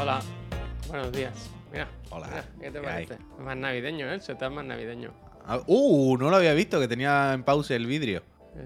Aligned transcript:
Hola, 0.00 0.20
buenos 0.88 1.12
días. 1.12 1.50
Mira, 1.72 1.88
Hola, 2.10 2.26
mira, 2.28 2.44
¿qué 2.60 2.70
te 2.70 2.80
¿qué 2.80 2.86
hay? 2.86 3.06
parece? 3.06 3.18
Más 3.38 3.56
navideño, 3.56 4.06
¿eh? 4.10 4.14
El 4.14 4.20
setup 4.20 4.50
más 4.50 4.64
navideño. 4.64 5.12
Ah, 5.46 5.60
Uh, 5.66 6.16
no 6.18 6.30
lo 6.30 6.36
había 6.36 6.54
visto, 6.54 6.80
que 6.80 6.88
tenía 6.88 7.32
en 7.34 7.44
pausa 7.44 7.74
el 7.74 7.86
vidrio. 7.86 8.22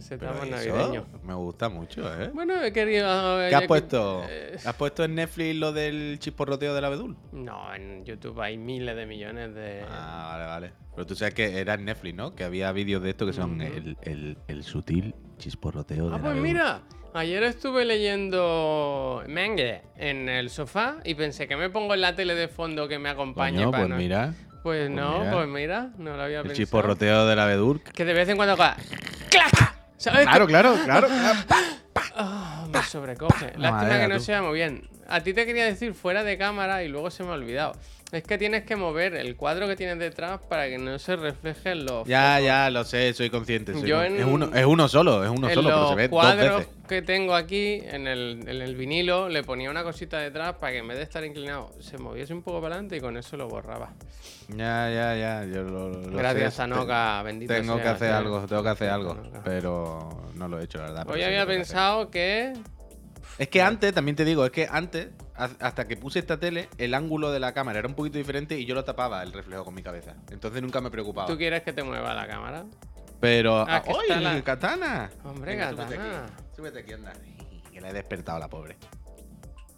Pero 0.08 0.34
más 0.34 0.46
eso 0.46 0.50
navideño. 0.50 1.06
me 1.22 1.32
gusta 1.34 1.70
mucho, 1.70 2.02
¿eh? 2.22 2.30
Bueno, 2.34 2.62
he 2.62 2.72
querido. 2.74 3.06
¿Qué 3.48 3.54
has 3.54 3.62
puesto? 3.62 4.22
eh, 4.28 4.58
¿Has 4.62 4.74
puesto 4.74 5.02
en 5.04 5.14
Netflix 5.14 5.56
lo 5.56 5.72
del 5.72 6.18
chisporroteo 6.18 6.74
del 6.74 6.84
abedul? 6.84 7.16
No, 7.32 7.74
en 7.74 8.04
YouTube 8.04 8.38
hay 8.42 8.58
miles 8.58 8.94
de 8.94 9.06
millones 9.06 9.54
de. 9.54 9.82
Ah, 9.88 10.28
vale, 10.32 10.44
vale. 10.46 10.72
Pero 10.94 11.06
tú 11.06 11.14
sabes 11.14 11.32
que 11.32 11.58
era 11.58 11.74
en 11.74 11.86
Netflix, 11.86 12.14
¿no? 12.14 12.34
Que 12.34 12.44
había 12.44 12.70
vídeos 12.72 13.02
de 13.02 13.10
esto 13.10 13.24
que 13.24 13.32
son 13.32 13.62
el, 13.62 13.96
el- 14.02 14.36
el 14.46 14.62
sutil 14.62 15.14
chisporroteo 15.38 16.08
Ah, 16.08 16.10
del 16.12 16.20
pues 16.20 16.32
abedul. 16.32 16.42
mira, 16.46 16.82
ayer 17.18 17.42
estuve 17.42 17.84
leyendo 17.84 19.22
manga 19.28 19.82
en 19.96 20.28
el 20.28 20.50
sofá 20.50 20.96
y 21.04 21.14
pensé 21.14 21.46
que 21.48 21.56
me 21.56 21.70
pongo 21.70 21.94
en 21.94 22.00
la 22.00 22.14
tele 22.14 22.34
de 22.34 22.48
fondo 22.48 22.88
que 22.88 22.98
me 22.98 23.08
acompañe 23.08 23.58
Coño, 23.58 23.70
para 23.70 23.82
pues 23.84 23.90
no- 23.90 23.96
mira, 23.96 24.34
Pues 24.62 24.88
pues 24.88 24.90
no, 24.90 25.18
mira. 25.20 25.32
pues 25.32 25.48
mira, 25.48 25.88
no 25.98 26.16
lo 26.16 26.22
había 26.22 26.38
el 26.38 26.42
pensado. 26.44 26.56
chisporroteo 26.56 27.26
del 27.26 27.38
abedul. 27.38 27.82
Que 27.82 28.04
de 28.04 28.12
vez 28.14 28.28
en 28.28 28.36
cuando 28.36 28.54
haga 28.54 28.76
¡clac! 29.30 29.74
¿Sabes? 29.96 30.26
Claro, 30.26 30.46
claro, 30.46 30.74
claro. 30.84 31.08
Ah, 32.20 32.66
me 32.72 32.82
sobrecoge. 32.82 33.52
Lástima 33.56 33.70
Madre, 33.70 34.00
que 34.00 34.08
no 34.08 34.16
tú. 34.16 34.22
se 34.24 34.40
muy 34.40 34.54
bien. 34.54 34.88
A 35.08 35.20
ti 35.20 35.34
te 35.34 35.46
quería 35.46 35.64
decir 35.64 35.94
fuera 35.94 36.24
de 36.24 36.36
cámara 36.36 36.82
y 36.82 36.88
luego 36.88 37.10
se 37.10 37.22
me 37.22 37.30
ha 37.30 37.34
olvidado. 37.34 37.74
Es 38.10 38.22
que 38.22 38.38
tienes 38.38 38.62
que 38.64 38.74
mover 38.74 39.14
el 39.16 39.36
cuadro 39.36 39.66
que 39.68 39.76
tienes 39.76 39.98
detrás 39.98 40.40
para 40.48 40.66
que 40.68 40.78
no 40.78 40.98
se 40.98 41.14
reflejen 41.16 41.84
los. 41.84 42.06
Ya, 42.08 42.36
focos. 42.36 42.44
ya, 42.46 42.70
lo 42.70 42.84
sé, 42.84 43.12
soy 43.12 43.28
consciente. 43.28 43.74
soy 43.74 43.86
Yo 43.86 43.96
con- 43.98 44.06
en- 44.06 44.18
es, 44.20 44.24
uno, 44.24 44.50
es 44.54 44.64
uno 44.64 44.88
solo, 44.88 45.22
es 45.24 45.30
uno 45.30 45.46
en 45.48 45.54
solo, 45.54 45.68
pero 45.68 45.88
se 45.90 45.94
ve 45.94 46.02
dos 46.04 46.10
cuadros 46.10 46.58
veces. 46.60 46.74
que 46.88 47.02
tengo 47.02 47.34
aquí, 47.34 47.82
en 47.84 48.06
el, 48.06 48.44
en 48.48 48.62
el 48.62 48.76
vinilo, 48.76 49.28
le 49.28 49.42
ponía 49.42 49.70
una 49.70 49.82
cosita 49.84 50.18
detrás 50.20 50.54
para 50.54 50.72
que 50.72 50.78
en 50.78 50.88
vez 50.88 50.96
de 50.96 51.02
estar 51.04 51.22
inclinado 51.22 51.70
se 51.80 51.98
moviese 51.98 52.32
un 52.32 52.40
poco 52.42 52.62
para 52.62 52.76
adelante 52.76 52.96
y 52.96 53.00
con 53.00 53.14
eso 53.18 53.36
lo 53.36 53.46
borraba. 53.46 53.92
Ya, 54.48 54.88
ya, 54.90 55.14
ya. 55.14 55.44
Yo 55.44 55.64
lo, 55.64 55.90
lo 55.90 56.16
Gracias, 56.16 56.54
sé. 56.54 56.62
Tanoka, 56.62 57.22
bendito 57.22 57.52
Tengo 57.52 57.76
que 57.76 57.88
hacer 57.88 58.10
algo, 58.12 58.40
tengo 58.46 58.62
que 58.62 58.68
hacer 58.70 58.88
algo. 58.88 59.18
Pero 59.44 60.08
no 60.34 60.48
lo 60.48 60.58
he 60.58 60.64
hecho, 60.64 60.78
la 60.78 60.84
verdad. 60.84 61.06
Hoy 61.10 61.22
había 61.22 61.40
que 61.46 61.52
pensado 61.52 62.10
que. 62.10 62.54
Es 63.36 63.48
que 63.48 63.62
antes, 63.62 63.92
también 63.94 64.16
te 64.16 64.24
digo, 64.24 64.44
es 64.44 64.50
que 64.50 64.66
antes, 64.70 65.08
ha- 65.36 65.50
hasta 65.60 65.86
que 65.86 65.96
puse 65.96 66.18
esta 66.18 66.38
tele, 66.40 66.68
el 66.78 66.94
ángulo 66.94 67.30
de 67.30 67.38
la 67.40 67.52
cámara 67.52 67.78
era 67.78 67.88
un 67.88 67.94
poquito 67.94 68.18
diferente 68.18 68.58
y 68.58 68.64
yo 68.64 68.74
lo 68.74 68.84
tapaba 68.84 69.22
el 69.22 69.32
reflejo 69.32 69.64
con 69.64 69.74
mi 69.74 69.82
cabeza. 69.82 70.14
Entonces 70.30 70.62
nunca 70.62 70.80
me 70.80 70.90
preocupaba. 70.90 71.26
¿Tú 71.28 71.36
quieres 71.36 71.62
que 71.62 71.72
te 71.72 71.82
mueva 71.82 72.14
la 72.14 72.26
cámara? 72.26 72.64
Pero. 73.20 73.58
Ah, 73.60 73.66
ah, 73.68 73.82
que 73.82 73.90
¡Ay, 73.90 73.96
está 74.08 74.20
la- 74.20 74.42
katana! 74.42 75.10
Hombre, 75.24 75.52
Venga, 75.52 75.70
súbete 75.70 75.96
katana. 75.96 76.24
aquí, 76.24 76.32
Súbete 76.56 76.78
aquí, 76.80 76.92
anda. 76.92 77.12
Que 77.72 77.80
la 77.82 77.90
he 77.90 77.92
despertado 77.92 78.38
la 78.40 78.48
pobre. 78.48 78.76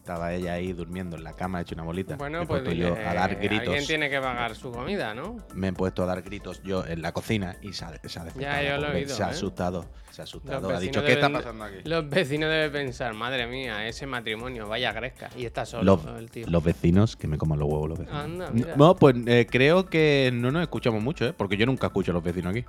Estaba 0.01 0.33
ella 0.33 0.55
ahí 0.55 0.73
durmiendo 0.73 1.17
en 1.17 1.23
la 1.25 1.35
cama, 1.35 1.61
hecha 1.61 1.75
una 1.75 1.85
bolita. 1.85 2.17
Bueno, 2.17 2.39
me 2.39 2.45
he 2.45 2.47
pues 2.47 2.63
puesto 2.63 2.75
yo 2.75 2.95
a 2.95 2.99
dar 3.15 3.19
alguien 3.19 3.53
gritos. 3.53 3.87
tiene 3.87 4.09
que 4.09 4.19
pagar 4.19 4.57
su 4.57 4.73
comida, 4.73 5.15
¿no? 5.15 5.37
Me 5.55 5.69
he 5.69 5.73
puesto 5.75 6.03
a 6.03 6.07
dar 6.07 6.23
gritos 6.23 6.63
yo 6.65 6.85
en 6.87 7.03
la 7.03 7.13
cocina 7.13 7.57
y 7.61 7.75
se 7.75 7.85
ha, 7.85 7.93
se 8.09 8.19
ha 8.19 8.25
despertado. 8.25 8.63
yo 8.65 8.79
lo 8.79 8.89
he 8.89 8.97
oído, 8.97 9.15
Se 9.15 9.23
ha 9.23 9.27
¿eh? 9.27 9.31
asustado. 9.31 9.85
Se 10.11 10.23
ha 10.23 10.25
asustado. 10.25 10.71
Ha 10.71 10.81
dicho, 10.81 11.05
¿qué 11.05 11.13
está 11.13 11.29
pasando 11.31 11.65
aquí? 11.65 11.77
Los 11.85 12.09
vecinos 12.09 12.49
deben 12.51 12.73
pensar, 12.73 13.13
madre 13.13 13.47
mía, 13.47 13.87
ese 13.87 14.07
matrimonio, 14.07 14.67
vaya 14.67 14.91
gresca. 14.93 15.29
Y 15.37 15.45
está 15.45 15.67
solo 15.67 15.85
Los, 15.85 16.07
el 16.19 16.31
tío. 16.31 16.47
los 16.49 16.65
vecinos, 16.65 17.15
que 17.15 17.29
me 17.29 17.37
coman 17.37 17.59
los 17.59 17.69
huevos 17.71 17.91
los 17.91 17.99
vecinos. 17.99 18.25
Anda, 18.25 18.51
mira. 18.53 18.75
no, 18.77 18.97
pues 18.97 19.15
eh, 19.27 19.47
creo 19.49 19.85
que 19.87 20.31
no 20.33 20.51
nos 20.51 20.63
escuchamos 20.63 21.03
mucho, 21.03 21.27
¿eh? 21.27 21.35
Porque 21.37 21.57
yo 21.59 21.67
nunca 21.67 21.89
escucho 21.89 22.11
a 22.11 22.15
los 22.15 22.25
vecinos 22.25 22.53
aquí. 22.53 22.65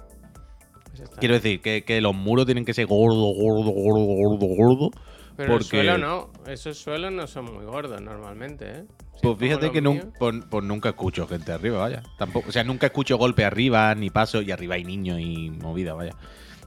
Pues 0.83 0.99
ya. 0.99 1.05
Quiero 1.17 1.35
decir 1.35 1.61
que, 1.61 1.83
que 1.85 2.01
los 2.01 2.13
muros 2.13 2.45
tienen 2.45 2.65
que 2.65 2.73
ser 2.73 2.85
gordo, 2.87 3.33
gordo, 3.33 3.71
gordo, 3.71 4.05
gordo, 4.05 4.45
gordo. 4.57 4.91
Pero 5.37 5.53
el 5.53 5.59
porque- 5.59 5.77
suelo 5.83 5.97
no, 5.97 6.31
esos 6.47 6.77
suelos 6.77 7.11
no 7.11 7.27
son 7.27 7.45
muy 7.53 7.65
gordos 7.65 8.01
normalmente, 8.01 8.69
¿eh? 8.71 8.85
Si 9.15 9.21
Pues 9.21 9.33
es 9.33 9.39
fíjate 9.39 9.71
que 9.71 9.81
nun- 9.81 10.11
nunca 10.63 10.89
escucho 10.89 11.27
gente 11.27 11.51
arriba, 11.51 11.77
vaya. 11.79 12.01
Tampoco, 12.17 12.49
o 12.49 12.51
sea, 12.51 12.63
nunca 12.63 12.87
escucho 12.87 13.17
golpe 13.17 13.45
arriba, 13.45 13.93
ni 13.95 14.09
paso, 14.09 14.41
y 14.41 14.51
arriba 14.51 14.75
hay 14.75 14.83
niños 14.83 15.19
y 15.19 15.49
movida, 15.51 15.93
vaya. 15.93 16.15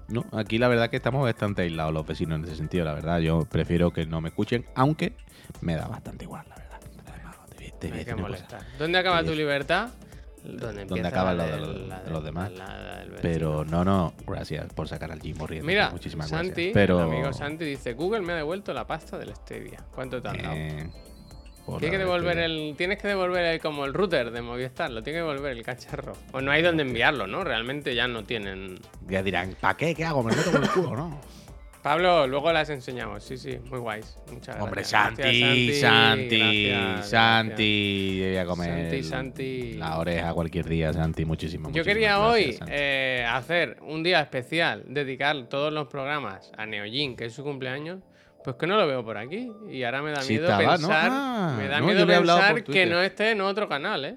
No, 0.08 0.24
aquí 0.32 0.58
la 0.58 0.68
verdad 0.68 0.90
que 0.90 0.96
estamos 0.96 1.22
bastante 1.22 1.62
aislados 1.62 1.92
los 1.92 2.06
vecinos 2.06 2.38
en 2.38 2.44
ese 2.44 2.56
sentido, 2.56 2.84
la 2.84 2.92
verdad. 2.94 3.18
Yo 3.20 3.40
prefiero 3.50 3.90
que 3.92 4.06
no 4.06 4.20
me 4.20 4.28
escuchen, 4.28 4.66
aunque 4.74 5.16
me 5.62 5.74
da 5.76 5.88
bastante 5.88 6.24
igual, 6.24 6.44
la 6.48 6.56
verdad. 6.56 6.78
Además, 7.12 7.36
te 7.48 7.70
te 7.70 7.88
una 7.88 8.04
cosa. 8.04 8.16
molestar. 8.22 8.60
¿Dónde 8.78 8.98
acaba 8.98 9.22
Te 9.22 9.28
tu 9.30 9.34
libertad? 9.34 9.88
Donde 10.44 10.82
empieza 10.82 11.08
acaba 11.08 11.32
la 11.34 11.46
lo 11.46 11.52
de 11.52 11.60
los- 11.60 11.88
la 11.88 12.00
de 12.00 12.10
los 12.10 12.24
demás. 12.24 12.52
la-. 12.52 13.02
Pero 13.22 13.64
no, 13.64 13.84
no, 13.84 14.12
gracias 14.26 14.66
por 14.74 14.86
sacar 14.88 15.10
al 15.10 15.20
Jim 15.20 15.36
riendo. 15.46 15.66
Mira, 15.66 15.90
muchísimas 15.90 16.28
Santi, 16.28 16.48
gracias. 16.48 16.74
Pero, 16.74 17.00
amigo 17.00 17.32
Santi 17.32 17.64
dice, 17.64 17.94
Google 17.94 18.20
me 18.22 18.32
ha 18.34 18.36
devuelto 18.36 18.72
la 18.74 18.86
pasta 18.86 19.16
del 19.18 19.34
Stevia. 19.34 19.78
¿Cuánto 19.94 20.20
te 20.20 20.28
han 20.28 20.36
dado? 20.42 20.54
eh, 20.54 20.90
Tienes 21.78 21.90
que 21.92 21.98
devolver 21.98 22.38
el, 22.40 22.74
tienes 22.76 22.98
que 22.98 23.08
devolver 23.08 23.42
el- 23.46 23.60
como 23.60 23.86
el 23.86 23.94
router 23.94 24.30
de 24.30 24.42
Movistar, 24.42 24.90
lo 24.90 25.02
tiene 25.02 25.20
que 25.20 25.22
devolver 25.22 25.52
el 25.56 25.62
cacharro. 25.64 26.12
O 26.32 26.42
no 26.42 26.50
hay 26.52 26.60
donde 26.60 26.82
enviarlo, 26.82 27.26
¿no? 27.26 27.42
Realmente 27.42 27.94
ya 27.94 28.06
no 28.06 28.22
tienen. 28.24 28.78
Ya 29.08 29.22
dirán, 29.22 29.56
¿para 29.58 29.74
qué? 29.78 29.94
¿Qué 29.94 30.04
hago? 30.04 30.22
¿Me 30.22 30.32
lo 30.32 30.36
meto 30.36 30.50
por 30.52 30.62
el 30.62 30.68
culo 30.70 30.96
no? 30.96 31.20
Pablo, 31.84 32.26
luego 32.26 32.50
las 32.50 32.70
enseñamos, 32.70 33.22
sí, 33.22 33.36
sí, 33.36 33.58
muy 33.70 33.78
guays. 33.78 34.18
Muchas 34.32 34.56
Hombre, 34.60 34.80
gracias. 34.82 34.90
Santi, 34.90 35.22
Gracias, 35.22 35.80
Santi, 35.80 36.68
gracias, 36.70 37.08
Santi. 37.10 38.18
Voy 38.20 38.26
a 38.26 38.30
gracias. 38.32 38.46
comer 38.48 38.80
Santi, 38.90 39.02
Santi. 39.04 39.72
la 39.74 39.98
oreja 39.98 40.32
cualquier 40.34 40.64
día, 40.66 40.92
Santi. 40.94 41.24
Muchísimas 41.26 41.72
Yo 41.72 41.84
quería 41.84 42.16
gracias, 42.16 42.32
hoy 42.34 42.52
Santi. 42.54 42.72
eh, 42.74 43.26
hacer 43.30 43.76
un 43.82 44.02
día 44.02 44.20
especial, 44.22 44.84
dedicar 44.88 45.46
todos 45.48 45.72
los 45.74 45.86
programas 45.88 46.50
a 46.56 46.64
Neojin, 46.66 47.16
que 47.16 47.26
es 47.26 47.34
su 47.34 47.44
cumpleaños. 47.44 48.00
Pues 48.42 48.56
que 48.56 48.66
no 48.66 48.76
lo 48.76 48.86
veo 48.86 49.04
por 49.04 49.16
aquí. 49.18 49.50
Y 49.70 49.84
ahora 49.84 50.02
me 50.02 50.10
da 50.10 50.20
Sí 50.22 50.34
miedo 50.34 50.44
estaba, 50.46 50.62
¿no? 50.64 50.70
pensar, 50.88 51.10
Ah, 51.12 51.54
me 51.58 51.68
da 51.68 51.80
no, 51.80 51.86
miedo 51.86 52.00
yo 52.00 52.06
pensar 52.06 52.64
que 52.64 52.86
no 52.86 53.00
esté 53.02 53.30
en 53.30 53.40
otro 53.42 53.68
canal, 53.68 54.04
¿eh? 54.06 54.16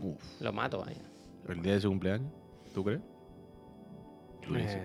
Uf, 0.00 0.20
Lo 0.40 0.52
mato, 0.52 0.78
vaya. 0.80 1.00
el 1.48 1.60
día 1.62 1.74
de 1.74 1.80
su 1.80 1.88
cumpleaños, 1.88 2.32
¿tú 2.72 2.82
crees? 2.84 3.00
Eh, 4.56 4.84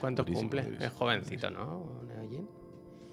¿Cuántos 0.00 0.24
Durísimo, 0.26 0.40
cumple? 0.42 0.62
durísimo, 0.62 0.86
Es 0.86 0.92
jovencito, 0.92 1.50
¿no? 1.50 2.02
Neojin? 2.06 2.48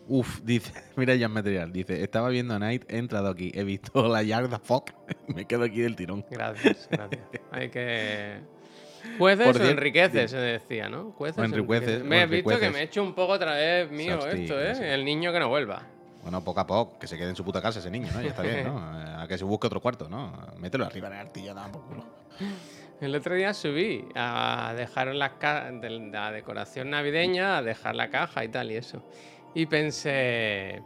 Uf, 0.07 0.41
dice, 0.43 0.71
mira 0.95 1.15
ya 1.15 1.27
material, 1.27 1.71
dice, 1.73 2.03
estaba 2.03 2.29
viendo 2.29 2.53
a 2.53 2.59
Night, 2.59 2.83
he 2.87 2.97
entrado 2.97 3.29
aquí, 3.29 3.51
he 3.55 3.63
visto 3.63 4.07
la 4.07 4.21
Yarda 4.23 4.59
Fuck, 4.59 4.91
me 5.27 5.45
quedo 5.45 5.63
aquí 5.63 5.81
del 5.81 5.95
tirón. 5.95 6.25
Gracias, 6.29 6.87
gracias. 6.91 7.21
Hay 7.51 7.69
que. 7.69 8.39
Jueces 9.19 9.45
Por 9.45 9.61
o 9.61 9.65
enriqueces, 9.65 10.31
se 10.31 10.37
decía, 10.37 10.89
¿no? 10.89 11.11
Jueces 11.11 11.37
O 11.37 11.43
enriqueces, 11.43 12.03
Me 12.03 12.23
has 12.23 12.29
visto 12.29 12.49
que 12.49 12.55
enriqueces. 12.55 12.73
me 12.73 12.79
he 12.79 12.83
hecho 12.85 13.03
un 13.03 13.13
poco 13.13 13.33
otra 13.33 13.53
vez 13.53 13.91
mío 13.91 14.17
esto, 14.25 14.59
¿eh? 14.59 14.63
gracias. 14.65 14.79
El 14.93 15.05
niño 15.05 15.31
que 15.31 15.39
no 15.39 15.47
vuelva. 15.49 15.83
Bueno, 16.23 16.43
poco 16.43 16.59
a 16.61 16.65
poco, 16.65 16.97
que 16.97 17.05
se 17.05 17.15
quede 17.15 17.29
en 17.29 17.35
su 17.35 17.43
puta 17.45 17.61
casa 17.61 17.77
ese 17.77 17.91
niño, 17.91 18.07
¿no? 18.11 18.19
Ya 18.23 18.29
está 18.29 18.41
bien, 18.41 18.63
¿no? 18.63 18.79
Eh, 18.79 19.15
A 19.19 19.27
que 19.27 19.37
se 19.37 19.43
busque 19.43 19.67
otro 19.67 19.79
cuarto, 19.79 20.09
¿no? 20.09 20.33
Mételo 20.57 20.85
arriba 20.85 21.07
en 21.09 21.13
la 21.13 21.19
artilla, 21.21 21.53
dame 21.53 21.73
por 21.73 21.83
culo. 21.83 22.03
El 23.01 23.13
otro 23.13 23.35
día 23.35 23.53
subí 23.53 24.07
a 24.15 24.73
dejar 24.75 25.09
de 25.09 25.89
la 26.11 26.31
decoración 26.31 26.89
navideña, 26.91 27.57
a 27.57 27.61
dejar 27.61 27.95
la 27.95 28.09
caja 28.09 28.43
y 28.45 28.47
tal 28.47 28.71
y 28.71 28.75
eso. 28.75 29.03
Y 29.53 29.65
pensé, 29.65 30.81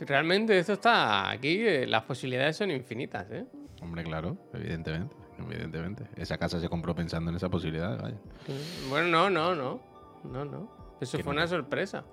realmente 0.00 0.58
esto 0.58 0.74
está 0.74 1.30
aquí, 1.30 1.86
las 1.86 2.02
posibilidades 2.04 2.56
son 2.56 2.70
infinitas, 2.70 3.30
¿eh? 3.30 3.46
Hombre, 3.80 4.04
claro, 4.04 4.36
evidentemente, 4.52 5.16
evidentemente. 5.38 6.04
Esa 6.16 6.36
casa 6.36 6.60
se 6.60 6.68
compró 6.68 6.94
pensando 6.94 7.30
en 7.30 7.36
esa 7.36 7.48
posibilidad, 7.48 8.00
vaya. 8.00 8.18
Bueno, 8.88 9.08
no, 9.08 9.30
no, 9.30 9.54
no, 9.54 9.80
no, 10.24 10.44
no. 10.44 10.96
Eso 11.00 11.16
¿Qué 11.16 11.24
fue 11.24 11.32
no? 11.32 11.40
una 11.40 11.48
sorpresa. 11.48 12.04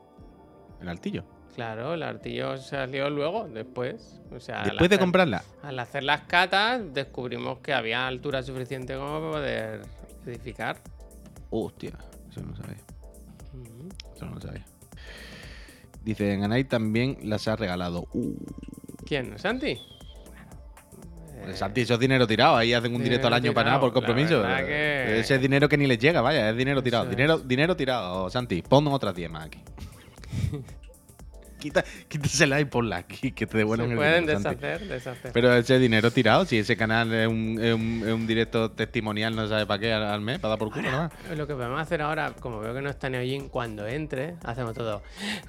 El 0.80 0.88
altillo. 0.90 1.24
Claro, 1.56 1.94
el 1.94 2.04
artillo 2.04 2.58
salió 2.58 3.10
luego, 3.10 3.48
después. 3.48 4.20
O 4.36 4.40
sea, 4.40 4.64
Después 4.64 4.90
de 4.90 5.00
comprarla. 5.00 5.44
Al 5.64 5.80
hacer 5.80 6.04
las 6.04 6.22
catas, 6.22 6.82
descubrimos 6.94 7.60
que 7.60 7.74
había 7.74 8.06
altura 8.08 8.44
suficiente 8.44 8.96
como 8.96 9.20
para 9.20 9.32
poder 9.32 9.82
edificar. 10.26 10.78
Hostia, 11.50 11.92
eso 12.30 12.42
no 12.42 12.56
sabía. 12.58 12.78
Eso 14.16 14.26
no 14.26 14.36
lo 14.36 14.42
sabía. 14.42 14.66
Dice, 16.04 16.34
en 16.34 16.44
Anay 16.44 16.66
también 16.66 17.18
las 17.24 17.48
ha 17.48 17.56
regalado. 17.56 18.06
Uh, 18.14 18.36
¿Quién? 19.06 19.40
¿Santi? 19.40 19.80
pues, 21.44 21.58
Santi, 21.58 21.82
eso 21.82 21.94
es 21.94 22.00
dinero 22.00 22.28
tirado. 22.28 22.58
Ahí 22.58 22.74
hacen 22.74 22.94
un 22.94 23.02
directo 23.04 23.28
al 23.28 23.34
año 23.34 23.54
para 23.54 23.70
nada 23.70 23.80
por 23.80 23.94
compromiso. 23.94 24.44
que- 24.44 25.20
Ese 25.20 25.36
es 25.36 25.42
dinero 25.42 25.70
que 25.70 25.78
ni 25.78 25.88
les 25.88 26.00
llega, 26.00 26.20
vaya, 26.22 26.50
es 26.50 26.58
dinero 26.58 26.84
tirado. 26.84 27.06
Eso 27.06 27.12
Dinero, 27.12 27.36
es. 27.36 27.48
dinero 27.48 27.76
tirado, 27.78 28.30
Santi. 28.30 28.62
Pon 28.62 28.86
otras 28.88 29.16
10 29.16 29.32
más 29.32 29.46
aquí. 29.46 29.60
Quita, 31.66 31.84
quítasela 32.08 32.60
y 32.60 32.66
ponla 32.66 32.98
aquí, 32.98 33.32
que 33.32 33.48
te 33.48 33.58
devuelvan 33.58 33.90
el 33.90 33.98
pueden 33.98 34.22
dinero, 34.22 34.40
Santi. 34.40 34.62
deshacer, 34.62 34.88
deshacer. 34.88 35.32
Pero 35.34 35.52
ese 35.56 35.80
dinero 35.80 36.12
tirado, 36.12 36.46
si 36.46 36.60
ese 36.60 36.78
canal 36.78 37.12
es 37.12 37.28
un, 37.28 37.58
es 37.60 37.74
un- 37.74 38.04
es 38.06 38.14
un 38.14 38.28
directo 38.28 38.70
testimonial, 38.70 39.36
no 39.36 39.48
sabe 39.48 39.66
para 39.66 39.80
qué 39.80 39.92
al, 39.92 40.04
al 40.04 40.22
mes, 40.22 40.38
para 40.38 40.50
dar 40.50 40.60
por 40.60 40.72
culo, 40.72 40.92
más. 40.92 41.12
Lo 41.36 41.48
que 41.48 41.56
podemos 41.56 41.82
hacer 41.82 42.04
ahora, 42.04 42.34
como 42.40 42.60
veo 42.60 42.74
que 42.76 42.82
no 42.84 42.90
está 42.92 43.10
Neojin, 43.10 43.50
cuando 43.50 43.88
entre, 43.88 44.36
hacemos 44.44 44.76
todo. 44.76 45.02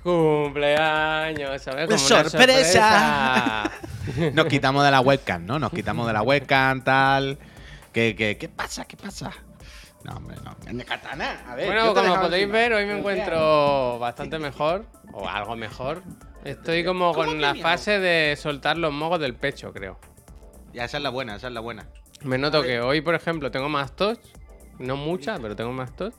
¡Cumpleaños! 0.03 1.61
¿Sabes? 1.63 1.87
Como 1.87 2.07
una 2.07 2.25
¡Sorpresa! 2.31 3.71
sorpresa. 4.07 4.31
Nos 4.33 4.47
quitamos 4.47 4.85
de 4.85 4.91
la 4.91 5.01
webcam, 5.01 5.45
¿no? 5.45 5.59
Nos 5.59 5.71
quitamos 5.71 6.07
de 6.07 6.13
la 6.15 6.23
webcam, 6.23 6.83
tal. 6.83 7.39
¿Qué, 7.93 8.15
qué, 8.17 8.37
qué 8.39 8.49
pasa? 8.49 8.85
¿Qué 8.87 8.97
pasa? 8.97 9.31
No, 10.07 10.17
hombre, 10.17 10.37
no. 10.45 10.57
En 10.67 10.79
katana, 10.81 11.43
a 11.49 11.57
ver. 11.57 11.67
Bueno, 11.67 11.93
como 11.93 12.21
podéis 12.21 12.45
encima. 12.45 12.59
ver, 12.59 12.73
hoy 12.75 12.87
me 12.87 12.99
encuentro 12.99 13.99
bastante 13.99 14.39
mejor, 14.39 14.87
o 15.13 15.29
algo 15.29 15.57
mejor. 15.57 16.03
Estoy 16.45 16.85
como 16.85 17.13
¿Cómo 17.13 17.27
con 17.27 17.41
la 17.41 17.57
fase 17.57 17.99
de 17.99 18.37
soltar 18.37 18.79
los 18.79 18.93
mogos 18.93 19.19
del 19.19 19.35
pecho, 19.35 19.73
creo. 19.73 19.99
Ya, 20.73 20.85
esa 20.85 20.99
es 20.99 21.03
la 21.03 21.11
buena, 21.11 21.35
esa 21.35 21.49
es 21.49 21.53
la 21.53 21.61
buena. 21.61 21.89
Me 22.23 22.39
noto 22.39 22.63
que 22.63 22.81
hoy, 22.81 23.01
por 23.01 23.17
ejemplo, 23.17 23.51
tengo 23.51 23.69
más 23.69 23.97
tos. 23.97 24.19
No 24.79 24.97
mucha, 24.97 25.39
pero 25.39 25.57
tengo 25.57 25.73
más 25.73 25.97
tos. 25.97 26.15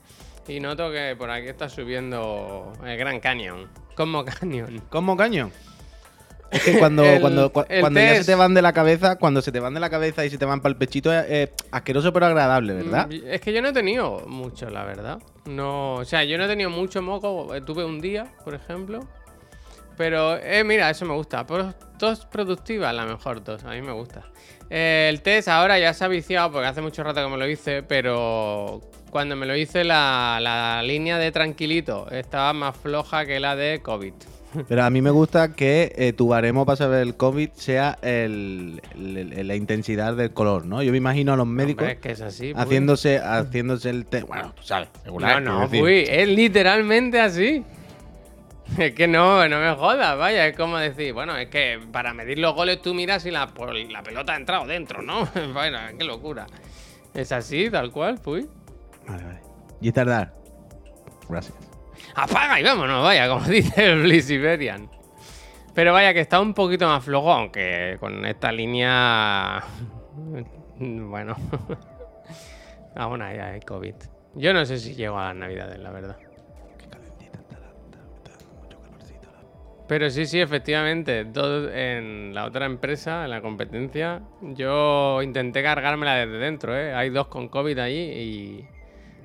Y 0.46 0.60
noto 0.60 0.90
que 0.90 1.14
por 1.16 1.30
aquí 1.30 1.48
está 1.48 1.70
subiendo 1.70 2.72
el 2.84 2.98
Gran 2.98 3.20
Canyon. 3.20 3.68
Como 3.94 4.24
Canyon. 4.24 4.82
¿Cómo 4.90 5.16
caño? 5.16 5.50
Es 6.50 6.62
que 6.62 6.78
cuando, 6.78 7.04
El- 7.04 7.20
cuando, 7.20 7.52
cu- 7.52 7.64
el 7.68 7.80
cuando 7.80 8.00
ya 8.00 8.14
se 8.16 8.24
te 8.24 8.34
van 8.34 8.54
de 8.54 8.62
la 8.62 8.72
cabeza, 8.72 9.16
cuando 9.16 9.42
se 9.42 9.52
te 9.52 9.60
van 9.60 9.74
de 9.74 9.80
la 9.80 9.90
cabeza 9.90 10.24
y 10.24 10.30
se 10.30 10.38
te 10.38 10.44
van 10.46 10.60
para 10.60 10.70
el 10.72 10.76
pechito, 10.76 11.12
es 11.12 11.50
asqueroso 11.70 12.12
pero 12.12 12.26
agradable, 12.26 12.72
¿verdad? 12.74 13.06
Mm, 13.08 13.26
Es 13.26 13.40
que 13.42 13.52
yo 13.52 13.60
no 13.60 13.68
he 13.68 13.72
tenido 13.72 14.20
mucho, 14.26 14.70
la 14.70 14.84
verdad. 14.84 15.18
No, 15.44 15.94
o 15.96 16.04
sea, 16.04 16.24
yo 16.24 16.38
no 16.38 16.44
he 16.44 16.48
tenido 16.48 16.70
mucho 16.70 17.02
moco. 17.02 17.54
eh, 17.54 17.60
Tuve 17.60 17.84
un 17.84 18.00
día, 18.00 18.26
por 18.44 18.54
ejemplo. 18.54 19.00
Pero, 19.96 20.36
eh, 20.36 20.62
mira, 20.64 20.88
eso 20.90 21.04
me 21.04 21.14
gusta. 21.14 21.44
Pro- 21.46 21.74
tos 21.98 22.24
productiva, 22.26 22.92
la 22.92 23.04
mejor 23.04 23.40
tos. 23.40 23.64
A 23.64 23.70
mí 23.70 23.82
me 23.82 23.92
gusta. 23.92 24.22
Eh, 24.70 25.08
el 25.10 25.22
test 25.22 25.48
ahora 25.48 25.78
ya 25.78 25.92
se 25.92 26.04
ha 26.04 26.08
viciado 26.08 26.52
porque 26.52 26.68
hace 26.68 26.80
mucho 26.80 27.02
rato 27.02 27.22
que 27.22 27.28
me 27.28 27.36
lo 27.36 27.48
hice, 27.48 27.82
pero 27.82 28.80
cuando 29.10 29.34
me 29.36 29.44
lo 29.46 29.56
hice 29.56 29.82
la, 29.84 30.38
la 30.40 30.82
línea 30.82 31.18
de 31.18 31.32
tranquilito 31.32 32.08
estaba 32.10 32.52
más 32.52 32.76
floja 32.76 33.26
que 33.26 33.40
la 33.40 33.56
de 33.56 33.80
COVID. 33.82 34.12
Pero 34.66 34.82
a 34.84 34.90
mí 34.90 35.02
me 35.02 35.10
gusta 35.10 35.52
que 35.52 35.92
eh, 35.96 36.12
tu 36.12 36.28
baremo 36.28 36.64
para 36.66 36.76
saber 36.76 37.02
el 37.02 37.16
COVID 37.16 37.50
sea 37.54 37.98
el- 38.02 38.80
la 38.96 39.54
intensidad 39.54 40.14
del 40.16 40.32
color, 40.32 40.64
¿no? 40.66 40.82
Yo 40.82 40.90
me 40.92 40.98
imagino 40.98 41.32
a 41.32 41.36
los 41.36 41.46
médicos 41.46 41.82
Hombre, 41.82 41.92
es 41.94 42.00
que 42.00 42.10
es 42.12 42.20
así. 42.20 42.52
haciéndose, 42.56 43.18
haciéndose 43.18 43.90
el 43.90 44.06
test. 44.06 44.26
Bueno, 44.26 44.52
tú 44.56 44.62
sabes, 44.62 44.88
regular. 45.04 45.42
No, 45.42 45.60
no, 45.60 45.68
fui. 45.68 46.04
Es 46.08 46.28
literalmente 46.28 47.20
así. 47.20 47.64
Es 48.76 48.92
que 48.92 49.08
no, 49.08 49.48
no 49.48 49.60
me 49.60 49.72
jodas, 49.76 50.18
vaya. 50.18 50.46
Es 50.46 50.54
como 50.54 50.76
decir, 50.76 51.14
bueno, 51.14 51.34
es 51.38 51.48
que 51.48 51.80
para 51.90 52.12
medir 52.12 52.38
los 52.38 52.54
goles 52.54 52.82
tú 52.82 52.92
miras 52.92 53.22
si 53.22 53.30
la, 53.30 53.48
la 53.90 54.02
pelota 54.02 54.34
ha 54.34 54.36
entrado 54.36 54.66
dentro, 54.66 55.00
¿no? 55.00 55.26
bueno, 55.54 55.78
qué 55.98 56.04
locura. 56.04 56.46
Es 57.14 57.32
así, 57.32 57.70
tal 57.70 57.90
cual, 57.90 58.18
fui. 58.18 58.46
Vale, 59.06 59.24
vale. 59.24 59.40
Y 59.80 59.90
tardar. 59.90 60.34
Gracias. 61.30 61.54
Apaga 62.14 62.60
y 62.60 62.62
vámonos, 62.64 63.02
vaya, 63.02 63.28
como 63.28 63.44
dice 63.48 63.92
el 63.92 64.02
Blissiberian. 64.02 64.90
Pero 65.74 65.92
vaya, 65.92 66.12
que 66.12 66.20
está 66.20 66.40
un 66.40 66.54
poquito 66.54 66.88
más 66.88 67.04
flojo, 67.04 67.32
aunque 67.32 67.96
con 68.00 68.24
esta 68.26 68.50
línea. 68.52 69.62
Bueno. 70.80 71.34
Aún 72.96 73.20
hay, 73.22 73.38
hay 73.38 73.60
COVID. 73.60 73.94
Yo 74.34 74.52
no 74.52 74.64
sé 74.64 74.78
si 74.78 74.94
llego 74.94 75.18
a 75.18 75.26
las 75.28 75.36
navidades, 75.36 75.78
la 75.80 75.90
verdad. 75.90 76.16
Qué 76.78 76.86
calentita 76.88 77.38
está, 77.40 77.56
calorcito. 78.68 79.28
Pero 79.88 80.08
sí, 80.10 80.26
sí, 80.26 80.40
efectivamente. 80.40 81.24
todo- 81.24 81.68
en 81.72 82.32
la 82.32 82.44
otra 82.44 82.66
empresa, 82.66 83.24
en 83.24 83.30
la 83.30 83.40
competencia, 83.40 84.22
yo 84.40 85.20
intenté 85.22 85.62
cargármela 85.64 86.14
desde 86.14 86.38
dentro, 86.38 86.76
¿eh? 86.76 86.94
Hay 86.94 87.10
dos 87.10 87.26
con 87.26 87.48
COVID 87.48 87.78
allí 87.78 87.98
y, 87.98 88.68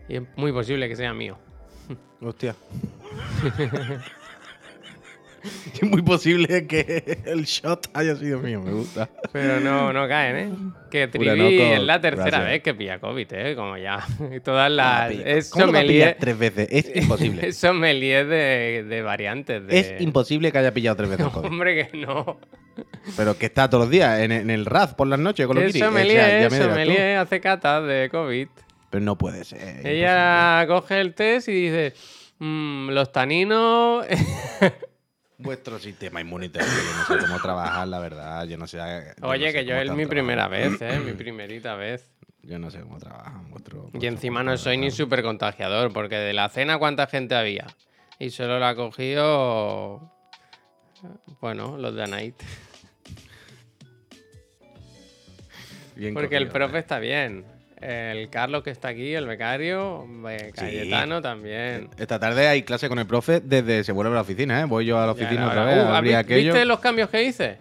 y 0.10 0.16
es 0.18 0.24
muy 0.36 0.52
posible 0.52 0.88
que 0.90 0.96
sea 0.96 1.14
mío. 1.14 1.38
Hostia. 2.22 2.56
es 5.74 5.84
muy 5.84 6.02
posible 6.02 6.68
que 6.68 7.20
el 7.26 7.44
shot 7.46 7.90
haya 7.94 8.16
sido 8.16 8.40
mío, 8.40 8.62
me 8.62 8.72
gusta. 8.72 9.10
Pero 9.32 9.60
no, 9.60 9.92
no 9.92 10.08
caen, 10.08 10.36
¿eh? 10.38 10.52
Que 10.90 11.08
Trivi 11.08 11.60
es 11.62 11.82
la 11.82 12.00
tercera 12.00 12.30
gracias. 12.30 12.46
vez 12.46 12.64
que 12.64 12.74
pilla 12.74 13.00
COVID, 13.00 13.28
¿eh? 13.32 13.56
Como 13.56 13.78
ya. 13.78 14.06
Y 14.34 14.40
todas 14.42 14.72
las. 14.72 15.12
Es 15.12 15.50
¿Cómo 15.50 15.68
lo 15.68 15.74
va 15.74 15.80
a 15.80 15.82
pillar 15.82 16.16
sommelier, 16.16 16.18
tres 16.20 16.38
veces? 16.38 16.68
Es 16.72 16.96
imposible. 17.04 17.48
es 17.48 17.58
sommelier 17.58 18.28
de, 18.28 18.86
de 18.88 19.02
variantes. 19.02 19.68
De... 19.68 19.80
Es 19.80 20.02
imposible 20.02 20.52
que 20.52 20.58
haya 20.60 20.74
pillado 20.74 20.96
tres 20.98 21.10
veces 21.10 21.28
COVID. 21.28 21.46
Hombre, 21.46 21.90
que 21.90 21.98
no. 21.98 22.40
Pero 23.18 23.38
que 23.38 23.48
está 23.48 23.70
todos 23.70 23.84
los 23.84 23.92
días 23.92 24.20
en, 24.22 24.32
en 24.32 24.50
el 24.50 24.66
RAZ 24.66 24.94
por 24.96 25.08
las 25.08 25.20
noches 25.20 25.46
con 25.46 25.56
los 25.58 25.66
Es 25.66 25.74
guiris. 25.74 25.88
O 25.88 25.92
sea, 25.92 26.02
sommelier, 26.02 26.52
sommelier, 26.52 27.18
hace 27.18 27.42
catas 27.42 27.86
de 27.86 28.10
COVID. 28.10 28.48
Pero 28.94 29.06
no 29.06 29.18
puede 29.18 29.44
ser. 29.44 29.88
Ella 29.88 30.66
coge 30.68 31.02
el 31.02 31.16
test 31.16 31.48
y 31.48 31.54
dice: 31.54 31.96
"Mm, 32.38 32.92
Los 32.92 33.12
taninos. 33.12 34.06
Vuestro 35.40 35.80
sistema 35.80 36.22
inmunitario, 36.22 36.70
yo 36.72 36.96
no 36.96 37.06
sé 37.20 37.26
cómo 37.26 37.40
trabajar, 37.42 37.88
la 37.88 37.98
verdad. 37.98 38.46
Yo 38.46 38.56
no 38.56 38.68
sé. 38.68 38.78
yo 38.78 38.84
no 39.20 39.30
Oye, 39.30 39.48
sé 39.48 39.54
que 39.54 39.66
yo 39.66 39.76
es 39.78 39.90
mi 39.94 40.06
primera 40.06 40.48
vez, 40.48 40.80
¿eh? 40.80 41.00
Mi 41.04 41.14
primerita 41.14 41.74
vez. 41.74 42.14
Yo 42.44 42.60
no 42.60 42.70
sé 42.70 42.82
cómo 42.82 43.00
trabajan 43.00 43.50
vuestro. 43.50 43.90
Y 44.00 44.06
encima 44.06 44.44
no 44.44 44.58
soy 44.58 44.78
ni 44.78 44.92
súper 44.92 45.24
contagiador, 45.24 45.92
porque 45.92 46.18
de 46.18 46.34
la 46.34 46.48
cena, 46.50 46.78
¿cuánta 46.78 47.08
gente 47.08 47.34
había? 47.34 47.66
Y 48.20 48.30
solo 48.30 48.60
la 48.60 48.70
ha 48.70 48.76
cogido. 48.76 50.14
Bueno, 51.42 51.78
los 51.80 51.96
de 51.96 52.06
Night. 52.06 52.36
Bien 55.96 56.14
Porque 56.14 56.38
el 56.38 56.50
profe 56.50 56.78
¿eh? 56.78 56.80
está 56.82 57.00
bien. 57.00 57.53
El 57.86 58.30
Carlos 58.30 58.64
que 58.64 58.70
está 58.70 58.90
aquí, 58.90 59.14
el 59.14 59.26
becario, 59.28 60.08
eh, 60.30 60.52
Cayetano 60.56 61.22
también. 61.22 61.90
Esta 61.98 62.20
tarde 62.20 62.48
hay 62.48 62.64
clase 62.64 62.88
con 62.90 63.00
el 63.00 63.06
profe 63.06 63.42
desde 63.42 63.84
se 63.84 63.92
vuelve 63.92 64.12
a 64.12 64.16
la 64.16 64.22
oficina, 64.22 64.62
¿eh? 64.62 64.66
Voy 64.66 64.86
yo 64.86 64.98
a 65.00 65.06
la 65.06 65.12
oficina 65.12 65.48
otra 65.48 65.66
vez, 65.66 65.78
Uh, 65.84 65.88
abrí 65.90 66.10
¿vi- 66.10 66.16
aquello. 66.16 66.54
¿Viste 66.54 66.66
los 66.66 66.80
cambios 66.80 67.10
que 67.10 67.24
hice? 67.24 67.58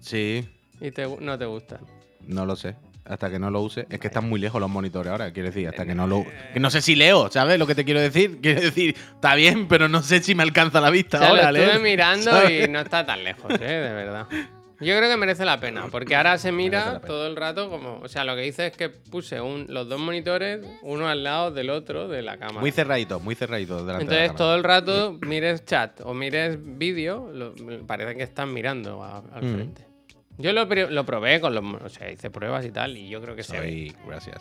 Sí, 0.00 0.48
Y 0.80 0.90
te, 0.92 1.06
no 1.20 1.38
te 1.38 1.44
gustan. 1.44 1.80
no 2.26 2.46
lo 2.46 2.56
sé. 2.56 2.74
Hasta 3.04 3.28
que 3.28 3.38
no 3.40 3.50
lo 3.50 3.60
use. 3.62 3.86
Es 3.90 3.98
que 3.98 4.06
están 4.06 4.28
muy 4.28 4.38
lejos 4.38 4.60
los 4.60 4.70
monitores 4.70 5.10
ahora, 5.10 5.32
quiero 5.32 5.48
decir, 5.48 5.66
hasta 5.66 5.84
que 5.84 5.94
no 5.96 6.06
lo. 6.06 6.24
Que 6.54 6.60
no 6.60 6.70
sé 6.70 6.80
si 6.80 6.94
leo, 6.94 7.28
¿sabes 7.30 7.58
lo 7.58 7.66
que 7.66 7.74
te 7.74 7.84
quiero 7.84 8.00
decir? 8.00 8.38
Quiero 8.42 8.60
decir, 8.60 8.94
está 9.14 9.34
bien, 9.34 9.66
pero 9.66 9.88
no 9.88 10.00
sé 10.02 10.22
si 10.22 10.34
me 10.36 10.44
alcanza 10.44 10.80
la 10.80 10.90
vista 10.90 11.16
O 11.16 11.20
sea, 11.20 11.28
ahora, 11.30 11.50
lo 11.50 11.58
estuve 11.58 11.80
mirando 11.82 12.30
¿sabes? 12.30 12.68
y 12.68 12.70
no 12.70 12.80
está 12.80 13.04
tan 13.04 13.24
lejos, 13.24 13.52
¿eh? 13.54 13.58
De 13.64 13.92
verdad. 13.92 14.26
Yo 14.80 14.96
creo 14.96 15.10
que 15.10 15.16
merece 15.16 15.44
la 15.44 15.60
pena, 15.60 15.88
porque 15.90 16.16
ahora 16.16 16.38
se 16.38 16.52
mira 16.52 17.00
todo 17.00 17.26
el 17.26 17.36
rato 17.36 17.68
como... 17.68 17.98
O 18.00 18.08
sea, 18.08 18.24
lo 18.24 18.34
que 18.34 18.46
hice 18.46 18.68
es 18.68 18.76
que 18.76 18.88
puse 18.88 19.40
un- 19.40 19.66
los 19.68 19.88
dos 19.88 20.00
monitores, 20.00 20.60
uno 20.82 21.06
al 21.08 21.22
lado 21.22 21.50
del 21.50 21.68
otro 21.70 22.08
de 22.08 22.22
la 22.22 22.38
cámara. 22.38 22.60
Muy 22.60 22.70
cerradito, 22.72 23.20
muy 23.20 23.34
cerradito 23.34 23.84
delante 23.84 24.06
de 24.06 24.10
la 24.10 24.16
Entonces 24.24 24.36
todo 24.38 24.54
el 24.54 24.64
rato 24.64 25.18
mires 25.20 25.64
chat 25.66 26.00
o 26.02 26.14
mires 26.14 26.58
vídeo, 26.60 27.30
lo- 27.32 27.54
parece 27.86 28.16
que 28.16 28.22
están 28.22 28.52
mirando 28.54 29.02
a- 29.04 29.18
al 29.32 29.44
Mm. 29.44 29.54
frente. 29.54 29.86
Yo 30.38 30.52
lo, 30.54 30.64
lo 30.64 31.04
probé 31.04 31.40
con 31.40 31.54
los... 31.54 31.64
O 31.82 31.88
sea, 31.90 32.10
hice 32.10 32.30
pruebas 32.30 32.64
y 32.64 32.70
tal, 32.70 32.96
y 32.96 33.08
yo 33.10 33.20
creo 33.20 33.36
que 33.36 33.42
se 33.42 33.60
ve. 33.60 33.66
Soy... 33.68 33.96
Gracias. 34.06 34.40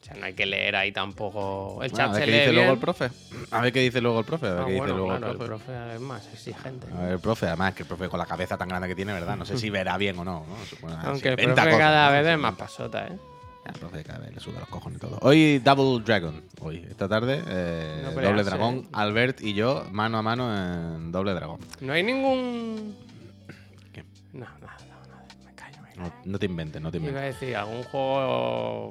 O 0.00 0.04
sea, 0.04 0.14
no 0.16 0.24
hay 0.24 0.32
que 0.32 0.46
leer 0.46 0.76
ahí 0.76 0.92
tampoco... 0.92 1.82
El 1.82 1.90
Bueno, 1.90 1.96
chat 1.96 2.08
a 2.08 2.12
ver 2.12 2.20
se 2.20 2.24
qué 2.24 2.30
lee 2.30 2.38
dice 2.38 2.50
bien. 2.52 2.54
luego 2.56 2.72
el 2.72 2.78
profe. 2.78 3.10
A 3.50 3.60
ver 3.60 3.72
qué 3.72 3.80
dice 3.80 4.00
luego 4.00 4.18
el 4.20 4.24
profe. 4.24 4.46
A 4.46 4.50
ver 4.54 4.62
Ah, 4.62 4.66
qué 4.66 4.72
dice 4.72 4.86
luego 4.86 5.06
claro, 5.08 5.30
el 5.32 5.36
profe. 5.36 5.64
profe 5.66 5.94
es 5.94 6.00
más 6.00 6.26
exigente. 6.32 6.86
A 6.94 7.00
ver, 7.02 7.12
el 7.12 7.18
profe, 7.20 7.46
además, 7.46 7.74
que 7.74 7.82
el 7.82 7.88
profe 7.88 8.08
con 8.08 8.18
la 8.18 8.24
cabeza 8.26 8.56
tan 8.56 8.68
grande 8.68 8.88
que 8.88 8.94
tiene, 8.96 9.12
¿verdad? 9.12 9.36
No 9.36 9.44
sé 9.44 9.58
si 9.58 9.68
verá 9.70 9.98
bien 9.98 10.18
o 10.18 10.24
no. 10.24 10.46
¿no? 10.48 10.56
Se 10.64 10.76
Aunque 11.06 11.28
el 11.28 11.36
profe 11.36 11.54
cosas, 11.54 11.78
cada 11.78 12.10
vez 12.12 12.26
es 12.26 12.38
más 12.38 12.54
pasota, 12.56 13.06
¿eh? 13.08 13.18
El 13.66 13.72
profe 13.78 14.02
cada 14.02 14.20
vez 14.20 14.32
le 14.34 14.40
suda 14.40 14.60
los 14.60 14.68
cojones 14.70 14.96
y 14.96 15.00
todo. 15.02 15.18
Hoy 15.20 15.58
Double 15.58 16.02
Dragon. 16.02 16.42
Hoy, 16.60 16.86
esta 16.88 17.06
tarde, 17.06 17.42
eh, 17.46 18.00
No 18.02 18.12
Doble 18.12 18.42
Dragón. 18.42 18.76
¿eh? 18.78 18.88
Albert 18.92 19.42
y 19.42 19.52
yo, 19.52 19.84
mano 19.92 20.16
a 20.16 20.22
mano 20.22 20.50
en 20.56 21.12
Doble 21.12 21.34
Dragón. 21.34 21.60
No 21.82 21.92
hay 21.92 22.02
ningún. 22.02 22.96
¿Qué? 23.92 24.02
No, 24.32 24.46
nada, 24.46 24.76
no, 24.88 25.08
nada. 25.12 25.26
Me 25.44 25.54
callo, 25.54 25.82
me 25.82 25.88
callo. 25.94 26.12
No, 26.24 26.38
te 26.38 26.46
inventes, 26.46 26.80
no 26.80 26.90
te 26.90 26.96
Iba 26.96 27.06
a 27.06 27.10
inventes. 27.10 27.40
decir, 27.40 27.54
algún 27.54 27.82
juego 27.84 28.90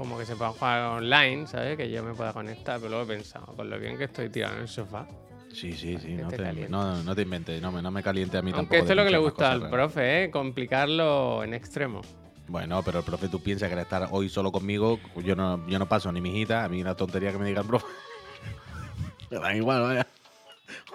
como 0.00 0.16
que 0.18 0.24
se 0.24 0.34
pueda 0.34 0.50
jugar 0.52 0.82
online, 0.82 1.46
¿sabes? 1.46 1.76
Que 1.76 1.90
yo 1.90 2.02
me 2.02 2.14
pueda 2.14 2.32
conectar, 2.32 2.78
pero 2.80 2.88
luego 2.88 3.04
he 3.04 3.16
pensado, 3.16 3.54
con 3.54 3.68
lo 3.68 3.78
bien 3.78 3.98
que 3.98 4.04
estoy 4.04 4.30
tirado 4.30 4.56
en 4.56 4.62
el 4.62 4.68
sofá. 4.68 5.06
Sí, 5.52 5.72
sí, 5.72 5.98
sí. 5.98 6.14
No 6.14 6.28
te 6.28 6.68
no, 6.68 7.02
no 7.02 7.14
te 7.14 7.22
inventes. 7.22 7.60
No 7.60 7.70
me, 7.70 7.82
no 7.82 7.90
me 7.90 8.02
caliente 8.02 8.38
a 8.38 8.42
mí 8.42 8.50
tampoco. 8.50 8.60
Aunque 8.60 8.78
esto 8.78 8.92
es 8.92 8.96
lo 8.96 9.04
que 9.04 9.10
le 9.10 9.18
gusta 9.18 9.52
al 9.52 9.58
cosas, 9.58 9.72
profe, 9.72 10.24
¿eh? 10.24 10.30
Complicarlo 10.30 11.44
en 11.44 11.52
extremo. 11.52 12.00
Bueno, 12.48 12.82
pero 12.82 13.00
el 13.00 13.04
profe, 13.04 13.28
tú 13.28 13.42
piensas 13.42 13.68
que 13.68 13.74
al 13.74 13.80
estar 13.80 14.08
hoy 14.10 14.28
solo 14.28 14.50
conmigo, 14.50 14.98
yo 15.22 15.36
no, 15.36 15.68
yo 15.68 15.78
no 15.78 15.86
paso 15.86 16.10
ni 16.12 16.20
mi 16.20 16.30
hijita, 16.30 16.64
a 16.64 16.68
mí 16.68 16.80
una 16.80 16.94
tontería 16.94 17.30
que 17.30 17.38
me 17.38 17.46
diga 17.46 17.60
el 17.60 17.66
profe. 17.66 17.86
Me 19.30 19.38
da 19.38 19.54
igual, 19.54 19.82
vaya. 19.82 20.06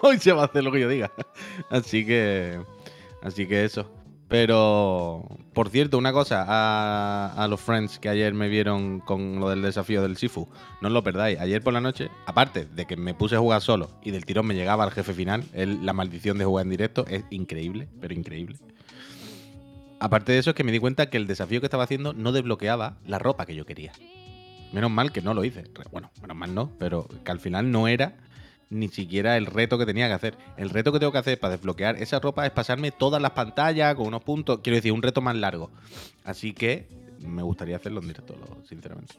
Hoy 0.02 0.18
se 0.18 0.32
va 0.32 0.42
a 0.42 0.44
hacer 0.46 0.64
lo 0.64 0.72
que 0.72 0.80
yo 0.80 0.88
diga. 0.88 1.12
Así 1.70 2.04
que. 2.04 2.60
Así 3.22 3.46
que 3.46 3.64
eso. 3.64 3.88
Pero. 4.28 5.26
Por 5.54 5.70
cierto, 5.70 5.96
una 5.96 6.12
cosa 6.12 6.44
a, 6.46 7.48
los 7.48 7.60
friends 7.60 7.98
que 7.98 8.08
ayer 8.10 8.34
me 8.34 8.48
vieron 8.48 9.00
con 9.00 9.40
lo 9.40 9.48
del 9.48 9.62
desafío 9.62 10.02
del 10.02 10.16
Sifu. 10.18 10.48
No 10.82 10.88
os 10.88 10.92
lo 10.92 11.02
perdáis. 11.02 11.38
Ayer 11.40 11.62
por 11.62 11.72
la 11.72 11.80
noche, 11.80 12.10
aparte 12.26 12.66
de 12.66 12.84
que 12.86 12.96
me 12.96 13.14
puse 13.14 13.36
a 13.36 13.38
jugar 13.38 13.62
solo 13.62 13.90
y 14.02 14.10
del 14.10 14.26
tirón 14.26 14.46
me 14.46 14.54
llegaba 14.54 14.84
al 14.84 14.90
jefe 14.90 15.14
final, 15.14 15.44
el- 15.54 15.86
la 15.86 15.92
maldición 15.94 16.36
de 16.36 16.44
jugar 16.44 16.64
en 16.66 16.70
directo 16.70 17.06
es 17.08 17.24
increíble, 17.30 17.88
pero 18.00 18.12
increíble. 18.12 18.56
Aparte 19.98 20.32
de 20.32 20.38
eso, 20.38 20.50
es 20.50 20.56
que 20.56 20.64
me 20.64 20.72
di 20.72 20.78
cuenta 20.78 21.08
que 21.08 21.16
el 21.16 21.26
desafío 21.26 21.60
que 21.60 21.66
estaba 21.66 21.84
haciendo 21.84 22.12
no 22.12 22.32
desbloqueaba 22.32 22.98
la 23.06 23.18
ropa 23.18 23.46
que 23.46 23.54
yo 23.54 23.64
quería. 23.64 23.92
Menos 24.72 24.90
mal 24.90 25.10
que 25.10 25.22
no 25.22 25.32
lo 25.32 25.42
hice. 25.44 25.64
Bueno, 25.90 26.10
menos 26.20 26.36
mal 26.36 26.54
no, 26.54 26.70
pero 26.78 27.08
que 27.24 27.30
al 27.30 27.40
final 27.40 27.70
no 27.70 27.88
era 27.88 28.14
ni 28.70 28.88
siquiera 28.88 29.36
el 29.36 29.46
reto 29.46 29.78
que 29.78 29.86
tenía 29.86 30.08
que 30.08 30.14
hacer. 30.14 30.38
El 30.56 30.70
reto 30.70 30.92
que 30.92 30.98
tengo 30.98 31.12
que 31.12 31.18
hacer 31.18 31.38
para 31.38 31.52
desbloquear 31.52 31.96
esa 32.02 32.18
ropa 32.18 32.46
es 32.46 32.52
pasarme 32.52 32.90
todas 32.90 33.22
las 33.22 33.32
pantallas 33.32 33.94
con 33.94 34.06
unos 34.06 34.22
puntos. 34.22 34.60
Quiero 34.62 34.76
decir, 34.76 34.92
un 34.92 35.02
reto 35.02 35.20
más 35.20 35.36
largo. 35.36 35.70
Así 36.24 36.52
que 36.52 36.88
me 37.20 37.42
gustaría 37.42 37.76
hacerlo 37.76 38.00
en 38.00 38.08
directo, 38.08 38.36
sinceramente. 38.68 39.14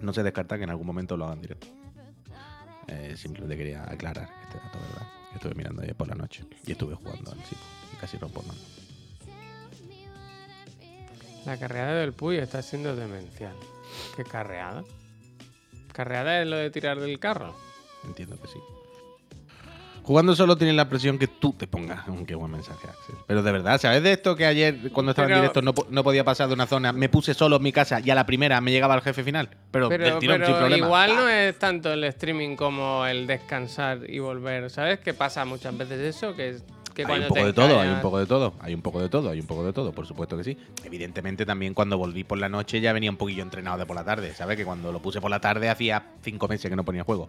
No 0.00 0.12
se 0.12 0.22
descarta 0.22 0.58
que 0.58 0.64
en 0.64 0.70
algún 0.70 0.86
momento 0.86 1.16
lo 1.16 1.24
haga 1.24 1.34
en 1.34 1.42
directo. 1.42 1.66
Eh, 2.88 3.14
simplemente 3.16 3.56
quería 3.56 3.82
aclarar 3.82 4.28
este 4.42 4.58
dato, 4.58 4.78
¿verdad? 4.78 5.08
Estuve 5.34 5.54
mirando 5.54 5.82
ayer 5.82 5.94
por 5.94 6.08
la 6.08 6.14
noche 6.14 6.44
y 6.66 6.72
estuve 6.72 6.94
jugando 6.94 7.32
al 7.32 7.38
y 7.38 7.96
casi 7.96 8.16
rompo 8.16 8.42
mano. 8.42 8.60
La 11.44 11.58
carreada 11.58 11.94
del 11.94 12.12
Puy 12.12 12.38
está 12.38 12.62
siendo 12.62 12.96
demencial. 12.96 13.54
¿Qué 14.16 14.24
carreada? 14.24 14.82
¿Carreada 15.92 16.42
es 16.42 16.48
lo 16.48 16.56
de 16.56 16.70
tirar 16.70 16.98
del 16.98 17.18
carro? 17.18 17.54
Entiendo 18.06 18.36
que 18.40 18.48
sí. 18.48 18.58
Jugando 20.02 20.36
solo 20.36 20.56
tienes 20.56 20.76
la 20.76 20.88
presión 20.88 21.18
que 21.18 21.26
tú 21.26 21.52
te 21.52 21.66
pongas. 21.66 22.06
Aunque 22.06 22.36
buen 22.36 22.52
mensaje, 22.52 22.86
Axel. 22.88 23.16
Pero 23.26 23.42
de 23.42 23.50
verdad, 23.50 23.80
¿sabes 23.80 24.04
de 24.04 24.12
esto 24.12 24.36
que 24.36 24.46
ayer, 24.46 24.92
cuando 24.92 25.10
estaba 25.10 25.26
Pero- 25.26 25.38
en 25.38 25.42
directo, 25.42 25.62
no, 25.62 25.74
no 25.90 26.04
podía 26.04 26.22
pasar 26.22 26.46
de 26.46 26.54
una 26.54 26.66
zona? 26.68 26.92
Me 26.92 27.08
puse 27.08 27.34
solo 27.34 27.56
en 27.56 27.62
mi 27.64 27.72
casa 27.72 27.98
y 27.98 28.08
a 28.10 28.14
la 28.14 28.24
primera 28.24 28.60
me 28.60 28.70
llegaba 28.70 28.94
el 28.94 29.00
jefe 29.00 29.24
final. 29.24 29.50
Pero, 29.72 29.88
del 29.88 30.00
Pero, 30.00 30.18
tirón, 30.20 30.36
pero 30.36 30.46
sin 30.46 30.56
problema. 30.56 30.86
igual 30.86 31.16
no 31.16 31.28
es 31.28 31.58
tanto 31.58 31.92
el 31.92 32.04
streaming 32.04 32.54
como 32.54 33.04
el 33.04 33.26
descansar 33.26 34.08
y 34.08 34.20
volver. 34.20 34.70
¿Sabes? 34.70 35.00
Que 35.00 35.12
pasa 35.12 35.44
muchas 35.44 35.76
veces 35.76 35.98
eso, 36.16 36.36
que, 36.36 36.50
es- 36.50 36.64
Hay 37.04 37.20
un 37.22 37.28
poco 37.28 37.44
de 37.44 37.52
todo, 37.52 37.80
hay 37.80 37.88
un 37.90 38.00
poco 38.00 38.18
de 38.20 38.26
todo, 38.26 38.54
hay 38.60 38.74
un 38.74 38.80
poco 38.82 39.00
de 39.02 39.08
todo, 39.10 39.28
hay 39.30 39.40
un 39.40 39.46
poco 39.46 39.64
de 39.66 39.72
todo, 39.74 39.92
por 39.92 40.06
supuesto 40.06 40.34
que 40.38 40.44
sí. 40.44 40.56
Evidentemente 40.84 41.44
también 41.44 41.74
cuando 41.74 41.98
volví 41.98 42.22
por 42.24 42.38
la 42.38 42.48
noche 42.48 42.80
ya 42.80 42.92
venía 42.94 43.10
un 43.10 43.18
poquillo 43.18 43.42
entrenado 43.42 43.76
de 43.76 43.84
por 43.86 43.96
la 43.96 44.04
tarde, 44.04 44.32
¿sabes? 44.34 44.56
Que 44.56 44.64
cuando 44.64 44.92
lo 44.92 45.02
puse 45.02 45.20
por 45.20 45.30
la 45.30 45.38
tarde 45.40 45.68
hacía 45.68 46.12
cinco 46.22 46.46
meses 46.48 46.70
que 46.70 46.76
no 46.76 46.84
ponía 46.84 47.02
juego. 47.04 47.28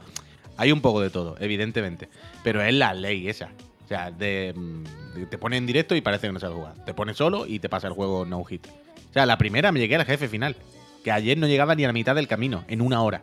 Hay 0.58 0.72
un 0.72 0.82
poco 0.82 1.02
de 1.02 1.10
todo, 1.10 1.36
evidentemente, 1.40 2.10
pero 2.44 2.62
es 2.62 2.74
la 2.74 2.94
ley 2.94 3.30
esa. 3.30 3.52
O 3.86 3.88
sea, 3.88 4.12
de, 4.12 4.54
mm, 4.56 5.30
te 5.30 5.38
pone 5.38 5.58
en 5.58 5.66
directo 5.66 5.96
y 5.96 6.02
parece 6.02 6.28
que 6.28 6.34
no 6.34 6.40
sabes 6.40 6.58
jugar. 6.58 6.74
Te 6.86 6.94
pone 6.94 7.14
solo 7.14 7.46
y 7.46 7.60
te 7.60 7.70
pasa 7.70 7.88
el 7.88 7.94
juego 7.94 8.26
no 8.26 8.44
hit. 8.44 8.68
O 8.68 9.14
sea, 9.14 9.26
la 9.26 9.38
primera 9.38 9.72
me 9.72 9.80
llegué 9.80 9.96
al 9.96 10.06
jefe 10.06 10.28
final, 10.28 10.56
que 11.04 11.12
ayer 11.12 11.38
no 11.38 11.48
llegaba 11.48 11.76
ni 11.76 11.86
a 11.86 11.88
la 11.88 11.94
mitad 11.94 12.16
del 12.16 12.28
camino, 12.28 12.66
en 12.68 12.82
una 12.82 13.02
hora. 13.02 13.22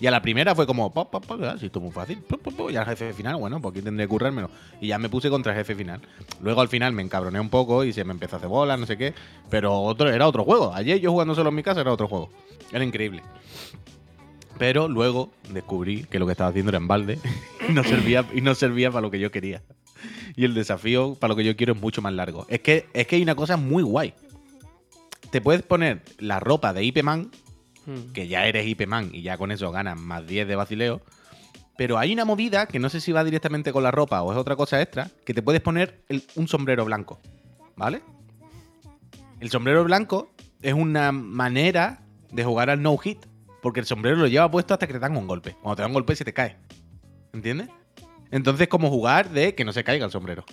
Y 0.00 0.06
a 0.06 0.10
la 0.10 0.22
primera 0.22 0.54
fue 0.54 0.66
como, 0.66 0.92
pop, 0.92 1.10
pop, 1.10 1.24
pop, 1.24 1.40
ah, 1.44 1.56
si 1.58 1.66
esto 1.66 1.78
es 1.78 1.82
muy 1.82 1.92
fácil. 1.92 2.18
pop, 2.18 2.40
pop, 2.40 2.54
pop, 2.54 2.70
y 2.70 2.76
al 2.76 2.84
jefe 2.84 3.12
final, 3.12 3.36
bueno, 3.36 3.60
pues 3.60 3.72
aquí 3.72 3.82
tendré 3.82 4.04
que 4.04 4.08
currármelo. 4.08 4.50
Y 4.80 4.88
ya 4.88 4.98
me 4.98 5.08
puse 5.08 5.30
contra 5.30 5.52
el 5.52 5.58
jefe 5.58 5.74
final. 5.74 6.00
Luego 6.40 6.60
al 6.60 6.68
final 6.68 6.92
me 6.92 7.02
encabroné 7.02 7.40
un 7.40 7.48
poco 7.48 7.84
y 7.84 7.92
se 7.92 8.04
me 8.04 8.12
empezó 8.12 8.36
a 8.36 8.38
hacer 8.38 8.48
bola, 8.48 8.76
no 8.76 8.86
sé 8.86 8.96
qué. 8.96 9.14
Pero 9.50 9.80
otro, 9.80 10.10
era 10.10 10.26
otro 10.26 10.44
juego. 10.44 10.72
Ayer 10.74 11.00
yo 11.00 11.10
jugando 11.12 11.34
solo 11.34 11.50
en 11.50 11.56
mi 11.56 11.62
casa 11.62 11.80
era 11.80 11.92
otro 11.92 12.08
juego. 12.08 12.30
Era 12.72 12.84
increíble. 12.84 13.22
Pero 14.58 14.88
luego 14.88 15.32
descubrí 15.52 16.04
que 16.04 16.18
lo 16.18 16.26
que 16.26 16.32
estaba 16.32 16.50
haciendo 16.50 16.70
era 16.70 16.78
en 16.78 16.86
balde 16.88 17.18
y 17.68 17.72
no 17.72 17.82
servía, 17.84 18.24
y 18.32 18.40
no 18.40 18.54
servía 18.54 18.90
para 18.90 19.02
lo 19.02 19.10
que 19.10 19.18
yo 19.18 19.30
quería. 19.30 19.62
Y 20.36 20.44
el 20.44 20.54
desafío 20.54 21.14
para 21.14 21.32
lo 21.32 21.36
que 21.36 21.44
yo 21.44 21.56
quiero 21.56 21.72
es 21.74 21.80
mucho 21.80 22.02
más 22.02 22.12
largo. 22.12 22.46
Es 22.48 22.60
que, 22.60 22.86
es 22.92 23.06
que 23.06 23.16
hay 23.16 23.22
una 23.22 23.34
cosa 23.34 23.56
muy 23.56 23.82
guay. 23.82 24.14
Te 25.30 25.40
puedes 25.40 25.62
poner 25.62 26.02
la 26.18 26.40
ropa 26.40 26.72
de 26.72 26.84
IP 26.84 27.02
Man 27.02 27.30
Hmm. 27.86 28.12
que 28.14 28.28
ya 28.28 28.46
eres 28.46 28.66
IP 28.66 28.86
Man 28.86 29.10
y 29.12 29.20
ya 29.20 29.36
con 29.36 29.52
eso 29.52 29.70
ganas 29.70 30.00
más 30.00 30.26
10 30.26 30.48
de 30.48 30.56
vacileo. 30.56 31.02
Pero 31.76 31.98
hay 31.98 32.14
una 32.14 32.24
movida 32.24 32.64
que 32.66 32.78
no 32.78 32.88
sé 32.88 32.98
si 32.98 33.12
va 33.12 33.22
directamente 33.24 33.72
con 33.74 33.82
la 33.82 33.90
ropa 33.90 34.22
o 34.22 34.32
es 34.32 34.38
otra 34.38 34.56
cosa 34.56 34.80
extra, 34.80 35.10
que 35.26 35.34
te 35.34 35.42
puedes 35.42 35.60
poner 35.60 36.02
el- 36.08 36.24
un 36.36 36.48
sombrero 36.48 36.86
blanco. 36.86 37.20
¿Vale? 37.76 38.00
El 39.38 39.50
sombrero 39.50 39.84
blanco 39.84 40.30
es 40.62 40.72
una 40.72 41.12
manera 41.12 42.00
de 42.32 42.42
jugar 42.44 42.70
al 42.70 42.80
no 42.80 42.96
hit. 42.96 43.18
Porque 43.64 43.80
el 43.80 43.86
sombrero 43.86 44.18
lo 44.18 44.26
lleva 44.26 44.50
puesto 44.50 44.74
hasta 44.74 44.86
que 44.86 44.92
te 44.92 44.98
dan 44.98 45.16
un 45.16 45.26
golpe. 45.26 45.56
Cuando 45.62 45.76
te 45.76 45.80
dan 45.82 45.90
un 45.90 45.94
golpe 45.94 46.14
se 46.14 46.22
te 46.22 46.34
cae. 46.34 46.58
¿Entiendes? 47.32 47.70
Entonces, 48.30 48.68
como 48.68 48.90
jugar 48.90 49.30
de 49.30 49.54
que 49.54 49.64
no 49.64 49.72
se 49.72 49.82
caiga 49.82 50.04
el 50.04 50.10
sombrero. 50.10 50.44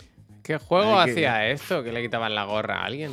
¿Qué 0.41 0.57
juego 0.57 0.95
que- 1.03 1.11
hacía 1.11 1.49
esto? 1.49 1.83
Que 1.83 1.91
le 1.91 2.01
quitaban 2.01 2.33
la 2.33 2.45
gorra 2.45 2.79
a 2.79 2.85
alguien. 2.85 3.11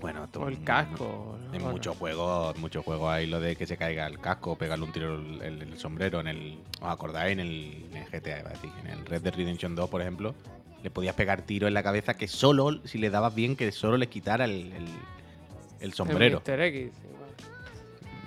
Bueno, 0.00 0.24
esto- 0.24 0.40
O 0.40 0.48
el 0.48 0.60
casco. 0.64 1.38
En 1.52 1.62
muchos 1.62 1.96
juegos, 1.96 2.58
muchos 2.58 2.84
juegos 2.84 3.08
hay 3.12 3.28
lo 3.28 3.38
de 3.38 3.54
que 3.54 3.64
se 3.64 3.76
caiga 3.76 4.08
el 4.08 4.18
casco, 4.18 4.58
pegarle 4.58 4.84
un 4.84 4.92
tiro 4.92 5.14
el, 5.14 5.40
el- 5.40 5.62
el 5.62 5.78
sombrero 5.78 6.18
en 6.18 6.26
el. 6.26 6.58
¿Os 6.80 6.88
acordáis? 6.90 7.32
En 7.34 7.38
el, 7.38 7.86
en 7.92 7.96
el 7.98 8.06
GTA, 8.10 8.40
iba 8.40 8.48
a 8.50 8.52
decir, 8.54 8.70
en 8.82 8.88
el 8.88 9.06
Red 9.06 9.22
Dead 9.22 9.34
Redemption 9.36 9.76
2, 9.76 9.88
por 9.88 10.02
ejemplo, 10.02 10.34
le 10.82 10.90
podías 10.90 11.14
pegar 11.14 11.42
tiro 11.42 11.68
en 11.68 11.74
la 11.74 11.84
cabeza 11.84 12.14
que 12.14 12.26
solo, 12.26 12.80
si 12.84 12.98
le 12.98 13.08
dabas 13.08 13.36
bien, 13.36 13.54
que 13.54 13.70
solo 13.70 13.96
le 13.98 14.08
quitara 14.08 14.46
el, 14.46 14.72
el- 15.80 15.92
sombrero. 15.94 16.42
X. 16.44 16.90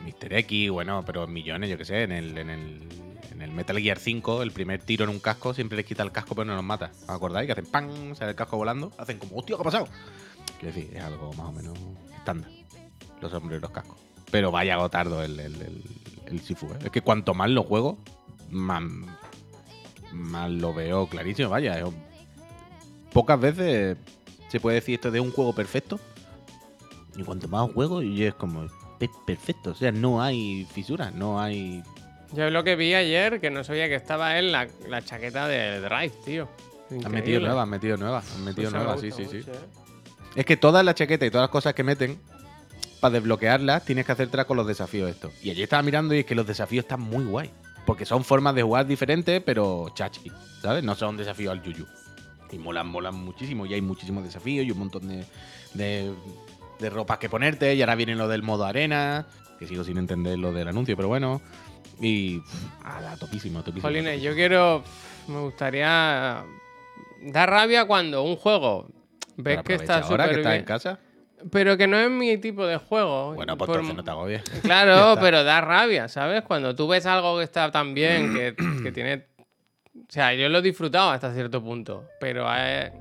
Mr. 0.06 0.34
X, 0.34 0.70
bueno, 0.72 1.04
pero 1.06 1.28
millones, 1.28 1.70
yo 1.70 1.78
que 1.78 1.86
sé, 1.86 2.04
en 2.04 2.12
el, 2.12 2.38
en 2.38 2.50
el, 2.50 2.90
en 3.32 3.42
el 3.42 3.52
Metal 3.52 3.78
Gear 3.80 4.00
5, 4.00 4.44
el 4.44 4.52
primer 4.52 4.82
tiro 4.82 5.04
en 5.04 5.10
un 5.10 5.20
casco 5.20 5.54
siempre 5.54 5.78
les 5.78 5.86
quita 5.86 6.04
el 6.04 6.12
casco 6.12 6.36
pero 6.36 6.46
no 6.46 6.56
los 6.56 6.64
mata. 6.64 6.92
¿Os 7.04 7.10
acordáis? 7.10 7.46
Que 7.48 7.54
hacen 7.54 7.66
¡pam! 7.66 8.16
sale 8.16 8.32
el 8.32 8.36
casco 8.36 8.58
volando, 8.58 8.92
hacen 8.98 9.18
como 9.18 9.38
¡hostia, 9.38 9.56
qué 9.56 9.62
ha 9.62 9.66
pasado! 9.66 9.88
Quiero 10.60 10.76
decir, 10.76 10.96
es 10.96 11.04
algo 11.04 11.32
más 11.34 11.48
o 11.48 11.52
menos 11.52 11.78
estándar, 12.16 12.50
los 13.22 13.32
sombreros 13.32 13.72
cascos. 13.72 13.98
Pero 14.32 14.52
vaya 14.52 14.78
gotardo 14.78 15.24
el, 15.24 15.40
el, 15.40 15.56
el, 15.62 15.84
el 16.26 16.40
Sifu, 16.42 16.68
¿eh? 16.68 16.80
Es 16.86 16.92
que 16.92 17.02
cuanto 17.02 17.34
más 17.34 17.50
lo 17.50 17.64
juego, 17.64 17.98
más, 18.50 18.84
más 20.12 20.52
lo 20.52 20.74
veo 20.74 21.08
clarísimo, 21.08 21.50
vaya. 21.50 21.84
Pocas 23.14 23.40
veces 23.40 23.98
se 24.50 24.60
puede 24.60 24.76
decir 24.76 24.96
esto 24.96 25.12
de 25.12 25.20
un 25.20 25.32
juego 25.32 25.54
perfecto. 25.54 26.00
Y 27.16 27.24
cuanto 27.24 27.48
más 27.48 27.72
juego, 27.72 28.02
y 28.02 28.24
es 28.24 28.34
como, 28.34 28.68
es 29.00 29.12
perfecto. 29.26 29.72
O 29.72 29.76
sea, 29.76 29.92
no 29.92 30.22
hay 30.22 30.68
fisuras, 30.72 31.14
no 31.14 31.40
hay. 31.40 31.84
Yo 32.34 32.50
lo 32.50 32.64
que 32.64 32.76
vi 32.76 32.94
ayer, 32.94 33.40
que 33.40 33.50
no 33.50 33.64
sabía 33.64 33.88
que 33.88 33.96
estaba 33.96 34.38
en 34.38 34.52
la, 34.52 34.68
la 34.88 35.02
chaqueta 35.04 35.48
de 35.48 35.82
Drive, 35.82 36.14
tío. 36.26 36.48
Han 36.92 37.12
metido 37.12 37.40
nuevas, 37.40 37.64
han 37.64 37.70
metido 37.70 37.98
nuevas, 37.98 38.36
han 38.36 38.44
metido 38.44 38.72
me 38.72 38.78
nuevas, 38.78 39.02
sí, 39.02 39.12
sí, 39.12 39.26
sí. 39.30 39.38
¿eh? 39.38 39.44
Es 40.36 40.46
que 40.46 40.58
todas 40.58 40.84
las 40.84 40.96
chaquetas 40.96 41.28
y 41.28 41.32
todas 41.32 41.44
las 41.44 41.52
cosas 41.52 41.74
que 41.74 41.84
meten, 41.84 42.20
para 43.00 43.14
desbloquearlas, 43.14 43.86
tienes 43.86 44.06
que 44.06 44.12
hacértelas 44.12 44.46
con 44.46 44.58
los 44.58 44.68
desafíos 44.68 45.10
estos. 45.10 45.34
Y 45.44 45.50
ayer 45.50 45.64
estaba 45.64 45.82
mirando 45.84 46.14
y 46.14 46.20
es 46.20 46.26
que 46.26 46.36
los 46.36 46.46
desafíos 46.46 46.84
están 46.84 47.02
muy 47.02 47.26
guay. 47.26 47.50
Porque 47.86 48.06
son 48.06 48.24
formas 48.24 48.54
de 48.54 48.62
jugar 48.62 48.86
diferentes, 48.86 49.42
pero 49.44 49.90
chachi, 49.96 50.32
¿sabes? 50.62 50.84
No 50.84 50.96
son 50.96 51.18
desafíos 51.18 51.52
al 51.52 51.64
yuyu. 51.64 51.88
Y 52.52 52.58
molan, 52.58 52.88
molan 52.88 53.16
muchísimo. 53.16 53.66
Y 53.66 53.74
hay 53.74 53.82
muchísimos 53.82 54.24
desafíos 54.24 54.66
y 54.66 54.72
un 54.72 54.80
montón 54.80 55.08
de, 55.08 55.26
de, 55.74 56.12
de 56.80 56.90
ropas 56.90 57.18
que 57.20 57.30
ponerte. 57.30 57.76
Y 57.76 57.82
ahora 57.82 57.96
viene 57.96 58.16
lo 58.16 58.28
del 58.28 58.44
modo 58.44 58.66
arena, 58.66 59.26
que 59.60 59.68
sigo 59.68 59.84
sin 59.84 59.98
entender 59.98 60.38
lo 60.40 60.52
del 60.54 60.68
anuncio, 60.68 60.96
pero 60.96 61.08
bueno. 61.08 61.42
Y. 62.02 62.42
ala, 62.84 63.18
topísimo, 63.18 63.60
topísimo. 63.64 63.88
Jolines, 63.88 64.22
yo 64.22 64.34
quiero. 64.34 64.84
Me 65.28 65.40
gustaría. 65.42 66.44
dar 67.22 67.50
rabia 67.50 67.86
cuando 67.86 68.24
un 68.24 68.36
juego 68.36 68.88
ves 69.36 69.58
Pero 69.58 69.64
que 69.64 69.74
está 69.76 70.00
ahora 70.00 70.24
que 70.26 70.30
súper 70.36 70.40
estás 70.40 70.56
en 70.56 70.64
casa. 70.64 71.00
Pero 71.52 71.78
que 71.78 71.88
no 71.88 71.98
es 71.98 72.10
mi 72.10 72.38
tipo 72.38 72.66
de 72.66 72.78
juego. 72.78 73.34
Bueno, 73.36 73.58
pues 73.58 73.70
Por- 73.70 73.84
no 73.84 74.04
te 74.04 74.12
agobies. 74.12 74.42
Claro, 74.62 75.18
pero 75.22 75.44
da 75.44 75.62
rabia, 75.62 76.08
¿sabes? 76.08 76.42
Cuando 76.44 76.76
tú 76.76 76.88
ves 76.88 77.06
algo 77.06 77.38
que 77.38 77.44
está 77.46 77.72
tan 77.72 77.94
bien, 77.94 78.34
que, 78.34 78.56
que 78.84 78.92
tiene... 78.92 79.26
O 79.96 80.06
sea, 80.12 80.34
yo 80.34 80.50
lo 80.50 80.58
he 80.58 80.62
disfrutado 80.62 81.12
hasta 81.12 81.34
cierto 81.34 81.64
punto, 81.64 82.06
pero... 82.20 82.46
eh, 82.58 82.92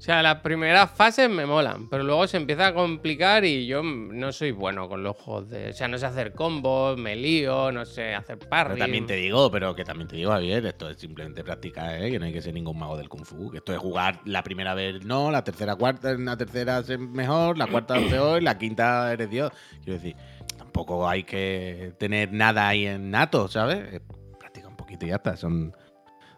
O 0.00 0.02
sea, 0.02 0.22
las 0.22 0.36
primeras 0.36 0.90
fases 0.92 1.28
me 1.28 1.44
molan, 1.44 1.86
pero 1.90 2.02
luego 2.02 2.26
se 2.26 2.38
empieza 2.38 2.68
a 2.68 2.72
complicar 2.72 3.44
y 3.44 3.66
yo 3.66 3.82
no 3.82 4.32
soy 4.32 4.50
bueno 4.50 4.88
con 4.88 5.02
los 5.02 5.14
juegos 5.14 5.50
de... 5.50 5.68
O 5.68 5.72
sea, 5.74 5.88
no 5.88 5.98
sé 5.98 6.06
hacer 6.06 6.32
combos, 6.32 6.96
me 6.96 7.14
lío, 7.16 7.70
no 7.70 7.84
sé 7.84 8.14
hacer 8.14 8.38
Pero 8.38 8.48
parry. 8.48 8.78
también 8.78 9.06
te 9.06 9.16
digo, 9.16 9.50
pero 9.50 9.74
que 9.74 9.84
también 9.84 10.08
te 10.08 10.16
digo, 10.16 10.30
Javier, 10.30 10.64
esto 10.64 10.88
es 10.88 10.96
simplemente 10.96 11.44
practicar, 11.44 12.02
¿eh? 12.02 12.10
que 12.10 12.18
no 12.18 12.24
hay 12.24 12.32
que 12.32 12.40
ser 12.40 12.54
ningún 12.54 12.78
mago 12.78 12.96
del 12.96 13.10
Kung 13.10 13.26
Fu. 13.26 13.50
Que 13.50 13.58
esto 13.58 13.74
es 13.74 13.78
jugar 13.78 14.20
la 14.24 14.42
primera 14.42 14.72
vez 14.72 15.04
no, 15.04 15.30
la 15.30 15.44
tercera, 15.44 15.76
cuarta, 15.76 16.14
la 16.14 16.36
tercera 16.38 16.78
es 16.78 16.98
mejor, 16.98 17.58
la 17.58 17.66
cuarta 17.66 17.98
es 17.98 18.10
peor, 18.10 18.42
la 18.42 18.56
quinta 18.56 19.12
eres 19.12 19.28
Dios. 19.28 19.52
Quiero 19.84 20.00
decir, 20.00 20.16
tampoco 20.56 21.06
hay 21.06 21.24
que 21.24 21.92
tener 21.98 22.32
nada 22.32 22.68
ahí 22.68 22.86
en 22.86 23.10
nato, 23.10 23.48
¿sabes? 23.48 24.00
Practica 24.38 24.66
un 24.66 24.78
poquito 24.78 25.04
y 25.04 25.10
ya 25.10 25.16
está. 25.16 25.36
Son 25.36 25.76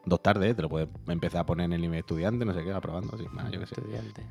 dos 0.04 0.22
tardes, 0.22 0.56
te 0.56 0.62
lo 0.62 0.68
puedes 0.68 0.88
empezar 1.08 1.42
a 1.42 1.46
poner 1.46 1.66
en 1.66 1.72
el 1.74 1.80
nivel 1.80 2.00
estudiante, 2.00 2.44
no 2.44 2.54
sé 2.54 2.64
qué, 2.64 2.72
va 2.72 2.80
probando, 2.80 3.14
así, 3.14 3.26
más, 3.32 3.50
yo 3.50 3.60
qué 3.60 3.66
sé. 3.66 3.74
Estudiante. 3.76 4.26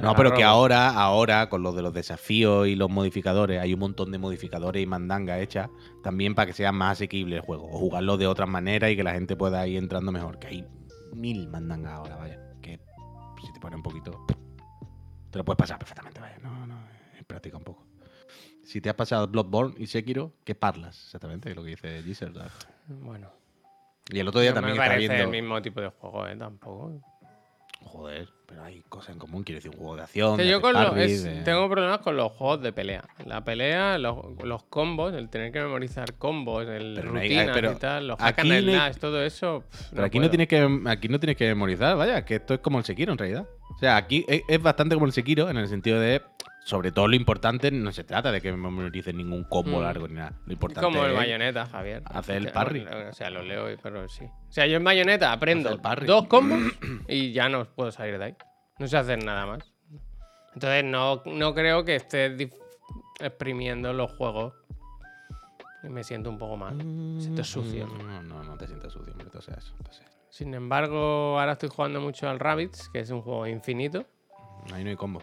No, 0.00 0.14
pero 0.14 0.32
que 0.32 0.42
ahora, 0.42 0.90
ahora, 0.90 1.48
con 1.48 1.62
lo 1.62 1.72
de 1.72 1.82
los 1.82 1.92
desafíos 1.92 2.66
y 2.66 2.76
los 2.76 2.90
modificadores, 2.90 3.60
hay 3.60 3.74
un 3.74 3.80
montón 3.80 4.10
de 4.10 4.18
modificadores 4.18 4.82
y 4.82 4.86
mandangas 4.86 5.40
hechas 5.40 5.68
también 6.02 6.34
para 6.34 6.46
que 6.46 6.52
sea 6.54 6.72
más 6.72 6.92
asequible 6.92 7.36
el 7.36 7.42
juego. 7.42 7.66
O 7.66 7.78
jugarlo 7.78 8.16
de 8.16 8.26
otras 8.26 8.48
maneras 8.48 8.90
y 8.90 8.96
que 8.96 9.04
la 9.04 9.12
gente 9.12 9.36
pueda 9.36 9.66
ir 9.66 9.78
entrando 9.78 10.12
mejor. 10.12 10.38
Que 10.38 10.46
hay 10.48 10.66
mil 11.12 11.48
mandangas 11.48 11.92
ahora, 11.92 12.16
vaya. 12.16 12.40
Que 12.62 12.80
si 13.44 13.52
te 13.52 13.60
pone 13.60 13.76
un 13.76 13.82
poquito. 13.82 14.24
Te 15.30 15.38
lo 15.38 15.44
puedes 15.44 15.58
pasar 15.58 15.78
perfectamente, 15.78 16.20
vaya. 16.20 16.38
No, 16.42 16.66
no, 16.66 16.78
es 17.16 17.24
práctica 17.24 17.58
un 17.58 17.64
poco. 17.64 17.86
Si 18.64 18.80
te 18.80 18.88
has 18.88 18.96
pasado 18.96 19.28
Bloodborne 19.28 19.74
y 19.78 19.86
Sekiro, 19.86 20.32
¿qué 20.44 20.54
parlas? 20.54 21.04
Exactamente, 21.04 21.54
lo 21.54 21.62
que 21.62 21.76
dice. 22.02 22.32
¿sabes? 22.32 22.52
Bueno, 22.88 23.30
Y 24.12 24.20
el 24.20 24.28
otro 24.28 24.40
día 24.40 24.50
no 24.50 24.56
también 24.56 24.76
me 24.76 24.82
estaba 24.82 24.94
parece 24.94 25.08
viendo. 25.14 25.24
el 25.36 25.42
mismo 25.42 25.62
tipo 25.62 25.80
de 25.80 25.88
juego, 25.88 26.26
¿eh? 26.28 26.36
Tampoco. 26.36 27.00
Joder, 27.82 28.28
pero 28.46 28.64
hay 28.64 28.82
cosas 28.88 29.10
en 29.10 29.18
común. 29.18 29.44
Quiero 29.44 29.58
decir, 29.58 29.70
un 29.70 29.76
juego 29.78 29.96
de 29.96 30.02
acción. 30.02 30.36
Que 30.36 30.42
de 30.42 30.48
yo 30.50 30.60
con 30.60 30.76
es- 30.98 31.22
de- 31.22 31.42
tengo 31.42 31.68
problemas 31.68 31.98
con 32.00 32.16
los 32.16 32.32
juegos 32.32 32.60
de 32.62 32.72
pelea. 32.72 33.04
La 33.24 33.44
pelea, 33.44 33.96
los, 33.98 34.16
los 34.42 34.64
combos, 34.64 35.14
el 35.14 35.28
tener 35.28 35.52
que 35.52 35.60
memorizar 35.60 36.14
combos, 36.14 36.66
el 36.66 36.94
Pero 36.96 37.12
no 37.12 37.20
hay- 37.20 37.28
rutinas 37.28 37.50
pero 37.54 37.72
y 37.72 37.76
tal, 37.76 38.08
los 38.08 38.18
hack 38.18 38.38
and 38.40 38.60
slash, 38.60 38.96
todo 38.96 39.22
eso. 39.22 39.62
pff, 39.70 39.90
Pero 39.92 40.04
aquí, 40.04 40.18
no 40.18 40.28
tienes 40.28 40.48
que, 40.48 40.80
aquí 40.86 41.08
no 41.08 41.20
tienes 41.20 41.36
que 41.36 41.46
memorizar, 41.46 41.96
vaya, 41.96 42.24
que 42.24 42.36
esto 42.36 42.54
es 42.54 42.60
como 42.60 42.78
el 42.78 42.84
Sekiro 42.84 43.12
en 43.12 43.18
realidad. 43.18 43.46
O 43.74 43.78
sea, 43.78 43.96
aquí 43.96 44.24
es, 44.28 44.42
es 44.48 44.60
bastante 44.62 44.94
como 44.96 45.06
el 45.06 45.12
Sekiro 45.12 45.48
en 45.48 45.56
el 45.56 45.68
sentido 45.68 46.00
de 46.00 46.22
sobre 46.66 46.90
todo 46.90 47.06
lo 47.06 47.14
importante 47.14 47.70
no 47.70 47.92
se 47.92 48.02
trata 48.02 48.32
de 48.32 48.40
que 48.40 48.50
me 48.50 48.56
memoricen 48.58 49.16
ningún 49.16 49.44
combo 49.44 49.78
Mm. 49.78 49.82
largo 49.82 50.08
ni 50.08 50.14
nada. 50.14 50.32
Lo 50.46 50.46
Es 50.46 50.52
importante 50.54 50.84
como 50.84 51.04
el 51.04 51.12
es 51.12 51.16
bayoneta, 51.16 51.66
Javier. 51.66 52.02
hacer 52.06 52.36
el 52.38 52.50
parry. 52.50 52.84
O 52.84 53.12
sea, 53.12 53.30
lo 53.30 53.42
leo, 53.44 53.70
y- 53.70 53.76
pero 53.76 54.08
sí. 54.08 54.24
O 54.24 54.52
sea, 54.52 54.66
yo 54.66 54.76
en 54.76 54.82
bayoneta 54.82 55.30
aprendo 55.32 55.68
Hacer 55.68 55.76
el 55.76 55.80
parry. 55.82 56.06
dos 56.08 56.26
combos 56.26 56.58
y 57.08 57.30
ya 57.32 57.48
no 57.48 57.64
puedo 57.66 57.92
salir 57.92 58.18
de 58.18 58.24
ahí. 58.24 58.36
No 58.80 58.88
sé 58.88 58.96
hacer 58.96 59.22
nada 59.22 59.46
más. 59.46 59.72
Entonces 60.54 60.82
no, 60.84 61.22
no 61.26 61.54
creo 61.54 61.84
que 61.84 61.94
estés 61.96 62.36
dif- 62.36 62.58
exprimiendo 63.20 63.92
los 63.92 64.10
juegos. 64.16 64.54
Me 65.84 66.02
siento 66.02 66.30
un 66.30 66.38
poco 66.38 66.56
mal. 66.56 66.74
Me 66.74 67.20
siento 67.20 67.44
sucio. 67.44 67.86
No, 67.86 68.22
no, 68.22 68.42
no 68.42 68.56
te 68.56 68.66
sientas 68.66 68.92
sucio, 68.92 69.12
hombre, 69.12 69.26
entonces 69.26 69.56
eso. 69.56 69.72
entonces. 69.78 70.04
Sin 70.30 70.52
embargo, 70.52 71.38
ahora 71.38 71.52
estoy 71.52 71.68
jugando 71.68 72.00
mucho 72.00 72.28
al 72.28 72.40
Rabbids, 72.40 72.88
que 72.88 72.98
es 72.98 73.10
un 73.10 73.22
juego 73.22 73.46
infinito. 73.46 74.04
Ahí 74.74 74.82
no 74.82 74.90
hay 74.90 74.96
combo. 74.96 75.22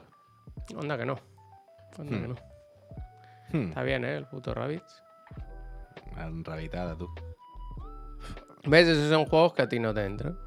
Onda 0.78 0.98
que 0.98 1.06
no. 1.06 1.20
Que 1.96 2.04
Hmm. 2.04 2.28
no. 2.30 2.36
Hmm, 3.52 3.68
Está 3.70 3.84
bien, 3.84 4.04
¿eh? 4.06 4.18
El 4.18 4.26
puto 4.26 4.54
Rabbids. 4.54 5.04
rabitada 6.44 6.96
tú. 6.96 7.10
¿Ves? 8.66 8.88
Esos 8.88 9.10
son 9.10 9.26
juegos 9.26 9.54
que 9.54 9.62
a 9.64 9.70
ti 9.70 9.80
no 9.80 9.94
te 9.94 10.06
entran. 10.06 10.38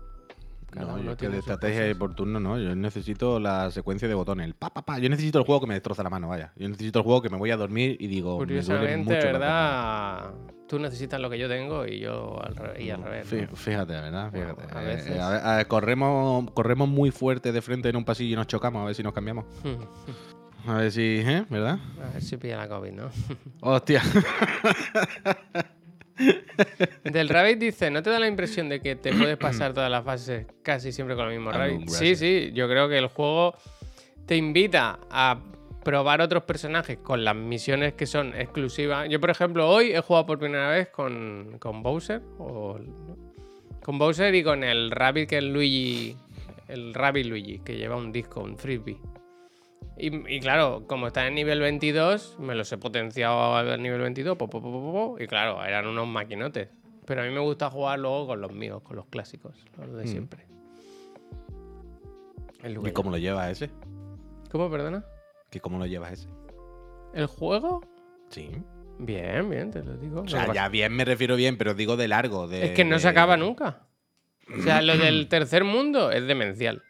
Cada 0.71 0.87
No, 0.93 0.99
yo 1.03 1.13
es 1.13 1.17
que 1.17 1.29
de 1.29 1.39
estrategia 1.39 1.89
y 1.89 1.95
por 1.95 2.15
turno 2.15 2.41
no. 2.41 2.59
Yo 2.59 2.75
necesito 2.75 3.39
la 3.39 3.71
secuencia 3.71 4.09
de 4.09 4.15
botones. 4.15 4.47
El 4.47 4.55
pa, 4.55 4.71
pa, 4.71 4.83
pa. 4.83 4.99
Yo 4.99 5.09
necesito 5.09 5.39
el 5.39 5.45
juego 5.45 5.61
que 5.61 5.67
me 5.69 5.75
destroza 5.75 6.03
la 6.03 6.11
mano, 6.11 6.29
vaya. 6.29 6.53
Yo 6.57 6.69
necesito 6.69 6.99
el 6.99 7.05
juego 7.05 7.23
que 7.23 7.31
me 7.31 7.37
voy 7.39 7.51
a 7.51 7.57
dormir 7.57 7.97
y 8.01 8.07
digo. 8.09 8.33
me 8.33 8.39
Curiosamente, 8.39 8.97
mucho 9.15 9.15
las 9.15 9.33
¿verdad? 9.33 10.31
Tú 10.69 10.79
necesitas 10.81 11.21
lo 11.21 11.31
que 11.31 11.39
yo 11.39 11.49
tengo 11.49 11.87
y 11.87 12.01
yo 12.01 12.41
al, 12.43 12.57
re- 12.57 12.83
y 12.83 12.91
al 12.91 13.01
piernas. 13.03 13.09
revés. 13.31 13.33
Fí- 13.33 13.51
¿no? 13.51 13.57
Fíjate, 13.57 13.93
¿verdad? 13.93 14.31
Bueno, 14.33 14.57
Fíjate. 14.57 14.79
a 14.79 14.83
Eh, 14.83 14.87
veces- 14.87 15.17
eh, 15.17 15.21
a 15.21 15.29
ver, 15.31 15.41
a 15.45 15.57
ver, 15.57 15.67
corremos, 15.69 16.51
corremos 16.53 16.89
muy 16.89 17.11
fuerte 17.13 17.53
de 17.53 17.63
frente 17.63 17.89
en 17.89 17.97
un 17.97 18.05
pasillo 18.05 18.33
y 18.33 18.37
nos 18.37 18.47
chocamos, 18.49 18.83
a 18.83 18.87
ver 18.87 18.95
si 18.95 19.03
nos 19.05 19.13
cambiamos. 19.13 19.45
A 20.67 20.75
ver 20.79 20.91
si, 20.93 21.21
¿eh? 21.25 21.45
¿Verdad? 21.49 21.79
A 22.03 22.13
ver 22.15 22.23
si 22.23 22.37
pilla 22.37 22.57
la 22.57 22.69
COVID, 22.69 22.93
¿no? 22.93 23.11
Hostia. 23.61 24.03
Del 27.05 27.29
Rabbit 27.29 27.59
dice, 27.59 27.91
¿no 27.91 28.03
te 28.03 28.11
da 28.11 28.19
la 28.19 28.27
impresión 28.27 28.69
de 28.69 28.81
que 28.81 28.97
te 28.97 29.13
puedes 29.13 29.37
pasar 29.37 29.75
todas 29.75 29.91
las 29.91 30.03
fases 30.05 30.47
casi 30.63 30.91
siempre 30.93 31.15
con 31.15 31.27
el 31.29 31.35
mismo 31.35 31.51
Ah, 31.51 31.59
Rabbit? 31.59 31.89
Sí, 31.89 32.17
sí, 32.17 32.53
yo 32.55 32.69
creo 32.69 32.89
que 32.89 32.97
el 32.99 33.09
juego 33.09 33.55
te 34.25 34.35
invita 34.37 34.99
a 35.11 35.39
probar 35.85 36.21
otros 36.21 36.43
personajes 36.45 36.99
con 36.99 37.23
las 37.23 37.37
misiones 37.37 37.93
que 37.93 38.07
son 38.07 38.35
exclusivas. 38.35 39.09
Yo, 39.09 39.21
por 39.21 39.31
ejemplo, 39.31 39.69
hoy 39.69 39.93
he 39.93 40.01
jugado 40.01 40.27
por 40.27 40.39
primera 40.39 40.71
vez 40.71 40.89
con, 40.89 41.59
con 41.61 41.83
Bowser, 41.83 42.23
o, 42.39 42.79
con 43.85 43.99
Bowser 43.99 44.35
y 44.35 44.43
con 44.43 44.65
el 44.65 44.91
Rabbit 44.91 45.29
que 45.29 45.39
es 45.39 45.45
Luigi, 45.45 46.17
el 46.69 46.95
Rabbit 46.95 47.27
Luigi, 47.27 47.59
que 47.61 47.77
lleva 47.77 47.97
un 47.97 48.11
disco, 48.11 48.41
un 48.41 48.57
frisbee. 48.57 48.99
Y, 49.99 50.35
y 50.37 50.41
claro, 50.41 50.85
como 50.87 51.07
está 51.07 51.27
en 51.27 51.35
nivel 51.35 51.61
22, 51.61 52.37
me 52.39 52.55
los 52.55 52.71
he 52.71 52.77
potenciado 52.79 53.57
al 53.57 53.83
nivel 53.83 54.01
22, 54.03 54.37
po, 54.37 54.49
po, 54.49 54.61
po, 54.61 54.71
po, 54.71 54.93
po, 55.17 55.23
y 55.23 55.27
claro, 55.27 55.65
eran 55.65 55.87
unos 55.87 56.07
maquinotes. 56.07 56.69
Pero 57.07 57.23
a 57.23 57.25
mí 57.25 57.31
me 57.31 57.41
gusta 57.41 57.71
jugar 57.71 57.99
luego 57.99 58.27
con 58.27 58.41
los 58.41 58.53
míos, 58.53 58.83
con 58.83 58.97
los 58.97 59.07
clásicos, 59.07 59.55
los 59.79 59.97
de 59.97 60.05
Mm. 60.05 60.09
siempre. 60.09 60.47
¿Y 62.85 62.91
cómo 62.93 63.11
lo 63.11 63.19
llevas 63.19 63.51
ese? 63.51 63.71
¿Cómo, 64.51 64.71
perdona? 64.71 65.05
¿Que 65.51 65.61
¿Cómo 65.61 65.79
lo 65.79 65.87
llevas 65.87 66.13
ese? 66.13 66.29
¿El 67.15 67.27
juego? 67.27 67.83
Sí. 68.31 68.51
Bien, 68.99 69.49
bien, 69.49 69.71
te 69.71 69.83
lo 69.85 69.97
digo. 69.97 70.23
O 70.23 70.29
sea, 70.29 70.53
ya 70.53 70.69
bien 70.69 70.93
me 70.93 71.05
refiero 71.05 71.37
bien, 71.37 71.57
pero 71.59 71.75
digo 71.75 71.97
de 71.97 72.09
largo. 72.09 72.49
De, 72.49 72.65
Es 72.67 72.71
que 72.73 72.85
no 72.85 72.99
se 72.99 73.09
acaba 73.09 73.37
nunca. 73.37 73.87
O 74.59 74.63
sea, 74.63 74.83
lo 74.83 74.97
del 74.97 75.29
tercer 75.29 75.65
mundo 75.65 76.11
es 76.11 76.27
demencial. 76.27 76.83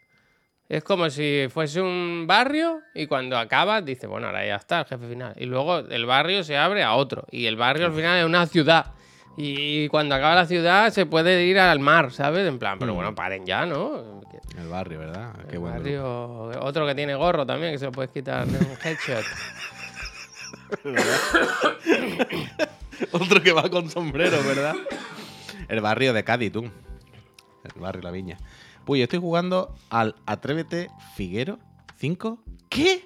Es 0.69 0.83
como 0.83 1.09
si 1.11 1.47
fuese 1.49 1.81
un 1.81 2.25
barrio 2.27 2.81
y 2.95 3.07
cuando 3.07 3.39
acabas 3.39 3.85
dices, 3.85 4.09
bueno, 4.11 4.27
ahora 4.27 4.45
ya 4.45 4.57
está 4.57 4.81
el 4.81 4.87
jefe 4.87 5.09
final. 5.09 5.33
Y 5.37 5.45
luego 5.47 5.79
el 5.79 6.07
barrio 6.07 6.43
se 6.43 6.57
abre 6.57 6.83
a 6.83 6.95
otro. 6.95 7.25
Y 7.31 7.47
el 7.47 7.57
barrio 7.57 7.87
al 7.87 7.93
final 7.93 8.19
es 8.19 8.25
una 8.25 8.47
ciudad. 8.47 8.87
Y 9.37 9.87
cuando 9.89 10.15
acaba 10.15 10.35
la 10.35 10.47
ciudad 10.47 10.91
se 10.91 11.07
puede 11.07 11.45
ir 11.45 11.59
al 11.61 11.79
mar, 11.79 12.11
¿sabes? 12.11 12.49
En 12.49 12.59
plan, 12.59 12.79
pero 12.81 12.93
Mm. 12.93 12.97
bueno, 12.97 13.15
paren 13.15 13.47
ya, 13.47 13.65
¿no? 13.67 14.23
El 14.59 14.69
barrio, 14.69 14.99
¿verdad? 14.99 15.35
Qué 15.49 15.55
el 15.57 15.61
bueno. 15.61 15.77
barrio... 15.77 16.43
Otro 16.63 16.87
que 16.87 16.95
tiene 16.95 17.15
gorro 17.15 17.47
también, 17.47 17.73
que 17.73 17.79
se 17.79 17.85
lo 17.85 17.93
puedes 17.93 18.11
quitar 18.11 18.47
de 18.47 18.59
un 18.59 18.73
headshot. 18.83 19.25
Otro 23.13 23.43
que 23.43 23.53
va 23.53 23.69
con 23.71 23.91
sombrero, 23.91 24.43
¿verdad? 24.43 24.75
El 25.69 25.81
barrio 25.81 26.13
de 26.13 26.25
Cádiz, 26.25 26.53
tú. 26.53 26.65
El 26.65 27.81
barrio 27.81 28.03
La 28.03 28.11
Viña. 28.11 28.37
Pues 28.87 29.01
yo 29.01 29.03
estoy 29.03 29.19
jugando 29.19 29.75
al 29.91 30.15
Atrévete 30.27 30.91
Figuero 31.17 31.59
5. 31.97 32.39
¿Qué? 32.69 33.05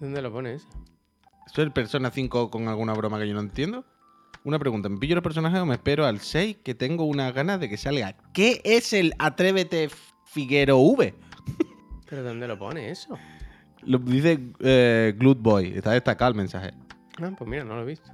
¿Dónde 0.00 0.20
lo 0.20 0.32
pones? 0.32 0.66
¿Eso 1.46 1.62
es 1.62 1.66
el 1.66 1.70
Persona 1.70 2.10
5 2.10 2.50
con 2.50 2.66
alguna 2.66 2.94
broma 2.94 3.20
que 3.20 3.28
yo 3.28 3.34
no 3.34 3.40
entiendo? 3.40 3.84
Una 4.42 4.58
pregunta, 4.58 4.88
¿me 4.88 4.98
pillo 4.98 5.14
los 5.14 5.22
personajes 5.22 5.60
o 5.60 5.66
me 5.66 5.74
espero 5.74 6.04
al 6.04 6.18
6 6.18 6.56
que 6.64 6.74
tengo 6.74 7.04
unas 7.04 7.32
ganas 7.32 7.60
de 7.60 7.68
que 7.68 7.76
salga? 7.76 8.16
¿Qué 8.32 8.60
es 8.64 8.92
el 8.92 9.14
Atrévete 9.20 9.88
Figuero 10.24 10.80
V? 10.80 11.14
¿Pero 12.10 12.24
dónde 12.24 12.48
lo 12.48 12.58
pone 12.58 12.90
eso? 12.90 13.16
Lo 13.82 13.98
dice 13.98 14.40
eh, 14.58 15.14
Glut 15.16 15.40
Boy, 15.40 15.74
está 15.76 15.92
destacado 15.92 16.30
el 16.30 16.36
mensaje. 16.36 16.72
Ah, 17.22 17.30
pues 17.38 17.48
mira, 17.48 17.62
no 17.62 17.76
lo 17.76 17.82
he 17.82 17.86
visto. 17.86 18.10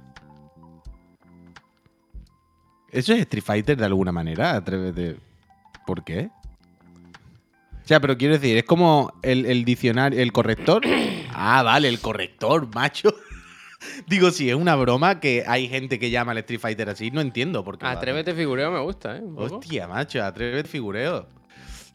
¿Eso 2.91 3.11
es 3.13 3.21
Street 3.21 3.43
Fighter 3.43 3.75
de 3.75 3.85
alguna 3.85 4.11
manera? 4.11 4.51
Atrévete. 4.55 5.30
¿Por 5.85 6.03
qué? 6.03 6.29
O 7.83 7.87
sea, 7.87 7.99
pero 7.99 8.17
quiero 8.17 8.35
decir, 8.35 8.57
es 8.57 8.63
como 8.63 9.13
el, 9.21 9.45
el 9.45 9.65
diccionario, 9.65 10.19
el 10.19 10.31
corrector. 10.31 10.83
Ah, 11.33 11.63
vale, 11.63 11.87
el 11.87 11.99
corrector, 11.99 12.67
macho. 12.75 13.15
Digo, 14.07 14.31
si 14.31 14.49
es 14.49 14.55
una 14.55 14.75
broma 14.75 15.19
que 15.19 15.43
hay 15.47 15.67
gente 15.67 15.97
que 15.97 16.11
llama 16.11 16.33
al 16.33 16.39
Street 16.39 16.59
Fighter 16.59 16.89
así, 16.89 17.09
no 17.09 17.21
entiendo 17.21 17.63
por 17.63 17.77
qué. 17.77 17.85
Atrévete 17.85 18.33
figureo 18.33 18.69
me 18.69 18.79
gusta, 18.79 19.17
¿eh? 19.17 19.23
Hostia, 19.35 19.87
macho, 19.87 20.23
atrévete 20.23 20.69
figureo. 20.69 21.27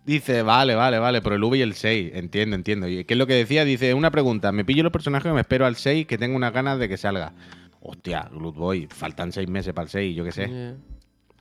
Dice, 0.05 0.43
vale, 0.43 0.75
vale, 0.75 0.99
vale, 0.99 1.21
pero 1.21 1.37
el 1.37 1.45
V 1.45 1.59
y 1.59 1.63
el 1.63 1.75
6, 1.75 2.13
entiendo, 2.15 2.57
entiendo. 2.57 2.89
¿Y 2.89 3.05
qué 3.05 3.15
es 3.15 3.19
lo 3.19 3.27
que 3.27 3.35
decía? 3.35 3.65
Dice, 3.65 3.93
una 3.93 4.11
pregunta, 4.11 4.53
me 4.53 4.65
pillo 4.65 4.83
los 4.83 4.93
personajes 4.93 5.33
me 5.33 5.41
espero 5.41 5.67
al 5.67 5.77
6 5.77 6.07
que 6.07 6.17
tengo 6.17 6.37
unas 6.37 6.53
ganas 6.53 6.79
de 6.79 6.89
que 6.89 6.97
salga. 6.97 7.33
Hostia, 7.81 8.29
Glut 8.33 8.55
Boy, 8.57 8.87
faltan 8.87 9.33
6 9.33 9.49
meses 9.49 9.75
para 9.75 9.85
el 9.85 9.91
6, 9.91 10.17
yo 10.17 10.25
qué 10.25 10.33
sé. 10.33 10.49
Yeah. 10.49 10.77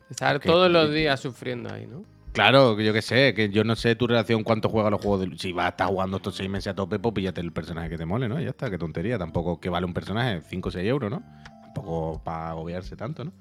Estar 0.09 0.39
todos 0.39 0.69
los 0.69 0.91
días 0.91 1.19
sufriendo 1.19 1.73
ahí, 1.73 1.87
¿no? 1.87 2.03
Claro, 2.35 2.77
yo 2.81 2.91
qué 2.91 3.01
sé, 3.01 3.33
que 3.33 3.49
yo 3.49 3.63
no 3.63 3.77
sé 3.77 3.95
tu 3.95 4.07
relación 4.07 4.43
cuánto 4.43 4.67
juegas 4.67 4.91
los 4.91 5.01
juegos 5.01 5.21
de 5.29 5.37
Si 5.37 5.53
vas 5.53 5.67
a 5.67 5.69
estar 5.69 5.87
jugando 5.87 6.17
estos 6.17 6.35
6 6.35 6.49
meses 6.49 6.67
a 6.67 6.75
tope, 6.75 6.99
pues 6.99 7.13
píllate 7.13 7.39
el 7.39 7.53
personaje 7.53 7.89
que 7.89 7.97
te 7.97 8.05
mole, 8.05 8.27
¿no? 8.27 8.39
Ya 8.41 8.49
está, 8.49 8.69
qué 8.69 8.77
tontería. 8.77 9.17
Tampoco 9.17 9.61
que 9.61 9.69
vale 9.69 9.85
un 9.85 9.93
personaje 9.93 10.41
5 10.49 10.67
o 10.67 10.71
6 10.71 10.85
euros, 10.85 11.09
¿no? 11.09 11.23
Tampoco 11.63 12.21
para 12.23 12.49
agobiarse 12.49 12.97
tanto, 12.97 13.23
¿no? 13.23 13.31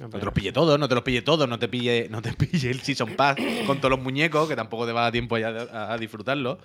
No, 0.00 0.08
No 0.08 0.18
te 0.18 0.24
los 0.24 0.34
pille 0.34 0.52
todos, 0.52 0.78
no 0.80 0.88
te 0.88 0.94
los 0.96 1.04
pille 1.04 1.22
todos, 1.22 1.48
no 1.48 1.58
te 1.60 1.68
pille, 1.68 2.08
no 2.10 2.20
te 2.20 2.32
pille 2.32 2.70
el 2.70 2.80
Season 2.80 3.10
Pass 3.16 3.36
con 3.66 3.78
todos 3.78 3.90
los 3.90 4.00
muñecos, 4.00 4.48
que 4.48 4.56
tampoco 4.56 4.84
te 4.84 4.92
va 4.92 5.00
a 5.00 5.02
dar 5.04 5.12
tiempo 5.12 5.38
ya 5.38 5.48
a, 5.48 5.92
a 5.92 5.98
disfrutarlo. 5.98 6.58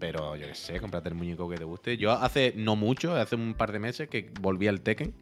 Pero 0.00 0.34
yo 0.34 0.48
qué 0.48 0.54
sé, 0.56 0.80
cómprate 0.80 1.10
el 1.10 1.14
muñeco 1.14 1.48
que 1.48 1.56
te 1.58 1.64
guste. 1.64 1.96
Yo 1.96 2.10
hace 2.10 2.54
no 2.56 2.74
mucho, 2.74 3.14
hace 3.14 3.36
un 3.36 3.54
par 3.54 3.70
de 3.70 3.78
meses 3.78 4.08
que 4.08 4.32
volví 4.40 4.66
al 4.66 4.80
Tekken, 4.80 5.14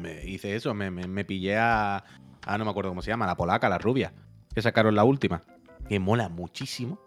me 0.00 0.24
hice 0.26 0.54
eso, 0.54 0.74
me, 0.74 0.90
me- 0.92 1.08
me 1.08 1.24
pillé 1.24 1.56
a, 1.56 2.04
a, 2.46 2.58
no 2.58 2.64
me 2.64 2.70
acuerdo 2.70 2.90
cómo 2.90 3.02
se 3.02 3.10
llama, 3.10 3.26
la 3.26 3.36
polaca, 3.36 3.68
la 3.68 3.78
rubia, 3.78 4.12
que 4.54 4.62
sacaron 4.62 4.94
la 4.94 5.04
última, 5.04 5.42
que 5.88 5.98
mola 5.98 6.28
muchísimo. 6.28 6.98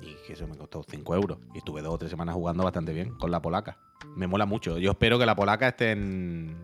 Y 0.00 0.14
que 0.26 0.32
eso 0.32 0.46
me 0.46 0.56
costó 0.56 0.82
5 0.82 1.14
euros. 1.14 1.38
Y 1.54 1.58
estuve 1.58 1.82
dos 1.82 1.94
o 1.94 1.98
tres 1.98 2.10
semanas 2.10 2.34
jugando 2.34 2.64
bastante 2.64 2.92
bien 2.92 3.14
con 3.16 3.30
la 3.30 3.42
polaca. 3.42 3.78
Me 4.16 4.26
mola 4.26 4.46
mucho. 4.46 4.78
Yo 4.78 4.92
espero 4.92 5.18
que 5.18 5.26
la 5.26 5.36
polaca 5.36 5.68
esté 5.68 5.92
en. 5.92 6.56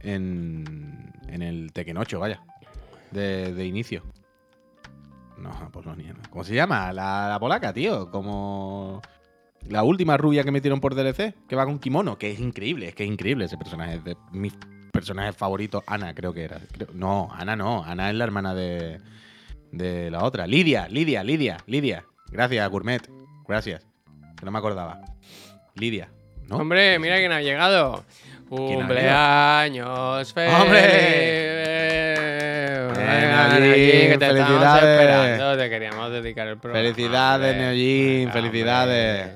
en. 0.00 1.12
en 1.28 1.42
el 1.42 1.72
Tekken 1.72 1.96
8, 1.96 2.20
vaya. 2.20 2.42
De, 3.10 3.52
de 3.52 3.66
inicio. 3.66 4.02
No, 5.38 5.50
Apolonia, 5.50 6.12
no. 6.12 6.22
¿Cómo 6.30 6.44
se 6.44 6.54
llama? 6.54 6.92
La, 6.92 7.28
la 7.28 7.40
polaca, 7.40 7.72
tío. 7.72 8.10
Como. 8.10 9.02
La 9.68 9.82
última 9.82 10.16
rubia 10.16 10.44
que 10.44 10.52
metieron 10.52 10.80
por 10.80 10.94
DLC, 10.94 11.34
que 11.48 11.56
va 11.56 11.64
con 11.64 11.80
kimono, 11.80 12.18
que 12.18 12.30
es 12.30 12.38
increíble, 12.38 12.88
es 12.88 12.94
que 12.94 13.02
es 13.02 13.10
increíble 13.10 13.46
ese 13.46 13.58
personaje. 13.58 13.96
Es 13.96 14.04
de 14.04 14.16
personajes 14.96 15.36
favoritos. 15.36 15.82
Ana, 15.86 16.14
creo 16.14 16.32
que 16.32 16.44
era. 16.44 16.58
Creo- 16.72 16.88
no, 16.92 17.30
Ana 17.32 17.54
no. 17.56 17.84
Ana 17.84 18.10
es 18.10 18.16
la 18.16 18.24
hermana 18.24 18.54
de. 18.54 19.00
de 19.72 20.10
la 20.10 20.24
otra. 20.24 20.46
Lidia, 20.46 20.88
Lidia, 20.88 21.22
Lidia, 21.22 21.58
Lidia. 21.66 22.04
Gracias, 22.30 22.68
Gourmet. 22.68 23.02
Gracias. 23.46 23.86
Que 24.38 24.44
no 24.44 24.50
me 24.50 24.58
acordaba. 24.58 25.00
Lidia. 25.74 26.08
¿No? 26.48 26.56
Hombre, 26.58 26.98
mira 26.98 27.16
quién 27.18 27.32
ha 27.32 27.40
llegado. 27.40 28.04
Cumpleaños 28.48 30.32
feliz. 30.32 30.54
¡Hombre! 30.54 30.80
Que 32.96 34.16
te 34.18 34.26
felicidades. 34.26 35.00
esperando. 35.00 35.56
Te 35.56 35.70
queríamos 35.70 36.10
dedicar 36.12 36.48
el 36.48 36.58
programa. 36.58 36.84
Felicidades. 36.84 37.56
Neojin, 37.56 38.32
felicidades. 38.32 39.30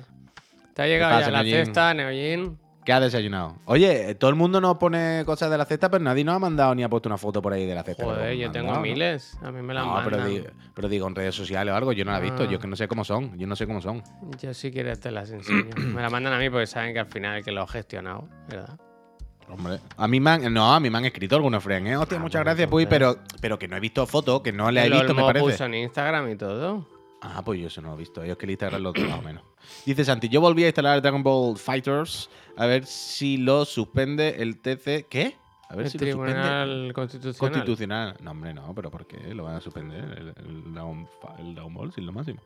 Te 0.75 0.83
ha 0.83 0.87
llegado 0.87 1.13
¿Qué 1.17 1.21
ya 1.21 1.27
pasa, 1.27 1.43
la 1.43 1.43
cesta, 1.51 1.95
Neojin. 1.95 2.59
¿Qué 2.91 2.95
¿Qué 2.95 2.97
has 2.97 3.03
desayunado? 3.03 3.55
Oye, 3.67 4.17
todo 4.17 4.31
el 4.31 4.37
mundo 4.37 4.61
nos 4.61 4.77
pone 4.77 5.23
cosas 5.25 5.49
de 5.49 5.57
la 5.57 5.65
cesta, 5.65 5.89
pero 5.89 6.03
nadie 6.03 6.25
nos 6.25 6.35
ha 6.35 6.39
mandado 6.41 6.75
ni 6.75 6.83
ha 6.83 6.89
puesto 6.89 7.09
una 7.09 7.19
foto 7.19 7.41
por 7.41 7.53
ahí 7.53 7.65
de 7.65 7.75
la 7.77 7.85
cesta. 7.85 8.05
Joder, 8.05 8.37
yo 8.37 8.47
han 8.47 8.53
tengo 8.53 8.73
¿no? 8.73 8.81
miles. 8.81 9.39
A 9.43 9.53
mí 9.53 9.63
me 9.63 9.73
las 9.75 9.87
No, 9.87 9.95
pero 10.03 10.17
mandan. 10.17 10.29
digo, 10.35 10.47
pero 10.75 10.89
digo 10.89 11.07
en 11.07 11.15
redes 11.15 11.37
sociales 11.37 11.73
o 11.73 11.77
algo, 11.77 11.93
yo 11.93 12.05
no 12.05 12.11
la 12.11 12.19
he 12.19 12.23
visto, 12.23 12.43
Ah. 12.43 12.47
yo 12.47 12.55
es 12.55 12.59
que 12.59 12.67
no 12.67 12.75
sé 12.75 12.89
cómo 12.89 13.05
son, 13.05 13.39
yo 13.39 13.47
no 13.47 13.55
sé 13.55 13.69
cómo 13.69 13.81
son. 13.81 14.03
Yo 14.43 14.53
si 14.55 14.73
quieres 14.73 14.99
te 14.99 15.13
las 15.13 15.31
enseño. 15.31 15.67
me 15.77 16.03
las 16.03 16.11
mandan 16.11 16.33
a 16.33 16.39
mí 16.39 16.51
porque 16.51 16.67
saben 16.67 16.93
que 16.93 16.99
al 16.99 17.07
final 17.07 17.39
el 17.39 17.45
que 17.45 17.53
lo 17.53 17.63
ha 17.63 17.69
gestionado, 17.69 18.29
¿verdad? 18.49 18.77
Hombre, 19.49 19.79
a 19.97 20.09
mí 20.09 20.19
me 20.21 20.31
han, 20.31 20.53
no, 20.53 20.75
a 20.75 20.81
mí 20.81 20.91
me 20.91 20.99
han 20.99 21.05
escrito 21.05 21.37
algunos 21.37 21.63
friends, 21.63 21.91
¿eh? 21.91 21.97
Hostia, 21.97 22.19
Ah, 22.19 22.21
muchas 22.21 22.43
gracias, 22.43 22.69
Puy, 22.69 22.85
entonces- 22.85 23.17
pero, 23.25 23.39
pero 23.41 23.59
que 23.59 23.69
no 23.69 23.77
he 23.77 23.81
visto 23.81 24.05
fotos, 24.07 24.41
que 24.43 24.53
no 24.53 24.69
le 24.71 24.85
he 24.85 24.91
visto, 24.91 25.15
me 25.15 25.23
parece. 25.23 25.45
puso 25.45 25.65
en 25.65 25.75
Instagram 25.75 26.31
y 26.33 26.37
todo. 26.37 26.87
Ah, 27.23 27.43
pues 27.45 27.61
yo 27.61 27.67
eso 27.67 27.83
no 27.83 27.89
lo 27.91 27.95
he 27.95 27.99
visto. 27.99 28.25
Yo 28.25 28.33
es 28.33 28.39
que 28.39 28.47
el 28.47 28.51
Instagram 28.53 28.83
lo 28.83 28.93
tengo 28.93 29.11
más 29.11 29.19
o 29.19 29.23
menos. 29.23 29.43
Dice 29.85 30.05
Santi, 30.07 30.29
yo 30.31 30.41
volví 30.41 30.65
a 30.65 30.69
instalar 30.69 31.03
Dragon 31.03 31.23
Ball 31.23 31.57
Fighters 31.59 32.31
a 32.57 32.67
ver 32.67 32.87
si 32.87 33.37
lo 33.37 33.65
suspende 33.65 34.43
el 34.43 34.59
TC. 34.61 35.07
¿Qué? 35.09 35.37
A 35.69 35.77
ver 35.77 35.87
el 35.87 35.93
si 35.93 35.99
lo 35.99 36.07
suspende. 36.07 36.33
Tribunal 36.33 36.93
Constitucional. 36.95 37.39
Constitucional. 37.53 38.17
No, 38.21 38.31
hombre, 38.33 38.53
no, 38.55 38.75
pero 38.75 38.91
¿por 38.91 39.07
qué 39.07 39.35
lo 39.35 39.45
van 39.45 39.57
a 39.57 39.61
suspender? 39.61 40.05
El, 40.05 40.29
el 40.29 40.75
Fa- 41.21 41.37
el 41.39 41.55
Ball, 41.55 41.93
si 41.93 42.01
es 42.01 42.07
lo 42.07 42.13
máximo. 42.13 42.41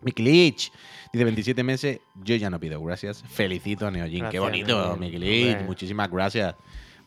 Mikilich 0.00 0.70
dice 1.12 1.24
27 1.24 1.62
meses, 1.62 2.00
yo 2.22 2.36
ya 2.36 2.50
no 2.50 2.60
pido 2.60 2.80
gracias. 2.82 3.22
Felicito 3.28 3.86
a 3.86 3.90
Neojin. 3.90 4.28
Qué 4.28 4.38
bonito. 4.38 4.92
Hombre. 4.92 5.62
Muchísimas 5.64 6.10
gracias. 6.10 6.54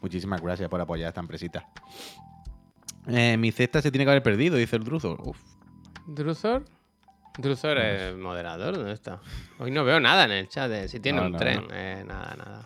Muchísimas 0.02 0.42
gracias 0.42 0.68
por 0.70 0.82
apoyar 0.82 1.06
a 1.08 1.10
esta 1.10 1.22
empresita. 1.22 1.68
Eh, 3.08 3.38
mi 3.38 3.52
cesta 3.52 3.82
se 3.82 3.90
tiene 3.92 4.04
que 4.06 4.12
haber 4.12 4.24
perdido, 4.24 4.58
dice 4.58 4.76
el 4.76 4.84
Druzo. 4.84 5.18
Uf. 5.24 5.38
¿Druzor? 6.08 6.66
Druzor 7.38 7.78
es 7.78 8.16
moderador, 8.18 8.76
¿dónde 8.78 8.94
está? 8.94 9.20
Hoy 9.60 9.72
no 9.72 9.84
veo 9.84 10.00
nada 10.00 10.26
en 10.26 10.32
el 10.32 10.48
chat. 10.50 10.70
de 10.70 10.88
si 10.88 11.00
tiene 11.00 11.20
No, 11.20 11.26
un 11.28 11.32
no, 11.34 11.38
tren. 11.38 11.62
no. 11.62 11.68
Eh, 11.72 12.04
nada, 12.06 12.36
nada. 12.38 12.66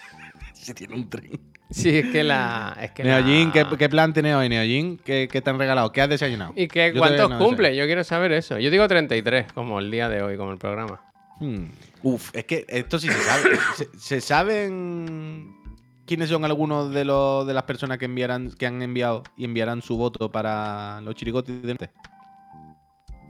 Se 0.54 0.74
tiene 0.74 0.94
un 0.94 1.08
tren. 1.08 1.38
Sí, 1.70 1.98
es 1.98 2.06
que 2.10 2.22
la. 2.24 2.76
Es 2.80 2.92
que 2.92 3.02
Neojin, 3.04 3.48
la- 3.48 3.52
¿qué, 3.70 3.76
¿qué 3.76 3.88
plan 3.88 4.12
tienes 4.12 4.34
hoy, 4.34 4.48
Neojin? 4.48 4.98
¿Qué, 4.98 5.28
¿Qué 5.30 5.40
te 5.42 5.50
han 5.50 5.58
regalado? 5.58 5.90
¿Qué 5.92 6.00
has 6.00 6.08
desayunado? 6.08 6.52
¿Y 6.56 6.68
qué, 6.68 6.92
Yo 6.94 7.00
cuántos 7.00 7.32
cumple? 7.34 7.76
Yo 7.76 7.84
quiero 7.86 8.04
saber 8.04 8.32
eso. 8.32 8.58
Yo 8.58 8.70
digo 8.70 8.86
33, 8.86 9.52
como 9.52 9.78
el 9.80 9.90
día 9.90 10.08
de 10.08 10.22
hoy, 10.22 10.36
como 10.36 10.52
el 10.52 10.58
programa. 10.58 11.00
Hmm. 11.40 11.66
Uf, 12.02 12.30
es 12.34 12.44
que 12.44 12.64
esto 12.68 12.98
sí 12.98 13.08
se 13.08 13.18
sabe. 13.20 13.58
¿Se, 13.76 13.88
se 13.98 14.20
saben 14.20 15.54
quiénes 16.06 16.28
son 16.30 16.44
algunos 16.44 16.92
de 16.94 17.04
los 17.04 17.46
de 17.46 17.52
las 17.52 17.64
personas 17.64 17.98
que 17.98 18.04
enviarán, 18.04 18.52
que 18.52 18.66
han 18.66 18.80
enviado 18.80 19.24
y 19.36 19.44
enviarán 19.44 19.82
su 19.82 19.96
voto 19.96 20.30
para 20.30 21.00
los 21.02 21.14
chirigotis 21.16 21.62
de 21.62 21.72
este? 21.72 21.90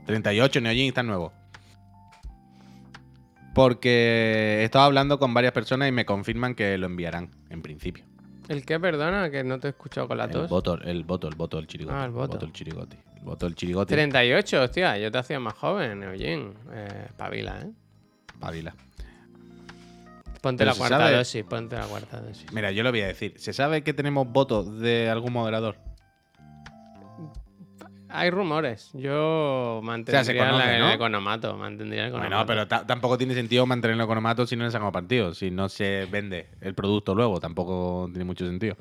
38, 0.07 0.61
Neojin 0.61 0.87
está 0.87 1.03
nuevo. 1.03 1.31
Porque 3.53 4.59
he 4.61 4.63
estado 4.63 4.85
hablando 4.85 5.17
con 5.19 5.33
varias 5.33 5.51
personas 5.53 5.89
y 5.89 5.91
me 5.91 6.05
confirman 6.05 6.53
que 6.55 6.77
lo 6.77 6.85
enviarán, 6.85 7.31
en 7.49 7.61
principio. 7.61 8.03
¿El 8.49 8.65
qué, 8.65 8.79
perdona? 8.79 9.29
Que 9.29 9.43
no 9.43 9.59
te 9.59 9.67
he 9.67 9.69
escuchado 9.71 10.07
con 10.07 10.17
la 10.17 10.25
El 10.25 10.31
tos. 10.31 10.49
voto, 10.49 10.79
el 10.81 11.03
voto, 11.03 11.27
el 11.27 11.35
voto 11.35 11.57
del 11.57 11.67
chirigoti. 11.67 11.97
Ah, 11.99 12.05
el 12.05 12.11
voto. 12.11 12.37
del 12.37 12.53
chirigoti. 12.53 12.97
El 13.17 13.23
voto 13.23 13.45
del 13.47 13.55
chirigoti. 13.55 13.93
38, 13.93 14.61
hostia. 14.63 14.97
Yo 14.97 15.11
te 15.11 15.17
hacía 15.17 15.39
más 15.39 15.55
joven, 15.55 16.03
Eugene. 16.03 16.51
Eh, 16.71 17.07
pavila, 17.17 17.59
¿eh? 17.61 17.71
Pavila. 18.39 18.73
Ponte 20.39 20.59
Pero 20.61 20.71
la 20.71 20.77
cuarta 20.77 20.97
sabe- 20.99 21.17
dosis, 21.17 21.43
ponte 21.43 21.75
la 21.75 21.87
cuarta 21.87 22.21
dosis. 22.21 22.45
Mira, 22.53 22.71
yo 22.71 22.83
lo 22.83 22.91
voy 22.91 23.01
a 23.01 23.07
decir. 23.07 23.33
¿Se 23.37 23.51
sabe 23.53 23.83
que 23.83 23.93
tenemos 23.93 24.31
votos 24.31 24.79
de 24.79 25.09
algún 25.09 25.33
moderador? 25.33 25.75
Hay 28.17 28.29
rumores. 28.31 28.89
Yo 28.93 29.79
mantendría 29.83 30.23
se 30.23 30.35
conoce, 30.37 30.65
la, 30.65 30.79
¿no? 30.79 30.87
el 30.89 30.95
economato. 30.95 31.55
Mantendría 31.57 32.03
el 32.03 32.07
economato. 32.09 32.35
Bueno, 32.35 32.45
pero 32.47 32.67
ta- 32.67 32.85
tampoco 32.87 33.17
tiene 33.17 33.33
sentido 33.33 33.65
mantenerlo 33.65 34.03
economato 34.03 34.45
si 34.47 34.55
no 34.55 34.65
le 34.65 34.71
sacamos 34.71 34.91
partido. 34.93 35.33
Si 35.33 35.51
no 35.51 35.69
se 35.69 36.05
vende 36.11 36.47
el 36.61 36.73
producto 36.73 37.13
luego, 37.15 37.39
tampoco 37.39 38.07
tiene 38.11 38.25
mucho 38.25 38.45
sentido. 38.45 38.75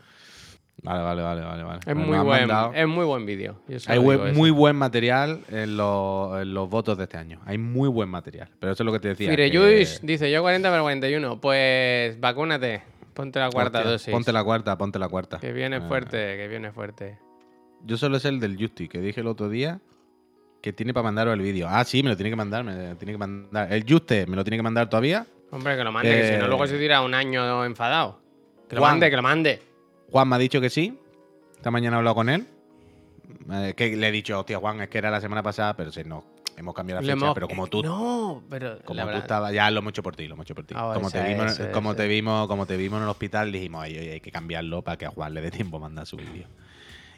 Vale, 0.83 1.03
vale, 1.03 1.22
vale, 1.22 1.40
vale. 1.42 1.62
vale. 1.62 1.81
Es 1.87 1.96
muy, 1.96 2.18
buen, 2.18 2.51
es 2.75 2.87
muy 2.87 3.05
buen 3.07 3.25
vídeo. 3.27 3.59
Hay 3.87 3.99
buen- 3.99 4.35
muy 4.35 4.51
buen 4.51 4.77
material 4.77 5.40
en 5.51 5.77
los, 5.77 6.40
en 6.42 6.53
los 6.55 6.68
votos 6.68 6.96
de 6.99 7.05
este 7.05 7.16
año. 7.16 7.40
Hay 7.46 7.57
muy 7.59 7.88
buen 7.88 8.09
material. 8.09 8.49
Pero 8.61 8.72
eso 8.72 8.83
es 8.83 8.85
lo 8.87 8.92
que 8.92 9.01
te 9.01 9.09
decía. 9.09 9.27
que- 9.29 9.33
Fireyuis 9.33 10.01
dice, 10.03 10.31
yo 10.31 10.42
40 10.42 10.70
pero 10.70 10.83
41. 10.83 11.40
Pues 11.40 12.20
vacúnate. 12.20 12.83
Ponte 13.14 13.38
la 13.38 13.49
cuarta 13.51 13.79
Hostia, 13.79 13.92
dosis. 13.92 14.12
Ponte 14.12 14.33
la 14.33 14.44
cuarta, 14.44 14.77
ponte 14.77 14.99
la 14.99 15.09
cuarta. 15.09 15.38
Que 15.38 15.53
viene 15.53 15.77
Ah. 15.77 15.81
fuerte, 15.88 16.37
que 16.37 16.49
viene 16.49 16.70
fuerte. 16.72 17.18
Yo 17.87 17.96
solo 17.96 18.18
sé 18.18 18.29
el 18.29 18.40
del 18.40 18.57
Justy, 18.59 18.88
que 18.88 19.01
dije 19.01 19.20
el 19.20 19.27
otro 19.29 19.49
día 19.49 19.81
que 20.61 20.72
tiene 20.72 20.92
para 20.92 21.05
mandaros 21.05 21.35
el 21.35 21.40
vídeo. 21.40 21.68
Ah, 21.70 21.85
sí, 21.85 22.03
me 22.03 22.09
lo 22.09 22.16
tiene 22.16 22.31
que 22.31 22.37
mandar, 22.37 22.64
me 22.64 22.75
lo 22.88 22.96
tiene 22.96 23.12
que 23.12 23.18
mandar. 23.18 23.72
El 23.72 23.85
Juste 23.88 24.27
me 24.27 24.35
lo 24.37 24.42
tiene 24.42 24.57
que 24.57 24.62
mandar 24.62 24.88
todavía. 24.90 25.27
Hombre, 25.53 25.77
que 25.77 25.85
lo 25.85 25.92
mande, 25.92 26.11
que 26.11 26.27
si 26.27 26.33
no 26.38 26.44
Eh, 26.46 26.49
luego 26.49 26.66
se 26.66 26.79
tira 26.79 27.03
un 27.03 27.14
año 27.14 27.64
enfadado. 27.64 28.18
Que 28.68 28.75
lo 28.75 28.81
Juan. 28.81 28.92
mande, 28.94 29.11
que 29.11 29.16
lo 29.16 29.22
mande. 29.22 29.62
Juan 30.11 30.29
me 30.29 30.35
ha 30.35 30.38
dicho 30.38 30.61
que 30.61 30.68
sí. 30.70 30.99
Esta 31.55 31.70
mañana 31.70 31.96
he 31.96 31.99
hablado 31.99 32.16
con 32.16 32.29
él. 32.29 32.46
Eh, 33.53 33.75
que 33.77 33.96
le 33.96 34.09
he 34.09 34.12
dicho, 34.12 34.38
hostia, 34.40 34.59
Juan, 34.59 34.81
es 34.81 34.88
que 34.88 34.99
era 34.99 35.11
la 35.11 35.20
semana 35.20 35.42
pasada, 35.44 35.77
pero 35.77 35.92
si 35.92 36.03
no, 36.03 36.25
hemos 36.57 36.75
cambiado 36.75 37.01
la 37.01 37.07
Le 37.07 37.12
fecha. 37.12 37.25
hemos- 37.27 37.35
Pero 37.35 37.46
como 37.49 37.68
tú, 37.68 37.83
No, 37.85 38.42
pero. 38.51 38.79
como 38.85 39.03
tú 39.09 39.16
estabas, 39.18 39.53
ya 39.53 39.70
lo 39.70 39.79
hemos 39.79 39.90
hecho 39.90 40.03
por 40.03 40.16
ti, 40.16 40.27
lo 40.27 40.35
hemos 40.35 40.46
hecho 40.46 40.57
por 40.57 40.64
ti. 40.64 40.75
Ah, 40.77 40.90
como 40.94 41.07
ese, 41.09 41.20
te 41.22 41.29
vimos, 41.29 41.53
ese, 41.53 41.70
como 41.70 41.92
ese. 41.92 42.03
te 42.03 42.09
vimos, 42.09 42.49
como 42.49 42.66
te 42.66 42.77
vimos 42.77 42.96
en 42.99 43.05
el 43.05 43.09
hospital, 43.09 43.53
dijimos, 43.53 43.85
oye, 43.85 44.01
oye, 44.01 44.12
hay 44.14 44.20
que 44.20 44.33
cambiarlo 44.33 44.83
para 44.83 44.96
que 44.96 45.07
a 45.07 45.11
Juan 45.11 45.33
le 45.35 45.40
dé 45.42 45.53
tiempo 45.53 45.77
a 45.77 45.81
mandar 45.81 46.07
su 46.07 46.16
vídeo. 46.16 46.49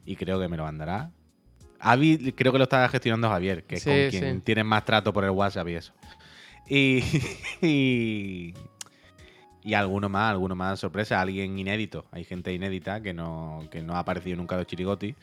Y 0.09 0.17
creo 0.17 0.41
que 0.41 0.49
me 0.49 0.57
lo 0.57 0.65
mandará. 0.65 1.11
Avi, 1.81 2.33
creo 2.33 2.51
que 2.51 2.57
lo 2.57 2.65
está 2.65 2.89
gestionando 2.89 3.29
Javier, 3.29 3.65
que 3.65 3.77
es 3.77 3.83
Sí, 3.83 3.91
con 3.91 4.09
quien 4.09 4.37
sí. 4.39 4.43
tiene 4.43 4.65
más 4.65 4.83
trato 4.87 5.13
por 5.13 5.23
el 5.25 5.31
WhatsApp 5.31 5.69
y 5.69 5.75
eso. 5.75 5.93
Y, 6.67 7.03
y, 7.61 8.55
y 9.63 9.75
alguno 9.75 10.09
más, 10.09 10.31
alguno 10.31 10.55
más 10.55 10.81
sorpresa, 10.81 11.21
alguien 11.21 11.59
inédito. 11.59 12.07
Hay 12.11 12.25
gente 12.25 12.55
inédita 12.55 13.03
que 13.03 13.13
no, 13.13 13.69
que 13.71 13.83
no 13.83 13.97
ha 13.97 13.99
aparecido 13.99 14.39
nunca 14.39 14.55
en 14.55 14.61
los 14.61 14.67
chirigoti 14.67 15.15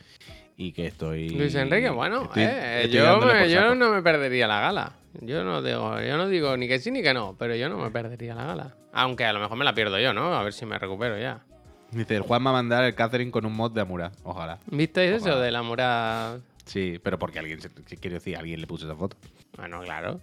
y 0.56 0.70
que 0.70 0.86
estoy. 0.86 1.30
Luis 1.30 1.54
Enrique, 1.56 1.90
bueno, 1.90 2.22
estoy- 2.22 2.44
eh, 2.44 2.82
estoy 2.84 3.00
yo, 3.00 3.20
me- 3.20 3.50
yo 3.50 3.74
no 3.74 3.90
me 3.90 4.02
perdería 4.02 4.46
la 4.46 4.60
gala. 4.60 4.92
Yo 5.20 5.42
no 5.42 5.62
digo, 5.62 6.00
yo 6.00 6.16
no 6.16 6.28
digo 6.28 6.56
ni 6.56 6.68
que 6.68 6.78
sí 6.78 6.92
ni 6.92 7.02
que 7.02 7.12
no, 7.12 7.34
pero 7.36 7.56
yo 7.56 7.68
no 7.68 7.78
me 7.78 7.90
perdería 7.90 8.36
la 8.36 8.44
gala. 8.44 8.76
Aunque 8.92 9.24
a 9.24 9.32
lo 9.32 9.40
mejor 9.40 9.58
me 9.58 9.64
la 9.64 9.74
pierdo 9.74 9.98
yo, 9.98 10.12
¿no? 10.14 10.34
A 10.36 10.44
ver 10.44 10.52
si 10.52 10.64
me 10.64 10.78
recupero 10.78 11.18
ya. 11.18 11.42
Dice, 11.90 12.16
el 12.16 12.22
Juan 12.22 12.44
va 12.44 12.50
a 12.50 12.54
mandar 12.54 12.84
el 12.84 12.94
Catherine 12.94 13.30
con 13.30 13.46
un 13.46 13.54
mod 13.54 13.72
de 13.72 13.80
Amura. 13.80 14.12
Ojalá. 14.24 14.58
¿Visteis 14.70 15.12
eso 15.22 15.38
de 15.38 15.50
la 15.50 15.62
mora? 15.62 16.38
Sí, 16.64 16.98
pero 17.02 17.18
porque 17.18 17.38
alguien, 17.38 17.60
se- 17.60 17.70
quiero 17.70 18.14
decir, 18.14 18.36
alguien 18.36 18.60
le 18.60 18.66
puso 18.66 18.86
esa 18.86 18.96
foto. 18.96 19.16
Bueno, 19.56 19.80
claro. 19.82 20.20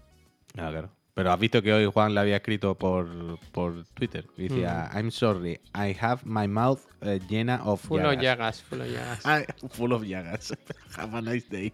Claro, 0.53 0.71
claro. 0.71 0.89
Pero 1.15 1.31
has 1.31 1.39
visto 1.39 1.61
que 1.61 1.71
hoy 1.71 1.85
Juan 1.85 2.13
le 2.15 2.19
había 2.19 2.37
escrito 2.37 2.75
por, 2.75 3.07
por 3.51 3.85
Twitter. 3.93 4.25
Decía, 4.35 4.89
I'm 4.93 5.11
sorry, 5.11 5.59
I 5.75 5.95
have 6.01 6.21
my 6.25 6.47
mouth 6.47 6.79
eh, 7.01 7.19
llena 7.29 7.61
of 7.63 7.81
Full 7.85 7.99
of 7.99 8.13
llagas. 8.15 8.21
llagas, 8.23 8.63
full 8.63 8.81
of 8.81 8.87
llagas. 8.87 9.21
Ah, 9.25 9.41
full 9.69 9.91
of 9.93 10.03
llagas. 10.03 10.57
have 10.97 11.15
a 11.17 11.21
nice 11.21 11.47
day. 11.49 11.71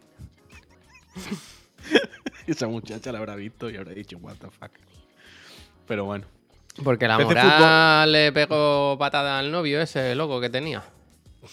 Esa 2.48 2.68
muchacha 2.68 3.12
la 3.12 3.20
habrá 3.20 3.36
visto 3.36 3.70
y 3.70 3.78
habrá 3.78 3.94
dicho, 3.94 4.18
what 4.18 4.36
the 4.38 4.50
fuck. 4.50 4.72
Pero 5.88 6.06
bueno. 6.06 6.26
Porque 6.84 7.08
la 7.08 7.18
de 7.18 7.26
mora 7.26 8.06
le 8.06 8.32
pegó 8.32 8.98
patada 8.98 9.40
al 9.40 9.52
novio 9.52 9.82
ese 9.82 10.16
loco 10.16 10.40
que 10.40 10.50
tenía. 10.50 10.84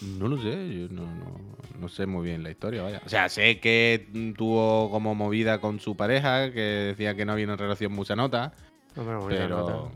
No 0.01 0.27
lo 0.27 0.37
sé, 0.37 0.49
yo 0.51 0.87
no, 0.89 1.03
no, 1.03 1.39
no 1.79 1.89
sé 1.89 2.05
muy 2.05 2.25
bien 2.25 2.43
la 2.43 2.49
historia, 2.51 2.81
vaya. 2.83 3.01
O 3.05 3.09
sea, 3.09 3.29
sé 3.29 3.59
que 3.59 4.07
tuvo 4.37 4.89
como 4.91 5.15
movida 5.15 5.59
con 5.59 5.79
su 5.79 5.95
pareja, 5.95 6.51
que 6.51 6.59
decía 6.61 7.15
que 7.15 7.25
no 7.25 7.33
había 7.33 7.45
una 7.45 7.55
relación 7.55 7.91
mucha 7.93 8.15
nota, 8.15 8.53
bonita 8.95 9.47
nota. 9.47 9.73
pero... 9.73 9.91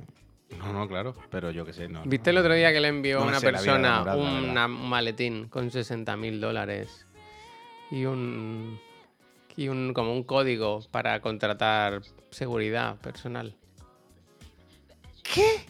No, 0.57 0.73
no, 0.73 0.87
claro, 0.87 1.15
pero 1.29 1.49
yo 1.51 1.65
qué 1.65 1.71
sé, 1.71 1.87
no. 1.87 2.03
¿Viste 2.05 2.31
el 2.31 2.37
otro 2.37 2.53
día 2.53 2.73
que 2.73 2.81
le 2.81 2.89
envió 2.89 3.19
No 3.19 3.23
a 3.25 3.27
una 3.29 3.39
persona 3.39 4.03
una- 4.15 4.65
un 4.65 4.89
maletín 4.89 5.47
con 5.47 5.71
60 5.71 6.17
mil 6.17 6.41
dólares 6.41 7.05
y 7.89 8.03
un, 8.03 8.77
y 9.55 9.69
un 9.69 9.93
como 9.93 10.11
un 10.13 10.23
código 10.23 10.81
para 10.91 11.21
contratar 11.21 12.01
seguridad 12.31 12.97
personal? 12.97 13.55
¿Qué? 15.23 15.65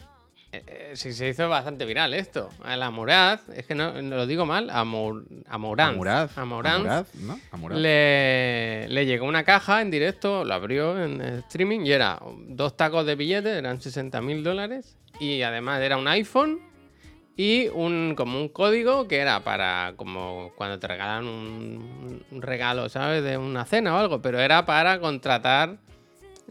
sí, 0.94 1.12
se 1.12 1.28
hizo 1.28 1.48
bastante 1.48 1.84
viral 1.84 2.14
esto. 2.14 2.50
A 2.62 2.76
la 2.76 2.90
Murad, 2.90 3.40
es 3.54 3.66
que 3.66 3.74
no, 3.74 4.02
no 4.02 4.16
lo 4.16 4.26
digo 4.26 4.44
mal, 4.44 4.68
a, 4.70 4.84
Mur, 4.84 5.24
a 5.48 5.58
Mourán. 5.58 5.94
Amuraz, 5.94 6.36
A 6.36 6.44
Mourán 6.44 6.76
Amuraz, 6.76 7.14
¿no? 7.14 7.40
Amuraz. 7.50 7.78
le, 7.78 8.86
le 8.88 9.06
llegó 9.06 9.26
una 9.26 9.44
caja 9.44 9.80
en 9.80 9.90
directo, 9.90 10.44
lo 10.44 10.52
abrió 10.54 11.02
en 11.02 11.20
streaming 11.20 11.80
y 11.86 11.92
era 11.92 12.20
dos 12.48 12.76
tacos 12.76 13.06
de 13.06 13.16
billetes, 13.16 13.56
eran 13.56 13.80
60 13.80 14.20
mil 14.20 14.44
dólares. 14.44 14.96
Y 15.20 15.42
además 15.42 15.80
era 15.80 15.96
un 15.96 16.08
iPhone 16.08 16.60
y 17.36 17.68
un 17.68 18.14
como 18.14 18.38
un 18.38 18.48
código 18.48 19.08
que 19.08 19.18
era 19.18 19.40
para 19.40 19.94
como 19.96 20.52
cuando 20.56 20.78
te 20.78 20.86
regalan 20.86 21.26
un, 21.26 22.24
un 22.30 22.42
regalo, 22.42 22.88
¿sabes? 22.88 23.22
De 23.24 23.38
una 23.38 23.64
cena 23.64 23.94
o 23.94 23.98
algo, 23.98 24.20
pero 24.20 24.38
era 24.40 24.66
para 24.66 25.00
contratar 25.00 25.78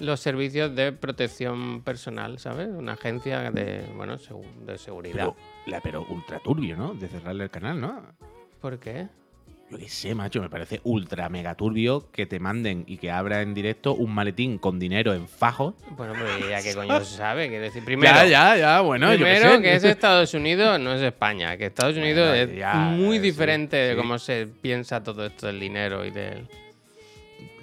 los 0.02 0.20
servicios 0.20 0.76
de 0.76 0.92
protección 0.92 1.82
personal, 1.82 2.40
¿sabes? 2.40 2.68
Una 2.68 2.94
agencia 2.94 3.52
de, 3.52 3.86
bueno, 3.96 4.18
de 4.66 4.78
seguridad. 4.78 5.16
Pero, 5.16 5.36
la, 5.68 5.80
pero 5.82 6.06
ultra 6.10 6.40
turbio, 6.40 6.76
¿no? 6.76 6.94
De 6.94 7.08
cerrarle 7.08 7.46
el 7.46 7.50
canal, 7.50 7.80
¿no? 7.80 8.02
¿Por 8.60 8.80
qué? 8.80 9.08
Yo 9.70 9.78
qué 9.78 9.88
sé, 9.88 10.14
macho, 10.14 10.42
me 10.42 10.50
parece 10.50 10.82
ultra 10.84 11.30
mega 11.30 11.56
turbio 11.56 12.12
que 12.12 12.26
te 12.26 12.42
manden 12.42 12.84
y 12.88 12.98
que 12.98 13.10
abra 13.10 13.42
en 13.42 13.54
directo 13.54 13.94
un 13.94 14.14
maletín 14.14 14.58
con 14.58 14.80
dinero 14.80 15.14
en 15.14 15.30
fajos. 15.30 15.76
Bueno, 15.96 16.14
pues 16.14 16.50
ya 16.50 16.62
que 16.62 16.76
coño 16.76 17.00
se 17.06 17.16
sabe. 17.18 17.48
Quiero 17.48 17.64
decir, 17.64 17.86
primero, 17.86 18.14
ya, 18.14 18.26
ya, 18.26 18.58
ya, 18.58 18.82
bueno, 18.82 19.08
primero 19.08 19.44
yo 19.44 19.50
qué 19.52 19.56
sé. 19.56 19.62
que 19.62 19.76
es 19.76 19.84
Estados 19.86 20.34
Unidos, 20.34 20.78
no 20.80 20.94
es 20.94 21.02
España. 21.02 21.56
Que 21.56 21.68
Estados 21.68 21.96
Unidos 21.96 22.28
Bueno, 22.28 22.52
es 22.52 22.58
ya, 22.58 22.74
muy 22.74 23.18
sí, 23.18 23.24
diferente 23.24 23.78
de 23.78 23.96
cómo 23.96 24.20
se 24.20 24.48
piensa 24.62 25.02
todo 25.04 25.26
esto 25.26 25.48
del 25.48 25.60
dinero 25.60 26.06
y 26.06 26.12
del. 26.12 26.48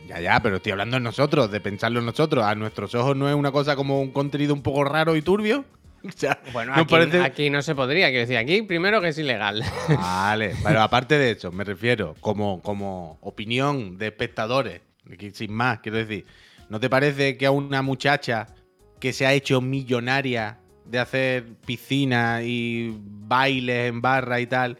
Ya, 0.08 0.20
ya, 0.20 0.40
pero 0.42 0.56
estoy 0.56 0.72
hablando 0.72 0.96
en 0.96 1.02
nosotros, 1.02 1.50
de 1.50 1.60
pensarlo 1.60 2.00
en 2.00 2.06
nosotros. 2.06 2.42
A 2.44 2.54
nuestros 2.54 2.94
ojos 2.94 3.14
no 3.14 3.28
es 3.28 3.34
una 3.34 3.52
cosa 3.52 3.76
como 3.76 4.00
un 4.00 4.10
contenido 4.10 4.54
un 4.54 4.62
poco 4.62 4.84
raro 4.84 5.14
y 5.16 5.22
turbio. 5.22 5.64
O 6.04 6.12
sea, 6.12 6.40
Bueno, 6.52 6.72
aquí, 6.74 6.84
parece- 6.94 7.20
aquí 7.20 7.50
no 7.50 7.60
se 7.60 7.74
podría. 7.74 8.06
Quiero 8.06 8.20
decir, 8.20 8.36
aquí 8.36 8.62
primero 8.62 9.00
que 9.00 9.08
es 9.08 9.18
ilegal. 9.18 9.64
Vale, 9.88 10.54
pero 10.62 10.80
aparte 10.80 11.18
de 11.18 11.32
eso, 11.32 11.50
me 11.50 11.64
refiero 11.64 12.14
como, 12.20 12.62
como 12.62 13.18
opinión 13.20 13.98
de 13.98 14.06
espectadores, 14.06 14.80
sin 15.32 15.52
más, 15.52 15.80
quiero 15.80 15.98
decir, 15.98 16.24
¿no 16.68 16.78
te 16.78 16.88
parece 16.88 17.36
que 17.36 17.46
a 17.46 17.50
una 17.50 17.82
muchacha 17.82 18.46
que 19.00 19.12
se 19.12 19.26
ha 19.26 19.32
hecho 19.32 19.60
millonaria 19.60 20.58
de 20.84 21.00
hacer 21.00 21.44
piscina 21.66 22.42
y 22.44 22.96
bailes 23.04 23.88
en 23.88 24.00
barra 24.00 24.38
y 24.40 24.46
tal, 24.46 24.78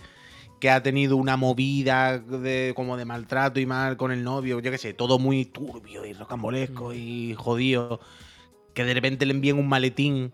que 0.60 0.70
ha 0.70 0.82
tenido 0.82 1.16
una 1.16 1.36
movida 1.36 2.18
de, 2.18 2.72
como 2.74 2.96
de 2.96 3.04
maltrato 3.04 3.60
y 3.60 3.66
mal 3.66 3.96
con 3.96 4.12
el 4.12 4.24
novio, 4.24 4.60
yo 4.60 4.70
qué 4.70 4.78
sé, 4.78 4.92
todo 4.92 5.18
muy 5.18 5.44
turbio 5.44 6.04
y 6.04 6.12
rocambolesco 6.12 6.92
y 6.92 7.34
jodido, 7.34 8.00
que 8.74 8.84
de 8.84 8.94
repente 8.94 9.26
le 9.26 9.34
envíen 9.34 9.58
un 9.58 9.68
maletín 9.68 10.32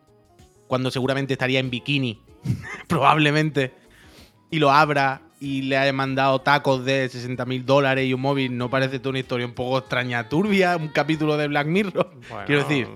cuando 0.67 0.91
seguramente 0.91 1.35
estaría 1.35 1.61
en 1.61 1.71
bikini, 1.71 2.21
probablemente, 2.89 3.75
y 4.51 4.59
lo 4.59 4.71
abra 4.71 5.23
y 5.41 5.63
le 5.63 5.77
haya 5.77 5.93
mandado 5.93 6.41
tacos 6.41 6.85
de 6.85 7.09
60 7.09 7.45
mil 7.45 7.67
dólares 7.67 8.07
y 8.07 8.15
un 8.15 8.21
móvil, 8.21 8.57
¿no 8.57 8.71
parece 8.71 8.99
toda 8.99 9.11
una 9.11 9.19
historia 9.19 9.47
un 9.47 9.53
poco 9.53 9.79
extraña, 9.79 10.29
turbia? 10.29 10.77
Un 10.77 10.89
capítulo 10.89 11.37
de 11.37 11.49
Black 11.49 11.67
Mirror. 11.67 12.15
Bueno, 12.31 12.47
Quiero 12.47 12.63
decir, 12.63 12.89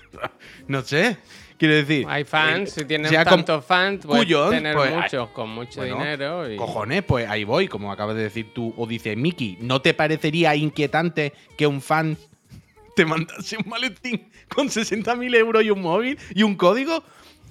no 0.68 0.82
sé. 0.82 1.18
Quiero 1.62 1.76
decir. 1.76 2.04
Hay 2.08 2.24
fans, 2.24 2.70
eh, 2.70 2.80
si 2.80 2.84
tienen 2.86 3.08
sea 3.08 3.24
tantos 3.24 3.64
fans, 3.64 4.04
pueden 4.04 4.24
cuyos, 4.24 4.50
tener 4.50 4.74
pues, 4.74 4.92
muchos 4.92 5.28
con 5.28 5.48
mucho 5.48 5.78
bueno, 5.78 5.96
dinero. 5.98 6.50
Y... 6.50 6.56
Cojones, 6.56 7.04
pues 7.04 7.28
ahí 7.28 7.44
voy, 7.44 7.68
como 7.68 7.92
acabas 7.92 8.16
de 8.16 8.24
decir 8.24 8.52
tú, 8.52 8.74
o 8.76 8.84
dice 8.84 9.14
Miki, 9.14 9.58
¿no 9.60 9.80
te 9.80 9.94
parecería 9.94 10.56
inquietante 10.56 11.32
que 11.56 11.68
un 11.68 11.80
fan 11.80 12.18
te 12.96 13.04
mandase 13.06 13.58
un 13.58 13.68
maletín 13.68 14.28
con 14.52 14.70
60.000 14.70 15.36
euros 15.36 15.62
y 15.62 15.70
un 15.70 15.82
móvil 15.82 16.18
y 16.34 16.42
un 16.42 16.56
código? 16.56 17.04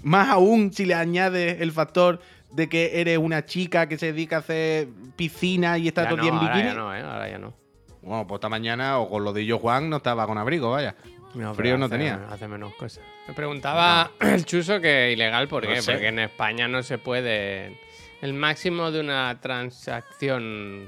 Más 0.04 0.28
aún 0.28 0.74
si 0.74 0.84
le 0.84 0.96
añades 0.96 1.62
el 1.62 1.72
factor 1.72 2.20
de 2.52 2.68
que 2.68 3.00
eres 3.00 3.18
una 3.18 3.46
chica 3.46 3.88
que 3.88 3.98
se 3.98 4.08
dedica 4.08 4.36
a 4.36 4.40
hacer 4.40 4.90
piscina 5.16 5.78
y 5.78 5.88
está 5.88 6.04
Ya 6.04 6.10
todo 6.10 6.20
el 6.20 6.20
no, 6.20 6.24
día 6.24 6.34
en 6.34 6.38
ahora 6.38 6.54
bikini. 6.54 6.68
ya 6.68 6.74
no, 6.74 6.94
¿eh? 6.94 7.02
Ahora 7.02 7.30
ya 7.30 7.40
no. 7.40 7.54
Bueno, 8.02 8.28
pues 8.28 8.40
esta 8.40 8.50
mañana 8.50 9.00
o 9.00 9.10
con 9.10 9.24
lo 9.24 9.32
de 9.32 9.46
yo 9.46 9.58
Juan 9.58 9.90
no 9.90 9.96
estaba 9.96 10.28
con 10.28 10.38
abrigo, 10.38 10.70
vaya. 10.70 10.98
No, 11.34 11.54
Frío 11.56 11.78
no 11.78 11.86
hace- 11.86 11.96
tenía. 11.98 12.28
Hace 12.30 12.48
menos 12.48 12.74
cosas. 12.76 13.04
Me 13.28 13.34
preguntaba 13.34 14.12
el 14.20 14.46
chuso 14.46 14.82
que 14.82 15.12
ilegal, 15.12 15.48
¿por 15.48 15.64
No 15.64 15.70
qué? 15.74 15.82
sé. 15.82 15.92
Porque 15.94 16.08
en 16.08 16.20
España 16.20 16.68
no 16.68 16.84
se 16.84 16.98
puede. 16.98 17.78
El 18.22 18.34
máximo 18.34 18.92
de 18.92 19.00
una 19.00 19.40
transacción 19.42 20.88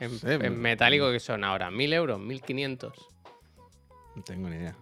en, 0.00 0.18
sé, 0.18 0.34
en 0.34 0.54
mm. 0.58 0.60
metálico 0.60 1.10
que 1.10 1.20
son 1.20 1.44
ahora, 1.44 1.70
¿1000 1.70 1.92
euros? 1.94 2.20
¿1500? 2.20 2.92
No 4.16 4.22
tengo 4.22 4.48
ni 4.48 4.56
idea. 4.56 4.74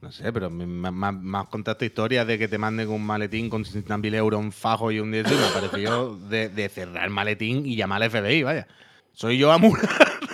No 0.00 0.12
sé, 0.12 0.30
pero 0.34 0.50
me, 0.50 0.66
me- 0.66 0.90
me- 0.90 1.12
me 1.12 1.38
has 1.38 1.48
contado 1.48 1.72
esta 1.72 1.84
historia 1.86 2.24
de 2.26 2.38
que 2.38 2.46
te 2.46 2.58
manden 2.58 2.90
un 2.90 3.04
maletín 3.06 3.48
con 3.48 3.64
60.000 3.64 4.14
euros, 4.14 4.38
un 4.38 4.52
fajo 4.52 4.92
y 4.92 5.00
un 5.00 5.10
de 5.10 5.20
eso, 5.20 5.32
y 5.34 5.38
me 5.38 5.46
ha 5.46 5.52
parecido 5.54 6.16
de, 6.28 6.50
de 6.50 6.68
cerrar 6.68 7.04
el 7.04 7.10
maletín 7.10 7.64
y 7.64 7.74
llamar 7.74 8.02
al 8.02 8.10
FBI, 8.10 8.42
vaya. 8.42 8.66
Soy 9.12 9.38
yo 9.38 9.50
a 9.50 9.58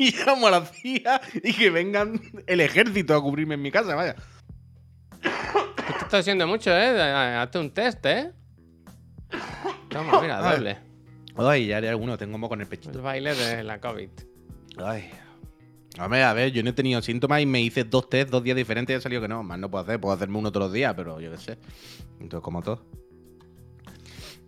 y 0.00 0.10
llamo 0.24 0.46
a 0.46 0.50
la 0.50 0.64
CIA 0.64 1.20
y 1.44 1.52
que 1.52 1.70
vengan 1.70 2.20
el 2.46 2.60
ejército 2.60 3.14
a 3.14 3.22
cubrirme 3.22 3.54
en 3.54 3.62
mi 3.62 3.70
casa, 3.70 3.94
vaya. 3.94 4.14
Tú 4.14 5.20
te 5.22 6.04
estás 6.04 6.20
haciendo 6.20 6.46
mucho, 6.46 6.70
¿eh? 6.70 7.00
Hazte 7.36 7.58
un 7.58 7.70
test, 7.70 8.04
¿eh? 8.06 8.32
Toma, 9.90 10.20
mira, 10.22 10.40
doble. 10.40 10.78
Ay, 11.36 11.66
ya 11.66 11.76
haré 11.76 11.88
alguno, 11.90 12.16
tengo 12.16 12.38
moco 12.38 12.54
en 12.54 12.60
el 12.62 12.64
El 12.64 12.70
pechito. 12.70 13.02
baile 13.02 13.34
de 13.34 13.62
la 13.62 13.80
COVID. 13.80 14.08
Ay. 14.84 15.10
Hombre, 15.98 16.22
a 16.22 16.32
ver, 16.32 16.52
yo 16.52 16.62
no 16.62 16.70
he 16.70 16.72
tenido 16.72 17.02
síntomas 17.02 17.42
y 17.42 17.46
me 17.46 17.60
hice 17.60 17.84
dos 17.84 18.08
test, 18.08 18.30
dos 18.30 18.42
días 18.42 18.56
diferentes 18.56 18.94
y 18.94 18.96
ha 18.96 19.00
salido 19.00 19.20
que 19.20 19.28
no. 19.28 19.42
Más 19.42 19.58
no 19.58 19.70
puedo 19.70 19.84
hacer, 19.84 20.00
puedo 20.00 20.14
hacerme 20.14 20.38
uno 20.38 20.50
todos 20.50 20.66
los 20.66 20.72
días, 20.72 20.94
pero 20.96 21.20
yo 21.20 21.30
qué 21.30 21.36
sé. 21.38 21.58
Entonces, 22.20 22.42
como 22.42 22.62
todo. 22.62 22.84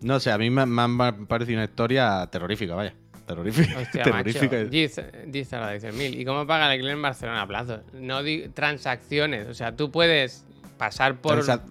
No 0.00 0.18
sé, 0.18 0.32
a 0.32 0.38
mí 0.38 0.50
me, 0.50 0.64
me 0.66 1.04
ha 1.04 1.12
parecido 1.28 1.58
una 1.58 1.64
historia 1.64 2.26
terrorífica, 2.30 2.74
vaya. 2.74 2.94
Terrorífica. 3.34 3.78
Hostia, 3.78 4.02
terrorífica. 4.04 4.56
macho. 4.56 4.68
Dice, 4.70 5.06
dice 5.26 5.56
ahora, 5.56 5.72
dice 5.72 5.92
mil. 5.92 6.18
¿Y 6.20 6.24
cómo 6.24 6.46
paga 6.46 6.66
el 6.66 6.72
alquiler 6.72 6.92
en 6.94 7.02
Barcelona 7.02 7.42
a 7.42 7.46
plazo? 7.46 7.80
No 7.92 8.22
di- 8.22 8.48
transacciones. 8.48 9.48
O 9.48 9.54
sea, 9.54 9.74
tú 9.76 9.90
puedes 9.90 10.44
pasar 10.78 11.16
por. 11.16 11.34
Transa- 11.42 11.62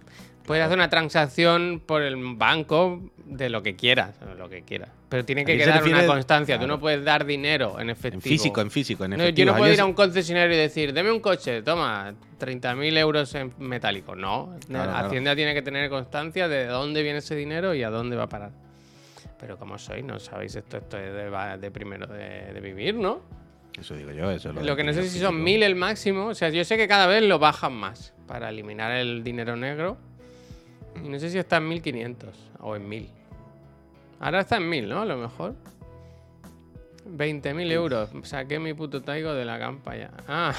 puedes 0.46 0.64
hacer 0.64 0.76
una 0.76 0.90
transacción 0.90 1.80
por 1.84 2.02
el 2.02 2.16
banco 2.36 3.00
de 3.26 3.48
lo 3.48 3.62
que 3.62 3.76
quieras. 3.76 4.16
Lo 4.36 4.48
que 4.48 4.62
quieras. 4.62 4.90
Pero 5.08 5.24
tiene 5.24 5.44
que 5.44 5.56
quedar 5.56 5.78
refiere- 5.82 5.98
una 6.04 6.06
constancia. 6.06 6.58
Tú 6.58 6.66
no 6.66 6.80
puedes 6.80 7.04
dar 7.04 7.24
dinero 7.26 7.78
en 7.78 7.90
efectivo. 7.90 8.16
En 8.16 8.22
físico, 8.22 8.60
en 8.62 8.70
físico, 8.70 9.04
en 9.04 9.10
No, 9.10 9.16
efectivo. 9.22 9.46
yo 9.46 9.52
no 9.52 9.58
puedo 9.58 9.72
ir 9.72 9.80
a 9.80 9.84
un 9.84 9.92
concesionario 9.92 10.54
y 10.54 10.58
decir, 10.58 10.92
deme 10.94 11.12
un 11.12 11.20
coche, 11.20 11.62
toma, 11.62 12.14
30.000 12.40 12.96
euros 12.98 13.34
en 13.34 13.52
metálico. 13.58 14.16
No, 14.16 14.56
Claro, 14.66 14.90
claro. 14.90 15.06
Hacienda 15.06 15.36
tiene 15.36 15.52
que 15.54 15.60
tener 15.62 15.88
constancia 15.90 16.48
de 16.48 16.66
dónde 16.66 17.02
viene 17.02 17.18
ese 17.18 17.36
dinero 17.36 17.74
y 17.74 17.82
a 17.82 17.90
dónde 17.90 18.16
va 18.16 18.24
a 18.24 18.28
parar. 18.28 18.50
Pero 19.42 19.58
como 19.58 19.76
sois, 19.76 20.04
no 20.04 20.20
sabéis 20.20 20.54
esto, 20.54 20.76
esto 20.76 20.96
es 20.96 21.60
de, 21.60 21.70
primero 21.72 22.06
de, 22.06 22.52
de 22.52 22.60
vivir, 22.60 22.94
¿no? 22.94 23.22
Eso 23.76 23.96
digo 23.96 24.12
yo, 24.12 24.30
eso 24.30 24.50
es 24.50 24.54
Lo, 24.54 24.62
del 24.62 24.76
que 24.76 24.84
no 24.84 24.92
sé 24.92 25.02
si 25.02 25.18
son 25.18 25.34
físico. 25.34 25.58
1.000 25.58 25.62
el 25.64 25.74
máximo. 25.74 26.26
O 26.26 26.34
sea, 26.34 26.50
yo 26.50 26.64
sé 26.64 26.76
que 26.76 26.86
cada 26.86 27.08
vez 27.08 27.24
lo 27.24 27.40
bajan 27.40 27.72
más 27.72 28.14
para 28.28 28.50
eliminar 28.50 28.92
el 28.92 29.24
dinero 29.24 29.56
negro. 29.56 29.96
Y 31.04 31.08
no 31.08 31.18
sé 31.18 31.28
si 31.28 31.38
está 31.38 31.56
en 31.56 31.70
1.500 31.70 32.16
o 32.60 32.76
en 32.76 32.88
1.000. 32.88 33.08
Ahora 34.20 34.42
está 34.42 34.58
en 34.58 34.70
1.000, 34.70 34.86
¿no? 34.86 35.00
A 35.00 35.06
lo 35.06 35.16
mejor. 35.16 35.56
20.000 37.08 37.72
euros. 37.72 38.10
Saqué 38.22 38.60
mi 38.60 38.74
puto 38.74 39.02
taigo 39.02 39.34
de 39.34 39.44
la 39.44 39.58
campa 39.58 39.96
ya. 39.96 40.12
Ah. 40.28 40.54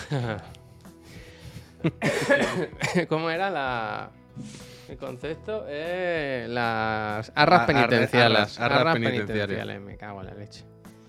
¿Cómo 3.08 3.30
era 3.30 3.50
la... 3.50 4.10
El 4.90 4.98
concepto? 4.98 5.66
Eh, 5.68 6.46
las 6.50 7.32
arras 7.36 7.66
penitenciales. 7.66 8.38
arras- 8.38 8.60
arras 8.60 8.80
Arras 8.82 8.94
penitenciarias. 8.96 9.48
penitenciales. 9.48 9.82
Me 9.82 9.98
cago 9.98 10.22
en 10.22 10.28
la 10.28 10.34
leche. 10.34 10.64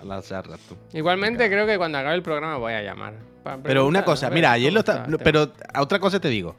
Las 0.04 0.30
arras, 0.32 0.60
tú. 0.68 0.76
Igualmente 0.92 1.48
creo 1.48 1.66
que 1.66 1.78
cuando 1.78 1.98
acabe 1.98 2.14
el 2.14 2.22
programa 2.22 2.58
voy 2.58 2.74
a 2.74 2.82
llamar. 2.82 3.14
Pero 3.62 3.86
una 3.86 4.04
cosa, 4.04 4.30
mira, 4.30 4.52
ayer 4.52 4.72
lo 4.72 4.80
está, 4.80 5.06
pero 5.22 5.52
a 5.72 5.82
otra 5.82 5.98
cosa 5.98 6.20
te 6.20 6.28
digo. 6.28 6.56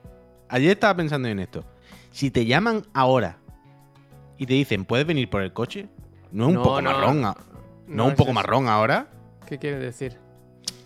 Ayer 0.49 0.71
estaba 0.71 0.95
pensando 0.95 1.28
en 1.28 1.39
esto. 1.39 1.63
Si 2.12 2.32
te 2.32 2.45
llaman 2.45 2.84
ahora 2.93 3.38
y 4.38 4.45
te 4.45 4.54
dicen, 4.54 4.86
¿puedes 4.86 5.06
venir 5.06 5.30
por 5.30 5.41
el 5.41 5.54
coche? 5.54 5.88
No 6.32 6.45
es 6.45 6.49
un 6.49 6.54
No, 6.56 6.63
poco 6.63 6.82
no. 6.82 6.91
marrón, 6.91 7.21
no, 7.21 7.36
No 7.88 8.06
un 8.06 8.12
es 8.12 8.15
poco 8.15 8.30
eso. 8.32 8.34
marrón 8.36 8.67
ahora, 8.67 9.08
¿Qué 9.47 9.58
quieres 9.60 9.80
decir? 9.80 10.17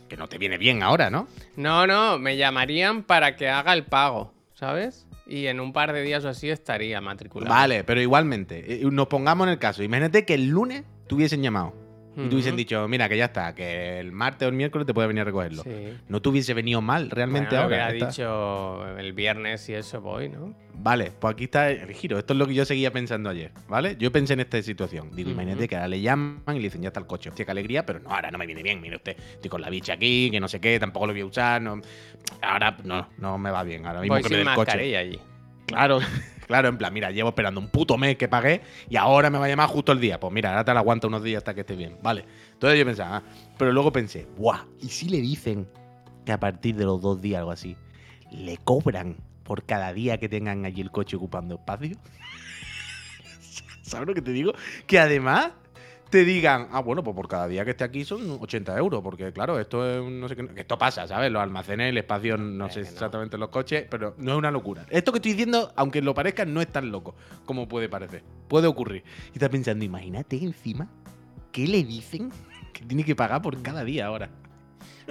que 0.10 0.18
no 0.18 0.28
te 0.28 0.38
viene 0.38 0.58
bien 0.58 0.84
ahora, 0.84 1.10
¿no? 1.10 1.28
No, 1.56 1.88
no, 1.88 2.18
me 2.20 2.36
llamarían 2.38 3.04
para 3.04 3.36
que 3.36 3.48
haga 3.50 3.74
el 3.74 3.86
pago, 3.86 4.34
¿sabes? 4.54 5.06
Y 5.30 5.46
en 5.48 5.60
un 5.60 5.74
par 5.74 5.94
de 5.94 6.02
días 6.02 6.26
o 6.26 6.30
así 6.30 6.50
estaría 6.50 7.00
matriculado. 7.02 7.54
Vale, 7.54 7.84
pero 7.84 8.02
igualmente, 8.02 8.82
eh, 8.82 8.82
nos 8.92 9.08
pongamos 9.08 9.46
en 9.46 9.54
el 9.54 9.60
caso. 9.60 9.84
Imagínate 9.84 10.26
que 10.26 10.34
el 10.34 10.48
lunes 10.48 10.84
te 11.08 11.16
hubiesen 11.16 11.44
llamado 11.44 11.89
y 12.26 12.30
te 12.30 12.36
hubiesen 12.36 12.56
dicho, 12.56 12.88
mira, 12.88 13.08
que 13.10 13.18
ya 13.18 13.26
está, 13.26 13.54
que 13.56 14.00
el 14.00 14.12
martes 14.12 14.46
o 14.46 14.50
el 14.50 14.56
miércoles 14.56 14.86
te 14.86 14.94
puedes 14.94 15.08
venir 15.08 15.22
a 15.22 15.26
recogerlo. 15.26 15.64
Sí. 15.64 15.94
No 16.08 16.22
te 16.22 16.30
hubiese 16.30 16.54
venido 16.54 16.82
mal 16.82 17.10
realmente 17.10 17.50
Bueno, 17.56 17.70
lo 17.70 17.76
ahora. 17.76 17.88
hubiera 17.90 18.08
dicho 18.08 18.98
el 18.98 19.14
viernes 19.14 19.68
y 19.70 19.74
eso 19.74 20.02
voy, 20.02 20.30
¿no? 20.30 20.54
Vale, 20.82 21.12
pues 21.20 21.34
aquí 21.34 21.44
está 21.46 21.70
el 21.72 21.92
giro. 21.94 22.18
Esto 22.18 22.34
es 22.34 22.40
lo 22.40 22.48
que 22.48 22.54
yo 22.54 22.64
seguía 22.64 22.92
pensando 22.92 23.30
ayer, 23.30 23.52
¿vale? 23.68 23.98
Yo 24.00 24.12
pensé 24.14 24.34
en 24.34 24.40
esta 24.40 24.62
situación. 24.62 25.10
Digo, 25.14 25.30
imagínate 25.30 25.68
que 25.68 25.76
ahora 25.76 25.90
le 25.90 26.00
llaman 26.00 26.42
y 26.52 26.54
le 26.60 26.60
dicen, 26.62 26.82
ya 26.82 26.88
está 26.88 27.02
el 27.02 27.06
coche. 27.08 27.30
Hostia, 27.30 27.44
qué 27.44 27.52
alegría, 27.52 27.86
pero 27.86 28.00
no, 28.00 28.10
ahora 28.10 28.32
no 28.32 28.38
me 28.38 28.46
viene 28.46 28.64
bien. 28.64 28.80
Mire 28.80 28.96
usted, 28.96 29.18
estoy 29.20 29.50
con 29.50 29.60
la 29.62 29.70
bicha 29.70 29.94
aquí, 29.94 30.30
que 30.32 30.40
no 30.40 30.48
sé 30.48 30.62
qué, 30.62 30.80
tampoco 30.80 31.08
lo 31.08 31.14
voy 31.14 31.22
a 31.22 31.26
usar. 31.26 31.62
No. 31.62 31.82
Ahora 32.42 32.78
no, 32.86 33.10
no 33.18 33.38
me 33.38 33.52
va 33.52 33.64
bien. 33.64 33.86
Ahora 33.86 34.00
mismo 34.02 34.16
Voy 34.16 34.24
que 34.24 34.30
me 34.30 34.36
dé 34.38 34.42
el 34.44 34.54
coche. 34.56 34.98
allí. 34.98 35.20
Claro, 35.66 36.00
claro, 36.50 36.68
en 36.68 36.80
plan, 36.80 36.92
mira, 36.92 37.12
llevo 37.12 37.30
esperando 37.30 37.62
un 37.62 37.70
puto 37.70 37.96
mes 37.96 38.18
que 38.18 38.28
pagué 38.28 38.64
y 38.90 38.96
ahora 38.96 39.30
me 39.30 39.38
va 39.38 39.46
a 39.46 39.50
llamar 39.50 39.70
justo 39.70 39.92
el 39.92 40.00
día. 40.00 40.20
Pues 40.20 40.34
mira, 40.34 40.50
ahora 40.50 40.66
te 40.66 40.74
la 40.74 40.80
aguanta 40.80 41.06
unos 41.06 41.24
días 41.24 41.38
hasta 41.38 41.54
que 41.54 41.62
esté 41.62 41.76
bien. 41.76 41.98
Vale. 42.02 42.26
Entonces 42.54 42.80
yo 42.80 42.86
pensaba, 42.86 43.18
ah, 43.18 43.24
pero 43.56 43.72
luego 43.72 43.92
pensé, 43.92 44.28
¡buah! 44.36 44.66
¿Y 44.82 44.90
si 44.90 45.10
le 45.10 45.22
dicen 45.22 45.70
que 46.26 46.32
a 46.32 46.40
partir 46.40 46.76
de 46.76 46.86
los 46.86 47.02
dos 47.02 47.22
días, 47.22 47.38
algo 47.38 47.52
así, 47.52 47.78
le 48.32 48.58
cobran 48.58 49.18
por 49.44 49.64
cada 49.64 49.94
día 49.94 50.18
que 50.18 50.28
tengan 50.28 50.66
allí 50.66 50.82
el 50.82 50.90
coche 50.90 51.18
ocupando 51.18 51.54
espacio? 51.54 51.96
¿Sabes 53.84 54.08
lo 54.08 54.16
que 54.16 54.24
te 54.24 54.32
digo? 54.32 54.54
Que 54.88 54.98
además 54.98 55.52
te 56.10 56.26
digan, 56.26 56.68
ah, 56.72 56.80
bueno, 56.82 57.04
pues 57.04 57.16
por 57.16 57.28
cada 57.28 57.48
día 57.48 57.64
que 57.64 57.72
esté 57.72 57.84
aquí 57.84 58.04
son 58.04 58.38
80 58.42 58.78
euros, 58.78 59.02
porque 59.04 59.32
claro, 59.32 59.60
esto 59.60 59.88
es 59.90 60.00
un 60.02 60.20
no 60.20 60.28
sé 60.28 60.36
qué, 60.36 60.48
que 60.48 60.62
esto 60.62 60.78
pasa, 60.78 61.08
¿sabes? 61.08 61.32
Los 61.32 61.42
almacenes, 61.42 61.90
el 61.90 61.98
espacio, 61.98 62.38
no 62.38 62.66
Eh, 62.68 62.72
sé 62.72 62.82
no. 62.82 62.88
exactamente 62.88 63.38
los 63.38 63.50
coches, 63.50 63.86
pero 63.90 64.16
no 64.18 64.32
es 64.32 64.38
una 64.38 64.50
locura. 64.52 64.86
Esto 64.90 65.12
que 65.12 65.20
estoy 65.20 65.32
diciendo, 65.34 65.72
aunque 65.76 66.02
lo 66.02 66.14
parezca, 66.14 66.46
no 66.46 66.62
es 66.62 66.68
tan 66.68 66.92
loco 66.92 67.16
como 67.46 67.68
puede 67.68 67.90
parecer. 67.90 68.24
Puede 68.48 68.68
ocurrir. 68.68 69.04
Y 69.30 69.34
estás 69.34 69.50
pensando, 69.50 69.86
imagínate 69.86 70.38
encima 70.38 70.88
¿Qué 71.52 71.68
le 71.68 71.84
dicen? 71.84 72.32
Que 72.74 72.84
tiene 72.86 73.04
que 73.04 73.16
pagar 73.16 73.42
por 73.42 73.60
cada 73.62 73.84
día 73.84 74.06
ahora. 74.06 74.30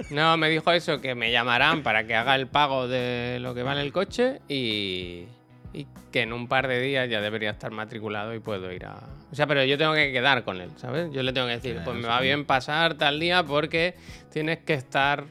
No, 0.09 0.37
me 0.37 0.49
dijo 0.49 0.71
eso, 0.71 1.01
que 1.01 1.13
me 1.15 1.31
llamarán 1.31 1.83
para 1.83 2.07
que 2.07 2.15
haga 2.15 2.35
el 2.35 2.47
pago 2.47 2.87
de 2.87 3.37
lo 3.41 3.53
que 3.53 3.63
vale 3.63 3.81
el 3.81 3.91
coche 3.91 4.39
y, 4.47 5.25
y 5.73 5.85
que 6.11 6.21
en 6.21 6.33
un 6.33 6.47
par 6.47 6.67
de 6.67 6.81
días 6.81 7.07
ya 7.09 7.21
debería 7.21 7.51
estar 7.51 7.71
matriculado 7.71 8.33
y 8.33 8.39
puedo 8.39 8.71
ir 8.71 8.85
a... 8.85 8.99
O 9.31 9.35
sea, 9.35 9.45
pero 9.45 9.63
yo 9.63 9.77
tengo 9.77 9.93
que 9.93 10.11
quedar 10.11 10.43
con 10.43 10.59
él, 10.59 10.71
¿sabes? 10.77 11.11
Yo 11.11 11.21
le 11.21 11.31
tengo 11.31 11.45
que 11.45 11.53
decir, 11.53 11.79
pues 11.85 11.95
me 11.95 12.07
va 12.07 12.19
bien 12.19 12.45
pasar 12.45 12.95
tal 12.95 13.19
día 13.19 13.43
porque 13.43 13.93
tienes 14.31 14.57
que 14.59 14.73
estar... 14.73 15.25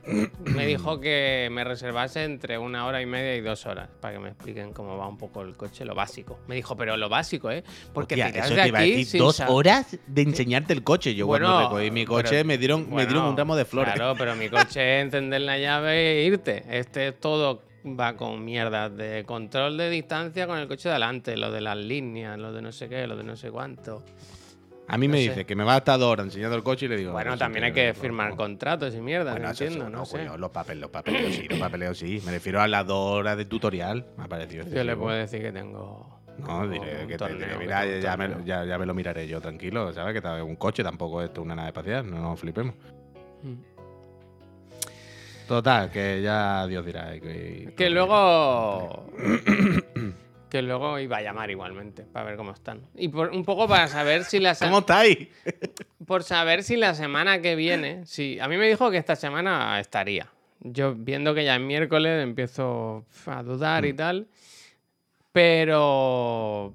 me 0.44 0.64
dijo 0.66 1.00
que 1.00 1.48
me 1.50 1.64
reservase 1.64 2.22
entre 2.22 2.56
una 2.58 2.86
hora 2.86 3.02
y 3.02 3.06
media 3.06 3.34
y 3.34 3.40
dos 3.40 3.66
horas 3.66 3.88
para 4.00 4.14
que 4.14 4.20
me 4.20 4.28
expliquen 4.28 4.72
cómo 4.72 4.96
va 4.96 5.08
un 5.08 5.18
poco 5.18 5.42
el 5.42 5.56
coche, 5.56 5.84
lo 5.84 5.96
básico. 5.96 6.38
Me 6.46 6.54
dijo, 6.54 6.76
pero 6.76 6.96
lo 6.96 7.08
básico, 7.08 7.50
¿eh? 7.50 7.64
Porque 7.92 8.14
Hostia, 8.14 8.30
tiras 8.30 8.46
eso 8.46 8.54
de 8.54 8.62
te 8.62 8.68
iba 8.68 8.78
a 8.78 8.82
decir, 8.82 9.20
dos 9.20 9.40
horas 9.40 9.98
de 10.06 10.22
enseñarte 10.22 10.72
el 10.72 10.84
coche. 10.84 11.16
Yo 11.16 11.26
cuando 11.26 11.48
Bueno, 11.52 11.68
recogí 11.70 11.90
mi 11.90 12.04
coche 12.04 12.28
pero- 12.30 12.44
me 12.44 12.58
dieron, 12.58 12.88
me 12.94 13.04
dieron 13.06 13.24
un 13.24 13.36
ramo 13.36 13.56
de 13.56 13.64
flores. 13.64 13.94
Claro, 13.94 14.14
pero 14.16 14.36
mi 14.36 14.48
coche 14.48 15.00
es 15.00 15.04
encender 15.06 15.40
la 15.40 15.58
llave 15.58 16.20
e 16.20 16.24
irte. 16.26 16.62
Este 16.70 17.10
todo 17.10 17.62
va 17.86 18.16
con 18.16 18.44
mierdas 18.44 18.94
de 18.96 19.24
control 19.24 19.76
de 19.76 19.90
distancia 19.90 20.46
con 20.46 20.58
el 20.58 20.68
coche 20.68 20.88
de 20.88 20.94
adelante, 20.94 21.36
lo 21.36 21.50
de 21.52 21.60
las 21.60 21.76
líneas, 21.76 22.38
lo 22.38 22.52
de 22.52 22.62
no 22.62 22.72
sé 22.72 22.88
qué, 22.88 23.06
lo 23.06 23.16
de 23.16 23.24
no 23.24 23.36
sé 23.36 23.50
cuánto. 23.50 24.04
A 24.90 24.96
mí 24.96 25.06
no 25.06 25.12
me 25.12 25.18
sé. 25.22 25.28
dice 25.28 25.44
que 25.44 25.54
me 25.54 25.64
va 25.64 25.74
a 25.74 25.78
estar 25.78 25.98
dos 25.98 26.10
horas 26.10 26.26
enseñando 26.26 26.56
el 26.56 26.62
coche 26.62 26.86
y 26.86 26.88
le 26.88 26.96
digo. 26.96 27.12
Bueno, 27.12 27.30
"Pues, 27.32 27.38
también 27.40 27.64
hay 27.64 27.72
que 27.72 27.92
firmar 27.92 28.30
no". 28.30 28.36
contratos 28.36 28.94
y 28.94 29.00
mierda, 29.02 29.32
Bueno, 29.32 29.46
no 29.48 29.52
eso 29.52 29.64
entiendo, 29.64 29.86
sí, 29.86 29.92
no 29.92 30.04
sé. 30.06 30.38
los 30.38 30.50
papeles, 30.50 30.80
los 30.80 30.90
papeleos 30.90 31.34
sí, 31.34 31.46
los 31.46 31.58
papeleos 31.58 31.98
sí. 31.98 32.22
Me 32.24 32.32
refiero 32.32 32.60
a 32.62 32.66
las 32.68 32.86
dos 32.86 33.18
horas 33.18 33.36
de 33.36 33.44
tutorial. 33.44 34.06
Me 34.16 34.24
ha 34.24 34.28
parecido. 34.28 34.64
Yo 34.66 34.82
le 34.84 34.96
puedo 34.96 35.14
decir 35.16 35.42
que 35.42 35.52
tengo. 35.52 36.18
No, 36.38 36.68
diré 36.68 37.00
que 37.06 37.06
te 37.14 37.18
torneo, 37.18 37.38
diré, 37.38 37.58
mira, 37.58 37.98
ya, 38.00 38.16
me, 38.16 38.30
ya, 38.44 38.64
ya 38.64 38.78
me 38.78 38.86
lo 38.86 38.94
miraré 38.94 39.26
yo 39.28 39.40
tranquilo, 39.40 39.92
¿sabes? 39.92 40.14
Que 40.14 40.20
tal- 40.22 40.40
un 40.42 40.54
coche 40.56 40.82
tampoco 40.84 41.20
es 41.20 41.30
una 41.36 41.54
nave 41.56 41.68
espacial, 41.68 42.08
no 42.08 42.20
nos 42.22 42.38
flipemos. 42.40 42.74
Mm. 43.42 43.77
Total, 45.48 45.90
que 45.90 46.20
ya 46.22 46.66
Dios 46.66 46.84
dirá. 46.86 47.16
y 47.16 47.20
Que, 47.20 47.72
Que 47.76 47.90
luego. 47.90 49.06
que 50.50 50.62
luego 50.62 50.98
iba 50.98 51.16
a 51.18 51.22
llamar 51.22 51.50
igualmente 51.50 52.04
para 52.04 52.26
ver 52.26 52.36
cómo 52.36 52.52
están. 52.52 52.82
Y 52.94 53.08
por, 53.08 53.30
un 53.30 53.44
poco 53.44 53.66
para 53.66 53.88
saber 53.88 54.24
si 54.24 54.38
la 54.38 54.54
se- 54.54 54.64
¿Cómo 54.66 54.78
estáis? 54.80 55.28
por 56.06 56.22
saber 56.22 56.62
si 56.62 56.76
la 56.76 56.94
semana 56.94 57.40
que 57.42 57.54
viene, 57.56 58.06
si 58.06 58.38
a 58.40 58.46
mí 58.48 58.56
me 58.56 58.68
dijo 58.68 58.90
que 58.90 58.96
esta 58.98 59.16
semana 59.16 59.78
estaría. 59.80 60.28
Yo 60.60 60.94
viendo 60.94 61.34
que 61.34 61.44
ya 61.44 61.54
es 61.56 61.60
miércoles 61.62 62.22
empiezo 62.22 63.04
a 63.26 63.42
dudar 63.42 63.84
Mm. 63.84 63.86
y 63.86 63.92
tal, 63.94 64.26
pero 65.32 66.74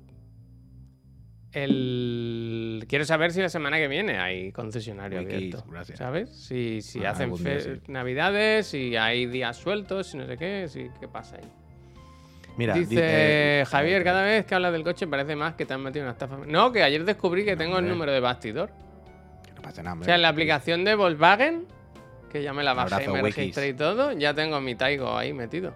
el 1.54 2.86
quiero 2.88 3.06
saber 3.06 3.32
si 3.32 3.42
la 3.42 3.50
semana 3.50 3.78
que 3.78 3.88
viene 3.88 4.18
hay 4.18 4.52
concesionario 4.52 5.20
Wikis, 5.20 5.34
abierto, 5.36 5.64
gracias. 5.70 5.98
¿sabes? 6.00 6.30
Si, 6.30 6.82
si 6.82 7.06
Ah, 7.06 7.12
hacen 7.12 7.36
fe- 7.38 7.82
navidades, 7.88 8.68
si 8.68 8.96
hay 8.96 9.26
días 9.28 9.58
sueltos, 9.58 10.08
si 10.08 10.18
no 10.18 10.26
sé 10.26 10.38
qué, 10.38 10.68
si 10.68 10.90
qué 11.00 11.08
pasa 11.08 11.38
ahí. 11.38 11.50
Mira, 12.58 12.76
Dice 12.76 12.90
di- 12.96 12.98
eh, 13.02 13.66
Javier, 13.68 14.04
cada 14.04 14.24
vez 14.24 14.46
que 14.46 14.54
hablas 14.56 14.74
del 14.74 14.84
coche 14.84 15.08
parece 15.08 15.36
más 15.36 15.56
que 15.56 15.66
te 15.66 15.74
han 15.74 15.82
metido 15.82 16.06
una 16.06 16.12
estafa. 16.12 16.38
No, 16.46 16.72
que 16.72 16.84
ayer 16.84 17.04
descubrí 17.04 17.44
que 17.46 17.56
tengo 17.56 17.80
el 17.80 17.88
número 17.88 18.12
de 18.12 18.20
bastidor. 18.20 18.70
que 19.46 19.54
no 19.54 19.62
pasa 19.64 19.82
nada, 19.82 19.92
O 19.92 19.94
hombre. 19.94 20.06
sea, 20.06 20.16
en 20.16 20.22
la 20.22 20.30
aplicación 20.30 20.84
de 20.84 20.94
Volkswagen, 20.96 21.66
que 22.32 22.44
ya 22.44 22.54
me 22.54 22.64
la 22.64 22.74
bajé 22.74 23.06
y 23.06 23.08
me 23.08 23.22
Wikis. 23.24 23.36
registré 23.38 23.70
y 23.70 23.74
todo, 23.74 24.12
ya 24.12 24.34
tengo 24.36 24.60
mi 24.62 24.76
Taigo 24.76 25.18
ahí 25.18 25.34
metido. 25.34 25.74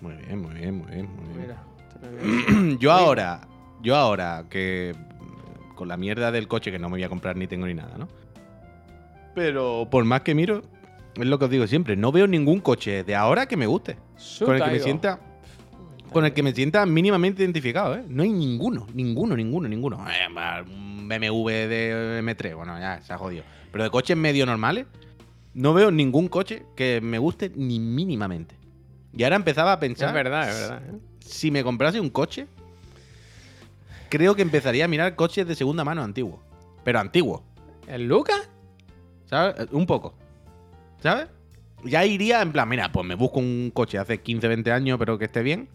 Muy 0.00 0.14
bien, 0.14 0.38
muy 0.40 0.54
bien, 0.54 0.74
muy 0.76 0.90
bien. 0.90 1.06
Muy 1.16 1.34
bien. 1.36 1.56
Mira, 2.62 2.76
yo 2.78 2.92
ahora, 2.92 3.40
yo 3.82 3.96
ahora 3.96 4.44
que 4.48 4.94
con 5.80 5.88
la 5.88 5.96
mierda 5.96 6.30
del 6.30 6.46
coche 6.46 6.70
que 6.70 6.78
no 6.78 6.90
me 6.90 6.96
voy 6.96 7.04
a 7.04 7.08
comprar 7.08 7.36
ni 7.36 7.46
tengo 7.46 7.66
ni 7.66 7.72
nada, 7.72 7.96
¿no? 7.96 8.06
Pero 9.34 9.88
por 9.90 10.04
más 10.04 10.20
que 10.20 10.34
miro, 10.34 10.60
es 11.14 11.24
lo 11.24 11.38
que 11.38 11.46
os 11.46 11.50
digo 11.50 11.66
siempre, 11.66 11.96
no 11.96 12.12
veo 12.12 12.26
ningún 12.26 12.60
coche 12.60 13.02
de 13.02 13.16
ahora 13.16 13.46
que 13.46 13.56
me 13.56 13.66
guste. 13.66 13.96
Con 14.44 14.56
el 14.56 14.62
que 14.62 14.70
me 14.72 14.80
sienta 14.80 15.20
con 16.12 16.26
el 16.26 16.34
que 16.34 16.42
me 16.42 16.52
sienta 16.52 16.84
mínimamente 16.84 17.42
identificado, 17.42 17.94
¿eh? 17.94 18.04
No 18.08 18.24
hay 18.24 18.28
ninguno, 18.28 18.86
ninguno, 18.92 19.34
ninguno, 19.34 19.68
ninguno. 19.68 20.04
Eh, 20.10 20.28
Un 20.68 21.08
BMW 21.08 21.48
de 21.48 22.20
M3, 22.22 22.54
bueno, 22.56 22.78
ya 22.78 23.00
se 23.00 23.14
ha 23.14 23.16
jodido. 23.16 23.44
Pero 23.72 23.84
de 23.84 23.88
coches 23.88 24.18
medio 24.18 24.44
normales, 24.44 24.84
no 25.54 25.72
veo 25.72 25.90
ningún 25.90 26.28
coche 26.28 26.64
que 26.76 27.00
me 27.00 27.18
guste 27.18 27.52
ni 27.56 27.80
mínimamente. 27.80 28.54
Y 29.16 29.22
ahora 29.24 29.36
empezaba 29.36 29.72
a 29.72 29.80
pensar 29.80 30.08
Es 30.08 30.14
verdad, 30.14 30.50
es 30.50 30.60
verdad. 30.60 30.82
¿eh? 30.90 30.98
si 31.20 31.50
me 31.50 31.64
comprase 31.64 32.00
un 32.00 32.10
coche, 32.10 32.48
creo 34.10 34.34
que 34.34 34.42
empezaría 34.42 34.84
a 34.84 34.88
mirar 34.88 35.16
coches 35.16 35.46
de 35.46 35.54
segunda 35.54 35.84
mano 35.84 36.02
antiguos. 36.02 36.40
Pero 36.84 36.98
antiguos, 36.98 37.40
¿El 37.86 38.06
Lucas? 38.06 38.48
¿sabes? 39.26 39.68
Un 39.72 39.86
poco. 39.86 40.14
¿Sabes? 41.02 41.28
Ya 41.84 42.04
iría 42.04 42.42
en 42.42 42.52
plan, 42.52 42.68
mira, 42.68 42.92
pues 42.92 43.06
me 43.06 43.14
busco 43.14 43.38
un 43.38 43.70
coche 43.72 43.96
hace 43.98 44.20
15, 44.20 44.46
20 44.48 44.70
años, 44.72 44.98
pero 44.98 45.18
que 45.18 45.24
esté 45.24 45.42
bien. 45.42 45.68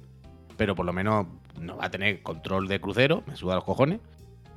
Pero 0.57 0.75
por 0.75 0.85
lo 0.85 0.93
menos 0.93 1.25
no 1.59 1.77
va 1.77 1.85
a 1.85 1.91
tener 1.91 2.21
control 2.21 2.67
de 2.67 2.79
crucero, 2.79 3.23
me 3.27 3.35
suda 3.35 3.55
los 3.55 3.63
cojones. 3.63 3.99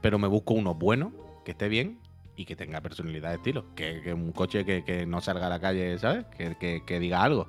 Pero 0.03 0.19
me 0.19 0.29
busco 0.29 0.55
uno 0.55 0.75
bueno, 0.75 1.13
que 1.45 1.53
esté 1.53 1.69
bien 1.69 1.99
y 2.37 2.45
que 2.45 2.55
tenga 2.55 2.81
personalidad 2.81 3.31
de 3.31 3.37
estilo. 3.37 3.65
Que, 3.75 4.01
que 4.03 4.13
un 4.15 4.31
coche 4.33 4.65
que, 4.65 4.85
que 4.85 5.07
no 5.07 5.21
salga 5.21 5.47
a 5.47 5.51
la 5.51 5.59
calle, 5.61 5.99
¿sabes? 5.99 6.27
Que, 6.37 6.55
que- 6.57 6.83
que 6.87 7.01
diga 7.01 7.23
algo. 7.23 7.49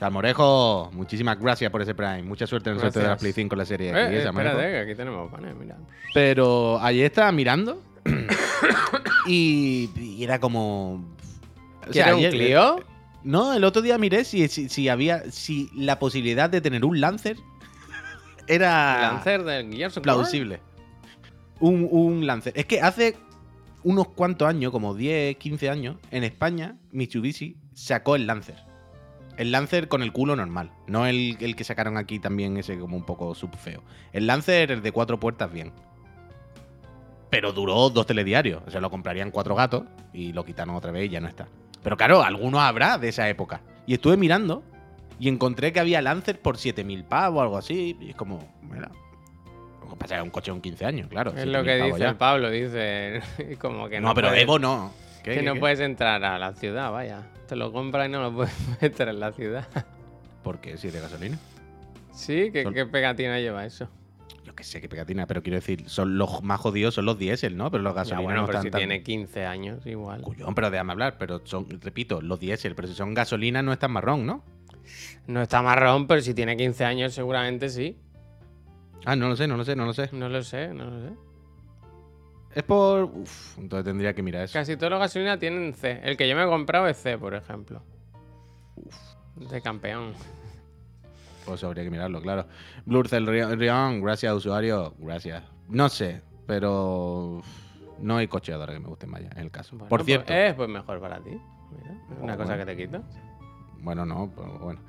Salmorejo, 0.00 0.90
muchísimas 0.94 1.38
gracias 1.38 1.70
por 1.70 1.82
ese 1.82 1.94
Prime. 1.94 2.22
Mucha 2.22 2.46
suerte 2.46 2.70
en 2.70 2.76
el 2.76 2.80
sorteo 2.80 3.02
de 3.02 3.08
la. 3.08 3.16
Play 3.18 3.34
5 3.34 3.50
con 3.50 3.58
la 3.58 3.66
serie 3.66 3.90
Eh, 3.90 4.06
X, 4.16 4.24
espérate, 4.24 4.62
que 4.62 4.78
aquí 4.78 4.94
tenemos 4.94 5.30
panes, 5.30 5.54
mira. 5.54 5.76
Pero 6.14 6.80
ayer 6.80 7.04
estaba 7.04 7.30
mirando 7.32 7.82
y, 9.26 9.90
y 9.94 10.24
era 10.24 10.40
como. 10.40 11.04
o 11.86 11.92
sea, 11.92 12.14
¿Quieres 12.14 12.32
un 12.32 12.38
Clio? 12.38 12.84
No, 13.24 13.52
el 13.52 13.62
otro 13.62 13.82
día 13.82 13.98
miré 13.98 14.24
si, 14.24 14.48
si, 14.48 14.70
si 14.70 14.88
había. 14.88 15.30
si 15.30 15.68
la 15.76 15.98
posibilidad 15.98 16.48
de 16.48 16.62
tener 16.62 16.82
un 16.82 16.98
Lancer 16.98 17.36
era 18.46 19.12
Lancer 19.12 19.44
del 19.44 19.90
plausible. 20.00 20.60
Un, 21.58 21.86
un 21.90 22.26
Lancer. 22.26 22.54
Es 22.56 22.64
que 22.64 22.80
hace 22.80 23.18
unos 23.82 24.08
cuantos 24.08 24.48
años, 24.48 24.72
como 24.72 24.94
10, 24.94 25.36
15 25.36 25.68
años, 25.68 25.96
en 26.10 26.24
España, 26.24 26.76
Mitsubishi 26.90 27.58
sacó 27.74 28.16
el 28.16 28.26
Lancer. 28.26 28.69
El 29.40 29.52
Lancer 29.52 29.88
con 29.88 30.02
el 30.02 30.12
culo 30.12 30.36
normal. 30.36 30.70
No 30.86 31.06
el, 31.06 31.38
el 31.40 31.56
que 31.56 31.64
sacaron 31.64 31.96
aquí 31.96 32.18
también, 32.18 32.58
ese 32.58 32.78
como 32.78 32.94
un 32.94 33.04
poco 33.04 33.34
subfeo. 33.34 33.82
El 34.12 34.26
Lancer, 34.26 34.70
el 34.70 34.82
de 34.82 34.92
cuatro 34.92 35.18
puertas, 35.18 35.50
bien. 35.50 35.72
Pero 37.30 37.50
duró 37.54 37.88
dos 37.88 38.04
telediarios. 38.04 38.62
O 38.66 38.70
sea, 38.70 38.82
lo 38.82 38.90
comprarían 38.90 39.30
cuatro 39.30 39.54
gatos 39.54 39.84
y 40.12 40.34
lo 40.34 40.44
quitaron 40.44 40.74
otra 40.74 40.92
vez 40.92 41.06
y 41.06 41.08
ya 41.08 41.20
no 41.20 41.28
está. 41.28 41.48
Pero 41.82 41.96
claro, 41.96 42.22
algunos 42.22 42.60
habrá 42.60 42.98
de 42.98 43.08
esa 43.08 43.30
época. 43.30 43.62
Y 43.86 43.94
estuve 43.94 44.18
mirando 44.18 44.62
y 45.18 45.30
encontré 45.30 45.72
que 45.72 45.80
había 45.80 46.02
Lancer 46.02 46.38
por 46.38 46.58
7000 46.58 47.04
pavos 47.04 47.38
o 47.38 47.42
algo 47.42 47.56
así. 47.56 47.96
Y 47.98 48.10
es 48.10 48.16
como, 48.16 48.46
mira. 48.70 48.90
Lo 49.82 49.88
que 49.88 49.96
pasa 49.96 50.16
es 50.16 50.20
que 50.20 50.24
un 50.24 50.30
coche 50.30 50.50
con 50.50 50.60
15 50.60 50.84
años, 50.84 51.08
claro. 51.08 51.32
Es 51.34 51.46
lo 51.46 51.60
7.000 51.60 51.64
que 51.64 51.82
dice 51.84 52.04
el 52.04 52.16
Pablo, 52.16 52.50
dice 52.50 53.22
como 53.58 53.88
que 53.88 54.02
No, 54.02 54.08
no, 54.08 54.14
pero 54.14 54.28
puedes, 54.28 54.42
Evo 54.42 54.58
no. 54.58 54.92
¿Qué, 55.22 55.30
que 55.34 55.40
qué, 55.40 55.42
no 55.42 55.54
qué? 55.54 55.60
puedes 55.60 55.80
entrar 55.80 56.22
a 56.24 56.38
la 56.38 56.52
ciudad, 56.54 56.90
vaya. 56.92 57.22
Te 57.48 57.56
lo 57.56 57.72
compras 57.72 58.08
y 58.08 58.12
no 58.12 58.22
lo 58.22 58.32
puedes 58.34 58.54
meter 58.80 59.08
en 59.08 59.20
la 59.20 59.32
ciudad. 59.32 59.66
¿Por 60.42 60.60
qué? 60.60 60.76
Si 60.78 60.88
es 60.88 60.92
de 60.92 61.00
gasolina. 61.00 61.38
Sí, 62.12 62.50
¿qué, 62.52 62.62
Son- 62.64 62.74
qué 62.74 62.86
pegatina 62.86 63.38
lleva 63.38 63.64
eso? 63.66 63.88
Yo 64.44 64.54
qué 64.54 64.64
sé 64.64 64.80
qué 64.80 64.88
pegatina, 64.88 65.26
pero 65.26 65.42
quiero 65.42 65.56
decir, 65.56 65.88
son 65.88 66.16
los 66.18 66.42
más 66.42 66.58
jodidos 66.60 66.94
son 66.94 67.04
los 67.04 67.18
diésel, 67.18 67.56
¿no? 67.56 67.70
Pero 67.70 67.82
los 67.82 67.94
gasolinas 67.94 68.24
bueno, 68.24 68.40
no 68.40 68.46
pero 68.46 68.58
están 68.58 68.66
si 68.66 68.70
tan- 68.70 68.78
tiene 68.80 69.02
15 69.02 69.44
años, 69.46 69.86
igual. 69.86 70.22
Cuyón, 70.22 70.54
pero 70.54 70.70
déjame 70.70 70.92
hablar, 70.92 71.16
pero 71.18 71.40
son, 71.44 71.66
repito, 71.80 72.20
los 72.20 72.40
diésel, 72.40 72.74
pero 72.74 72.88
si 72.88 72.94
son 72.94 73.14
gasolina 73.14 73.62
no 73.62 73.72
es 73.72 73.78
tan 73.78 73.92
marrón, 73.92 74.26
¿no? 74.26 74.42
No 75.26 75.42
está 75.42 75.62
marrón, 75.62 76.06
pero 76.06 76.20
si 76.22 76.34
tiene 76.34 76.56
15 76.56 76.84
años 76.84 77.12
seguramente 77.14 77.68
sí. 77.68 77.96
Ah, 79.04 79.14
no 79.14 79.28
lo 79.28 79.36
sé, 79.36 79.46
no 79.46 79.56
lo 79.56 79.64
sé, 79.64 79.76
no 79.76 79.84
lo 79.86 79.92
sé. 79.92 80.08
No 80.12 80.28
lo 80.28 80.42
sé, 80.42 80.68
no 80.74 80.84
lo 80.86 81.00
sé. 81.08 81.14
Es 82.54 82.62
por... 82.64 83.04
Uf, 83.04 83.58
entonces 83.58 83.84
tendría 83.84 84.12
que 84.14 84.22
mirar 84.22 84.42
eso. 84.44 84.54
Casi 84.54 84.76
todos 84.76 84.90
los 84.90 84.98
gasolinas 85.00 85.38
tienen 85.38 85.72
C. 85.74 86.00
El 86.02 86.16
que 86.16 86.28
yo 86.28 86.34
me 86.36 86.42
he 86.42 86.46
comprado 86.46 86.86
es 86.88 86.96
C, 86.96 87.16
por 87.16 87.34
ejemplo. 87.34 87.82
De 89.36 89.60
campeón. 89.62 90.12
Pues 91.46 91.62
habría 91.64 91.84
que 91.84 91.90
mirarlo, 91.90 92.20
claro. 92.20 92.46
Blurcel 92.84 93.26
Rion, 93.26 94.02
gracias 94.02 94.34
usuario, 94.34 94.94
gracias. 94.98 95.42
No 95.68 95.88
sé, 95.88 96.22
pero 96.46 97.38
uf, 97.38 97.46
no 98.00 98.16
hay 98.18 98.28
coche 98.28 98.52
ahora 98.52 98.72
que 98.72 98.80
me 98.80 98.88
guste 98.88 99.06
más, 99.06 99.22
ya, 99.22 99.28
en 99.36 99.38
el 99.38 99.50
caso. 99.50 99.70
Bueno, 99.72 99.88
por 99.88 100.00
pues 100.00 100.06
cierto, 100.06 100.32
es 100.32 100.54
pues 100.54 100.68
mejor 100.68 101.00
para 101.00 101.18
ti. 101.20 101.30
Mira, 101.30 101.94
una 102.20 102.34
Oh, 102.34 102.36
cosa 102.36 102.56
bueno. 102.56 102.66
que 102.66 102.76
te 102.76 102.76
quita. 102.76 103.02
bueno, 103.78 104.04
no, 104.04 104.30
pero 104.36 104.58
bueno. 104.58 104.80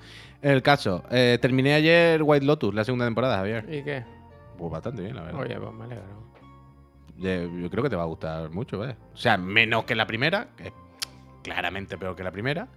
El 0.41 0.61
caso, 0.63 1.03
eh, 1.11 1.37
terminé 1.41 1.73
ayer 1.75 2.21
White 2.23 2.45
Lotus, 2.45 2.73
la 2.73 2.83
segunda 2.83 3.05
temporada, 3.05 3.37
Javier. 3.37 3.65
¿Y 3.71 3.83
qué? 3.83 4.03
Pues 4.57 4.71
bastante 4.71 5.03
bien, 5.03 5.15
la 5.15 5.21
verdad. 5.23 5.39
Oye, 5.41 5.55
pues 5.59 5.73
me 5.73 5.83
alegro. 5.85 6.30
Yo 7.21 7.69
creo 7.69 7.83
que 7.83 7.89
te 7.89 7.95
va 7.95 8.03
a 8.03 8.07
gustar 8.07 8.49
mucho, 8.49 8.83
¿eh? 8.83 8.95
O 9.13 9.17
sea, 9.17 9.37
menos 9.37 9.83
que 9.85 9.95
la 9.95 10.07
primera, 10.07 10.47
que 10.57 10.67
es 10.67 10.73
claramente 11.43 11.97
peor 11.97 12.15
que 12.15 12.23
la 12.23 12.31
primera, 12.31 12.67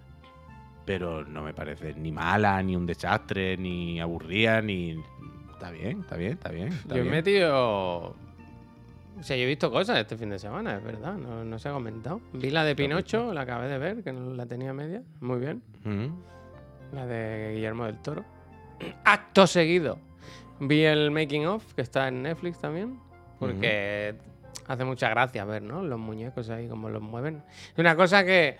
pero 0.84 1.24
no 1.24 1.42
me 1.42 1.54
parece 1.54 1.94
ni 1.94 2.12
mala, 2.12 2.62
ni 2.62 2.76
un 2.76 2.86
desastre, 2.86 3.56
ni 3.56 4.00
aburrida, 4.00 4.60
ni... 4.60 5.02
Está 5.52 5.70
bien, 5.70 6.00
está 6.00 6.16
bien, 6.16 6.32
está 6.32 6.50
bien. 6.50 6.68
está 6.68 6.94
Yo 6.94 7.02
he 7.02 7.04
metido 7.04 8.16
O 9.18 9.22
sea, 9.22 9.36
yo 9.36 9.44
he 9.44 9.46
visto 9.46 9.70
cosas 9.70 9.98
este 9.98 10.16
fin 10.16 10.28
de 10.28 10.38
semana, 10.38 10.76
es 10.76 10.84
verdad, 10.84 11.14
no, 11.14 11.44
no 11.44 11.58
se 11.58 11.68
ha 11.68 11.72
comentado. 11.72 12.20
Vi 12.34 12.50
la 12.50 12.64
de 12.64 12.76
Pinocho, 12.76 13.32
la 13.32 13.42
acabé 13.42 13.68
de 13.68 13.78
ver, 13.78 14.02
que 14.02 14.12
no 14.12 14.34
la 14.34 14.46
tenía 14.46 14.74
media. 14.74 15.02
Muy 15.20 15.38
bien. 15.38 15.62
La 16.92 17.06
de 17.06 17.52
Guillermo 17.54 17.86
del 17.86 17.98
Toro. 18.02 18.24
Acto 19.04 19.46
seguido. 19.46 19.98
Vi 20.60 20.82
el 20.84 21.10
making 21.10 21.46
of, 21.46 21.72
que 21.74 21.82
está 21.82 22.08
en 22.08 22.22
Netflix 22.22 22.60
también. 22.60 22.98
Porque 23.38 24.14
hace 24.66 24.84
mucha 24.84 25.08
gracia 25.08 25.44
ver, 25.44 25.62
¿no? 25.62 25.82
Los 25.82 25.98
muñecos 25.98 26.50
ahí, 26.50 26.68
cómo 26.68 26.88
los 26.88 27.02
mueven. 27.02 27.42
Es 27.72 27.78
una 27.78 27.96
cosa 27.96 28.24
que, 28.24 28.56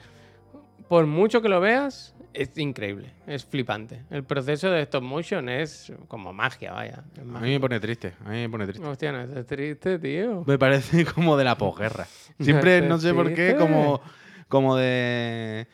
por 0.89 1.07
mucho 1.07 1.41
que 1.43 1.49
lo 1.49 1.61
veas, 1.61 2.15
es 2.35 2.57
increíble. 2.59 3.13
Es 3.27 3.45
flipante. 3.45 4.03
El 4.11 4.25
proceso 4.25 4.71
de 4.71 4.83
stop 4.83 5.03
motion 5.03 5.49
es 5.49 5.93
como 6.09 6.33
magia, 6.33 6.73
vaya. 6.73 7.05
A 7.19 7.41
mí 7.41 7.51
me 7.51 7.61
pone 7.61 7.81
triste, 7.81 8.13
a 8.25 8.29
mí 8.29 8.37
me 8.39 8.49
pone 8.49 8.67
triste. 8.67 8.85
Hostia, 8.85 9.13
no 9.13 9.23
es 9.23 9.47
triste, 9.47 9.99
tío. 9.99 10.45
Me 10.47 10.59
parece 10.59 11.05
como 11.15 11.37
de 11.37 11.45
la 11.45 11.57
posguerra. 11.57 12.07
Siempre, 12.41 12.83
No 12.89 12.99
sé 12.99 13.15
por 13.15 13.33
qué, 13.35 13.57
como, 13.57 14.01
como 14.49 14.77
de, 14.77 15.69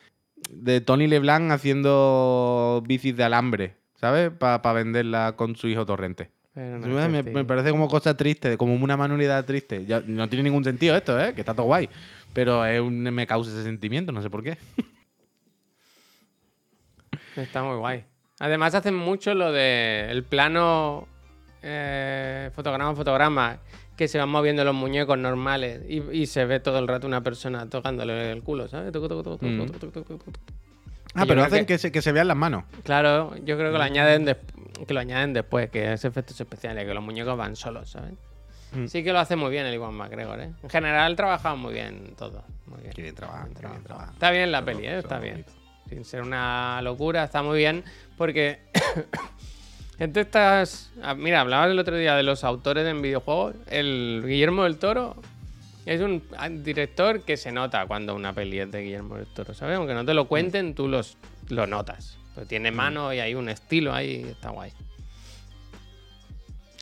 de 0.51 0.81
Tony 0.81 1.07
LeBlanc 1.07 1.51
haciendo 1.51 2.83
bicis 2.85 3.17
de 3.17 3.23
alambre, 3.23 3.75
¿sabes? 3.95 4.31
Para 4.31 4.73
venderla 4.73 5.35
con 5.35 5.55
su 5.55 5.67
hijo 5.67 5.85
Torrente. 5.85 6.31
Pero 6.53 6.79
no 6.79 7.09
me, 7.09 7.23
parece 7.45 7.71
como 7.71 7.87
cosa 7.87 8.15
triste, 8.17 8.57
como 8.57 8.75
una 8.75 8.97
manualidad 8.97 9.45
triste. 9.45 9.85
Ya, 9.85 10.01
no 10.05 10.27
tiene 10.27 10.43
ningún 10.43 10.63
sentido 10.63 10.95
esto, 10.95 11.19
¿eh? 11.19 11.33
Que 11.33 11.41
está 11.41 11.53
todo 11.53 11.67
guay. 11.67 11.89
Pero 12.33 12.65
es 12.65 12.81
un- 12.81 13.01
me 13.03 13.25
causa 13.25 13.51
ese 13.51 13.63
sentimiento, 13.63 14.11
no 14.11 14.21
sé 14.21 14.29
por 14.29 14.43
qué. 14.43 14.57
Está 17.35 17.63
muy 17.63 17.77
guay. 17.77 18.03
Además 18.39 18.75
hacen 18.75 18.95
mucho 18.95 19.33
lo 19.33 19.51
de 19.51 20.07
el 20.09 20.23
plano 20.23 21.07
eh, 21.61 22.49
fotograma 22.53 22.95
fotograma 22.95 23.59
que 23.95 24.07
se 24.07 24.17
van 24.17 24.29
moviendo 24.29 24.63
los 24.63 24.73
muñecos 24.73 25.17
normales 25.17 25.81
y, 25.87 26.01
y 26.11 26.25
se 26.25 26.45
ve 26.45 26.59
todo 26.59 26.79
el 26.79 26.87
rato 26.87 27.07
una 27.07 27.21
persona 27.21 27.69
tocándole 27.69 28.31
el 28.31 28.41
culo, 28.41 28.67
¿sabes? 28.67 28.91
Mm. 29.41 29.57
Ah, 31.13 31.25
pero 31.27 31.43
hacen 31.43 31.65
que- 31.65 31.73
que, 31.73 31.77
se, 31.77 31.91
que 31.91 32.01
se 32.01 32.11
vean 32.11 32.27
las 32.27 32.37
manos. 32.37 32.63
Claro, 32.83 33.35
yo 33.43 33.57
creo 33.57 33.71
que 33.71 33.77
lo 33.77 33.83
añaden 33.83 34.25
que 34.87 34.93
lo 34.93 34.99
añaden 34.99 35.33
después, 35.33 35.69
que 35.69 35.93
es 35.93 36.05
efectos 36.05 36.39
especiales, 36.39 36.85
que 36.85 36.93
los 36.93 37.03
muñecos 37.03 37.37
van 37.37 37.55
solos, 37.55 37.91
¿sabes? 37.91 38.13
Mm. 38.71 38.87
Sí 38.87 39.03
que 39.03 39.11
lo 39.13 39.19
hace 39.19 39.35
muy 39.35 39.51
bien 39.51 39.65
el 39.65 39.73
Iwan 39.75 39.93
McGregor, 39.93 40.39
¿eh? 40.39 40.51
En 40.63 40.69
general 40.69 41.15
trabajado 41.15 41.57
muy 41.57 41.73
bien 41.73 42.13
todo. 42.17 42.43
Muy 42.65 42.79
bien. 42.81 42.93
Qué 42.93 43.01
bien 43.01 43.13
trabajan, 43.15 43.53
Bien 43.59 43.73
qué. 43.85 43.93
Está 44.13 44.31
bien 44.31 44.51
la 44.51 44.63
peli, 44.63 44.87
¿eh? 44.87 44.97
Está 44.99 45.19
bien. 45.19 45.45
Sin 45.89 46.05
ser 46.05 46.21
una 46.21 46.81
locura, 46.81 47.25
está 47.25 47.43
muy 47.43 47.57
bien. 47.57 47.83
Porque. 48.17 48.59
entre 49.99 50.23
estas. 50.23 50.91
ah, 51.03 51.13
Mira, 51.15 51.41
hablabas 51.41 51.69
el 51.69 51.79
otro 51.79 51.95
día 51.97 52.15
de 52.15 52.23
los 52.23 52.43
autores 52.43 52.87
en 52.87 53.01
videojuegos. 53.01 53.55
El 53.69 54.23
Guillermo 54.25 54.63
del 54.63 54.77
Toro 54.77 55.15
es 55.91 56.01
un 56.01 56.23
ah, 56.37 56.49
director 56.49 57.21
que 57.21 57.37
se 57.37 57.51
nota 57.51 57.85
cuando 57.85 58.15
una 58.15 58.33
peli 58.33 58.59
es 58.59 58.71
de 58.71 58.81
Guillermo 58.81 59.17
del 59.17 59.27
Toro, 59.27 59.53
¿sabes? 59.53 59.77
Aunque 59.77 59.93
no 59.93 60.05
te 60.05 60.13
lo 60.13 60.27
cuenten, 60.27 60.73
tú 60.73 60.87
los, 60.87 61.17
lo 61.49 61.67
notas. 61.67 62.17
Pues 62.35 62.47
tiene 62.47 62.71
mano 62.71 63.13
y 63.13 63.19
hay 63.19 63.35
un 63.35 63.49
estilo 63.49 63.93
ahí, 63.93 64.23
está 64.23 64.49
guay. 64.49 64.71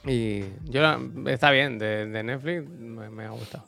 Y 0.05 0.43
yo 0.65 0.81
está 1.27 1.51
bien, 1.51 1.77
de, 1.79 2.05
de 2.05 2.23
Netflix 2.23 2.69
me, 2.69 3.09
me 3.09 3.25
ha 3.25 3.29
gustado. 3.31 3.65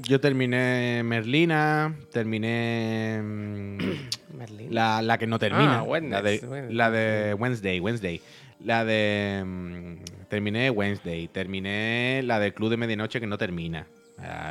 Yo 0.00 0.20
terminé 0.20 1.02
Merlina, 1.04 1.94
terminé 2.12 3.20
mm, 3.22 3.78
Merlín. 4.36 4.74
la, 4.74 5.02
la 5.02 5.18
que 5.18 5.26
no 5.26 5.38
termina. 5.38 5.80
Ah, 5.80 6.00
la, 6.00 6.22
de, 6.22 6.38
Wednesday. 6.38 6.72
la 6.72 6.90
de 6.90 7.34
Wednesday, 7.34 7.80
Wednesday. 7.80 8.20
La 8.64 8.84
de. 8.84 9.42
mm, 9.44 10.28
terminé 10.28 10.70
Wednesday. 10.70 11.28
Terminé 11.28 12.22
la 12.24 12.38
del 12.38 12.54
Club 12.54 12.70
de 12.70 12.76
Medianoche 12.76 13.18
que 13.20 13.26
no 13.26 13.38
termina. 13.38 13.86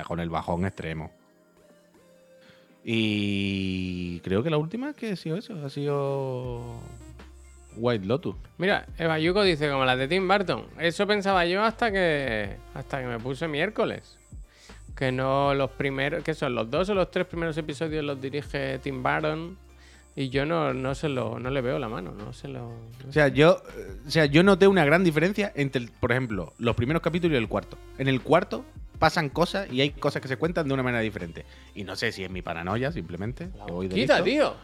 Con 0.08 0.20
el 0.20 0.30
bajón 0.30 0.66
extremo. 0.66 1.12
Y 2.84 4.20
creo 4.22 4.44
que 4.44 4.50
la 4.50 4.58
última 4.58 4.94
que 4.94 5.12
ha 5.12 5.16
sido 5.16 5.38
eso, 5.38 5.54
ha 5.66 5.70
sido. 5.70 6.80
White 7.76 8.06
Lotus. 8.06 8.36
Mira, 8.58 8.88
Eva 8.98 9.20
Yuko 9.20 9.44
dice 9.44 9.70
como 9.70 9.86
las 9.86 9.98
de 9.98 10.08
Tim 10.08 10.28
Burton. 10.28 10.66
Eso 10.80 11.06
pensaba 11.06 11.46
yo 11.46 11.64
hasta 11.64 11.92
que 11.92 12.56
hasta 12.74 13.02
que 13.02 13.08
me 13.08 13.20
puse 13.20 13.48
miércoles. 13.48 14.18
Que 14.96 15.12
no 15.12 15.54
los 15.54 15.70
primeros, 15.72 16.24
que 16.24 16.34
son 16.34 16.56
los 16.56 16.72
dos 16.72 16.90
o 16.90 16.96
los 16.96 17.12
tres 17.12 17.28
primeros 17.28 17.56
episodios 17.58 18.04
los 18.04 18.20
dirige 18.20 18.80
Tim 18.80 19.04
Burton 19.04 19.58
y 20.18 20.30
yo 20.30 20.48
no, 20.48 20.74
no 20.74 20.96
se 20.96 21.10
lo 21.10 21.38
no 21.38 21.52
le 21.52 21.62
veo 21.62 21.78
la 21.78 21.88
mano, 21.88 22.12
no 22.12 22.34
se 22.34 22.48
lo 22.48 22.62
no 23.04 23.10
O 23.10 23.14
sea, 23.14 23.28
yo, 23.28 23.62
eh, 23.78 23.98
o 24.08 24.10
sea, 24.10 24.26
yo 24.26 24.42
noté 24.42 24.68
una 24.68 24.84
gran 24.84 25.04
diferencia 25.04 25.54
entre, 25.56 25.88
por 26.00 26.12
ejemplo, 26.12 26.54
los 26.58 26.76
primeros 26.76 27.04
capítulos 27.04 27.36
y 27.36 27.38
el 27.38 27.48
cuarto. 27.48 27.78
En 28.00 28.08
el 28.08 28.24
cuarto 28.24 28.66
pasan 28.98 29.30
cosas 29.30 29.72
y 29.72 29.80
hay 29.80 29.92
cosas 29.92 30.24
que 30.24 30.28
se 30.28 30.38
cuentan 30.38 30.68
de 30.68 30.74
una 30.74 30.82
manera 30.82 31.04
diferente. 31.04 31.46
Y 31.76 31.84
no 31.84 31.96
sé 31.96 32.12
si 32.12 32.24
es 32.24 32.32
mi 32.32 32.42
paranoia, 32.42 32.92
simplemente. 32.92 33.50
que 33.68 33.72
voy 33.72 33.88
de 33.88 33.94
Quita, 33.94 34.24
tío. 34.24 34.56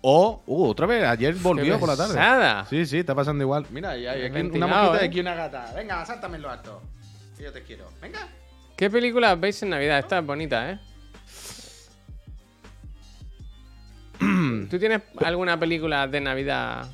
O, 0.00 0.42
uh, 0.46 0.64
otra 0.64 0.86
vez, 0.86 1.04
ayer 1.04 1.34
volvió 1.34 1.78
por 1.78 1.90
la 1.90 1.96
tarde. 1.96 2.14
pesada. 2.14 2.64
Sí, 2.64 2.86
sí, 2.86 3.00
está 3.00 3.14
pasando 3.14 3.44
igual. 3.44 3.66
Mira, 3.68 3.90
hay 3.90 4.06
aquí 4.06 4.40
una 4.40 4.66
mosquita 4.66 4.96
¿eh? 4.96 5.04
y 5.04 5.08
aquí 5.08 5.20
una 5.20 5.34
gata. 5.34 5.74
Venga, 5.76 6.06
sáltame 6.06 6.36
en 6.36 6.42
lo 6.42 6.50
alto. 6.50 6.80
Yo 7.38 7.52
te 7.52 7.62
quiero. 7.62 7.84
Venga. 8.00 8.28
¿Qué 8.76 8.88
películas 8.88 9.38
veis 9.38 9.62
en 9.62 9.68
Navidad? 9.68 9.98
Esta 9.98 10.20
es 10.20 10.24
bonita, 10.24 10.70
¿eh? 10.70 10.80
¿Tú 14.70 14.78
tienes 14.78 15.02
alguna 15.18 15.58
película 15.58 16.06
de 16.06 16.20
Navidad? 16.20 16.90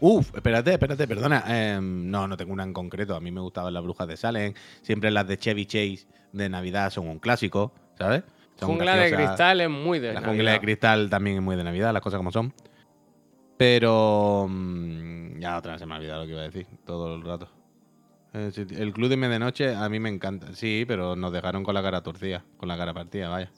Uf, 0.00 0.34
espérate, 0.34 0.72
espérate, 0.72 1.06
perdona. 1.08 1.44
Em, 1.46 2.10
no, 2.10 2.28
no 2.28 2.36
tengo 2.36 2.52
una 2.52 2.62
en 2.62 2.72
concreto. 2.72 3.14
A 3.14 3.20
mí 3.20 3.30
me 3.30 3.40
gustaban 3.40 3.72
las 3.72 3.82
brujas 3.82 4.06
de 4.06 4.16
Salem. 4.16 4.54
Siempre 4.82 5.10
las 5.10 5.26
de 5.26 5.38
Chevy 5.38 5.66
Chase 5.66 6.06
de 6.32 6.48
Navidad 6.48 6.90
son 6.90 7.08
un 7.08 7.18
clásico, 7.18 7.72
¿sabes? 7.98 8.22
Son 8.56 8.68
Jungla 8.68 8.96
de. 8.96 9.12
Cristal 9.14 9.60
es 9.60 9.70
muy 9.70 9.98
de 9.98 10.08
La 10.08 10.14
Navidad. 10.14 10.30
jungla 10.30 10.52
de 10.52 10.60
cristal 10.60 11.10
también 11.10 11.36
es 11.36 11.42
muy 11.42 11.56
de 11.56 11.64
Navidad, 11.64 11.92
las 11.92 12.02
cosas 12.02 12.18
como 12.18 12.32
son. 12.32 12.52
Pero. 13.56 14.46
mm, 14.48 15.38
ya 15.40 15.56
otra 15.58 15.72
vez 15.72 15.80
se 15.80 15.86
me 15.86 15.94
ha 15.94 15.98
olvidado 15.98 16.22
lo 16.22 16.26
que 16.26 16.32
iba 16.32 16.40
a 16.42 16.44
decir, 16.44 16.66
todo 16.84 17.14
el 17.14 17.22
rato. 17.22 17.48
El 18.34 18.92
club 18.92 19.08
de 19.08 19.16
medianoche 19.16 19.76
a 19.76 19.88
mí 19.88 20.00
me 20.00 20.08
encanta. 20.08 20.52
Sí, 20.54 20.84
pero 20.88 21.14
nos 21.14 21.32
dejaron 21.32 21.62
con 21.62 21.72
la 21.72 21.82
cara 21.82 22.02
torcida, 22.02 22.44
con 22.56 22.68
la 22.68 22.76
cara 22.76 22.92
partida, 22.92 23.28
vaya. 23.28 23.50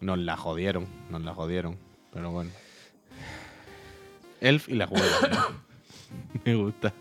Nos 0.00 0.18
la 0.18 0.36
jodieron, 0.36 0.86
nos 1.10 1.22
la 1.22 1.34
jodieron. 1.34 1.76
Pero 2.12 2.30
bueno. 2.30 2.50
Elf 4.40 4.68
y 4.68 4.74
la 4.74 4.86
juega. 4.86 5.06
me 6.44 6.54
gusta. 6.54 6.92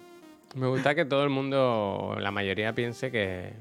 Me 0.56 0.68
gusta 0.68 0.96
que 0.96 1.06
todo 1.06 1.24
el 1.24 1.30
mundo, 1.30 2.16
la 2.20 2.32
mayoría, 2.32 2.74
piense 2.74 3.12
que, 3.12 3.54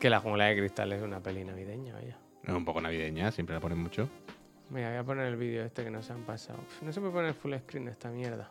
que 0.00 0.10
La 0.10 0.20
Jungla 0.20 0.46
de 0.46 0.56
Cristal 0.56 0.92
es 0.92 1.02
una 1.02 1.20
peli 1.20 1.44
navideña, 1.44 1.94
vaya. 1.94 2.16
Es 2.42 2.54
un 2.54 2.64
poco 2.64 2.80
navideña, 2.80 3.30
siempre 3.30 3.54
la 3.54 3.60
ponen 3.60 3.78
mucho. 3.78 4.08
Mira, 4.70 4.88
voy 4.88 4.98
a 4.98 5.04
poner 5.04 5.26
el 5.26 5.36
vídeo 5.36 5.64
este 5.64 5.84
que 5.84 5.90
nos 5.90 6.10
han 6.10 6.22
pasado. 6.22 6.58
Uf, 6.58 6.82
no 6.82 6.92
se 6.92 7.00
puede 7.00 7.12
poner 7.12 7.34
full 7.34 7.54
screen 7.54 7.88
esta 7.88 8.10
mierda. 8.10 8.50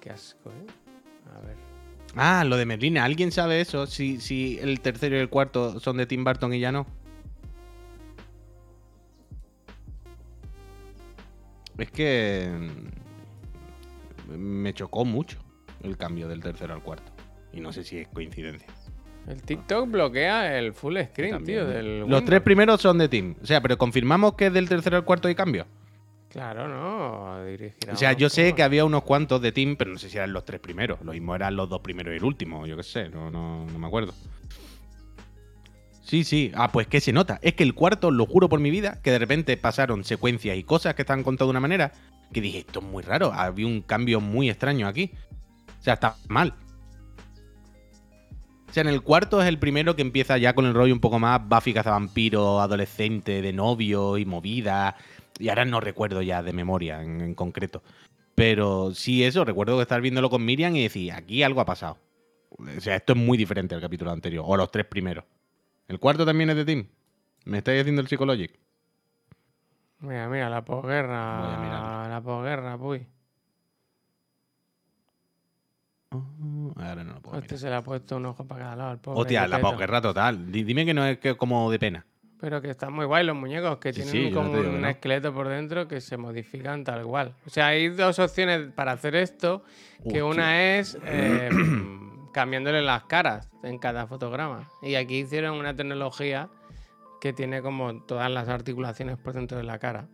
Qué 0.00 0.10
asco, 0.10 0.50
¿eh? 0.50 0.66
A 1.34 1.40
ver. 1.40 1.75
Ah, 2.14 2.44
lo 2.44 2.56
de 2.56 2.64
Merlina. 2.66 3.04
¿Alguien 3.04 3.30
sabe 3.32 3.60
eso? 3.60 3.86
Si, 3.86 4.20
si 4.20 4.58
el 4.60 4.80
tercero 4.80 5.16
y 5.16 5.18
el 5.20 5.28
cuarto 5.28 5.80
son 5.80 5.96
de 5.98 6.06
Tim 6.06 6.24
Burton 6.24 6.54
y 6.54 6.60
ya 6.60 6.72
no. 6.72 6.86
Es 11.78 11.90
que 11.90 12.48
mm, 14.30 14.34
me 14.38 14.72
chocó 14.72 15.04
mucho 15.04 15.38
el 15.82 15.96
cambio 15.96 16.28
del 16.28 16.40
tercero 16.40 16.74
al 16.74 16.82
cuarto. 16.82 17.12
Y 17.52 17.60
no 17.60 17.72
sé 17.72 17.84
si 17.84 17.98
es 17.98 18.08
coincidencia. 18.08 18.68
El 19.26 19.42
TikTok 19.42 19.90
bloquea 19.90 20.56
el 20.58 20.72
full 20.72 20.96
screen, 21.10 21.32
También, 21.32 21.58
tío, 21.64 21.68
¿eh? 21.70 21.74
del 21.74 21.86
Los 22.00 22.04
Windows. 22.04 22.24
tres 22.24 22.40
primeros 22.42 22.80
son 22.80 22.96
de 22.98 23.08
Tim. 23.08 23.34
O 23.42 23.46
sea, 23.46 23.60
pero 23.60 23.76
confirmamos 23.76 24.34
que 24.34 24.46
es 24.46 24.52
del 24.52 24.68
tercero 24.68 24.96
al 24.96 25.04
cuarto 25.04 25.28
hay 25.28 25.34
cambio. 25.34 25.66
Claro, 26.36 26.68
no. 26.68 27.42
Dirigirá 27.46 27.94
O 27.94 27.96
sea, 27.96 28.12
yo 28.12 28.28
sé 28.28 28.52
que 28.52 28.62
había 28.62 28.84
unos 28.84 29.04
cuantos 29.04 29.40
de 29.40 29.52
Tim, 29.52 29.74
pero 29.74 29.92
no 29.92 29.98
sé 29.98 30.10
si 30.10 30.18
eran 30.18 30.34
los 30.34 30.44
tres 30.44 30.60
primeros. 30.60 31.00
Lo 31.00 31.12
mismo 31.12 31.34
eran 31.34 31.56
los 31.56 31.66
dos 31.66 31.80
primeros 31.80 32.12
y 32.12 32.18
el 32.18 32.24
último, 32.24 32.66
yo 32.66 32.76
qué 32.76 32.82
sé, 32.82 33.08
no, 33.08 33.30
no, 33.30 33.64
no 33.64 33.78
me 33.78 33.86
acuerdo. 33.86 34.12
Sí, 36.02 36.24
sí. 36.24 36.52
Ah, 36.54 36.70
pues 36.70 36.88
que 36.88 37.00
se 37.00 37.10
nota. 37.14 37.38
Es 37.40 37.54
que 37.54 37.62
el 37.62 37.72
cuarto, 37.72 38.10
lo 38.10 38.26
juro 38.26 38.50
por 38.50 38.60
mi 38.60 38.70
vida, 38.70 39.00
que 39.02 39.12
de 39.12 39.18
repente 39.18 39.56
pasaron 39.56 40.04
secuencias 40.04 40.58
y 40.58 40.62
cosas 40.62 40.94
que 40.94 41.02
estaban 41.02 41.24
contadas 41.24 41.46
de 41.46 41.52
una 41.52 41.60
manera 41.60 41.92
que 42.30 42.42
dije, 42.42 42.58
esto 42.58 42.80
es 42.80 42.84
muy 42.84 43.02
raro. 43.02 43.32
Había 43.32 43.66
un 43.66 43.80
cambio 43.80 44.20
muy 44.20 44.50
extraño 44.50 44.88
aquí. 44.88 45.12
O 45.80 45.82
sea, 45.82 45.94
está 45.94 46.16
mal. 46.28 46.52
O 48.68 48.72
sea, 48.74 48.82
en 48.82 48.88
el 48.88 49.00
cuarto 49.00 49.40
es 49.40 49.48
el 49.48 49.58
primero 49.58 49.96
que 49.96 50.02
empieza 50.02 50.36
ya 50.36 50.54
con 50.54 50.66
el 50.66 50.74
rollo 50.74 50.92
un 50.92 51.00
poco 51.00 51.18
más 51.18 51.40
Buffy 51.48 51.72
cazavampiro, 51.72 52.60
adolescente, 52.60 53.40
de 53.40 53.54
novio 53.54 54.18
y 54.18 54.26
movida. 54.26 54.96
Y 55.38 55.48
ahora 55.48 55.64
no 55.64 55.80
recuerdo 55.80 56.22
ya 56.22 56.42
de 56.42 56.52
memoria 56.52 57.02
en, 57.02 57.20
en 57.20 57.34
concreto. 57.34 57.82
Pero 58.34 58.92
sí 58.94 59.24
eso, 59.24 59.44
recuerdo 59.44 59.76
que 59.76 59.82
estar 59.82 60.00
viéndolo 60.00 60.28
con 60.30 60.44
Miriam 60.44 60.74
y 60.76 60.82
decir, 60.82 61.12
aquí 61.12 61.42
algo 61.42 61.60
ha 61.60 61.64
pasado. 61.64 61.98
O 62.50 62.80
sea, 62.80 62.96
esto 62.96 63.12
es 63.14 63.18
muy 63.18 63.36
diferente 63.36 63.74
al 63.74 63.80
capítulo 63.80 64.10
anterior, 64.10 64.44
o 64.46 64.56
los 64.56 64.70
tres 64.70 64.86
primeros. 64.86 65.24
¿El 65.88 65.98
cuarto 65.98 66.24
también 66.24 66.50
es 66.50 66.56
de 66.56 66.64
Tim? 66.64 66.86
¿Me 67.44 67.58
estáis 67.58 67.80
haciendo 67.80 68.00
el 68.02 68.08
Psychologic? 68.08 68.58
Mira, 70.00 70.28
mira, 70.28 70.48
la 70.50 70.64
posguerra. 70.64 72.08
La 72.08 72.20
posguerra, 72.22 72.76
puy. 72.78 73.06
Oh, 76.10 76.72
ahora 76.76 77.04
no 77.04 77.14
lo 77.14 77.20
puedo 77.20 77.36
Este 77.38 77.54
mirar. 77.54 77.58
se 77.60 77.68
le 77.70 77.74
ha 77.76 77.82
puesto 77.82 78.16
un 78.16 78.26
ojo 78.26 78.46
para 78.46 78.64
cada 78.64 78.76
lado 78.76 78.90
al 78.90 79.00
pobre. 79.00 79.20
Hostia, 79.20 79.46
la 79.48 79.60
posguerra 79.60 80.00
total. 80.00 80.50
Di- 80.52 80.64
Dime 80.64 80.84
que 80.86 80.94
no 80.94 81.04
es 81.04 81.18
que 81.18 81.36
como 81.36 81.70
de 81.70 81.78
pena. 81.78 82.06
Pero 82.38 82.60
que 82.60 82.70
están 82.70 82.92
muy 82.92 83.06
guay 83.06 83.24
los 83.24 83.34
muñecos, 83.34 83.78
que 83.78 83.92
Sí, 83.94 84.02
tienen 84.02 84.12
sí, 84.12 84.22
yo 84.24 84.30
no 84.30 84.36
como 84.48 84.58
digo 84.58 84.70
un 84.74 84.82
no. 84.82 84.88
esqueleto 84.88 85.32
por 85.32 85.48
dentro 85.48 85.88
que 85.88 86.00
se 86.02 86.16
modifican 86.18 86.84
tal 86.84 87.04
cual. 87.04 87.34
O 87.46 87.50
sea, 87.50 87.68
hay 87.68 87.88
dos 87.88 88.18
opciones 88.18 88.72
para 88.74 88.92
hacer 88.92 89.16
esto, 89.16 89.62
que 90.02 90.20
Hostia. 90.20 90.24
una 90.26 90.76
es 90.76 90.98
eh, 91.04 91.48
cambiándole 92.34 92.82
las 92.82 93.04
caras 93.04 93.48
en 93.62 93.78
cada 93.78 94.06
fotograma. 94.06 94.68
Y 94.82 94.96
aquí 94.96 95.20
hicieron 95.20 95.56
una 95.58 95.74
tecnología 95.74 96.50
que 97.22 97.32
tiene 97.32 97.62
como 97.62 98.02
todas 98.02 98.30
las 98.30 98.48
articulaciones 98.50 99.16
por 99.16 99.32
dentro 99.32 99.56
de 99.56 99.64
la 99.64 99.78
cara. 99.78 100.06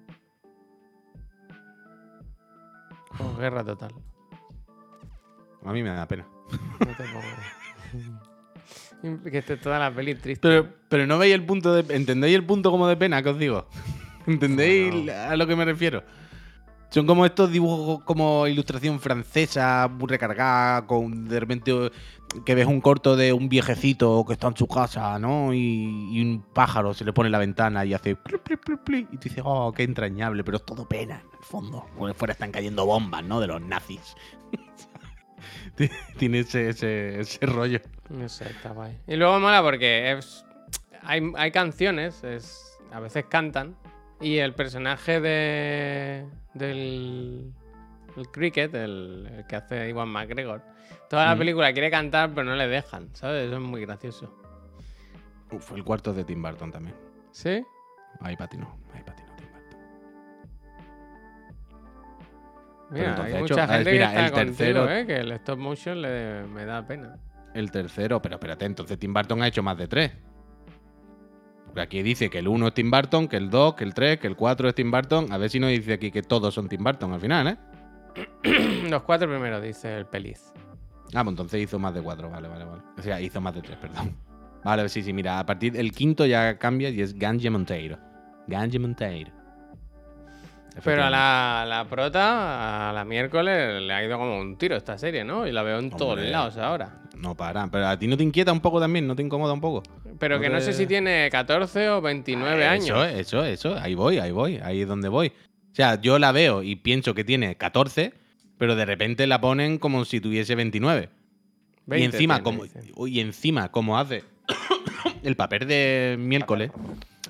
Con 3.19 3.37
guerra 3.37 3.65
total. 3.65 3.93
A 5.65 5.73
mí 5.73 5.83
me 5.83 5.91
da 5.91 6.07
pena. 6.07 6.27
No 6.81 6.87
te 6.97 7.05
pongo. 7.05 8.23
que 9.31 9.39
esté 9.39 9.57
toda 9.57 9.79
la 9.79 9.95
peli 9.95 10.15
triste. 10.15 10.41
Pero, 10.49 10.69
pero 10.89 11.07
no 11.07 11.19
veis 11.19 11.35
el 11.35 11.45
punto 11.45 11.73
de. 11.75 11.95
¿Entendéis 11.95 12.35
el 12.37 12.45
punto 12.45 12.71
como 12.71 12.87
de 12.87 12.97
pena 12.97 13.23
que 13.23 13.31
os 13.31 13.39
digo? 13.39 13.67
¿Entendéis 14.27 14.95
No, 14.95 15.05
no. 15.05 15.13
a 15.13 15.37
lo 15.37 15.47
que 15.47 15.57
me 15.57 15.65
refiero? 15.65 16.03
Son 16.91 17.07
como 17.07 17.25
estos 17.25 17.51
dibujos 17.51 18.05
como 18.05 18.47
ilustración 18.47 19.01
francesa, 19.01 19.89
muy 19.91 20.09
recargada, 20.09 20.87
con 20.87 21.27
de 21.27 21.41
repente 21.41 21.73
que 22.45 22.55
ves 22.55 22.67
un 22.67 22.83
corto 22.83 23.17
de 23.17 23.33
un 23.33 23.49
viejecito 23.49 24.25
que 24.27 24.35
está 24.35 24.49
en 24.49 24.57
su 24.59 24.67
casa, 24.67 25.19
¿no? 25.19 25.55
Y, 25.55 26.09
y 26.13 26.21
un 26.23 26.43
pájaro 26.53 26.93
se 26.93 27.05
le 27.07 27.15
pone 27.15 27.29
en 27.29 27.33
la 27.33 27.39
ventana 27.39 27.85
y 27.87 27.95
hace 27.95 28.15
pli, 28.15 28.37
pli, 28.39 28.57
pli, 28.77 28.99
y 29.11 29.17
tú 29.17 29.23
dices, 29.25 29.43
oh, 29.43 29.73
qué 29.73 29.85
entrañable, 29.85 30.45
pero 30.45 30.59
es 30.59 30.67
todo 30.67 30.87
pena, 30.87 31.15
en 31.21 31.39
el 31.39 31.45
fondo. 31.45 31.87
Porque 31.97 32.13
fuera 32.15 32.33
están 32.33 32.53
cayendo 32.53 32.85
bombas, 32.85 33.25
¿no? 33.25 33.41
De 33.41 33.47
los 33.47 33.61
nazis. 33.63 34.15
Tiene 36.19 36.41
ese, 36.41 36.69
ese, 36.69 37.21
ese 37.21 37.45
rollo. 37.47 37.81
No 38.11 38.29
sé, 38.29 38.51
está 38.51 38.71
guay. 38.71 38.99
Y 39.07 39.17
luego 39.17 39.39
mola 39.41 39.63
porque 39.63 40.13
es- 40.13 40.45
hay, 41.03 41.21
hay 41.37 41.51
canciones, 41.51 42.23
es, 42.25 42.79
a 42.93 43.01
veces 43.01 43.25
cantan, 43.29 43.77
y 44.21 44.39
el 44.39 44.55
personaje 44.55 45.21
de, 45.21 46.27
del 46.55 47.53
el 48.17 48.29
Cricket, 48.29 48.75
el, 48.75 49.29
el 49.39 49.47
que 49.47 49.57
hace 49.57 49.89
Iwan 49.89 50.09
McGregor, 50.11 50.63
toda 51.09 51.27
la 51.27 51.35
Mm. 51.35 51.39
película 51.39 51.73
quiere 51.73 51.91
cantar, 51.91 52.31
pero 52.35 52.45
no 52.45 52.55
le 52.55 52.69
dejan, 52.69 53.09
¿sabes? 53.15 53.47
Eso 53.47 53.57
es 53.57 53.63
muy 53.63 53.81
gracioso. 53.81 54.39
Uf, 55.51 55.73
el 55.73 55.83
cuarto 55.85 56.13
de 56.15 56.25
Tim 56.25 56.41
Burton 56.43 56.71
también. 56.71 56.95
¿Sí? 57.31 57.63
Ahí 58.21 58.37
patinó, 58.37 58.77
ahí 58.95 59.03
patinó 59.05 59.22
Mira, 62.93 63.11
entonces, 63.11 63.25
hay 63.35 63.41
de 63.41 63.45
hecho, 63.47 63.55
mucha 63.55 63.65
a 63.65 63.67
ver, 63.67 63.77
gente 63.79 63.93
mira, 63.93 64.07
que 64.13 64.25
está 64.25 64.41
el 64.41 64.47
contigo, 64.49 64.57
tercero- 64.87 64.91
¿eh? 64.91 65.07
Que 65.07 65.17
el 65.17 65.33
stop 65.33 65.59
motion 65.59 66.03
le, 66.03 66.43
me 66.45 66.65
da 66.65 66.87
pena. 66.87 67.17
El 67.55 67.71
tercero, 67.71 68.21
pero 68.23 68.37
espérate, 68.37 68.65
entonces 68.65 68.99
Tim 68.99 69.13
Burton 69.13 69.43
ha 69.43 69.49
hecho 69.49 69.63
más 69.63 69.77
de 69.77 69.89
tres. 69.89 70.13
Porque 71.67 71.81
aquí 71.81 72.03
dice 72.03 72.29
que 72.29 72.39
el 72.39 72.49
1 72.49 72.69
es 72.69 72.75
Tim 72.75 72.91
Burton, 72.91 73.29
que 73.29 73.37
el 73.39 73.49
2, 73.49 73.75
que 73.75 73.85
el 73.85 73.95
3, 73.95 74.19
que 74.19 74.27
el 74.27 74.37
4 74.37 74.69
es 74.69 74.75
Tim 74.75 74.91
Burton. 74.91 75.33
A 75.33 75.39
ver 75.39 75.49
si 75.49 75.59
nos 75.59 75.71
dice 75.71 75.95
aquí 75.95 76.11
que 76.11 76.23
todos 76.23 76.53
son 76.53 76.69
Tim 76.69 76.85
Burton 76.85 77.13
al 77.15 77.21
final, 77.21 77.47
¿eh? 77.49 77.57
Los 78.91 79.03
cuatro 79.05 79.27
primeros, 79.29 79.63
dice 79.63 79.97
el 79.97 80.07
peliz. 80.07 80.53
Ah, 81.15 81.23
pues 81.25 81.29
entonces 81.29 81.63
hizo 81.63 81.79
más 81.79 81.95
de 81.95 82.03
4, 82.03 82.29
vale, 82.31 82.49
vale, 82.49 82.65
vale. 82.65 82.83
O 82.99 83.03
sea, 83.03 83.21
hizo 83.21 83.41
más 83.41 83.55
de 83.55 83.63
3, 83.63 83.79
perdón. 83.79 84.15
Vale, 84.65 84.89
sí, 84.91 85.03
sí, 85.03 85.13
mira, 85.13 85.39
a 85.39 85.47
partir 85.47 85.73
del 85.73 85.93
quinto 85.93 86.25
ya 86.27 86.59
cambia 86.59 86.91
y 86.91 87.01
es 87.01 87.15
Ganje 87.19 87.49
Monteiro. 87.51 87.99
Ganje 88.47 88.79
Monteiro. 88.79 89.31
Pero 90.85 91.05
a 91.05 91.11
la, 91.11 91.65
la 91.69 91.85
prota, 91.87 92.91
a 92.91 92.93
la 92.93 93.05
miércoles, 93.05 93.83
le 93.83 93.93
ha 93.93 94.03
ido 94.05 94.17
como 94.19 94.39
un 94.41 94.57
tiro 94.57 94.75
esta 94.77 94.97
serie, 94.97 95.23
¿no? 95.23 95.47
Y 95.47 95.53
la 95.53 95.63
veo 95.63 95.79
en 95.79 95.91
todos 95.91 96.15
Hombre. 96.15 96.31
lados 96.31 96.57
ahora. 96.57 97.01
No 97.19 97.35
para. 97.37 97.67
Pero 97.69 97.89
a 97.89 97.99
ti 97.99 98.07
no 98.09 98.17
te 98.17 98.23
inquieta 98.23 98.53
un 98.53 98.61
poco 98.61 98.81
también, 98.81 99.07
no 99.07 99.15
te 99.15 99.23
incomoda 99.23 99.53
un 99.53 99.61
poco. 99.61 99.83
Pero 100.19 100.37
No 100.37 100.41
que 100.43 100.49
no 100.49 100.61
sé 100.61 100.73
si 100.73 100.87
tiene 100.87 101.29
14 101.31 101.91
o 101.91 102.01
29 102.01 102.67
Ah, 102.67 102.71
años. 102.73 102.87
Eso, 102.87 103.05
eso, 103.05 103.45
eso. 103.45 103.77
Ahí 103.79 103.95
voy, 103.95 104.19
ahí 104.19 104.31
voy. 104.33 104.59
Ahí 104.63 104.81
es 104.83 104.89
donde 104.89 105.09
voy. 105.09 105.29
O 105.29 105.75
sea, 105.75 106.01
yo 106.01 106.19
la 106.19 106.33
veo 106.33 106.63
y 106.63 106.77
pienso 106.77 107.15
que 107.15 107.25
tiene 107.25 107.57
14, 107.57 108.15
pero 108.59 108.75
de 108.75 108.85
repente 108.87 109.27
la 109.27 109.41
ponen 109.41 109.79
como 109.79 110.05
si 110.07 110.21
tuviese 110.21 110.55
29. 110.55 111.09
y 111.09 111.91
20 111.91 112.05
encima, 112.17 112.43
tiene, 112.43 112.59
como, 112.59 113.07
y 113.07 113.21
encima, 113.21 113.71
como 113.71 113.99
hace 113.99 114.25
el 115.23 115.37
papel 115.37 115.67
de 115.67 116.17
miércoles, 116.19 116.71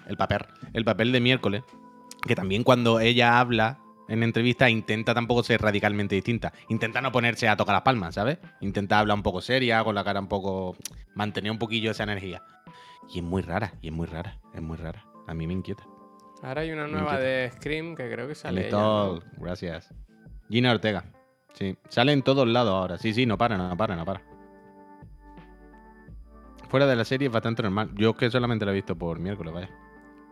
el 0.09 0.16
papel, 0.16 0.40
el 0.72 0.84
papel 0.84 1.12
de 1.12 1.20
miércoles, 1.20 1.62
que 2.27 2.35
también 2.35 2.64
cuando 2.64 3.01
ella 3.01 3.41
habla 3.41 3.79
en 4.09 4.23
entrevista 4.23 4.68
intenta 4.68 5.14
tampoco 5.14 5.43
ser 5.43 5.62
radicalmente 5.62 6.14
distinta. 6.14 6.53
Intenta 6.68 7.01
no 7.01 7.12
ponerse 7.12 7.49
a 7.49 7.57
tocar 7.57 7.75
las 7.75 7.83
palmas, 7.83 8.14
¿sabes? 8.14 8.39
Intenta 8.61 8.99
hablar 8.99 9.16
un 9.16 9.23
poco 9.23 9.41
seria, 9.41 9.83
con 9.85 9.95
la 9.95 10.05
cara 10.05 10.20
un 10.20 10.29
poco. 10.29 10.77
mantener 11.14 11.51
un 11.51 11.59
poquillo 11.59 11.91
esa 11.91 12.03
energía. 12.03 12.43
Y 13.09 13.18
es 13.18 13.25
muy 13.25 13.43
rara, 13.43 13.75
y 13.81 13.89
es 13.89 13.93
muy 13.93 14.07
rara, 14.07 14.39
es 14.55 14.62
muy 14.62 14.77
rara. 14.77 15.05
A 15.27 15.35
mí 15.35 15.47
me 15.47 15.53
inquieta. 15.53 15.85
Ahora 16.43 16.62
hay 16.62 16.73
una 16.73 16.89
nueva 16.89 17.18
de 17.18 17.51
Scream 17.55 17.95
que 17.95 18.11
creo 18.11 18.27
que 18.27 18.35
sale 18.35 18.68
ella, 18.68 18.77
¿no? 18.77 19.20
gracias. 19.39 19.95
Gina 20.51 20.73
Ortega. 20.73 21.05
Sí, 21.55 21.77
sale 21.89 22.12
en 22.12 22.23
todos 22.23 22.47
lados 22.47 22.75
ahora. 22.75 22.99
Sí, 22.99 23.14
sí, 23.14 23.27
no 23.27 23.39
para, 23.39 23.57
no 23.57 23.77
para, 23.77 23.95
no 23.95 24.05
para. 24.05 24.23
Fuera 26.68 26.87
de 26.87 26.97
la 26.97 27.05
serie 27.05 27.29
es 27.29 27.33
bastante 27.33 27.62
normal. 27.62 27.91
Yo 27.95 28.11
es 28.11 28.16
que 28.16 28.31
solamente 28.31 28.64
la 28.64 28.73
he 28.73 28.75
visto 28.75 28.97
por 28.97 29.18
miércoles, 29.18 29.53
vaya. 29.53 29.70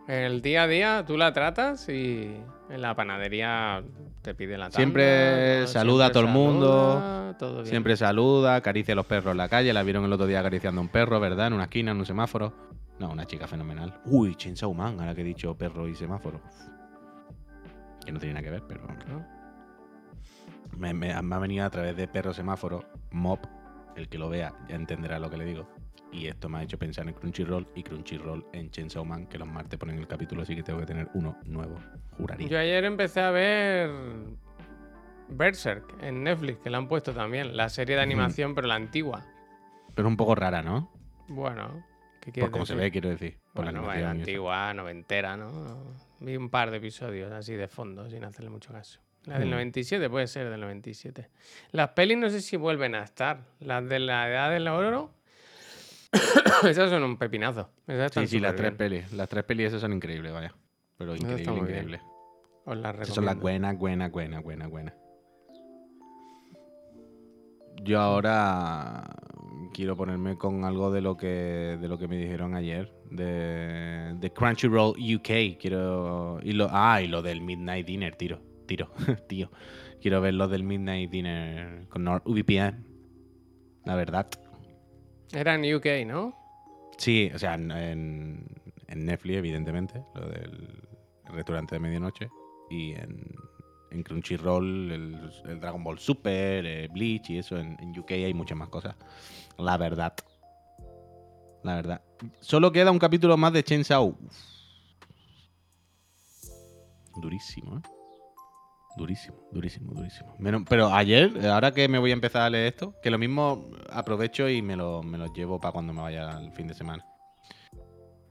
El 0.07 0.41
día 0.41 0.63
a 0.63 0.67
día 0.67 1.03
tú 1.05 1.17
la 1.17 1.31
tratas 1.31 1.87
y 1.87 2.35
en 2.69 2.81
la 2.81 2.95
panadería 2.95 3.83
te 4.21 4.33
pide 4.35 4.57
la 4.57 4.65
tanda, 4.65 4.75
Siempre 4.77 5.67
saluda 5.67 6.07
a 6.07 6.11
todo 6.11 6.23
el 6.23 6.29
mundo, 6.29 6.67
saluda, 6.99 7.37
todo 7.37 7.53
bien. 7.57 7.65
Siempre 7.67 7.95
saluda, 7.97 8.55
acaricia 8.55 8.93
a 8.93 8.95
los 8.95 9.05
perros 9.05 9.31
en 9.31 9.37
la 9.37 9.47
calle. 9.47 9.71
La 9.73 9.83
vieron 9.83 10.03
el 10.03 10.11
otro 10.13 10.25
día 10.27 10.39
acariciando 10.39 10.81
a 10.81 10.83
un 10.83 10.89
perro, 10.89 11.19
¿verdad? 11.19 11.47
En 11.47 11.53
una 11.53 11.63
esquina, 11.65 11.91
en 11.91 11.97
un 11.99 12.05
semáforo. 12.05 12.53
No, 12.99 13.09
una 13.11 13.25
chica 13.25 13.47
fenomenal. 13.47 13.99
Uy, 14.05 14.35
Chainsaw 14.35 14.73
Man, 14.73 14.99
ahora 14.99 15.15
que 15.15 15.21
he 15.21 15.23
dicho 15.23 15.55
perro 15.55 15.87
y 15.87 15.95
semáforo. 15.95 16.41
Que 18.05 18.11
no 18.11 18.19
tiene 18.19 18.33
nada 18.33 18.43
que 18.43 18.51
ver, 18.51 18.63
pero... 18.67 18.81
¿no? 19.07 19.25
Me, 20.77 20.93
me- 20.93 21.19
me 21.21 21.35
ha 21.35 21.39
venido 21.39 21.65
a 21.65 21.69
través 21.69 21.95
de 21.95 22.07
perro 22.07 22.33
semáforo, 22.33 22.83
Mop. 23.11 23.45
El 23.95 24.07
que 24.09 24.17
lo 24.17 24.29
vea 24.29 24.53
ya 24.69 24.75
entenderá 24.75 25.19
lo 25.19 25.29
que 25.29 25.37
le 25.37 25.45
digo. 25.45 25.67
Y 26.11 26.27
esto 26.27 26.49
me 26.49 26.57
ha 26.59 26.63
hecho 26.63 26.77
pensar 26.77 27.07
en 27.07 27.13
Crunchyroll 27.13 27.67
y 27.75 27.83
Crunchyroll 27.83 28.45
en 28.51 28.69
Chainsaw 28.69 29.05
Man, 29.05 29.27
que 29.27 29.37
los 29.37 29.47
martes 29.47 29.79
ponen 29.79 29.97
el 29.97 30.07
capítulo, 30.07 30.41
así 30.41 30.55
que 30.55 30.63
tengo 30.63 30.79
que 30.79 30.85
tener 30.85 31.07
uno 31.13 31.37
nuevo, 31.45 31.77
juraría. 32.17 32.47
Yo 32.49 32.59
ayer 32.59 32.83
empecé 32.83 33.21
a 33.21 33.31
ver 33.31 33.89
Berserk 35.29 35.95
en 36.03 36.23
Netflix, 36.23 36.59
que 36.59 36.69
la 36.69 36.77
han 36.79 36.87
puesto 36.87 37.13
también, 37.13 37.55
la 37.55 37.69
serie 37.69 37.95
de 37.95 38.01
animación, 38.01 38.53
pero 38.53 38.67
la 38.67 38.75
antigua. 38.75 39.25
Pero 39.95 40.07
un 40.07 40.17
poco 40.17 40.35
rara, 40.35 40.61
¿no? 40.61 40.91
Bueno, 41.29 41.83
¿qué 42.19 42.25
Por 42.25 42.33
quieres 42.33 42.49
cómo 42.51 42.65
se 42.65 42.73
decir? 42.75 42.83
ve, 42.85 42.91
quiero 42.91 43.09
decir. 43.09 43.37
Por 43.53 43.63
Bueno, 43.65 43.81
la 43.93 44.09
antigua, 44.11 44.73
noventera, 44.73 45.37
¿no? 45.37 45.95
Vi 46.19 46.35
un 46.35 46.49
par 46.49 46.71
de 46.71 46.77
episodios 46.77 47.31
así 47.31 47.53
de 47.55 47.67
fondo, 47.69 48.09
sin 48.09 48.23
hacerle 48.25 48.49
mucho 48.49 48.73
caso. 48.73 48.99
La 49.25 49.37
del 49.39 49.47
Mm. 49.47 49.51
97 49.51 50.09
puede 50.09 50.27
ser 50.27 50.49
del 50.49 50.59
97. 50.59 51.29
Las 51.71 51.89
pelis 51.89 52.17
no 52.17 52.29
sé 52.29 52.41
si 52.41 52.57
vuelven 52.57 52.95
a 52.95 53.03
estar. 53.03 53.41
Las 53.59 53.87
de 53.87 53.99
la 53.99 54.27
edad 54.27 54.49
del 54.51 54.67
oro. 54.67 55.11
esas 56.67 56.89
son 56.89 57.03
un 57.03 57.17
pepinazo. 57.17 57.69
Esas 57.87 58.11
Sí, 58.13 58.27
sí, 58.27 58.39
las 58.39 58.55
tres 58.55 58.73
pelis. 58.73 59.11
Las 59.13 59.29
tres 59.29 59.43
pelis 59.43 59.67
esas 59.67 59.81
son 59.81 59.93
increíbles, 59.93 60.33
vaya. 60.33 60.53
Pero 60.97 61.15
increíble, 61.15 61.43
bien. 61.43 61.57
increíble. 61.57 62.01
Os 62.65 62.77
las 62.77 62.95
Esas 62.95 63.15
son 63.15 63.25
las 63.25 63.39
buenas, 63.39 63.77
buenas, 63.77 64.11
buenas, 64.11 64.43
buenas, 64.43 64.69
buenas. 64.69 64.93
Yo 67.83 67.99
ahora 67.99 69.09
quiero 69.73 69.95
ponerme 69.95 70.37
con 70.37 70.65
algo 70.65 70.91
de 70.91 71.01
lo 71.01 71.17
que 71.17 71.77
de 71.81 71.87
lo 71.87 71.97
que 71.97 72.07
me 72.07 72.17
dijeron 72.17 72.53
ayer 72.53 72.93
de, 73.09 74.13
de 74.19 74.33
Crunchyroll 74.33 74.91
UK. 74.91 75.57
Quiero 75.59 76.39
y 76.43 76.51
lo 76.51 76.67
ah 76.69 77.01
y 77.01 77.07
lo 77.07 77.21
del 77.21 77.41
Midnight 77.41 77.87
Dinner, 77.87 78.15
tiro, 78.15 78.41
tiro, 78.67 78.91
tío. 79.27 79.49
Quiero 79.99 80.21
ver 80.21 80.35
lo 80.35 80.47
del 80.47 80.63
Midnight 80.63 81.09
Dinner 81.09 81.87
con 81.89 82.03
NordVPN. 82.03 82.85
La 83.85 83.95
verdad. 83.95 84.27
Era 85.33 85.55
en 85.55 85.75
UK, 85.75 86.05
¿no? 86.05 86.33
Sí, 86.97 87.31
o 87.33 87.39
sea, 87.39 87.55
en, 87.55 87.71
en- 87.71 88.45
Netflix, 89.05 89.37
evidentemente, 89.37 90.03
lo 90.13 90.27
del 90.29 90.83
restaurante 91.25 91.75
de 91.75 91.79
medianoche. 91.79 92.29
Y 92.69 92.91
en, 92.91 93.25
en 93.91 94.03
Crunchyroll, 94.03 94.91
el, 94.91 95.31
el 95.45 95.59
Dragon 95.59 95.83
Ball 95.83 95.97
Super, 95.97 96.65
eh, 96.65 96.87
Bleach 96.89 97.29
y 97.29 97.37
eso. 97.37 97.57
En, 97.57 97.77
en 97.79 97.97
UK 97.97 98.11
hay 98.11 98.33
muchas 98.33 98.57
más 98.57 98.69
cosas. 98.69 98.95
La 99.57 99.77
verdad. 99.77 100.13
La 101.63 101.75
verdad. 101.75 102.01
Solo 102.41 102.71
queda 102.71 102.91
un 102.91 102.99
capítulo 102.99 103.37
más 103.37 103.53
de 103.53 103.63
Chainsaw. 103.63 104.15
Durísimo, 107.21 107.77
¿eh? 107.77 107.81
Durísimo, 108.97 109.37
durísimo, 109.51 109.93
durísimo. 109.93 110.35
Menos- 110.37 110.63
pero 110.67 110.93
ayer, 110.93 111.47
ahora 111.47 111.71
que 111.71 111.87
me 111.87 111.97
voy 111.97 112.11
a 112.11 112.13
empezar 112.13 112.43
a 112.43 112.49
leer 112.49 112.67
esto, 112.67 112.93
que 113.01 113.09
lo 113.09 113.17
mismo 113.17 113.69
aprovecho 113.89 114.49
y 114.49 114.61
me 114.61 114.75
lo, 114.75 115.01
me 115.01 115.17
lo 115.17 115.33
llevo 115.33 115.59
para 115.59 115.71
cuando 115.71 115.93
me 115.93 116.01
vaya 116.01 116.39
el 116.39 116.51
fin 116.51 116.67
de 116.67 116.73
semana. 116.73 117.05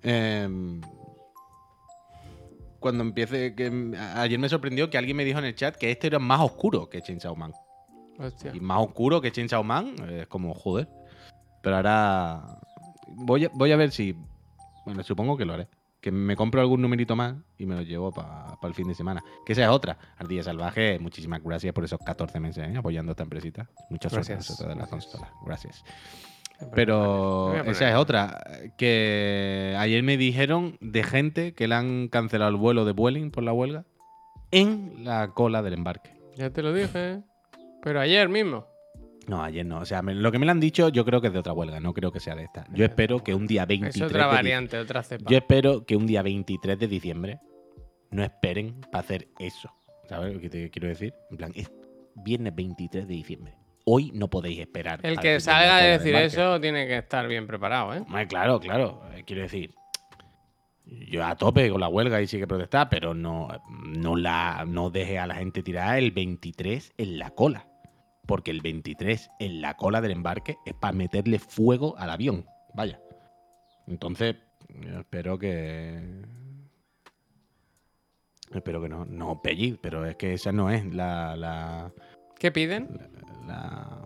Em, 0.03 0.81
cuando 2.79 3.03
empiece. 3.05 3.55
Que, 3.55 3.95
ayer 4.17 4.39
me 4.39 4.49
sorprendió 4.49 4.91
que 4.91 4.99
alguien 4.99 5.17
me 5.17 5.25
dijo 5.25 5.39
en 5.39 5.45
el 5.45 5.55
chat 5.55 5.77
que 5.77 5.91
este 5.91 6.09
era 6.09 6.19
más 6.19 6.41
oscuro 6.41 6.89
que 6.89 7.01
Chainsaw 7.03 7.37
Man. 7.37 7.53
Hostia. 8.19 8.53
Y 8.55 8.61
más 8.61 8.81
oscuro 8.81 9.21
que 9.21 9.31
Chainsaw 9.33 9.63
Man, 9.65 9.95
es 10.11 10.27
como, 10.27 10.55
joder. 10.55 10.89
Pero 11.63 11.77
ahora 11.77 12.61
voy 13.09 13.45
a, 13.45 13.51
voy 13.53 13.73
a 13.73 13.77
ver 13.77 13.93
si, 13.93 14.15
bueno, 14.85 15.03
supongo 15.03 15.37
que 15.37 15.45
lo 15.45 15.55
haré. 15.55 15.69
Que 16.01 16.11
me 16.11 16.35
compro 16.35 16.61
algún 16.61 16.81
numerito 16.81 17.15
más 17.15 17.35
y 17.59 17.67
me 17.67 17.75
lo 17.75 17.83
llevo 17.83 18.11
para 18.11 18.57
el 18.63 18.75
fin 18.75 18.89
de 18.89 18.95
semana. 18.95 19.23
Que 19.45 19.53
esa 19.53 19.63
es 19.65 19.69
otra. 19.69 19.99
Ardilla 20.17 20.43
Salvaje, 20.43 20.99
muchísimas 20.99 21.43
gracias 21.43 21.75
por 21.75 21.85
esos 21.85 21.99
14 22.01 22.41
meses 22.41 22.69
¿eh? 22.69 22.77
apoyando 22.77 23.11
a 23.11 23.13
esta 23.13 23.23
empresita. 23.23 23.69
Muchas 23.91 24.13
suerte 24.13 24.33
Gracias, 24.33 24.51
nosotros 24.51 24.69
de 24.69 24.75
la 24.81 24.87
gracias. 24.87 25.05
consola. 25.13 25.33
Gracias. 25.45 25.85
Pero 26.75 27.53
a 27.53 27.61
esa 27.71 27.89
es 27.91 27.97
otra. 27.97 28.43
Que 28.77 29.75
ayer 29.79 30.03
me 30.03 30.17
dijeron 30.17 30.77
de 30.81 31.03
gente 31.03 31.55
que 31.55 31.69
le 31.69 31.75
han 31.75 32.09
cancelado 32.09 32.51
el 32.51 32.57
vuelo 32.57 32.85
de 32.85 32.93
Vueling 32.93 33.31
por 33.31 33.45
la 33.45 33.53
huelga 33.53 33.85
en 34.51 35.05
la 35.05 35.29
cola 35.33 35.63
del 35.63 35.75
embarque. 35.75 36.11
Ya 36.37 36.51
te 36.51 36.63
lo 36.63 36.73
dije. 36.73 37.23
Pero 37.83 38.01
ayer 38.01 38.29
mismo. 38.29 38.67
No, 39.31 39.45
ayer 39.45 39.65
no. 39.65 39.79
O 39.79 39.85
sea, 39.85 40.03
me- 40.03 40.13
lo 40.15 40.33
que 40.33 40.41
me 40.41 40.45
lo 40.47 40.51
han 40.51 40.59
dicho, 40.59 40.89
yo 40.89 41.05
creo 41.05 41.21
que 41.21 41.29
es 41.29 41.33
de 41.33 41.39
otra 41.39 41.53
huelga. 41.53 41.79
No 41.79 41.95
creo 41.95 42.11
que 42.11 42.19
sea 42.19 42.35
de 42.35 42.43
esta. 42.43 42.65
Yo 42.73 42.85
espero 42.85 43.23
que 43.23 43.33
un 43.33 43.47
día 43.47 43.65
23 43.65 43.95
Es 43.97 44.03
otra 44.03 44.27
de 44.27 44.35
variante, 44.35 44.77
otra 44.77 45.05
cepa. 45.05 45.31
Yo 45.31 45.37
espero 45.39 45.87
que 45.87 45.95
un 45.95 46.05
día 46.07 46.23
23 46.23 46.77
de 46.77 46.89
diciembre 46.89 47.39
no 48.11 48.25
esperen 48.25 48.81
para 48.91 49.05
hacer 49.05 49.29
eso. 49.39 49.71
¿Sabes 50.09 50.35
lo 50.35 50.41
que 50.41 50.51
te 50.51 50.69
quiero 50.71 50.89
decir? 50.89 51.15
En 51.31 51.37
plan, 51.37 51.53
es 51.55 51.71
viernes 52.17 52.53
23 52.57 53.07
de 53.07 53.15
diciembre. 53.15 53.55
Hoy 53.85 54.11
no 54.13 54.29
podéis 54.29 54.59
esperar. 54.59 54.99
El 55.05 55.21
que 55.21 55.39
salga 55.39 55.77
a 55.77 55.81
decir 55.83 56.13
eso 56.17 56.61
tiene 56.61 56.89
que 56.89 56.99
estar 56.99 57.27
bien 57.29 57.47
preparado, 57.47 57.95
¿eh? 57.95 57.99
Hombre, 58.01 58.27
claro, 58.27 58.59
claro. 58.59 59.01
Eh, 59.15 59.23
Quiero 59.25 59.43
decir, 59.43 59.71
yo 61.09 61.25
a 61.25 61.37
tope 61.37 61.71
con 61.71 61.81
la 61.81 61.89
huelga 61.89 62.21
y 62.21 62.27
sí 62.27 62.39
que 62.39 62.49
protestar, 62.49 62.89
pero 62.89 63.15
no, 63.15 63.47
no, 63.87 64.17
la, 64.17 64.65
no 64.67 64.91
deje 64.91 65.21
a 65.21 65.27
la 65.29 65.37
gente 65.37 65.63
tirar 65.63 65.99
el 65.99 66.11
23 66.11 66.95
en 66.99 67.19
la 67.19 67.31
cola. 67.31 67.67
Porque 68.31 68.53
el 68.53 68.61
23 68.61 69.29
en 69.41 69.61
la 69.61 69.77
cola 69.77 70.01
del 70.01 70.13
embarque 70.13 70.57
es 70.65 70.73
para 70.75 70.93
meterle 70.93 71.41
fuego 71.41 71.97
al 71.99 72.11
avión. 72.11 72.47
Vaya. 72.75 73.01
Entonces, 73.89 74.37
espero 75.01 75.37
que. 75.37 76.23
Espero 78.55 78.81
que 78.81 78.89
no. 78.89 79.05
No, 79.05 79.43
Pelli, 79.43 79.77
pero 79.83 80.07
es 80.07 80.15
que 80.15 80.35
esa 80.35 80.53
no 80.53 80.71
es 80.71 80.95
la. 80.95 81.35
la, 81.35 81.93
¿Qué 82.39 82.53
piden? 82.53 83.11
la 83.49 83.99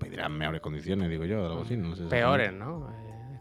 pedirán 0.00 0.32
mejores 0.38 0.62
condiciones, 0.62 1.10
digo 1.10 1.26
yo, 1.26 1.44
algo 1.44 1.60
así. 1.60 1.76
No 1.76 1.94
sé 1.94 2.04
Peores, 2.04 2.54
¿no? 2.54 2.88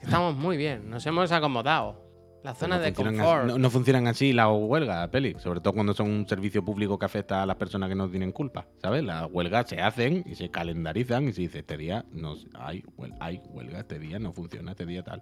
Estamos 0.01 0.35
muy 0.35 0.57
bien. 0.57 0.89
Nos 0.89 1.05
hemos 1.05 1.31
acomodado. 1.31 2.04
La 2.45 2.53
zona 2.55 2.77
no 2.77 2.83
de 2.83 2.93
confort. 2.93 3.39
así- 3.43 3.47
no, 3.51 3.57
no 3.57 3.69
funcionan 3.71 4.07
así 4.07 4.31
las 4.31 4.47
huelgas, 4.51 5.07
Peli. 5.09 5.35
Sobre 5.39 5.59
todo 5.61 5.73
cuando 5.73 5.93
son 5.93 6.09
un 6.11 6.27
servicio 6.27 6.63
público 6.63 6.97
que 6.99 7.05
afecta 7.05 7.41
a 7.41 7.45
las 7.45 7.55
personas 7.55 7.89
que 7.89 7.95
no 7.95 8.07
tienen 8.09 8.31
culpa. 8.31 8.67
¿Sabes? 8.81 9.03
Las 9.03 9.27
huelgas 9.31 9.67
se 9.67 9.81
hacen 9.81 10.23
y 10.27 10.35
se 10.35 10.49
calendarizan 10.51 11.27
y 11.27 11.33
se 11.33 11.41
dice, 11.41 11.59
este 11.59 11.75
día 11.77 12.05
no, 12.11 12.35
hay, 12.53 12.83
huel- 12.97 13.15
hay 13.19 13.41
huelga, 13.49 13.79
este 13.79 13.97
día 13.99 14.19
no 14.19 14.31
funciona, 14.31 14.71
este 14.71 14.85
día 14.85 15.03
tal. 15.03 15.21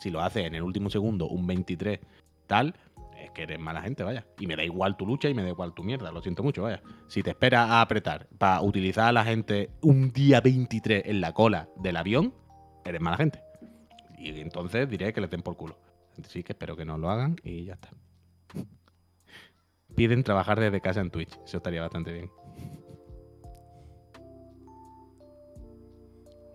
Si 0.00 0.10
lo 0.10 0.20
haces 0.20 0.44
en 0.44 0.54
el 0.56 0.62
último 0.62 0.90
segundo, 0.90 1.28
un 1.28 1.46
23 1.46 2.00
tal, 2.48 2.74
es 3.22 3.30
que 3.30 3.44
eres 3.44 3.58
mala 3.60 3.80
gente, 3.82 4.02
vaya. 4.02 4.26
Y 4.40 4.46
me 4.48 4.56
da 4.56 4.64
igual 4.64 4.96
tu 4.96 5.06
lucha 5.06 5.28
y 5.28 5.34
me 5.34 5.42
da 5.42 5.48
igual 5.50 5.72
tu 5.72 5.84
mierda, 5.84 6.10
lo 6.10 6.20
siento 6.20 6.42
mucho, 6.42 6.62
vaya. 6.64 6.82
Si 7.06 7.22
te 7.22 7.30
esperas 7.30 7.70
a 7.70 7.80
apretar 7.80 8.26
para 8.38 8.60
utilizar 8.60 9.06
a 9.08 9.12
la 9.12 9.24
gente 9.24 9.70
un 9.82 10.12
día 10.12 10.40
23 10.40 11.04
en 11.06 11.20
la 11.20 11.32
cola 11.32 11.68
del 11.76 11.96
avión, 11.96 12.34
eres 12.84 13.00
mala 13.00 13.16
gente. 13.16 13.40
Y 14.18 14.40
entonces 14.40 14.88
diré 14.90 15.12
que 15.12 15.20
les 15.20 15.30
den 15.30 15.42
por 15.42 15.56
culo. 15.56 15.78
Sí 16.28 16.42
que 16.42 16.52
espero 16.52 16.76
que 16.76 16.84
no 16.84 16.98
lo 16.98 17.10
hagan 17.10 17.36
y 17.42 17.64
ya 17.64 17.74
está. 17.74 17.90
Piden 19.94 20.24
trabajar 20.24 20.60
desde 20.60 20.80
casa 20.80 21.00
en 21.00 21.10
Twitch. 21.10 21.38
Eso 21.44 21.58
estaría 21.58 21.80
bastante 21.80 22.12
bien. 22.12 22.30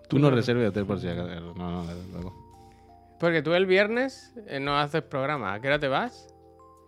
Tú 0.07 0.19
no 0.19 0.29
reserves 0.29 0.69
hotel 0.69 0.85
por 0.85 0.99
si 0.99 1.07
acaso. 1.07 1.53
No, 1.55 1.83
no, 1.83 1.93
luego. 2.11 3.15
Porque 3.19 3.41
tú 3.41 3.53
el 3.53 3.65
viernes 3.65 4.33
eh, 4.47 4.59
no 4.59 4.77
haces 4.77 5.03
programa. 5.03 5.53
¿A 5.53 5.61
qué 5.61 5.67
hora 5.67 5.79
te 5.79 5.87
vas? 5.87 6.27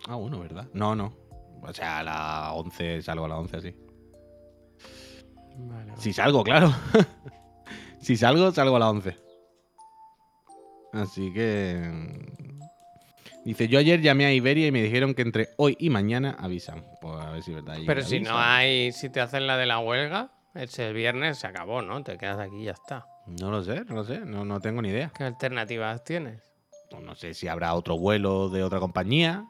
Ah, 0.06 0.16
bueno, 0.16 0.40
¿verdad? 0.40 0.68
No, 0.74 0.94
no. 0.94 1.14
O 1.62 1.72
sea, 1.72 2.00
a 2.00 2.02
las 2.02 2.52
11 2.52 3.02
salgo 3.02 3.24
a 3.24 3.28
las 3.28 3.38
11 3.38 3.56
así. 3.56 3.76
Vale, 5.56 5.90
vale. 5.90 6.00
Si 6.02 6.12
salgo, 6.12 6.44
claro. 6.44 6.72
si 8.00 8.16
salgo, 8.16 8.50
salgo 8.50 8.76
a 8.76 8.80
las 8.80 8.88
11. 8.90 9.16
Así 10.92 11.32
que... 11.32 11.80
Dice, 13.44 13.68
yo 13.68 13.78
ayer 13.78 14.00
llamé 14.00 14.24
a 14.24 14.32
Iberia 14.32 14.66
y 14.66 14.72
me 14.72 14.82
dijeron 14.82 15.14
que 15.14 15.22
entre 15.22 15.50
hoy 15.58 15.76
y 15.78 15.90
mañana 15.90 16.36
avisan. 16.38 16.82
Pues 17.00 17.14
a 17.20 17.30
ver 17.30 17.42
si 17.42 17.50
es 17.50 17.56
verdad. 17.56 17.76
Pero 17.86 18.02
si 18.02 18.20
no 18.20 18.38
hay, 18.38 18.90
si 18.92 19.10
te 19.10 19.20
hacen 19.20 19.46
la 19.46 19.58
de 19.58 19.66
la 19.66 19.80
huelga, 19.80 20.32
ese 20.54 20.92
viernes 20.92 21.38
se 21.38 21.46
acabó, 21.46 21.82
¿no? 21.82 22.02
Te 22.02 22.16
quedas 22.16 22.38
aquí 22.38 22.62
y 22.62 22.64
ya 22.64 22.72
está. 22.72 23.06
No 23.26 23.50
lo 23.50 23.62
sé, 23.62 23.84
no 23.84 23.96
lo 23.96 24.04
sé. 24.04 24.20
No, 24.20 24.44
no 24.44 24.60
tengo 24.60 24.80
ni 24.80 24.88
idea. 24.88 25.12
¿Qué 25.16 25.24
alternativas 25.24 26.04
tienes? 26.04 26.42
Pues 26.90 27.02
no 27.02 27.14
sé 27.14 27.34
si 27.34 27.48
habrá 27.48 27.74
otro 27.74 27.98
vuelo 27.98 28.48
de 28.48 28.62
otra 28.62 28.80
compañía 28.80 29.44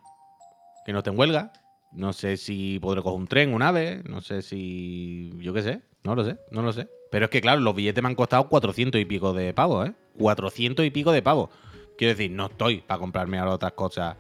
que 0.85 0.93
no 0.93 0.99
esté 0.99 1.11
en 1.11 1.19
huelga. 1.19 1.53
No 1.93 2.13
sé 2.13 2.37
si 2.37 2.81
podré 2.81 3.03
coger 3.03 3.19
un 3.19 3.29
tren, 3.29 3.55
un 3.55 3.63
ave. 3.63 4.03
No 4.05 4.21
sé 4.21 4.43
si. 4.43 5.31
Yo 5.39 5.53
qué 5.53 5.63
sé. 5.63 5.83
No 6.03 6.15
lo 6.15 6.25
sé, 6.25 6.37
no 6.51 6.63
lo 6.63 6.73
sé. 6.73 6.89
Pero 7.11 7.27
es 7.27 7.31
que, 7.31 7.41
claro, 7.41 7.61
los 7.61 7.75
billetes 7.75 8.03
me 8.03 8.09
han 8.09 8.15
costado 8.15 8.49
400 8.49 9.01
y 9.01 9.05
pico 9.05 9.33
de 9.33 9.55
pavos, 9.55 9.89
¿eh? 9.89 9.93
400 10.19 10.85
y 10.85 10.91
pico 10.91 11.13
de 11.13 11.23
pavos. 11.23 11.49
Quiero 11.97 12.15
decir, 12.15 12.31
no 12.31 12.47
estoy 12.47 12.81
para 12.81 12.99
comprarme 12.99 13.39
ahora 13.39 13.55
otras 13.55 13.73
cosas 13.73 14.17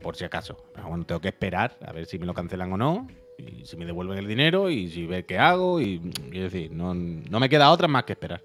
por 0.00 0.16
si 0.16 0.24
acaso. 0.24 0.56
Bueno, 0.86 1.04
tengo 1.04 1.20
que 1.20 1.28
esperar 1.28 1.76
a 1.84 1.92
ver 1.92 2.06
si 2.06 2.18
me 2.18 2.26
lo 2.26 2.34
cancelan 2.34 2.72
o 2.72 2.76
no. 2.76 3.08
Y 3.38 3.64
si 3.64 3.76
me 3.76 3.84
devuelven 3.84 4.18
el 4.18 4.28
dinero 4.28 4.70
y 4.70 4.88
si 4.88 5.06
ver 5.06 5.26
qué 5.26 5.38
hago. 5.38 5.80
Y 5.80 5.98
quiero 6.30 6.44
decir, 6.44 6.70
no, 6.70 6.94
no 6.94 7.40
me 7.40 7.48
queda 7.48 7.70
otra 7.70 7.88
más 7.88 8.04
que 8.04 8.12
esperar. 8.12 8.42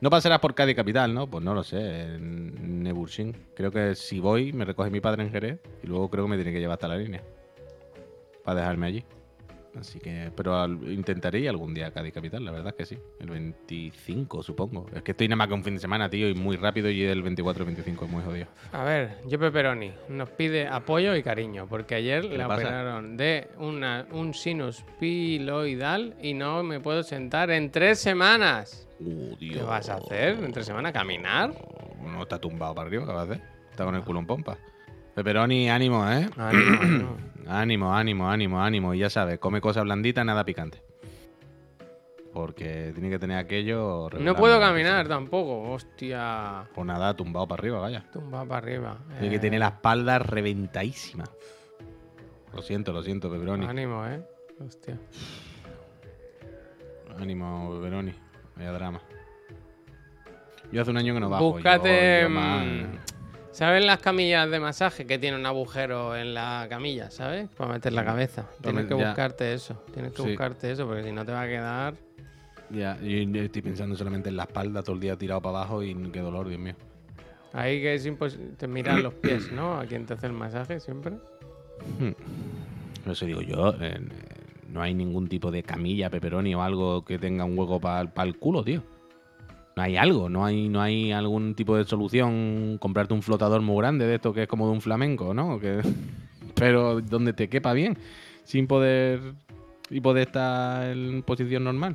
No 0.00 0.10
pasarás 0.10 0.40
por 0.40 0.54
Cádiz 0.54 0.76
Capital, 0.76 1.14
¿no? 1.14 1.26
Pues 1.26 1.42
no 1.42 1.54
lo 1.54 1.64
sé, 1.64 2.02
en 2.02 2.82
Neburshin. 2.82 3.34
Creo 3.54 3.70
que 3.70 3.94
si 3.94 4.20
voy, 4.20 4.52
me 4.52 4.66
recoge 4.66 4.90
mi 4.90 5.00
padre 5.00 5.22
en 5.22 5.30
Jerez 5.30 5.58
y 5.82 5.86
luego 5.86 6.10
creo 6.10 6.24
que 6.24 6.30
me 6.30 6.36
tiene 6.36 6.52
que 6.52 6.60
llevar 6.60 6.74
hasta 6.74 6.88
la 6.88 6.98
línea 6.98 7.22
para 8.44 8.60
dejarme 8.60 8.86
allí. 8.86 9.04
Así 9.78 9.98
que, 10.00 10.30
pero 10.34 10.56
al- 10.58 10.90
intentaré 10.90 11.40
ir 11.40 11.48
algún 11.48 11.74
día 11.74 11.88
a 11.88 11.90
Cádiz 11.90 12.12
Capital, 12.14 12.44
la 12.44 12.50
verdad 12.50 12.68
es 12.68 12.74
que 12.74 12.86
sí. 12.86 12.98
El 13.20 13.28
25, 13.28 14.42
supongo. 14.42 14.86
Es 14.94 15.02
que 15.02 15.10
estoy 15.12 15.28
nada 15.28 15.36
más 15.36 15.48
que 15.48 15.54
un 15.54 15.62
fin 15.64 15.74
de 15.74 15.80
semana, 15.80 16.08
tío, 16.08 16.28
y 16.28 16.34
muy 16.34 16.56
rápido 16.56 16.88
y 16.90 17.02
el 17.02 17.22
24 17.22 17.62
y 17.62 17.66
25 17.66 18.04
es 18.06 18.10
muy 18.10 18.22
jodido. 18.22 18.46
A 18.72 18.84
ver, 18.84 19.18
yo 19.26 19.38
Pepperoni 19.38 19.92
nos 20.08 20.30
pide 20.30 20.66
apoyo 20.66 21.14
y 21.14 21.22
cariño, 21.22 21.66
porque 21.68 21.94
ayer 21.96 22.22
¿Qué 22.28 22.38
le 22.38 22.44
operaron 22.44 23.16
de 23.16 23.48
una, 23.58 24.06
un 24.12 24.32
sinus 24.34 24.84
piloidal 24.98 26.14
y 26.22 26.34
no 26.34 26.62
me 26.62 26.80
puedo 26.80 27.02
sentar 27.02 27.50
en 27.50 27.70
tres 27.70 27.98
semanas. 27.98 28.88
Uh, 28.98 29.36
Dios. 29.36 29.56
¿Qué 29.58 29.62
vas 29.62 29.88
a 29.90 29.96
hacer 29.96 30.42
en 30.42 30.52
tres 30.52 30.66
semanas? 30.66 30.92
¿Caminar? 30.92 31.52
No 32.02 32.22
está 32.22 32.38
tumbado 32.38 32.74
para 32.74 32.88
arriba, 32.88 33.04
¿qué 33.04 33.12
vas 33.12 33.28
a 33.28 33.32
hacer? 33.32 33.42
Está 33.70 33.84
con 33.84 33.94
el 33.94 34.02
culo 34.02 34.20
en 34.20 34.26
pompa. 34.26 34.56
Pepperoni, 35.16 35.70
ánimo, 35.70 36.08
¿eh? 36.10 36.28
Ánimo, 36.36 36.78
ánimo. 36.80 37.16
Ánimo, 37.48 37.94
ánimo, 37.94 38.30
ánimo, 38.30 38.60
ánimo. 38.62 38.94
Y 38.94 38.98
ya 38.98 39.08
sabes, 39.10 39.38
come 39.38 39.60
cosas 39.62 39.84
blanditas, 39.84 40.24
nada 40.26 40.44
picante. 40.44 40.82
Porque 42.34 42.90
tiene 42.92 43.08
que 43.08 43.18
tener 43.18 43.38
aquello. 43.38 44.10
No 44.20 44.36
puedo 44.36 44.60
caminar 44.60 45.08
tampoco, 45.08 45.72
hostia. 45.72 46.68
Pues 46.74 46.86
nada, 46.86 47.14
tumbado 47.16 47.48
para 47.48 47.60
arriba, 47.60 47.80
vaya. 47.80 48.04
Tumba 48.12 48.44
para 48.44 48.58
arriba. 48.58 48.98
Tiene 49.14 49.30
que 49.30 49.36
Eh, 49.36 49.40
tener 49.40 49.60
la 49.60 49.68
espalda 49.68 50.18
reventadísima. 50.18 51.24
Lo 52.52 52.60
siento, 52.60 52.92
lo 52.92 53.02
siento, 53.02 53.30
Pepperoni. 53.30 53.64
Ánimo, 53.66 54.06
eh. 54.06 54.20
Hostia. 54.62 54.98
Ánimo, 57.18 57.72
Pepperoni. 57.76 58.12
Vaya 58.56 58.72
drama. 58.72 59.00
Yo 60.72 60.82
hace 60.82 60.90
un 60.90 60.96
año 60.98 61.14
que 61.14 61.20
no 61.20 61.30
bajo. 61.30 61.52
Búscate. 61.52 62.18
yo- 62.22 62.28
yo 62.28 62.34
más- 62.34 62.66
mm, 62.66 62.84
¿Sabes 63.56 63.82
las 63.86 64.00
camillas 64.00 64.50
de 64.50 64.60
masaje 64.60 65.06
que 65.06 65.18
tiene 65.18 65.34
un 65.38 65.46
agujero 65.46 66.14
en 66.14 66.34
la 66.34 66.66
camilla, 66.68 67.10
¿sabes? 67.10 67.48
Para 67.56 67.72
meter 67.72 67.94
la 67.94 68.04
cabeza. 68.04 68.44
Tienes 68.60 68.84
que 68.84 68.98
ya. 68.98 69.06
buscarte 69.06 69.54
eso. 69.54 69.82
Tienes 69.94 70.12
que 70.12 70.20
Sí. 70.20 70.28
buscarte 70.28 70.70
eso 70.72 70.86
porque 70.86 71.04
si 71.04 71.10
no 71.12 71.24
te 71.24 71.32
va 71.32 71.40
a 71.40 71.46
quedar. 71.46 71.94
Ya, 72.68 72.98
yo 73.00 73.40
estoy 73.40 73.62
pensando 73.62 73.96
solamente 73.96 74.28
en 74.28 74.36
la 74.36 74.42
espalda 74.42 74.82
todo 74.82 74.94
el 74.96 75.00
día 75.00 75.16
tirado 75.16 75.40
para 75.40 75.56
abajo 75.60 75.82
y 75.82 75.94
qué 76.10 76.20
dolor, 76.20 76.48
Dios 76.48 76.60
mío. 76.60 76.74
Ahí 77.54 77.80
que 77.80 77.94
es 77.94 78.04
imposible. 78.04 78.48
Te 78.58 78.68
miran 78.68 79.02
los 79.02 79.14
pies, 79.14 79.50
¿no? 79.52 79.78
A 79.80 79.86
quien 79.86 80.04
te 80.04 80.12
hace 80.12 80.26
el 80.26 80.34
masaje 80.34 80.78
siempre. 80.78 81.14
Por 83.04 83.12
eso 83.14 83.24
digo 83.24 83.40
yo, 83.40 83.74
eh, 83.80 83.98
no 84.68 84.82
hay 84.82 84.92
ningún 84.92 85.28
tipo 85.28 85.50
de 85.50 85.62
camilla, 85.62 86.10
pepperoni 86.10 86.54
o 86.54 86.60
algo 86.62 87.06
que 87.06 87.18
tenga 87.18 87.46
un 87.46 87.58
hueco 87.58 87.80
para 87.80 88.02
el 88.22 88.36
culo, 88.36 88.62
tío. 88.62 88.82
No 89.76 89.82
hay 89.82 89.98
algo, 89.98 90.30
no 90.30 90.42
hay, 90.42 90.70
no 90.70 90.80
hay 90.80 91.12
algún 91.12 91.54
tipo 91.54 91.76
de 91.76 91.84
solución. 91.84 92.78
Comprarte 92.80 93.12
un 93.12 93.20
flotador 93.22 93.60
muy 93.60 93.76
grande 93.76 94.06
de 94.06 94.14
esto 94.14 94.32
que 94.32 94.44
es 94.44 94.48
como 94.48 94.64
de 94.68 94.72
un 94.72 94.80
flamenco, 94.80 95.34
¿no? 95.34 95.60
Que, 95.60 95.82
pero 96.54 97.02
donde 97.02 97.34
te 97.34 97.50
quepa 97.50 97.74
bien, 97.74 97.98
sin 98.42 98.66
poder 98.66 99.20
y 99.90 100.00
poder 100.00 100.28
estar 100.28 100.82
en 100.88 101.22
posición 101.22 101.64
normal. 101.64 101.94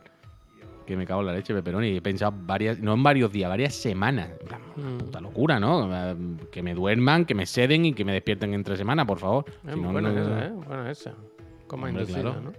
Que 0.85 0.95
me 0.95 1.07
cago 1.07 1.21
en 1.21 1.27
la 1.27 1.33
leche, 1.33 1.55
pepperoni. 1.55 1.97
He 1.97 2.01
pensado 2.03 2.31
varias, 2.45 2.79
no 2.79 2.93
en 2.93 3.01
varios 3.01 3.31
días, 3.31 3.49
varias 3.49 3.73
semanas. 3.73 4.29
Plan, 4.47 4.61
Mm. 4.75 4.97
puta 4.99 5.19
locura, 5.19 5.59
¿no? 5.59 5.89
Eh, 5.91 6.15
Que 6.51 6.61
me 6.61 6.75
duerman, 6.75 7.25
que 7.25 7.33
me 7.33 7.47
seden 7.47 7.85
y 7.85 7.93
que 7.93 8.05
me 8.05 8.13
despierten 8.13 8.53
entre 8.53 8.77
semanas, 8.77 9.07
por 9.07 9.17
favor. 9.17 9.45
Es 9.67 9.73
Si 9.73 9.79
no, 9.79 9.91
buena 9.91 10.11
no- 10.11 10.21
esa, 10.21 10.45
¿eh? 10.45 10.51
Buena 10.51 10.91
esa. 10.91 11.13
Como 11.65 11.87
claro. 11.87 12.35
¿no? 12.43 12.51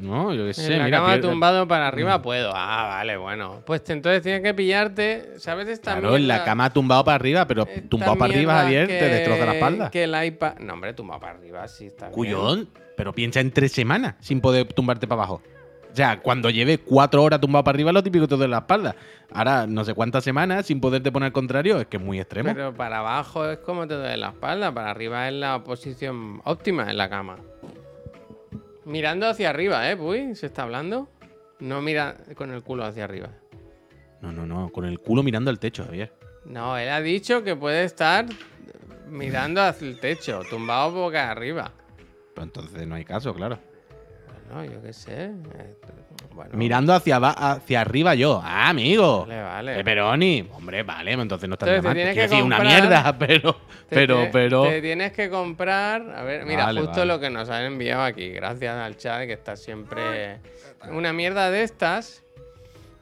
No, 0.00 0.32
yo 0.34 0.46
qué 0.46 0.54
sé. 0.54 0.72
en 0.72 0.78
la 0.80 0.84
mira, 0.84 0.98
cama 0.98 1.12
pierde- 1.14 1.28
tumbado 1.28 1.66
para 1.68 1.88
arriba 1.88 2.20
puedo. 2.22 2.52
Ah, 2.54 2.86
vale, 2.96 3.16
bueno. 3.16 3.62
Pues 3.66 3.88
entonces 3.90 4.22
tienes 4.22 4.42
que 4.42 4.54
pillarte, 4.54 5.38
¿sabes 5.38 5.68
esta 5.68 5.92
Claro, 5.92 6.16
en 6.16 6.28
la 6.28 6.34
mierda? 6.34 6.44
cama 6.44 6.70
tumbado 6.72 7.04
para 7.04 7.16
arriba, 7.16 7.46
pero 7.46 7.66
tumbado 7.88 8.16
para 8.16 8.32
arriba, 8.32 8.52
mierda 8.52 8.62
Javier, 8.64 8.86
que- 8.88 8.98
te 8.98 9.08
destroza 9.08 9.46
la 9.46 9.54
espalda. 9.54 9.90
Que 9.90 10.04
el 10.04 10.24
iPad... 10.24 10.58
No, 10.60 10.74
hombre, 10.74 10.92
tumbado 10.94 11.20
para 11.20 11.38
arriba 11.38 11.66
sí 11.68 11.86
está 11.86 12.06
bien. 12.06 12.14
Cuyón, 12.14 12.68
pero 12.96 13.12
piensa 13.12 13.40
en 13.40 13.50
tres 13.52 13.72
semanas 13.72 14.14
sin 14.20 14.40
poder 14.40 14.66
tumbarte 14.72 15.06
para 15.06 15.22
abajo. 15.22 15.42
O 15.92 15.96
sea, 15.96 16.20
cuando 16.20 16.50
lleve 16.50 16.76
cuatro 16.76 17.22
horas 17.22 17.40
tumbado 17.40 17.64
para 17.64 17.74
arriba, 17.74 17.90
lo 17.90 18.02
típico 18.02 18.28
te 18.28 18.36
duele 18.36 18.50
la 18.50 18.58
espalda. 18.58 18.94
Ahora, 19.32 19.66
no 19.66 19.82
sé 19.82 19.94
cuántas 19.94 20.22
semanas 20.22 20.66
sin 20.66 20.78
poderte 20.78 21.10
poner 21.10 21.28
al 21.28 21.32
contrario, 21.32 21.80
es 21.80 21.86
que 21.86 21.96
es 21.96 22.02
muy 22.02 22.20
extremo. 22.20 22.50
Pero 22.52 22.74
para 22.74 22.98
abajo 22.98 23.48
es 23.48 23.56
como 23.60 23.88
te 23.88 23.94
duele 23.94 24.18
la 24.18 24.28
espalda, 24.28 24.70
para 24.72 24.90
arriba 24.90 25.26
es 25.26 25.32
la 25.34 25.64
posición 25.64 26.42
óptima 26.44 26.90
en 26.90 26.98
la 26.98 27.08
cama. 27.08 27.36
Mirando 28.86 29.26
hacia 29.26 29.50
arriba, 29.50 29.90
¿eh, 29.90 29.96
Puy? 29.96 30.36
¿Se 30.36 30.46
está 30.46 30.62
hablando? 30.62 31.08
No 31.58 31.82
mira 31.82 32.18
con 32.36 32.52
el 32.52 32.62
culo 32.62 32.84
hacia 32.84 33.02
arriba. 33.02 33.30
No, 34.20 34.30
no, 34.30 34.46
no, 34.46 34.70
con 34.70 34.84
el 34.84 35.00
culo 35.00 35.24
mirando 35.24 35.50
al 35.50 35.58
techo, 35.58 35.84
Javier. 35.84 36.12
No, 36.44 36.78
él 36.78 36.88
ha 36.90 37.00
dicho 37.00 37.42
que 37.42 37.56
puede 37.56 37.82
estar 37.82 38.26
mirando 39.08 39.60
hacia 39.60 39.88
el 39.88 39.98
techo, 39.98 40.42
tumbado 40.48 40.92
boca 40.92 41.28
arriba. 41.28 41.72
Pero 42.32 42.44
entonces 42.44 42.86
no 42.86 42.94
hay 42.94 43.04
caso, 43.04 43.34
claro. 43.34 43.58
Bueno, 44.54 44.72
yo 44.72 44.80
qué 44.80 44.92
sé. 44.92 45.32
Eh, 46.36 46.48
Bueno, 46.48 46.56
Mirando 46.58 46.92
hacia, 46.94 47.16
hacia 47.16 47.80
arriba 47.80 48.14
yo. 48.14 48.40
Ah, 48.44 48.68
amigo. 48.68 49.26
Vale, 49.26 49.42
vale. 49.42 49.74
Pepperoni. 49.76 50.48
Hombre, 50.52 50.82
vale, 50.82 51.12
entonces 51.12 51.48
no 51.48 51.54
está 51.54 51.66
Entonces 51.66 51.82
tan 51.84 51.92
te 51.94 51.98
tienes 51.98 52.14
que 52.14 52.20
decir, 52.22 52.42
una 52.44 52.56
comprar- 52.58 52.80
mierda, 52.80 53.18
pero, 53.18 53.52
Te 53.88 53.96
pero, 53.96 54.28
pero. 54.32 54.62
Te 54.64 54.82
tienes 54.82 55.12
que 55.12 55.30
comprar. 55.30 56.02
A 56.16 56.22
ver, 56.22 56.44
mira, 56.44 56.66
Vale, 56.66 56.80
justo 56.80 56.98
vale. 57.00 57.12
lo 57.12 57.20
que 57.20 57.30
nos 57.30 57.48
han 57.50 57.64
enviado 57.64 58.02
aquí. 58.02 58.30
Gracias 58.30 58.74
al 58.76 58.96
chat 58.96 59.26
que 59.26 59.32
está 59.32 59.56
siempre. 59.56 60.38
Una 60.90 61.12
mierda 61.12 61.50
de 61.50 61.62
estas 61.62 62.22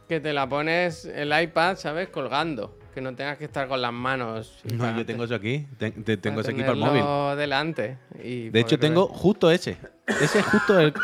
que 0.09 0.21
te 0.21 0.33
la 0.33 0.49
pones 0.49 1.05
el 1.07 1.33
iPad, 1.39 1.77
¿sabes? 1.77 2.09
Colgando. 2.09 2.77
Que 2.95 3.01
no 3.01 3.15
tengas 3.15 3.37
que 3.39 3.45
estar 3.45 3.67
con 3.67 3.83
las 3.83 3.93
manos. 3.93 4.61
No, 4.65 4.79
para- 4.79 4.97
yo 4.97 5.05
tengo 5.05 5.25
eso 5.25 5.35
aquí. 5.35 5.67
Te- 5.79 5.91
te- 5.91 6.17
tengo 6.17 6.41
ese 6.41 6.53
aquí 6.53 6.61
para 6.61 6.73
el 6.75 6.79
móvil. 6.79 7.37
delante. 7.39 7.99
y 8.23 8.51
De 8.51 8.61
hecho, 8.61 8.79
tengo 8.79 9.09
justo 9.09 9.51
ese. 9.51 9.77
Ese 10.07 10.39
es 10.39 10.45
justo 10.47 10.79
el, 10.79 10.95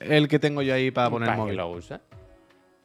el 0.00 0.28
que 0.28 0.38
tengo 0.38 0.60
yo 0.62 0.74
ahí 0.74 0.90
para 0.90 1.08
poner 1.08 1.28
el 1.30 1.34
¿Para 1.34 1.36
qué 1.36 1.42
móvil. 1.44 1.56
lo 1.56 1.68
usas? 1.70 2.00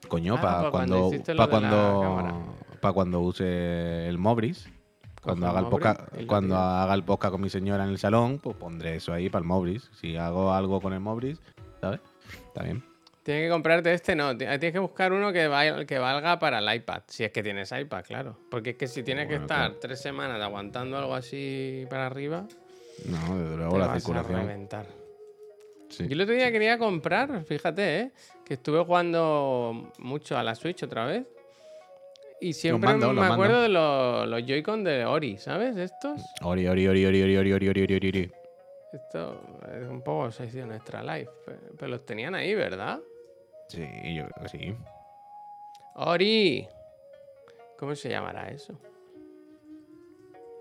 Coño, 0.07 0.35
Ah, 0.37 0.41
para 0.41 0.57
para 0.57 0.71
cuando 0.71 1.11
para 1.35 1.47
cuando, 1.49 2.55
para 2.81 2.93
cuando 2.93 3.19
use 3.21 4.07
el 4.07 4.17
Mobris. 4.17 4.69
Cuando 5.21 5.47
haga 5.47 5.59
el 5.59 5.65
lo 5.65 6.27
cuando 6.27 6.57
haga 6.57 6.93
el 6.93 7.03
podcast 7.03 7.31
con 7.31 7.41
mi 7.41 7.49
señora 7.49 7.83
en 7.85 7.89
el 7.91 7.97
salón, 7.97 8.39
pues 8.39 8.55
pondré 8.57 8.95
eso 8.97 9.13
ahí 9.13 9.29
para 9.29 9.41
el 9.43 9.47
Mobris. 9.47 9.89
Si 9.99 10.17
hago 10.17 10.53
algo 10.53 10.81
con 10.81 10.91
el 10.93 10.99
Mobris, 10.99 11.41
¿sabes? 11.79 12.01
Está 12.47 12.63
bien. 12.63 12.83
Tienes 13.23 13.45
que 13.45 13.49
comprarte 13.49 13.93
este, 13.93 14.15
no. 14.15 14.31
ti- 14.37 14.45
Tienes 14.45 14.73
que 14.73 14.79
buscar 14.79 15.13
uno 15.13 15.31
que, 15.31 15.47
val- 15.47 15.85
que 15.85 15.97
valga 15.97 16.37
para 16.39 16.59
el 16.59 16.75
iPad. 16.75 17.03
Si 17.07 17.23
es 17.23 17.31
que 17.31 17.41
tienes 17.41 17.71
iPad, 17.71 18.03
claro. 18.05 18.37
Porque 18.51 18.71
es 18.71 18.75
que 18.75 18.87
si 18.87 19.01
tienes 19.03 19.27
que 19.27 19.35
estar 19.35 19.67
claro. 19.69 19.77
tres 19.79 20.01
semanas 20.01 20.41
aguantando 20.41 20.97
algo 20.97 21.15
así 21.15 21.85
para 21.89 22.07
arriba, 22.07 22.45
No, 23.05 23.37
desde 23.39 23.55
luego 23.55 23.73
te 23.73 23.79
la 23.79 23.87
vas 23.87 23.95
a 23.95 23.99
circulación. 24.01 24.41
reventar. 24.41 24.85
Sí. 25.89 26.07
Yo 26.07 26.13
el 26.13 26.21
otro 26.21 26.33
día 26.35 26.51
quería 26.51 26.77
comprar, 26.77 27.43
fíjate, 27.45 27.99
¿eh? 27.99 28.11
que 28.45 28.55
estuve 28.55 28.83
jugando 28.83 29.91
mucho 29.99 30.37
a 30.37 30.43
la 30.43 30.55
Switch 30.55 30.83
otra 30.83 31.05
vez. 31.05 31.23
Y 32.41 32.51
siempre 32.53 32.89
mando, 32.89 33.09
me 33.13 33.21
mando. 33.21 33.33
acuerdo 33.35 33.61
de 33.61 33.69
los, 33.69 34.27
los 34.27 34.41
Joy-Con 34.45 34.83
de 34.83 35.05
Ori, 35.05 35.37
¿sabes? 35.37 35.77
Estos. 35.77 36.19
Ori, 36.41 36.67
ori, 36.67 36.87
ori, 36.87 37.05
ori, 37.05 37.21
ori, 37.23 37.37
ori, 37.37 37.53
ori, 37.53 37.69
ori, 37.69 37.83
ori, 37.95 38.07
ori. 38.09 38.31
Esto 38.91 39.41
es 39.81 39.87
un 39.87 40.01
poco 40.03 40.29
sección 40.31 40.73
extra 40.73 41.01
life. 41.03 41.31
pe- 41.45 41.55
Pero 41.77 41.87
los 41.91 42.05
tenían 42.05 42.35
ahí, 42.35 42.53
¿verdad? 42.53 42.99
Sí, 43.67 44.15
yo 44.15 44.27
creo 44.27 44.43
que 44.43 44.49
sí. 44.49 44.75
Ori. 45.95 46.67
¿Cómo 47.77 47.95
se 47.95 48.09
llamará 48.09 48.49
eso? 48.49 48.79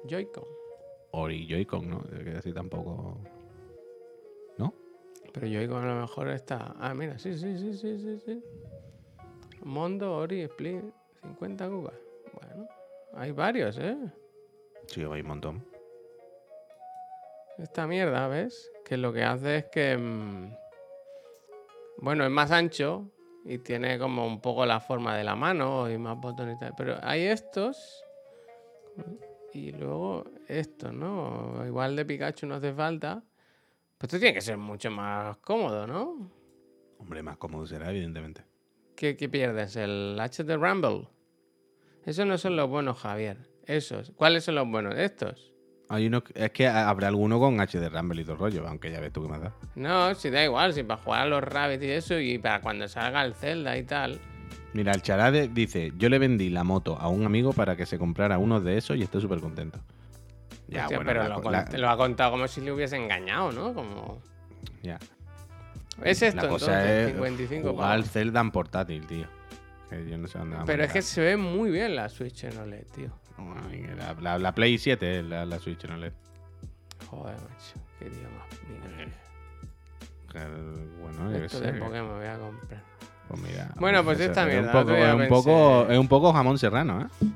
Joy-Con. 0.09 0.45
Ori 1.13 1.47
Joy-Con, 1.47 1.89
¿no? 1.89 2.01
Debe 2.11 2.25
que 2.25 2.31
decir 2.31 2.55
tampoco. 2.55 3.19
¿No? 4.59 4.75
Pero 5.33 5.47
Joy-Con 5.47 5.85
a 5.85 5.95
lo 5.95 6.01
mejor 6.01 6.29
está. 6.29 6.75
Ah, 6.79 6.95
mira, 6.95 7.19
sí, 7.19 7.37
sí, 7.37 7.57
sí, 7.59 7.75
sí, 7.75 7.99
sí, 7.99 8.19
sí. 8.19 8.43
Mondo, 9.65 10.17
Ori, 10.17 10.43
Split, 10.43 10.83
50 11.23 11.69
cucas. 11.69 11.95
Bueno, 12.33 12.69
hay 13.15 13.31
varios, 13.31 13.79
¿eh? 13.79 13.97
Sí, 14.87 15.03
hay 15.03 15.21
un 15.21 15.29
montón. 15.29 15.65
Esta 17.59 17.87
mierda, 17.87 18.27
¿ves? 18.29 18.71
Que 18.85 18.97
lo 18.97 19.13
que 19.13 19.23
hace 19.23 19.59
es 19.59 19.65
que. 19.67 19.97
mm, 19.97 20.62
bueno, 22.03 22.25
es 22.25 22.31
más 22.31 22.51
ancho 22.51 23.11
y 23.45 23.59
tiene 23.59 23.97
como 23.97 24.27
un 24.27 24.41
poco 24.41 24.67
la 24.67 24.81
forma 24.81 25.17
de 25.17 25.23
la 25.23 25.37
mano 25.37 25.89
y 25.89 25.97
más 25.99 26.19
botones 26.19 26.57
y 26.57 26.59
tal. 26.59 26.75
Pero 26.77 26.99
hay 27.01 27.23
estos. 27.23 28.05
Y 29.55 29.71
luego 29.71 30.25
estos, 30.49 30.93
¿no? 30.93 31.63
Igual 31.65 31.95
de 31.95 32.05
Pikachu 32.05 32.47
no 32.47 32.57
hace 32.57 32.73
falta. 32.73 33.23
Pues 33.99 34.13
esto 34.13 34.19
tiene 34.19 34.35
que 34.35 34.41
ser 34.41 34.57
mucho 34.57 34.91
más 34.91 35.37
cómodo, 35.39 35.87
¿no? 35.87 36.29
Hombre, 36.99 37.23
más 37.23 37.37
cómodo 37.37 37.67
será, 37.67 37.91
evidentemente. 37.91 38.45
¿Qué, 38.97 39.17
qué 39.17 39.29
pierdes? 39.29 39.77
¿El 39.77 40.19
HT 40.19 40.57
Rumble? 40.57 41.09
Esos 42.05 42.27
no 42.27 42.37
son 42.37 42.57
los 42.57 42.69
buenos, 42.69 42.99
Javier. 42.99 43.49
Esos. 43.65 44.11
¿Cuáles 44.17 44.43
son 44.43 44.57
los 44.57 44.69
buenos? 44.69 44.97
¿Estos? 44.97 45.52
Hay 45.93 46.07
uno, 46.07 46.23
es 46.35 46.51
que 46.53 46.67
habrá 46.67 47.09
alguno 47.09 47.39
con 47.39 47.61
HD 47.61 47.91
Rumble 47.91 48.23
y 48.23 48.25
todo 48.25 48.37
rollo, 48.37 48.67
aunque 48.67 48.91
ya 48.91 48.99
ves 48.99 49.13
tú 49.13 49.23
qué 49.23 49.29
más 49.29 49.43
da. 49.43 49.53
No, 49.75 50.15
si 50.15 50.31
da 50.31 50.43
igual, 50.43 50.73
si 50.73 50.85
para 50.85 51.03
jugar 51.03 51.21
a 51.21 51.27
los 51.27 51.45
Rabbits 51.45 51.85
y 51.85 51.91
eso, 51.91 52.19
y 52.19 52.39
para 52.39 52.63
cuando 52.63 52.89
salga 52.89 53.23
el 53.23 53.35
Zelda 53.35 53.77
y 53.77 53.83
tal. 53.83 54.19
Mira, 54.73 54.93
el 54.93 55.03
Charade 55.03 55.49
dice, 55.49 55.93
yo 55.99 56.09
le 56.09 56.19
vendí 56.19 56.49
la 56.49 56.65
moto 56.65 56.97
a 56.99 57.09
un 57.09 57.27
amigo 57.27 57.53
para 57.53 57.77
que 57.77 57.85
se 57.85 57.99
comprara 57.99 58.39
uno 58.39 58.59
de 58.59 58.79
esos 58.79 58.97
y 58.97 59.03
estoy 59.03 59.21
súper 59.21 59.41
contento. 59.41 59.81
Ya, 60.67 60.85
Hostia, 60.85 60.97
bueno, 60.97 61.11
pero 61.11 61.29
la 61.29 61.69
lo, 61.69 61.79
la- 61.79 61.93
ha 61.93 61.97
contado 61.99 62.31
como 62.31 62.49
si 62.49 62.63
le 62.63 62.73
hubiese 62.73 62.97
engañado, 62.97 63.53
¿no? 63.53 63.75
Como... 63.75 64.19
ya. 64.83 64.99
Es 66.03 66.23
esto, 66.23 66.41
La 66.45 66.49
cosa 66.49 66.73
entonces, 66.81 67.09
es 67.09 67.13
55 67.13 67.71
jugar 67.71 67.93
al. 67.93 68.05
Zelda 68.07 68.41
en 68.41 68.51
portátil, 68.51 69.07
tío. 69.07 69.27
Que 69.91 70.09
yo 70.09 70.17
no 70.17 70.27
sé 70.27 70.39
dónde 70.39 70.57
Pero 70.65 70.85
es 70.85 70.91
que 70.93 71.03
se 71.03 71.21
ve 71.21 71.37
muy 71.37 71.71
bien 71.71 71.95
la 71.95 72.09
Switch 72.09 72.45
en 72.45 72.57
OLED, 72.57 72.87
tío. 72.95 73.13
La, 73.97 74.15
la- 74.21 74.39
la 74.39 74.55
Play 74.55 74.77
7 74.79 75.19
es 75.21 75.25
la, 75.25 75.45
la 75.47 75.59
Switch, 75.59 75.85
no 75.87 75.97
le. 75.97 76.13
Joder, 77.11 77.35
macho. 77.37 77.75
Qué 77.99 78.11
tío 78.11 78.29
más. 78.31 78.47
Mira, 78.69 79.09
Bueno, 81.01 81.31
Esto 81.37 81.61
de 81.61 81.73
Pokémon 81.75 82.17
voy 82.19 82.27
a 82.27 82.39
comprar. 82.39 82.83
Pues 83.29 83.41
mira. 83.43 83.71
Bueno, 83.77 84.03
pues 84.05 84.21
es- 84.21 84.29
esta 84.29 84.43
es 84.43 84.49
mierda, 84.49 84.71
Un 84.73 84.77
otro 84.77 84.81
poco, 84.83 84.95
día 84.97 85.11
es, 85.11 85.15
un 85.21 85.29
poco, 85.29 85.87
es 85.91 85.99
un 85.99 86.09
poco 86.09 86.33
jamón 86.33 86.59
serrano, 86.59 87.03
¿eh? 87.03 87.27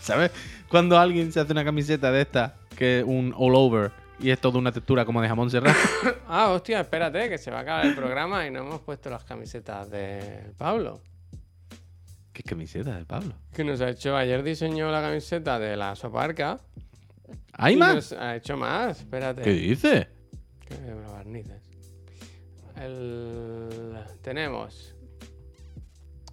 ¿Sabes? 0.00 0.30
Cuando 0.68 0.98
alguien 0.98 1.32
se 1.32 1.40
hace 1.40 1.52
una 1.52 1.64
camiseta 1.64 2.10
de 2.10 2.22
esta, 2.22 2.56
que 2.76 3.00
es 3.00 3.04
un 3.06 3.32
all 3.36 3.54
over, 3.54 3.92
y 4.18 4.30
es 4.30 4.40
toda 4.40 4.58
una 4.58 4.72
textura 4.72 5.04
como 5.04 5.20
de 5.22 5.28
jamón 5.28 5.50
serrano. 5.50 5.78
Ah, 6.34 6.48
hostia, 6.48 6.80
espérate, 6.80 7.28
que 7.28 7.36
se 7.36 7.50
va 7.50 7.58
a 7.58 7.60
acabar 7.60 7.84
el 7.84 7.94
programa 7.94 8.46
y 8.46 8.50
no 8.50 8.60
hemos 8.60 8.80
puesto 8.80 9.10
las 9.10 9.22
camisetas 9.24 9.90
de 9.90 10.50
Pablo. 10.56 11.02
¿Qué 12.42 12.48
camiseta 12.50 12.96
de 12.96 13.04
Pablo? 13.04 13.34
Que 13.52 13.62
nos 13.64 13.80
ha 13.80 13.90
hecho, 13.90 14.16
ayer 14.16 14.42
diseñó 14.42 14.90
la 14.90 15.00
camiseta 15.00 15.58
de 15.58 15.76
la 15.76 15.94
soparca. 15.94 16.58
¿Hay 17.52 17.74
y 17.74 17.76
más? 17.76 17.94
Nos 17.94 18.12
ha 18.12 18.36
hecho 18.36 18.56
más, 18.56 18.98
espérate. 19.00 19.42
¿Qué 19.42 19.52
dices? 19.52 20.08
Que 20.66 20.76
barnices. 21.10 21.62
El... 22.80 23.94
Tenemos. 24.22 24.94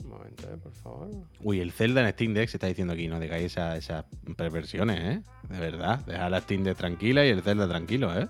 Un 0.03 0.09
momento, 0.09 0.47
eh, 0.51 0.57
por 0.57 0.73
favor. 0.73 1.09
Uy, 1.41 1.59
el 1.59 1.71
Zelda 1.71 2.01
en 2.01 2.11
Steam 2.13 2.33
Deck 2.33 2.49
se 2.49 2.57
está 2.57 2.67
diciendo 2.67 2.93
aquí, 2.93 3.07
no 3.07 3.19
digáis 3.19 3.45
esa- 3.45 3.75
esas 3.77 4.05
perversiones, 4.37 4.99
¿eh? 5.17 5.21
De 5.49 5.59
verdad, 5.59 5.99
deja 6.05 6.29
la 6.29 6.39
Steam 6.41 6.63
Deck 6.63 6.77
tranquila 6.77 7.25
y 7.25 7.29
el 7.29 7.41
Zelda 7.43 7.67
tranquilo, 7.67 8.17
¿eh? 8.17 8.27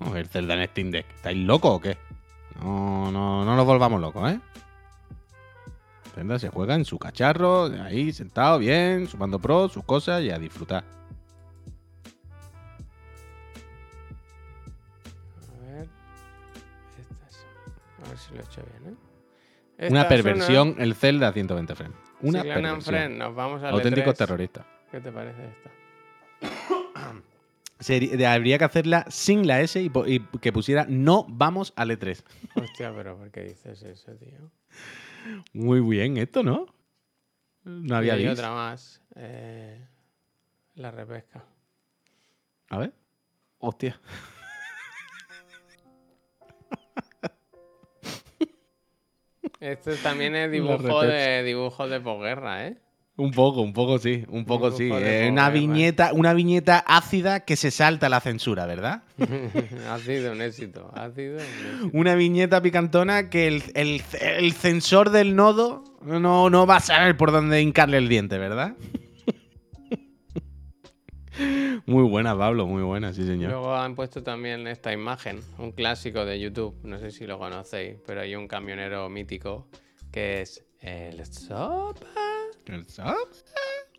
No, 0.00 0.14
el 0.16 0.26
Zelda 0.26 0.54
en 0.54 0.68
Steam 0.68 0.90
Deck. 0.90 1.06
¿Estáis 1.14 1.38
locos 1.38 1.70
o 1.76 1.80
qué? 1.80 1.96
No, 2.60 3.10
no, 3.12 3.44
no 3.44 3.56
nos 3.56 3.64
volvamos 3.64 4.00
locos, 4.00 4.30
¿eh? 4.32 4.40
Se 6.16 6.48
juega 6.48 6.74
en 6.74 6.86
su 6.86 6.98
cacharro, 6.98 7.66
ahí 7.82 8.10
sentado 8.10 8.58
bien, 8.58 9.06
sumando 9.06 9.38
pro, 9.38 9.68
sus 9.68 9.84
cosas 9.84 10.22
y 10.22 10.30
a 10.30 10.38
disfrutar. 10.38 10.82
A 15.52 15.70
ver. 15.70 15.88
A 18.02 18.08
ver 18.08 18.18
si 18.18 18.32
lo 18.32 18.40
he 18.40 18.44
hecho 18.44 18.62
bien, 18.62 18.94
¿eh? 18.94 18.96
Esta 19.76 19.92
Una 19.92 20.08
perversión, 20.08 20.76
el 20.78 20.94
Zelda 20.94 21.28
a 21.28 21.32
120 21.32 21.74
frames. 21.74 21.98
Una 22.22 22.42
perversión. 22.42 22.80
Friend, 22.80 23.18
nos 23.18 23.34
vamos 23.34 23.62
a 23.62 23.68
Auténticos 23.68 24.14
terroristas. 24.14 24.64
¿Qué 24.90 25.00
te 25.00 25.12
parece 25.12 25.42
esta? 25.44 25.70
Habría 28.32 28.56
que 28.56 28.64
hacerla 28.64 29.04
sin 29.10 29.46
la 29.46 29.60
S 29.60 29.78
y, 29.78 29.92
y 30.06 30.20
que 30.40 30.50
pusiera 30.50 30.86
no 30.88 31.26
vamos 31.28 31.74
al 31.76 31.90
E3. 31.90 32.22
Hostia, 32.54 32.90
pero 32.96 33.18
¿por 33.18 33.30
qué 33.30 33.42
dices 33.42 33.82
eso, 33.82 34.12
tío? 34.12 34.50
Muy 35.52 35.80
bien, 35.80 36.16
esto, 36.16 36.42
¿no? 36.42 36.66
No 37.64 37.96
había 37.96 38.32
otra 38.32 38.52
más. 38.52 39.02
Eh, 39.16 39.84
la 40.74 40.90
repesca. 40.90 41.44
A 42.68 42.78
ver. 42.78 42.92
Hostia. 43.58 44.00
Esto 49.60 49.92
también 50.02 50.36
es 50.36 50.50
dibujo 50.50 51.02
de 51.02 51.42
dibujo 51.42 51.88
de 51.88 52.00
posguerra, 52.00 52.66
¿eh? 52.66 52.76
Un 53.18 53.30
poco, 53.30 53.62
un 53.62 53.72
poco 53.72 53.98
sí, 53.98 54.24
un 54.28 54.44
poco 54.44 54.70
sí. 54.70 54.90
Eh, 54.92 55.28
una 55.32 55.48
viñeta, 55.48 56.12
una 56.12 56.34
viñeta 56.34 56.78
ácida 56.86 57.40
que 57.46 57.56
se 57.56 57.70
salta 57.70 58.10
la 58.10 58.20
censura, 58.20 58.66
¿verdad? 58.66 59.04
ha 59.90 59.98
sido 60.00 60.32
un 60.32 60.42
éxito. 60.42 60.90
Ha 60.94 61.10
sido 61.12 61.36
un 61.36 61.40
éxito. 61.40 61.90
Una 61.94 62.14
viñeta 62.14 62.60
picantona 62.60 63.30
que 63.30 63.46
el, 63.48 63.62
el- 63.74 64.02
el 64.20 64.52
censor 64.52 65.08
del 65.10 65.34
nodo 65.34 65.82
no, 66.04 66.50
no 66.50 66.66
va 66.66 66.76
a 66.76 66.80
saber 66.80 67.16
por 67.16 67.32
dónde 67.32 67.62
hincarle 67.62 67.96
el 67.96 68.08
diente, 68.10 68.36
¿verdad? 68.36 68.74
Muy 71.86 72.02
buena, 72.08 72.36
Pablo, 72.36 72.66
muy 72.66 72.82
buena, 72.82 73.12
sí, 73.12 73.26
señor. 73.26 73.50
Luego 73.50 73.74
han 73.76 73.94
puesto 73.94 74.22
también 74.22 74.66
esta 74.66 74.92
imagen, 74.92 75.40
un 75.58 75.70
clásico 75.72 76.24
de 76.24 76.40
YouTube, 76.40 76.74
no 76.82 76.98
sé 76.98 77.10
si 77.10 77.26
lo 77.26 77.38
conocéis, 77.38 77.96
pero 78.06 78.22
hay 78.22 78.34
un 78.34 78.48
camionero 78.48 79.08
mítico 79.10 79.68
que 80.10 80.40
es 80.40 80.64
el 80.80 81.24
Sopa. 81.26 82.06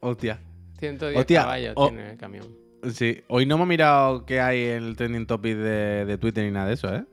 Hostia. 0.01 0.39
110 0.79 1.17
Hostia, 1.17 1.41
caballos 1.41 1.73
oh. 1.75 1.87
tiene 1.87 2.11
el 2.11 2.17
camión. 2.17 2.45
Sí, 2.93 3.21
hoy 3.27 3.45
no 3.45 3.55
hemos 3.55 3.67
mirado 3.67 4.25
qué 4.25 4.39
hay 4.39 4.65
en 4.65 4.83
el 4.83 4.95
trending 4.95 5.25
topic 5.25 5.57
de, 5.57 6.05
de 6.05 6.17
Twitter 6.17 6.45
ni 6.45 6.51
nada 6.51 6.67
de 6.67 6.73
eso, 6.75 6.93
¿eh? 6.93 7.03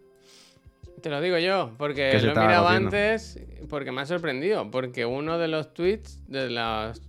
Te 1.01 1.11
lo 1.11 1.21
digo 1.21 1.39
yo, 1.39 1.69
¿Qué 1.71 1.75
porque 1.77 2.13
lo 2.21 2.33
he 2.33 2.35
mirado 2.35 2.67
haciendo? 2.67 2.89
antes, 2.89 3.39
porque 3.69 3.93
me 3.93 4.01
ha 4.03 4.07
sorprendido, 4.07 4.71
porque 4.71 5.05
uno 5.05 5.39
de 5.39 5.49
los 5.49 5.75
tweets 5.75 6.21
de 6.29 6.51
las 6.51 7.03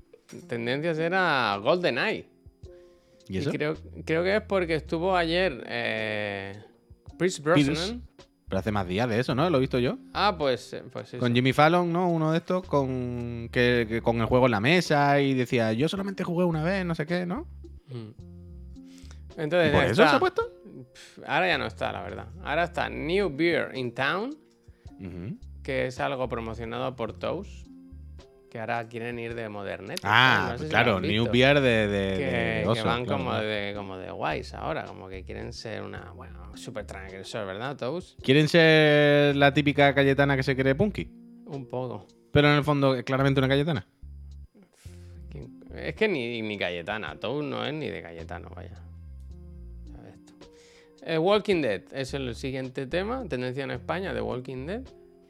tendencias 0.48 0.98
era 1.00 1.58
GoldenEye. 1.62 2.28
¿Y 3.28 3.38
eso? 3.38 3.52
creo, 3.52 3.76
creo 4.06 4.24
que 4.24 4.36
es 4.36 4.42
porque 4.42 4.76
estuvo 4.76 5.16
ayer 5.16 5.64
eh, 5.68 6.62
Pierce. 7.18 7.42
Brosnan. 7.42 8.02
Pero 8.48 8.60
hace 8.60 8.72
más 8.72 8.88
días 8.88 9.10
de 9.10 9.20
eso, 9.20 9.34
¿no? 9.34 9.50
Lo 9.50 9.58
he 9.58 9.62
visto 9.62 9.80
yo. 9.80 9.98
Ah, 10.14 10.36
pues, 10.38 10.74
eh, 10.74 10.84
pues 10.92 11.10
eso. 11.10 11.20
Con 11.20 11.34
Jimmy 11.34 11.52
Fallon, 11.52 11.92
¿no? 11.92 12.10
Uno 12.10 12.32
de 12.32 12.38
estos 12.38 12.66
con, 12.68 13.50
que, 13.52 13.88
que 13.90 14.02
con 14.02 14.20
el 14.20 14.26
juego 14.28 14.46
en 14.46 14.52
la 14.52 14.60
mesa 14.60 15.20
y 15.20 15.34
decía, 15.34 15.74
yo 15.74 15.90
solamente 15.90 16.24
jugué 16.24 16.46
una 16.46 16.64
vez, 16.64 16.86
no 16.86 16.94
sé 16.94 17.06
qué, 17.06 17.26
¿no? 17.26 17.48
Mm. 17.88 18.36
¿Y 19.38 19.42
Entonces, 19.42 19.72
por 19.72 19.84
eso 19.84 19.96
se 19.96 20.16
ha 20.16 20.20
puesto? 20.20 20.50
Ahora 21.26 21.48
ya 21.48 21.58
no 21.58 21.66
está, 21.66 21.92
la 21.92 22.04
verdad. 22.04 22.28
Ahora 22.44 22.64
está 22.64 22.90
New 22.90 23.36
Beer 23.36 23.76
in 23.76 23.94
Town, 23.94 24.36
que 25.64 25.88
es 25.88 26.00
algo 26.00 26.30
promocionado 26.30 26.96
por 26.96 27.14
Toast, 27.14 27.65
que 28.56 28.60
ahora 28.62 28.88
quieren 28.88 29.20
ir 29.20 29.36
de 29.36 29.50
Modernet. 29.50 30.00
Ah, 30.04 30.48
No 30.52 30.58
sé 30.58 30.58
si 30.60 30.64
lo 30.64 30.70
claro, 30.70 31.02
New. 31.02 31.30
Beer 31.30 31.60
de, 31.60 31.88
de, 31.90 32.18
que, 32.18 32.24
de 32.26 32.62
que 32.64 32.68
oso, 32.70 32.86
van 32.86 33.04
claro, 33.04 33.18
como 33.18 33.32
claro. 33.32 33.46
de 33.48 33.74
como 33.76 33.98
de 33.98 34.12
guays 34.12 34.54
ahora, 34.54 34.86
como 34.86 35.10
que 35.10 35.26
quieren 35.26 35.52
ser 35.52 35.82
una, 35.82 36.14
bueno, 36.16 36.56
super 36.56 36.86
transgresor, 36.86 37.46
¿verdad, 37.48 37.76
Toast? 37.76 38.18
¿Quieren 38.24 38.48
ser 38.48 39.36
la 39.36 39.54
típica 39.54 39.94
Cayetana 39.94 40.38
que 40.38 40.44
se 40.44 40.56
cree 40.56 40.74
punky? 40.74 41.06
Un 41.48 41.66
poco. 41.68 42.08
Pero 42.32 42.48
en 42.50 42.56
el 42.56 42.64
fondo 42.64 42.96
es 42.96 43.04
claramente 43.04 43.42
una 43.42 43.50
Cayetana. 43.50 43.86
¿Quién- 45.30 45.60
Es 45.76 45.94
que 45.96 46.08
ni, 46.08 46.42
ni 46.42 46.58
Cayetana, 46.58 47.18
Toast 47.20 47.46
no 47.46 47.66
es 47.66 47.74
ni 47.74 47.90
de 47.90 48.02
Cayetano, 48.02 48.50
vaya. 48.56 48.72
Eh, 51.08 51.18
Walking 51.18 51.62
Dead 51.62 51.82
es 51.92 52.14
el 52.14 52.34
siguiente 52.36 52.88
tema, 52.88 53.26
tendencia 53.28 53.66
en 53.66 53.72
España 53.72 54.14
de 54.14 54.22
Walking 54.22 54.66
Dead. 54.66 54.82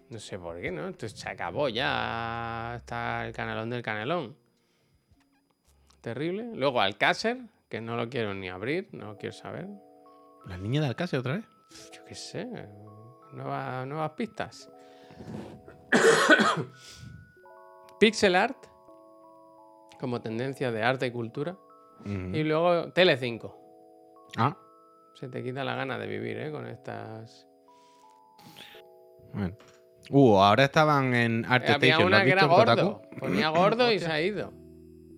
No 0.10 0.20
sé 0.20 0.38
por 0.38 0.60
qué, 0.62 0.72
¿no? 0.72 0.88
Esto 0.88 1.08
se 1.10 1.30
acabó 1.30 1.68
ya. 1.70 2.76
Está 2.78 3.26
el 3.26 3.34
canalón 3.34 3.70
del 3.70 3.82
canelón. 3.82 4.36
Terrible. 6.02 6.52
Luego 6.56 6.80
Alcácer, 6.82 7.40
que 7.70 7.82
no 7.82 7.96
lo 7.98 8.10
quiero 8.10 8.34
ni 8.34 8.50
abrir, 8.50 8.90
no 8.92 9.06
lo 9.08 9.18
quiero 9.18 9.34
saber. 9.34 9.68
¿La 10.46 10.58
niña 10.58 10.82
de 10.82 10.88
Alcácer 10.88 11.20
otra 11.20 11.36
vez? 11.38 11.46
Yo 11.92 12.06
qué 12.06 12.16
sé. 12.16 12.46
nueva- 13.34 13.86
nuevas 13.86 14.12
pistas. 14.12 14.70
Pixel 18.00 18.36
art. 18.36 18.58
Como 20.00 20.22
tendencia 20.22 20.72
de 20.72 20.84
arte 20.84 21.08
y 21.08 21.12
cultura. 21.12 21.58
Y 22.06 22.44
luego 22.44 22.94
Tele5. 22.94 23.56
Ah, 24.38 24.56
Se 25.16 25.28
te 25.30 25.42
quita 25.42 25.64
la 25.64 25.76
gana 25.76 25.98
de 25.98 26.06
vivir, 26.06 26.38
¿eh? 26.38 26.52
Con 26.52 26.68
estas. 26.68 27.48
bueno. 29.34 29.56
Uh, 30.10 30.38
ahora 30.38 30.66
estaban 30.66 31.14
en 31.16 31.46
Art 31.46 31.64
Había 31.70 31.76
Station. 31.76 32.02
¿lo 32.02 32.08
una 32.08 32.24
que 32.24 32.32
era 32.32 32.46
gordo. 32.46 33.02
Ponía 33.20 33.50
gordo 33.50 33.92
y 33.92 34.00
se 34.00 34.12
ha 34.12 34.22
ido. 34.22 34.54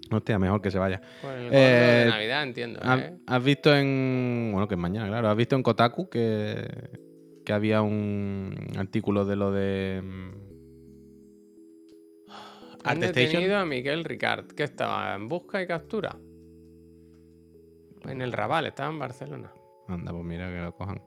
Hostia, 0.09 0.39
mejor 0.39 0.61
que 0.61 0.71
se 0.71 0.79
vaya. 0.79 1.01
Por 1.21 1.33
el 1.33 1.43
gordo 1.45 1.57
Eh, 1.57 2.03
de 2.05 2.09
Navidad, 2.09 2.43
entiendo. 2.43 2.79
¿Has, 2.81 2.99
¿eh? 3.01 3.17
has 3.27 3.43
visto 3.43 3.75
en. 3.75 4.49
Bueno, 4.53 4.67
que 4.67 4.75
es 4.75 4.79
mañana, 4.79 5.07
claro. 5.07 5.29
¿Has 5.29 5.35
visto 5.35 5.55
en 5.57 5.63
Kotaku 5.63 6.09
que, 6.09 6.65
que 7.45 7.51
había 7.53 7.81
un 7.81 8.55
artículo 8.77 9.25
de 9.25 9.35
lo 9.35 9.51
de. 9.51 10.01
mm, 10.01 10.31
Han 12.85 13.03
Station? 13.03 13.13
detenido 13.31 13.57
a 13.57 13.65
Miguel 13.65 14.05
Ricard, 14.05 14.47
que 14.53 14.63
estaba 14.63 15.13
en 15.15 15.27
busca 15.27 15.61
y 15.61 15.67
captura. 15.67 16.15
En 18.05 18.21
el 18.21 18.31
Raval, 18.31 18.67
estaba 18.67 18.89
en 18.89 18.99
Barcelona. 18.99 19.51
Anda, 19.89 20.13
pues 20.13 20.23
mira 20.23 20.47
que 20.49 20.59
lo 20.61 20.71
cojan. 20.73 21.01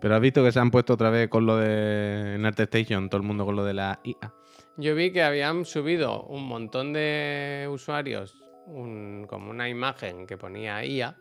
Pero 0.00 0.14
has 0.14 0.20
visto 0.20 0.44
que 0.44 0.52
se 0.52 0.60
han 0.60 0.70
puesto 0.70 0.94
otra 0.94 1.10
vez 1.10 1.28
con 1.28 1.44
lo 1.46 1.56
de. 1.56 2.34
En 2.36 2.46
Art 2.46 2.58
Station, 2.60 3.08
todo 3.08 3.20
el 3.20 3.26
mundo 3.26 3.44
con 3.44 3.56
lo 3.56 3.64
de 3.64 3.74
la 3.74 4.00
IA. 4.04 4.32
Yo 4.76 4.94
vi 4.94 5.12
que 5.12 5.22
habían 5.22 5.64
subido 5.64 6.22
un 6.22 6.46
montón 6.46 6.92
de 6.92 7.66
usuarios 7.70 8.36
un- 8.66 9.26
como 9.28 9.50
una 9.50 9.68
imagen 9.68 10.26
que 10.26 10.36
ponía 10.36 10.84
IA 10.84 11.16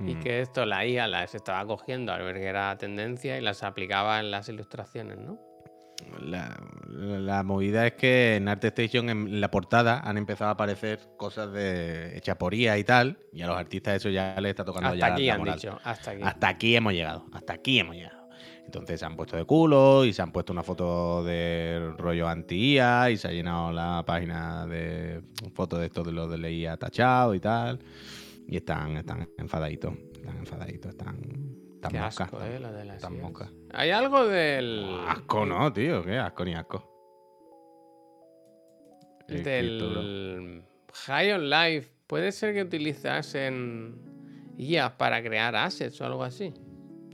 y 0.00 0.14
Mm. 0.16 0.20
que 0.20 0.40
esto 0.40 0.64
la 0.66 0.86
IA 0.86 1.06
las 1.08 1.34
estaba 1.34 1.64
cogiendo 1.66 2.12
al 2.12 2.22
ver 2.22 2.36
que 2.36 2.44
era 2.46 2.76
tendencia 2.76 3.36
y 3.38 3.40
las 3.40 3.62
aplicaba 3.62 4.20
en 4.20 4.30
las 4.30 4.48
ilustraciones, 4.48 5.18
¿no? 5.18 5.38
La, 6.20 6.56
la 6.88 7.42
movida 7.42 7.86
es 7.86 7.94
que 7.94 8.36
en 8.36 8.48
Art 8.48 8.64
Station, 8.64 9.10
en 9.10 9.40
la 9.40 9.50
portada, 9.50 10.00
han 10.00 10.16
empezado 10.16 10.48
a 10.48 10.52
aparecer 10.52 11.00
cosas 11.16 11.52
de 11.52 12.16
hechas 12.16 12.36
por 12.36 12.54
IA 12.54 12.78
y 12.78 12.84
tal. 12.84 13.18
Y 13.32 13.42
a 13.42 13.46
los 13.46 13.56
artistas 13.56 13.96
eso 13.96 14.08
ya 14.08 14.40
les 14.40 14.50
está 14.50 14.64
tocando 14.64 14.88
Hasta 14.90 14.98
ya 14.98 15.12
aquí 15.14 15.26
la 15.26 15.34
han 15.34 15.44
dicho, 15.44 15.78
hasta 15.84 16.10
aquí. 16.12 16.22
Hasta 16.22 16.48
aquí 16.48 16.76
hemos 16.76 16.92
llegado, 16.92 17.26
hasta 17.32 17.52
aquí 17.54 17.78
hemos 17.78 17.96
llegado. 17.96 18.24
Entonces 18.64 18.98
se 18.98 19.06
han 19.06 19.14
puesto 19.14 19.36
de 19.36 19.44
culo 19.44 20.04
y 20.04 20.12
se 20.12 20.22
han 20.22 20.32
puesto 20.32 20.52
una 20.52 20.62
foto 20.62 21.22
de 21.22 21.92
rollo 21.98 22.28
anti-IA 22.28 23.10
y 23.10 23.16
se 23.16 23.28
ha 23.28 23.30
llenado 23.30 23.70
la 23.72 24.02
página 24.06 24.66
de 24.66 25.22
fotos 25.54 25.80
de 25.80 25.86
esto 25.86 26.02
de 26.02 26.12
los 26.12 26.30
de 26.30 26.38
la 26.38 26.50
IA 26.50 26.76
tachado 26.76 27.34
y 27.34 27.40
tal. 27.40 27.78
Y 28.48 28.56
están, 28.56 28.96
están 28.96 29.28
enfadaditos, 29.38 29.94
están 30.14 30.38
enfadaditos, 30.38 30.90
están, 30.90 31.16
están 31.74 31.92
Qué 31.92 32.00
moscas. 32.00 32.26
asco, 32.32 32.42
eh, 32.42 32.58
lo 32.58 32.72
de 32.72 32.84
las 32.84 32.96
están 32.96 33.20
moscas. 33.20 33.50
Hay 33.76 33.90
algo 33.90 34.26
del... 34.26 34.84
Asco 35.08 35.44
no, 35.46 35.72
tío, 35.72 36.02
qué 36.04 36.18
asco 36.18 36.44
ni 36.44 36.54
asco. 36.54 36.90
Del 39.28 40.62
High 41.06 41.32
on 41.32 41.50
Life. 41.50 41.90
¿Puede 42.06 42.30
ser 42.32 42.54
que 42.54 42.62
utilizasen 42.62 43.96
IA 44.58 44.96
para 44.96 45.22
crear 45.22 45.56
assets 45.56 46.00
o 46.00 46.04
algo 46.06 46.22
así? 46.22 46.52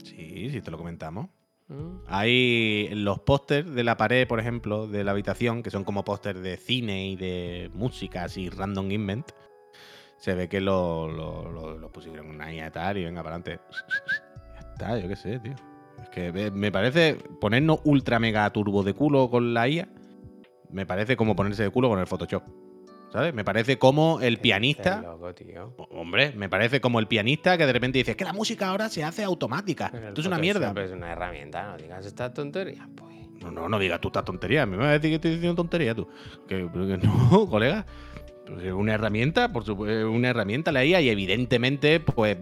Sí, 0.03 0.49
sí, 0.49 0.61
te 0.61 0.69
lo 0.69 0.77
comentamos. 0.77 1.29
¿Mm? 1.69 1.99
Hay 2.07 2.89
los 2.93 3.19
pósters 3.19 3.73
de 3.73 3.83
la 3.83 3.95
pared, 3.95 4.27
por 4.27 4.39
ejemplo, 4.39 4.87
de 4.87 5.03
la 5.05 5.11
habitación, 5.11 5.63
que 5.63 5.71
son 5.71 5.83
como 5.85 6.03
pósters 6.03 6.41
de 6.41 6.57
cine 6.57 7.07
y 7.07 7.15
de 7.15 7.71
música, 7.73 8.25
así 8.25 8.49
random 8.49 8.91
invent. 8.91 9.31
Se 10.17 10.35
ve 10.35 10.49
que 10.49 10.59
lo, 10.61 11.07
lo, 11.09 11.49
lo- 11.51 11.77
lo 11.77 11.91
pusieron 11.91 12.29
una 12.29 12.53
IA 12.53 12.67
y 12.67 12.71
tal 12.71 12.97
y 12.97 13.05
venga 13.05 13.23
para 13.23 13.37
adelante. 13.37 13.63
Ya 14.53 14.59
está, 14.59 14.99
yo 14.99 15.07
qué 15.07 15.15
sé, 15.15 15.39
tío. 15.39 15.55
Es 16.01 16.09
que 16.09 16.51
me 16.51 16.71
parece 16.71 17.15
ponernos 17.39 17.79
ultra 17.83 18.19
mega 18.19 18.49
turbo 18.51 18.83
de 18.83 18.93
culo 18.93 19.29
con 19.29 19.53
la 19.53 19.67
IA. 19.67 19.87
Me 20.71 20.85
parece 20.85 21.15
como 21.17 21.35
ponerse 21.35 21.63
de 21.63 21.69
culo 21.69 21.89
con 21.89 21.99
el 21.99 22.07
Photoshop. 22.07 22.43
¿Sabes? 23.11 23.33
Me 23.33 23.43
parece 23.43 23.77
como 23.77 24.21
el 24.21 24.37
Qué 24.37 24.41
pianista. 24.43 25.01
loco, 25.01 25.33
tío. 25.35 25.75
Hombre, 25.89 26.31
me 26.35 26.47
parece 26.47 26.79
como 26.79 26.97
el 26.99 27.07
pianista 27.07 27.57
que 27.57 27.65
de 27.65 27.73
repente 27.73 27.97
dice 27.97 28.11
"Es 28.11 28.17
que 28.17 28.23
la 28.23 28.31
música 28.31 28.69
ahora 28.69 28.87
se 28.87 29.03
hace 29.03 29.21
automática. 29.23 29.91
El 29.93 30.03
Esto 30.05 30.21
es 30.21 30.27
una 30.27 30.37
mierda. 30.37 30.73
Es 30.81 30.91
una 30.91 31.11
herramienta, 31.11 31.71
no 31.71 31.77
digas 31.77 32.05
esta 32.05 32.33
tontería. 32.33 32.87
Pues. 32.95 33.11
No, 33.41 33.51
no, 33.51 33.67
no 33.67 33.79
digas 33.79 33.99
tú 33.99 34.07
esta 34.07 34.23
tontería. 34.23 34.65
Me 34.65 34.77
vas 34.77 34.87
a 34.87 34.91
decir 34.91 35.09
que 35.09 35.15
estoy 35.15 35.31
diciendo 35.31 35.55
tontería 35.55 35.93
tú. 35.93 36.07
Que, 36.47 36.69
que 36.71 36.99
no, 37.05 37.47
colega. 37.49 37.85
Pues 38.45 38.63
es 38.65 38.73
una 38.73 38.93
herramienta, 38.93 39.53
por 39.53 39.63
supuesto, 39.63 40.11
una 40.11 40.29
herramienta 40.29 40.71
la 40.71 40.83
IA 40.83 41.01
y 41.01 41.09
evidentemente, 41.09 41.99
pues 41.99 42.37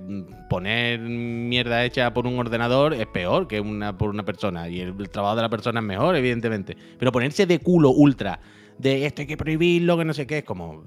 poner 0.49 0.99
mierda 0.99 1.83
hecha 1.85 2.13
por 2.13 2.25
un 2.25 2.39
ordenador 2.39 2.93
es 2.93 3.05
peor 3.07 3.47
que 3.47 3.59
una 3.59 3.97
por 3.97 4.09
una 4.09 4.23
persona 4.23 4.69
y 4.69 4.79
el, 4.79 5.09
trabajo 5.09 5.35
de 5.35 5.41
la 5.41 5.49
persona 5.49 5.81
es 5.81 5.85
mejor, 5.85 6.15
evidentemente. 6.15 6.75
Pero 6.97 7.11
ponerse 7.11 7.45
de 7.45 7.59
culo 7.59 7.91
ultra 7.91 8.39
de 8.77 9.05
esto 9.05 9.21
hay 9.21 9.27
que 9.27 9.37
prohibirlo, 9.37 9.97
que 9.97 10.05
no 10.05 10.13
sé 10.13 10.25
qué, 10.25 10.39
es 10.39 10.43
como 10.45 10.83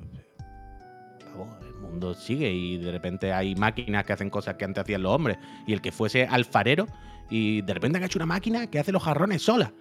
el 1.67 1.75
mundo 1.75 2.15
sigue 2.15 2.51
y 2.51 2.79
de 2.79 2.91
repente 2.91 3.33
hay 3.33 3.55
máquinas 3.55 4.05
que 4.05 4.13
hacen 4.13 4.31
cosas 4.31 4.55
que 4.55 4.65
antes 4.65 4.83
hacían 4.83 5.03
los 5.03 5.13
hombres 5.13 5.39
y 5.67 5.73
el 5.73 5.81
que 5.81 5.93
fuese 5.93 6.27
alfarero 6.27 6.87
y 7.31 7.63
de 7.63 7.75
repente 7.75 7.99
han 7.99 8.05
hecho 8.05 8.19
una 8.19 8.27
máquina 8.27 8.67
que 8.69 8.79
hace 8.79 8.93
los 8.93 9.03
jarrones 9.03 9.43
sola. 9.43 9.73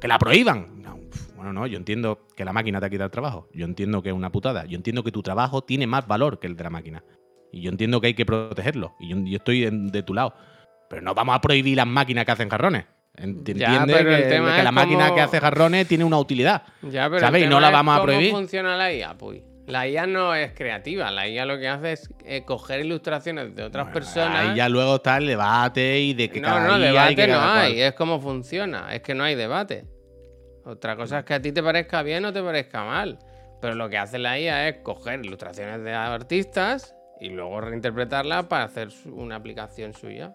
Que 0.00 0.08
la 0.08 0.18
prohíban. 0.18 0.82
No, 0.82 0.98
bueno, 1.46 1.60
no, 1.60 1.66
yo 1.66 1.76
entiendo 1.78 2.26
que 2.36 2.44
la 2.44 2.52
máquina 2.52 2.80
te 2.80 2.86
ha 2.86 2.90
quitado 2.90 3.06
el 3.06 3.10
trabajo. 3.12 3.48
Yo 3.54 3.64
entiendo 3.64 4.02
que 4.02 4.08
es 4.08 4.14
una 4.14 4.30
putada. 4.32 4.64
Yo 4.66 4.76
entiendo 4.76 5.04
que 5.04 5.12
tu 5.12 5.22
trabajo 5.22 5.62
tiene 5.62 5.86
más 5.86 6.06
valor 6.06 6.40
que 6.40 6.46
el 6.48 6.56
de 6.56 6.64
la 6.64 6.70
máquina. 6.70 7.04
Y 7.52 7.62
yo 7.62 7.70
entiendo 7.70 8.00
que 8.00 8.08
hay 8.08 8.14
que 8.14 8.26
protegerlo. 8.26 8.94
Y 8.98 9.10
yo, 9.10 9.16
yo 9.24 9.36
estoy 9.36 9.68
de 9.70 10.02
tu 10.02 10.12
lado. 10.12 10.34
Pero 10.90 11.02
no 11.02 11.14
vamos 11.14 11.36
a 11.36 11.40
prohibir 11.40 11.76
las 11.76 11.86
máquinas 11.86 12.24
que 12.24 12.32
hacen 12.32 12.48
jarrones. 12.48 12.84
Entiende 13.16 13.60
Ya, 13.60 13.84
pero 13.86 14.10
el 14.14 14.22
que, 14.24 14.28
tema 14.28 14.52
que 14.54 14.58
es 14.60 14.64
la 14.64 14.72
máquina 14.72 15.04
cómo- 15.04 15.14
que 15.14 15.20
hace 15.22 15.40
jarrones 15.40 15.86
tiene 15.88 16.04
una 16.04 16.18
utilidad. 16.18 16.62
Ya, 16.82 17.08
pero 17.08 17.20
¿Sabes? 17.20 17.42
el 17.42 17.46
Y 17.46 17.50
no 17.50 17.60
la 17.60 17.68
es 17.68 17.72
vamos 17.72 17.92
a 17.96 18.00
cómo 18.00 18.12
prohibir. 18.12 18.30
funciona 18.32 18.76
la 18.76 18.92
IA? 18.92 19.16
Pues 19.16 19.42
la 19.68 19.88
IA 19.88 20.06
no 20.06 20.34
es 20.34 20.52
creativa, 20.52 21.10
la 21.10 21.26
IA 21.28 21.46
lo 21.46 21.58
que 21.58 21.66
hace 21.68 21.92
es 21.92 22.10
eh, 22.24 22.42
coger 22.44 22.84
ilustraciones 22.84 23.54
de 23.56 23.62
otras 23.64 23.88
personas. 23.88 24.36
Ahí 24.50 24.56
ya 24.56 24.68
luego 24.68 24.96
está 24.96 25.16
el 25.16 25.26
debate 25.28 26.00
y 26.00 26.12
de 26.14 26.28
que 26.28 26.40
no, 26.40 26.48
cada 26.48 26.68
no, 26.68 26.78
y 26.78 26.82
debate 26.82 27.16
que 27.16 27.26
no 27.26 27.32
cada 27.34 27.60
hay, 27.62 27.72
cual. 27.74 27.82
es 27.86 27.92
cómo 27.94 28.20
funciona, 28.20 28.94
es 28.94 29.00
que 29.02 29.14
no 29.14 29.24
hay 29.24 29.34
debate. 29.34 29.86
Otra 30.66 30.96
cosa 30.96 31.20
es 31.20 31.24
que 31.24 31.34
a 31.34 31.40
ti 31.40 31.52
te 31.52 31.62
parezca 31.62 32.02
bien 32.02 32.24
o 32.24 32.32
te 32.32 32.42
parezca 32.42 32.84
mal, 32.84 33.20
pero 33.60 33.76
lo 33.76 33.88
que 33.88 33.98
hace 33.98 34.18
la 34.18 34.38
IA 34.38 34.68
es 34.68 34.78
coger 34.82 35.24
ilustraciones 35.24 35.80
de 35.84 35.94
artistas 35.94 36.96
y 37.20 37.28
luego 37.28 37.60
reinterpretarlas 37.60 38.46
para 38.46 38.64
hacer 38.64 38.88
una 39.06 39.36
aplicación 39.36 39.92
suya. 39.94 40.34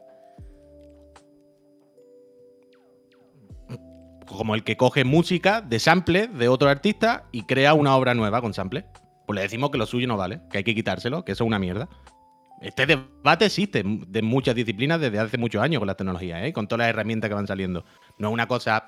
Como 4.26 4.56
el 4.56 4.64
que 4.64 4.78
coge 4.78 5.04
música 5.04 5.60
de 5.60 5.80
sample 5.80 6.28
de 6.28 6.48
otro 6.48 6.70
artista 6.70 7.26
y 7.34 7.44
crea 7.44 7.74
una 7.74 7.98
obra 7.98 8.14
nueva 8.14 8.40
con 8.40 8.54
sample. 8.54 8.86
Pues 9.28 9.36
le 9.36 9.42
decimos 9.42 9.70
que 9.70 9.78
lo 9.78 9.86
suyo 9.86 10.08
no 10.08 10.16
vale, 10.16 10.40
que 10.50 10.60
hay 10.60 10.64
que 10.64 10.74
quitárselo, 10.74 11.26
que 11.26 11.34
eso 11.34 11.44
es 11.44 11.48
una 11.48 11.60
mierda. 11.60 11.90
Este 12.62 12.86
debate 12.86 13.46
existe 13.46 13.84
de 13.84 14.22
muchas 14.22 14.56
disciplinas 14.56 15.02
desde 15.02 15.20
hace 15.20 15.38
muchos 15.38 15.62
años 15.62 15.80
con 15.80 15.88
las 15.88 15.98
tecnologías, 15.98 16.46
¿eh? 16.46 16.54
con 16.54 16.68
todas 16.68 16.86
las 16.86 16.90
herramientas 16.90 17.28
que 17.28 17.34
van 17.34 17.48
saliendo. 17.48 17.84
No 18.18 18.30
es 18.30 18.34
una 18.34 18.48
cosa 18.48 18.86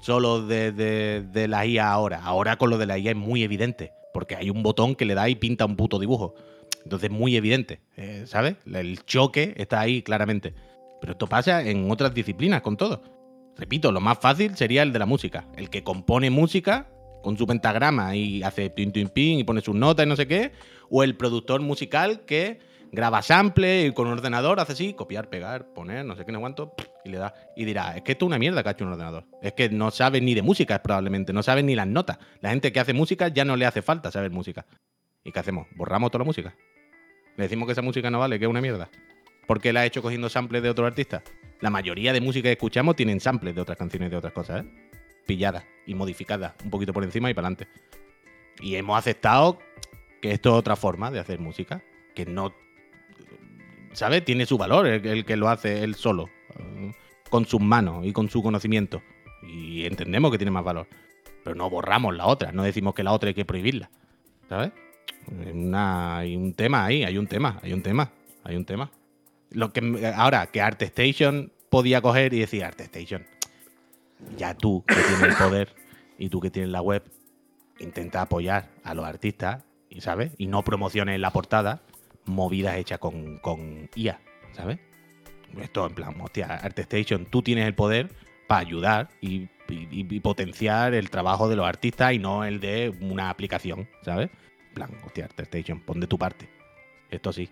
solo 0.00 0.46
de, 0.46 0.72
de, 0.72 1.22
de 1.22 1.48
la 1.48 1.66
IA 1.66 1.90
ahora. 1.90 2.20
Ahora 2.22 2.56
con 2.56 2.70
lo 2.70 2.78
de 2.78 2.86
la 2.86 2.98
IA 2.98 3.12
es 3.12 3.16
muy 3.16 3.42
evidente, 3.42 3.92
porque 4.12 4.36
hay 4.36 4.50
un 4.50 4.62
botón 4.62 4.94
que 4.94 5.04
le 5.04 5.14
da 5.14 5.28
y 5.28 5.34
pinta 5.34 5.64
un 5.66 5.76
puto 5.76 5.98
dibujo. 5.98 6.34
Entonces 6.84 7.10
es 7.10 7.16
muy 7.16 7.36
evidente, 7.36 7.80
eh, 7.96 8.24
¿sabes? 8.26 8.56
El 8.66 9.04
choque 9.04 9.54
está 9.56 9.80
ahí 9.80 10.02
claramente. 10.02 10.54
Pero 11.00 11.12
esto 11.12 11.26
pasa 11.26 11.62
en 11.62 11.90
otras 11.90 12.14
disciplinas 12.14 12.62
con 12.62 12.76
todo. 12.76 13.02
Repito, 13.56 13.92
lo 13.92 14.00
más 14.00 14.18
fácil 14.18 14.56
sería 14.56 14.82
el 14.82 14.92
de 14.92 14.98
la 14.98 15.06
música. 15.06 15.46
El 15.56 15.70
que 15.70 15.82
compone 15.82 16.30
música 16.30 16.88
con 17.22 17.36
su 17.36 17.46
pentagrama 17.46 18.16
y 18.16 18.42
hace 18.42 18.70
pin, 18.70 18.92
pin, 18.92 19.08
pin 19.08 19.38
y 19.38 19.44
pone 19.44 19.60
sus 19.60 19.74
notas 19.74 20.06
y 20.06 20.08
no 20.08 20.16
sé 20.16 20.26
qué. 20.26 20.52
O 20.88 21.02
el 21.02 21.16
productor 21.16 21.60
musical 21.60 22.20
que 22.20 22.58
graba 22.92 23.22
sample 23.22 23.86
y 23.86 23.92
con 23.92 24.06
un 24.06 24.14
ordenador 24.14 24.60
hace 24.60 24.72
así, 24.72 24.94
copiar, 24.94 25.28
pegar, 25.28 25.72
poner, 25.72 26.04
no 26.04 26.16
sé 26.16 26.24
qué, 26.24 26.32
no 26.32 26.40
cuánto, 26.40 26.74
y 27.04 27.10
le 27.10 27.18
da. 27.18 27.34
Y 27.56 27.64
dirá, 27.64 27.96
es 27.96 28.02
que 28.02 28.12
esto 28.12 28.24
es 28.24 28.28
una 28.28 28.38
mierda 28.38 28.62
que 28.62 28.68
ha 28.68 28.72
hecho 28.72 28.84
un 28.84 28.92
ordenador. 28.92 29.26
Es 29.42 29.52
que 29.52 29.68
no 29.68 29.90
sabe 29.90 30.20
ni 30.20 30.34
de 30.34 30.42
música 30.42 30.82
probablemente, 30.82 31.32
no 31.32 31.42
sabe 31.42 31.62
ni 31.62 31.74
las 31.74 31.86
notas. 31.86 32.18
La 32.40 32.50
gente 32.50 32.72
que 32.72 32.80
hace 32.80 32.92
música 32.92 33.28
ya 33.28 33.44
no 33.44 33.56
le 33.56 33.66
hace 33.66 33.82
falta 33.82 34.10
saber 34.10 34.30
música. 34.30 34.66
¿Y 35.24 35.32
qué 35.32 35.38
hacemos? 35.38 35.66
¿Borramos 35.76 36.10
toda 36.10 36.20
la 36.20 36.26
música? 36.26 36.54
¿Le 37.36 37.44
decimos 37.44 37.66
que 37.66 37.72
esa 37.72 37.82
música 37.82 38.10
no 38.10 38.18
vale, 38.18 38.38
que 38.38 38.44
es 38.44 38.50
una 38.50 38.60
mierda? 38.60 38.90
¿Por 39.46 39.60
qué 39.60 39.72
la 39.72 39.80
ha 39.80 39.86
hecho 39.86 40.02
cogiendo 40.02 40.28
samples 40.28 40.62
de 40.62 40.70
otro 40.70 40.86
artista? 40.86 41.22
La 41.60 41.70
mayoría 41.70 42.12
de 42.12 42.20
música 42.20 42.48
que 42.48 42.52
escuchamos 42.52 42.96
tienen 42.96 43.20
samples 43.20 43.54
de 43.54 43.60
otras 43.60 43.78
canciones 43.78 44.10
de 44.10 44.16
otras 44.16 44.32
cosas, 44.32 44.64
¿eh? 44.64 44.68
Pilladas 45.26 45.64
y 45.86 45.94
modificadas, 45.94 46.54
un 46.64 46.70
poquito 46.70 46.92
por 46.92 47.04
encima 47.04 47.30
y 47.30 47.34
para 47.34 47.48
adelante. 47.48 47.68
Y 48.60 48.76
hemos 48.76 48.98
aceptado 48.98 49.58
que 50.20 50.32
esto 50.32 50.50
es 50.50 50.54
otra 50.56 50.76
forma 50.76 51.10
de 51.10 51.18
hacer 51.18 51.38
música, 51.38 51.82
que 52.14 52.26
no, 52.26 52.54
¿sabes? 53.92 54.24
Tiene 54.24 54.46
su 54.46 54.58
valor 54.58 54.86
el, 54.86 55.24
que 55.24 55.36
lo 55.36 55.48
hace 55.48 55.82
él 55.82 55.94
solo, 55.94 56.28
con 57.28 57.46
sus 57.46 57.60
manos 57.60 58.04
y 58.06 58.12
con 58.12 58.28
su 58.28 58.42
conocimiento. 58.42 59.02
Y 59.42 59.86
entendemos 59.86 60.30
que 60.30 60.38
tiene 60.38 60.50
más 60.50 60.64
valor. 60.64 60.86
Pero 61.44 61.56
no 61.56 61.70
borramos 61.70 62.14
la 62.14 62.26
otra, 62.26 62.52
no 62.52 62.62
decimos 62.62 62.94
que 62.94 63.02
la 63.02 63.12
otra 63.12 63.28
hay 63.28 63.34
que 63.34 63.44
prohibirla, 63.44 63.90
¿sabes? 64.48 64.72
Hay 65.72 66.36
un 66.36 66.52
tema 66.54 66.84
ahí, 66.84 67.02
hay 67.04 67.16
un 67.16 67.26
tema, 67.26 67.58
hay 67.62 67.72
un 67.72 67.82
tema, 67.82 68.10
hay 68.44 68.56
un 68.56 68.64
tema. 68.64 68.90
Lo 69.50 69.72
que 69.72 70.12
ahora 70.14 70.46
que 70.46 70.60
ArtStation 70.60 71.50
podía 71.70 72.02
coger 72.02 72.34
y 72.34 72.40
decir 72.40 72.64
ArtStation, 72.64 73.24
ya 74.36 74.54
tú 74.54 74.84
que 74.86 74.94
tienes 74.94 75.22
el 75.22 75.34
poder 75.34 75.74
y 76.18 76.28
tú 76.28 76.40
que 76.40 76.50
tienes 76.50 76.70
la 76.70 76.82
web, 76.82 77.02
intenta 77.78 78.20
apoyar 78.20 78.68
a 78.84 78.94
los 78.94 79.06
artistas 79.06 79.64
y 79.88 80.02
sabes 80.02 80.32
y 80.36 80.46
no 80.46 80.62
promociones 80.62 81.18
la 81.18 81.30
portada 81.30 81.82
movidas 82.26 82.76
hechas 82.76 82.98
con, 82.98 83.38
con 83.38 83.88
IA, 83.94 84.20
¿sabes? 84.52 84.78
Esto 85.58 85.86
en 85.86 85.94
plan, 85.94 86.20
hostia, 86.20 86.46
ArtStation, 86.46 87.26
tú 87.26 87.42
tienes 87.42 87.66
el 87.66 87.74
poder 87.74 88.10
para 88.46 88.60
ayudar 88.60 89.08
y, 89.20 89.48
potenciar 90.20 90.94
el 90.94 91.10
trabajo 91.10 91.48
de 91.48 91.56
los 91.56 91.66
artistas 91.66 92.12
y 92.12 92.18
no 92.18 92.44
el 92.44 92.58
de 92.60 92.92
una 93.00 93.30
aplicación, 93.30 93.88
¿sabes? 94.02 94.30
En 94.68 94.74
plan, 94.74 94.90
hostia, 95.04 95.24
ArtStation, 95.26 95.80
pon 95.80 96.00
de 96.00 96.06
tu 96.06 96.18
parte. 96.18 96.48
Esto 97.10 97.32
sí. 97.32 97.48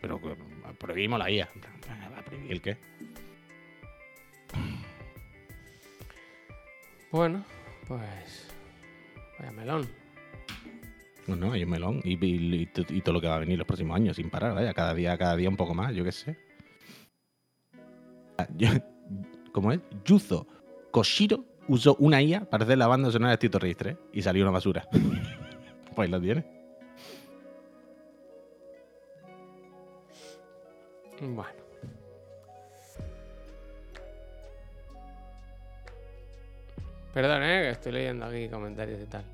Pero 0.00 0.20
que 0.20 0.34
prohibimos 0.78 1.18
la 1.18 1.30
IA. 1.30 1.48
Plan, 1.82 2.12
¿Va 2.12 2.18
a 2.18 2.24
prohibir 2.24 2.52
el 2.52 2.62
qué? 2.62 2.76
Bueno, 7.10 7.44
pues. 7.86 8.48
Vaya 9.38 9.52
melón. 9.52 9.99
No, 11.26 11.52
hay 11.52 11.62
un 11.64 11.70
melón. 11.70 12.00
Y, 12.04 12.12
y- 12.24 12.54
y 12.62 12.66
to- 12.66 12.92
y 12.92 13.00
todo 13.02 13.14
lo 13.14 13.20
que 13.20 13.28
va 13.28 13.36
a 13.36 13.40
venir 13.40 13.56
los 13.58 13.66
próximos 13.66 13.96
años, 13.96 14.16
sin 14.16 14.30
parar, 14.30 14.54
vaya. 14.54 14.74
Cada 14.74 14.94
día, 14.94 15.16
cada 15.16 15.36
día 15.36 15.48
un 15.48 15.56
poco 15.56 15.74
más, 15.74 15.94
yo 15.94 16.02
qué 16.04 16.12
sé. 16.12 16.36
Ah, 18.38 18.46
¿Cómo 19.52 19.72
es? 19.72 19.80
Yuzo 20.04 20.46
Koshiro 20.90 21.44
usó 21.68 21.94
una 21.96 22.22
IA 22.22 22.48
para 22.48 22.64
hacer 22.64 22.78
la 22.78 22.86
banda 22.86 23.10
sonora 23.10 23.32
de 23.32 23.38
Tito 23.38 23.58
Registre 23.58 23.96
y 24.12 24.22
salió 24.22 24.42
una 24.44 24.50
basura. 24.52 24.86
pues 25.94 26.06
ahí 26.06 26.08
lo 26.08 26.20
tiene. 26.20 26.44
Bueno. 31.20 31.60
Perdón, 37.12 37.42
eh, 37.42 37.62
que 37.64 37.70
estoy 37.70 37.92
leyendo 37.92 38.26
aquí 38.26 38.48
comentarios 38.48 39.00
y 39.00 39.06
tal. 39.06 39.24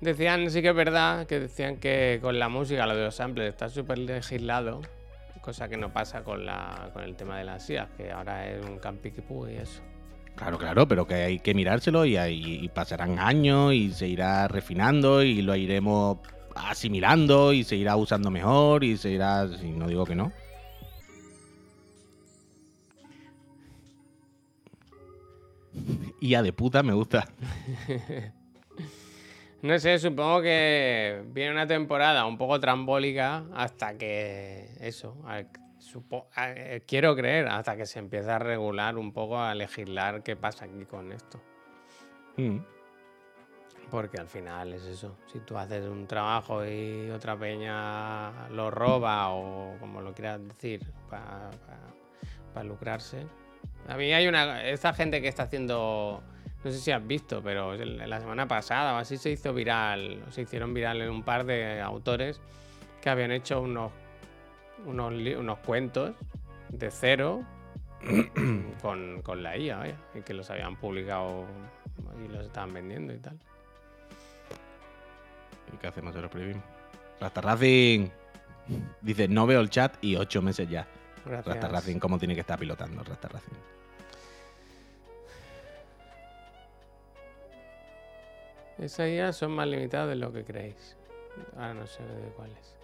Decían, 0.00 0.48
sí 0.50 0.62
que 0.62 0.68
es 0.68 0.74
verdad, 0.74 1.26
que 1.26 1.40
decían 1.40 1.76
que 1.78 2.18
con 2.22 2.38
la 2.38 2.48
música, 2.48 2.86
lo 2.86 2.94
de 2.96 3.04
los 3.06 3.14
samples, 3.16 3.48
está 3.48 3.68
súper 3.68 3.98
legislado. 3.98 4.80
Cosa 5.40 5.68
que 5.68 5.76
no 5.76 5.92
pasa 5.92 6.22
con, 6.22 6.44
la, 6.46 6.90
con 6.92 7.02
el 7.02 7.16
tema 7.16 7.38
de 7.38 7.44
las 7.44 7.68
IAs, 7.70 7.88
que 7.96 8.10
ahora 8.12 8.48
es 8.48 8.64
un 8.64 8.78
campiquipú 8.78 9.46
y 9.48 9.56
eso. 9.56 9.82
Claro, 10.36 10.56
claro, 10.58 10.86
pero 10.86 11.06
que 11.06 11.14
hay 11.14 11.38
que 11.40 11.52
mirárselo 11.54 12.04
y, 12.04 12.16
ahí- 12.16 12.60
y 12.62 12.68
pasarán 12.68 13.18
años 13.18 13.72
y 13.74 13.92
se 13.92 14.06
irá 14.06 14.46
refinando 14.46 15.22
y 15.22 15.42
lo 15.42 15.56
iremos 15.56 16.18
asimilando 16.54 17.52
y 17.52 17.64
se 17.64 17.74
irá 17.76 17.96
usando 17.96 18.30
mejor 18.30 18.84
y 18.84 18.96
se 18.96 19.10
irá, 19.10 19.48
si 19.48 19.70
no 19.70 19.88
digo 19.88 20.04
que 20.04 20.14
no. 20.14 20.32
IA 26.20 26.42
de 26.42 26.52
puta 26.52 26.82
me 26.84 26.92
gusta. 26.92 27.26
No 29.62 29.78
sé, 29.78 29.98
supongo 29.98 30.40
que 30.42 31.22
viene 31.28 31.50
una 31.50 31.66
temporada 31.66 32.24
un 32.26 32.38
poco 32.38 32.60
trambólica 32.60 33.44
hasta 33.54 33.98
que 33.98 34.68
eso, 34.80 35.16
a- 35.26 35.42
supo- 35.80 36.28
eh, 36.36 36.82
quiero 36.86 37.16
creer, 37.16 37.48
hasta 37.48 37.76
que 37.76 37.84
se 37.86 37.98
empieza 37.98 38.36
a 38.36 38.38
regular 38.38 38.96
un 38.96 39.12
poco, 39.12 39.38
a 39.40 39.54
legislar 39.54 40.22
qué 40.22 40.36
pasa 40.36 40.66
aquí 40.66 40.84
con 40.84 41.10
esto. 41.12 41.40
Mm. 42.36 42.58
Porque 43.90 44.18
al 44.20 44.28
final 44.28 44.74
es 44.74 44.84
eso, 44.84 45.16
si 45.26 45.40
tú 45.40 45.56
haces 45.56 45.84
un 45.86 46.06
trabajo 46.06 46.64
y 46.64 47.10
otra 47.10 47.36
peña 47.36 48.48
lo 48.50 48.70
roba 48.70 49.30
o 49.30 49.76
como 49.80 50.00
lo 50.02 50.12
quieras 50.12 50.46
decir, 50.46 50.82
para 51.08 51.50
lucrarse. 52.64 53.26
A 53.88 53.96
mí 53.96 54.12
hay 54.12 54.28
una, 54.28 54.62
esta 54.64 54.92
gente 54.92 55.22
que 55.22 55.28
está 55.28 55.44
haciendo, 55.44 56.22
no 56.64 56.70
sé 56.70 56.78
si 56.78 56.90
has 56.90 57.06
visto, 57.06 57.40
pero 57.42 57.74
la 57.74 58.20
semana 58.20 58.48
pasada 58.48 58.94
o 58.94 58.96
así 58.96 59.16
se 59.16 59.30
hizo 59.30 59.54
viral, 59.54 60.24
se 60.30 60.42
hicieron 60.42 60.74
viral 60.74 61.00
en 61.00 61.10
un 61.10 61.22
par 61.22 61.44
de 61.44 61.80
autores 61.80 62.40
que 63.00 63.10
habían 63.10 63.30
hecho 63.30 63.60
unos, 63.60 63.92
unos, 64.84 65.12
unos 65.12 65.58
cuentos 65.60 66.14
de 66.70 66.90
cero 66.90 67.44
con, 68.82 69.22
con 69.22 69.42
la 69.42 69.56
IA, 69.56 69.76
vaya, 69.76 69.96
y 70.14 70.22
que 70.22 70.34
los 70.34 70.50
habían 70.50 70.76
publicado 70.76 71.46
y 72.24 72.28
los 72.28 72.46
estaban 72.46 72.72
vendiendo 72.74 73.14
y 73.14 73.18
tal. 73.18 73.38
¿Y 75.72 75.76
qué 75.76 75.86
hacemos? 75.86 76.14
Se 76.14 76.20
lo 76.20 76.28
prohibimos. 76.28 76.64
Rasta 77.20 77.40
Racing 77.40 78.08
dice, 79.00 79.28
no 79.28 79.46
veo 79.46 79.60
el 79.60 79.70
chat 79.70 79.96
y 80.02 80.16
ocho 80.16 80.42
meses 80.42 80.68
ya. 80.68 80.86
Gracias. 81.24 81.54
Rasta 81.54 81.68
Racing, 81.68 81.98
¿cómo 81.98 82.18
tiene 82.18 82.34
que 82.34 82.40
estar 82.40 82.58
pilotando 82.58 83.04
Rasta 83.04 83.28
Esas 88.78 89.08
IA 89.08 89.32
son 89.32 89.52
más 89.52 89.66
limitadas 89.66 90.08
de 90.08 90.16
lo 90.16 90.32
que 90.32 90.44
creéis. 90.44 90.96
Ahora 91.56 91.74
no 91.74 91.86
sé 91.86 92.02
de 92.02 92.28
cuáles. 92.36 92.76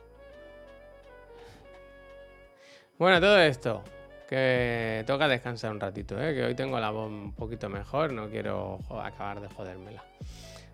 Bueno, 2.99 3.21
todo 3.21 3.39
esto. 3.39 3.83
Que 4.29 5.05
toca 5.07 5.29
descansar 5.29 5.71
un 5.71 5.81
ratito, 5.81 6.21
¿eh? 6.21 6.35
que 6.35 6.45
hoy 6.45 6.55
tengo 6.55 6.81
la 6.81 6.91
voz 6.91 7.09
un 7.09 7.35
poquito 7.35 7.69
mejor, 7.69 8.13
no 8.13 8.29
quiero 8.31 8.79
acabar 9.03 9.41
de 9.41 9.49
jodérmela. 9.49 10.03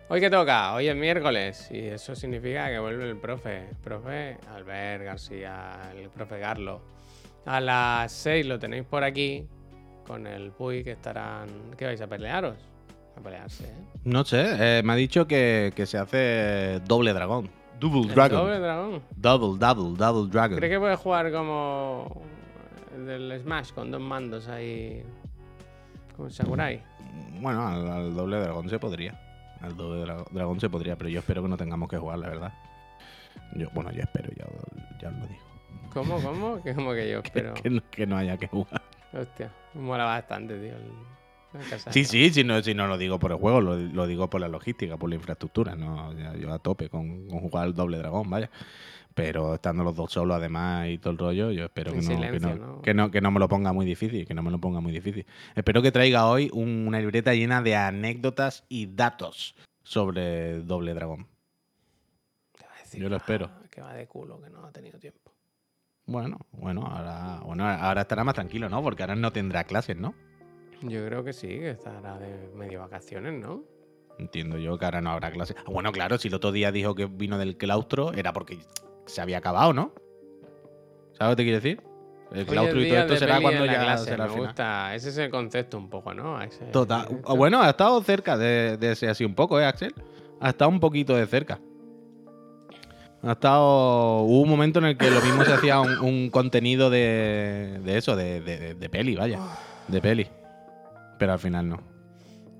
Hoy 0.07 0.21
que 0.21 0.29
toca, 0.29 0.73
hoy 0.73 0.87
es 0.87 0.95
miércoles 0.95 1.69
y 1.69 1.87
eso 1.87 2.15
significa 2.15 2.69
que 2.69 2.79
vuelve 2.79 3.09
el 3.09 3.17
profe, 3.17 3.69
profe 3.83 4.37
Albert 4.53 5.03
García, 5.03 5.91
el 5.95 6.09
profe 6.09 6.39
Garlo. 6.39 6.81
A 7.45 7.59
las 7.59 8.11
6 8.11 8.45
lo 8.45 8.59
tenéis 8.59 8.85
por 8.85 9.03
aquí. 9.03 9.47
Con 10.05 10.27
el 10.27 10.51
Puy 10.51 10.83
que 10.83 10.91
estarán. 10.91 11.47
¿Qué 11.77 11.85
vais 11.85 12.01
a 12.01 12.07
pelearos? 12.07 12.70
A 13.17 13.21
pelearse, 13.21 13.65
¿eh? 13.65 13.75
No 14.05 14.23
sé, 14.25 14.79
eh, 14.79 14.83
me 14.83 14.93
ha 14.93 14.95
dicho 14.95 15.27
que, 15.27 15.73
que 15.75 15.85
se 15.85 15.97
hace 15.97 16.79
doble 16.85 17.13
dragón. 17.13 17.49
Double 17.79 18.01
El 18.01 18.07
dragon. 18.09 18.39
doble 18.39 18.59
dragón. 18.59 19.01
Double, 19.15 19.59
double, 19.59 19.97
double 19.97 20.29
dragon. 20.31 20.57
¿Cree 20.57 20.69
que 20.69 20.79
puede 20.79 20.95
jugar 20.95 21.31
como 21.31 22.21
el 22.95 23.05
del 23.05 23.39
Smash 23.41 23.71
con 23.73 23.89
dos 23.91 24.01
mandos 24.01 24.47
ahí? 24.47 25.03
Como 26.15 26.27
el 26.27 26.33
Sakurai. 26.33 26.83
Bueno, 27.39 27.67
al, 27.67 27.87
al 27.89 28.15
doble 28.15 28.37
dragón 28.39 28.69
se 28.69 28.77
podría. 28.79 29.19
Al 29.61 29.75
doble 29.75 30.03
dra- 30.05 30.25
dragón 30.31 30.59
se 30.59 30.69
podría, 30.69 30.95
pero 30.95 31.09
yo 31.09 31.19
espero 31.19 31.41
que 31.43 31.49
no 31.49 31.57
tengamos 31.57 31.89
que 31.89 31.97
jugar, 31.97 32.19
la 32.19 32.29
verdad. 32.29 32.53
Yo, 33.55 33.67
bueno, 33.73 33.91
yo 33.91 34.01
espero, 34.01 34.29
ya, 34.35 34.45
ya 35.01 35.09
os 35.09 35.15
lo 35.15 35.27
digo. 35.27 35.41
¿Cómo? 35.93 36.21
¿Cómo? 36.21 36.61
Que 36.63 36.73
como 36.73 36.93
que 36.93 37.09
yo 37.09 37.19
espero. 37.19 37.53
Que, 37.55 37.69
no, 37.69 37.81
que 37.91 38.05
no 38.07 38.17
haya 38.17 38.37
que 38.37 38.47
jugar. 38.47 38.81
Hostia, 39.13 39.51
me 39.73 39.81
mola 39.81 40.05
bastante, 40.05 40.55
tío. 40.59 40.73
el- 40.75 41.20
Sí, 41.91 42.05
sí, 42.05 42.29
si 42.31 42.43
no, 42.43 42.61
si 42.61 42.73
no 42.73 42.87
lo 42.87 42.97
digo 42.97 43.19
por 43.19 43.31
el 43.31 43.37
juego, 43.37 43.61
lo, 43.61 43.75
lo 43.77 44.07
digo 44.07 44.29
por 44.29 44.41
la 44.41 44.47
logística, 44.47 44.97
por 44.97 45.09
la 45.09 45.15
infraestructura. 45.15 45.75
No, 45.75 46.13
yo 46.37 46.51
a 46.53 46.59
tope 46.59 46.89
con, 46.89 47.27
con 47.27 47.39
jugar 47.39 47.65
al 47.65 47.73
doble 47.73 47.97
dragón, 47.97 48.29
vaya. 48.29 48.49
Pero 49.13 49.55
estando 49.55 49.83
los 49.83 49.93
dos 49.95 50.11
solos 50.13 50.37
además 50.37 50.87
y 50.87 50.97
todo 50.97 51.11
el 51.11 51.17
rollo, 51.17 51.51
yo 51.51 51.65
espero 51.65 51.91
que 51.91 51.97
no, 52.15 52.21
que, 52.31 52.39
no, 52.39 52.55
¿no? 52.55 52.81
que 52.81 52.93
no- 52.93 53.11
que 53.11 53.19
no 53.21 53.31
me 53.31 53.39
lo 53.39 53.49
ponga 53.49 53.73
muy 53.73 53.85
difícil, 53.85 54.25
que 54.25 54.33
no 54.33 54.41
me 54.41 54.51
lo 54.51 54.57
ponga 54.59 54.79
muy 54.79 54.93
difícil. 54.93 55.25
Espero 55.53 55.81
que 55.81 55.91
traiga 55.91 56.27
hoy 56.27 56.49
un- 56.53 56.87
una 56.87 56.99
libreta 56.99 57.33
llena 57.33 57.61
de 57.61 57.75
anécdotas 57.75 58.63
y 58.69 58.85
datos 58.87 59.55
sobre 59.83 60.61
doble 60.61 60.93
dragón. 60.93 61.27
Decir 62.83 63.01
Yo 63.01 63.09
lo 63.09 63.17
espero. 63.17 63.49
Que 63.69 63.81
va 63.81 63.93
de 63.93 64.07
culo, 64.07 64.41
que 64.41 64.49
no 64.49 64.65
ha 64.65 64.71
tenido 64.71 64.97
tiempo. 64.99 65.31
Bueno, 66.05 66.39
bueno, 66.51 66.85
ahora, 66.87 67.39
bueno, 67.45 67.67
ahora 67.67 68.01
estará 68.01 68.23
más 68.23 68.35
tranquilo, 68.35 68.69
¿no? 68.69 68.81
Porque 68.81 69.03
ahora 69.03 69.15
no 69.15 69.31
tendrá 69.31 69.63
clases, 69.65 69.95
¿no? 69.97 70.13
Yo 70.81 71.05
creo 71.05 71.23
que 71.23 71.33
sí, 71.33 71.47
que 71.47 71.71
estará 71.71 72.17
de 72.17 72.49
medio 72.55 72.79
vacaciones, 72.81 73.33
¿no? 73.33 73.63
Entiendo 74.17 74.57
yo 74.57 74.77
que 74.77 74.85
ahora 74.85 75.01
no 75.01 75.11
habrá 75.11 75.31
clases. 75.31 75.55
Ah, 75.59 75.63
Bueno, 75.71 75.91
claro, 75.91 76.17
si 76.17 76.27
el 76.27 76.33
otro 76.33 76.51
día 76.51 76.71
dijo 76.71 76.95
que 76.95 77.05
vino 77.05 77.37
del 77.37 77.57
claustro, 77.57 78.13
era 78.13 78.33
porque 78.33 78.59
se 79.05 79.21
había 79.21 79.37
acabado, 79.39 79.73
¿no? 79.73 79.93
¿Sabes 81.13 81.31
lo 81.31 81.35
que 81.35 81.35
te 81.35 81.43
quiero 81.43 81.57
decir? 81.59 81.81
El 82.33 82.45
claustro 82.45 82.79
es 82.79 82.85
y 82.87 82.89
todo 82.89 82.99
esto 82.99 83.15
será 83.17 83.41
cuando 83.41 83.65
ya 83.65 83.79
clase, 83.79 84.05
será 84.05 84.27
me 84.27 84.35
gusta. 84.39 84.95
Ese 84.95 85.09
es 85.09 85.17
el 85.17 85.29
concepto 85.29 85.77
un 85.77 85.89
poco, 85.89 86.13
¿no? 86.13 86.37
Axel? 86.37 86.71
Total. 86.71 87.07
Esto- 87.11 87.35
Bueno, 87.35 87.61
ha 87.61 87.69
estado 87.69 88.01
cerca 88.03 88.37
de, 88.37 88.77
de 88.77 88.95
ser 88.95 89.09
así 89.09 89.25
un 89.25 89.35
poco, 89.35 89.59
¿eh, 89.59 89.65
Axel? 89.65 89.93
Ha 90.39 90.49
estado 90.49 90.69
un 90.71 90.79
poquito 90.79 91.15
de 91.15 91.25
cerca. 91.27 91.59
Ha 93.23 93.33
estado. 93.33 94.21
Hubo 94.21 94.41
un 94.41 94.49
momento 94.49 94.79
en 94.79 94.85
el 94.85 94.97
que 94.97 95.11
lo 95.11 95.21
mismo 95.21 95.43
se 95.43 95.53
hacía 95.53 95.79
un, 95.81 95.99
un 95.99 96.29
contenido 96.29 96.89
de, 96.89 97.79
de 97.83 97.97
eso, 97.97 98.15
de, 98.15 98.41
de- 98.41 98.73
de 98.75 98.89
peli, 98.89 99.15
vaya. 99.15 99.39
De 99.87 100.01
peli. 100.01 100.27
Pero 101.21 101.33
al 101.33 101.39
final 101.39 101.69
no. 101.69 101.79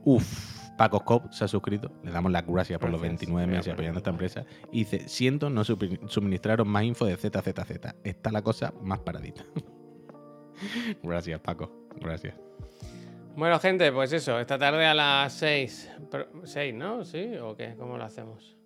Uf. 0.06 0.62
Paco 0.78 1.00
Scop 1.00 1.32
se 1.32 1.46
ha 1.46 1.48
suscrito. 1.48 1.92
Le 2.04 2.12
damos 2.12 2.32
las 2.32 2.46
gracias 2.46 2.80
por 2.80 2.92
los 2.92 3.02
Gracias. 3.02 3.22
29 3.22 3.46
Voy 3.48 3.56
a 3.56 3.58
meses 3.58 3.74
apoyando 3.74 3.98
esta 3.98 4.12
empresa. 4.12 4.46
Y 4.72 4.84
dice: 4.84 5.10
Siento 5.10 5.50
no 5.50 5.64
suministraros 5.64 6.68
más 6.68 6.84
info 6.84 7.06
de 7.06 7.18
ZZZ. 7.18 7.96
Está 8.04 8.32
la 8.32 8.44
cosa 8.44 8.72
más 8.84 9.00
paradita. 9.00 9.44
gracias, 11.02 11.40
Paco. 11.40 11.88
Gracias. 12.00 12.36
Bueno, 13.36 13.58
gente, 13.58 13.92
pues 13.92 14.14
eso. 14.14 14.40
Esta 14.40 14.60
tarde 14.60 14.86
a 14.86 14.94
las 14.94 15.34
6. 15.34 15.92
6, 16.44 16.76
¿no? 16.76 17.04
¿Sí? 17.04 17.32
¿O 17.42 17.56
qué? 17.56 17.74
¿Cómo 17.76 17.98
lo 17.98 18.04
hacemos? 18.04 18.61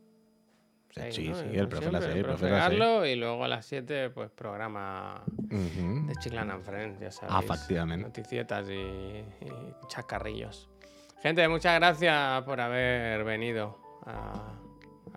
Seis, 0.96 1.14
Sí, 1.16 1.28
¿no? 1.28 1.36
sí, 1.36 1.46
el 1.54 1.68
profe 1.68 1.92
la 1.92 2.00
siempre, 2.00 2.08
seis, 2.14 2.16
el 2.16 2.24
profe. 2.26 2.50
Carlos, 2.50 3.08
Y 3.08 3.16
luego 3.16 3.44
a 3.44 3.48
las 3.50 3.66
7, 3.66 4.12
pues 4.12 4.32
programa 4.32 5.24
Ujú. 5.52 6.08
de 6.08 6.16
Chiclan 6.22 6.50
and 6.52 6.64
Friends, 6.64 7.00
ya 7.02 7.12
sabéis. 7.12 7.44
Efectivamente. 7.52 8.06
Noticietas 8.08 8.70
y, 8.70 8.74
y 8.74 9.24
chascarrillos. 9.90 10.70
Gente, 11.22 11.46
muchas 11.50 11.76
gracias 11.80 12.44
por 12.44 12.62
haber 12.62 13.24
venido 13.26 13.78
a, 14.06 14.54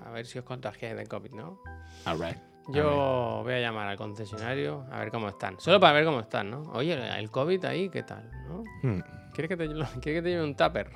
a 0.04 0.10
ver 0.10 0.26
si 0.26 0.38
os 0.40 0.44
contagiáis 0.44 0.96
de 0.96 1.06
COVID, 1.06 1.30
¿no? 1.32 1.60
All 2.06 2.18
right. 2.20 2.38
Yo 2.70 3.40
voy 3.44 3.54
a 3.54 3.60
llamar 3.60 3.86
al 3.88 3.96
concesionario 3.96 4.84
a 4.90 4.98
ver 4.98 5.10
cómo 5.10 5.28
están. 5.28 5.58
Solo 5.60 5.78
para 5.80 5.92
ver 5.94 6.04
cómo 6.04 6.20
están, 6.20 6.50
¿no? 6.50 6.62
Oye, 6.72 6.94
el 7.18 7.30
COVID 7.30 7.64
ahí, 7.64 7.88
¿qué 7.88 8.02
tal? 8.02 8.28
¿no? 8.48 8.62
Hmm, 8.82 9.00
¿Quieres 9.32 9.48
que 9.48 9.56
te, 9.56 9.68
¿quieres 10.00 10.00
que 10.02 10.22
te 10.22 10.28
lleve 10.30 10.42
un 10.44 10.56
tupper? 10.56 10.90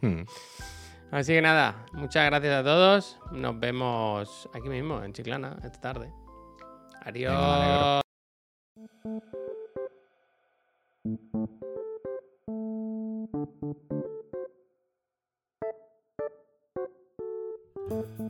hmm. 0.00 0.22
Así 1.10 1.32
que 1.32 1.42
nada, 1.42 1.86
muchas 1.92 2.26
gracias 2.26 2.54
a 2.54 2.64
todos. 2.64 3.18
Nos 3.32 3.58
vemos 3.58 4.48
aquí 4.52 4.68
mismo, 4.68 5.02
en 5.02 5.12
Chiclana, 5.12 5.56
esta 5.62 5.80
tarde. 5.80 6.12
Adiós. 7.02 8.02
Venga, 17.88 18.26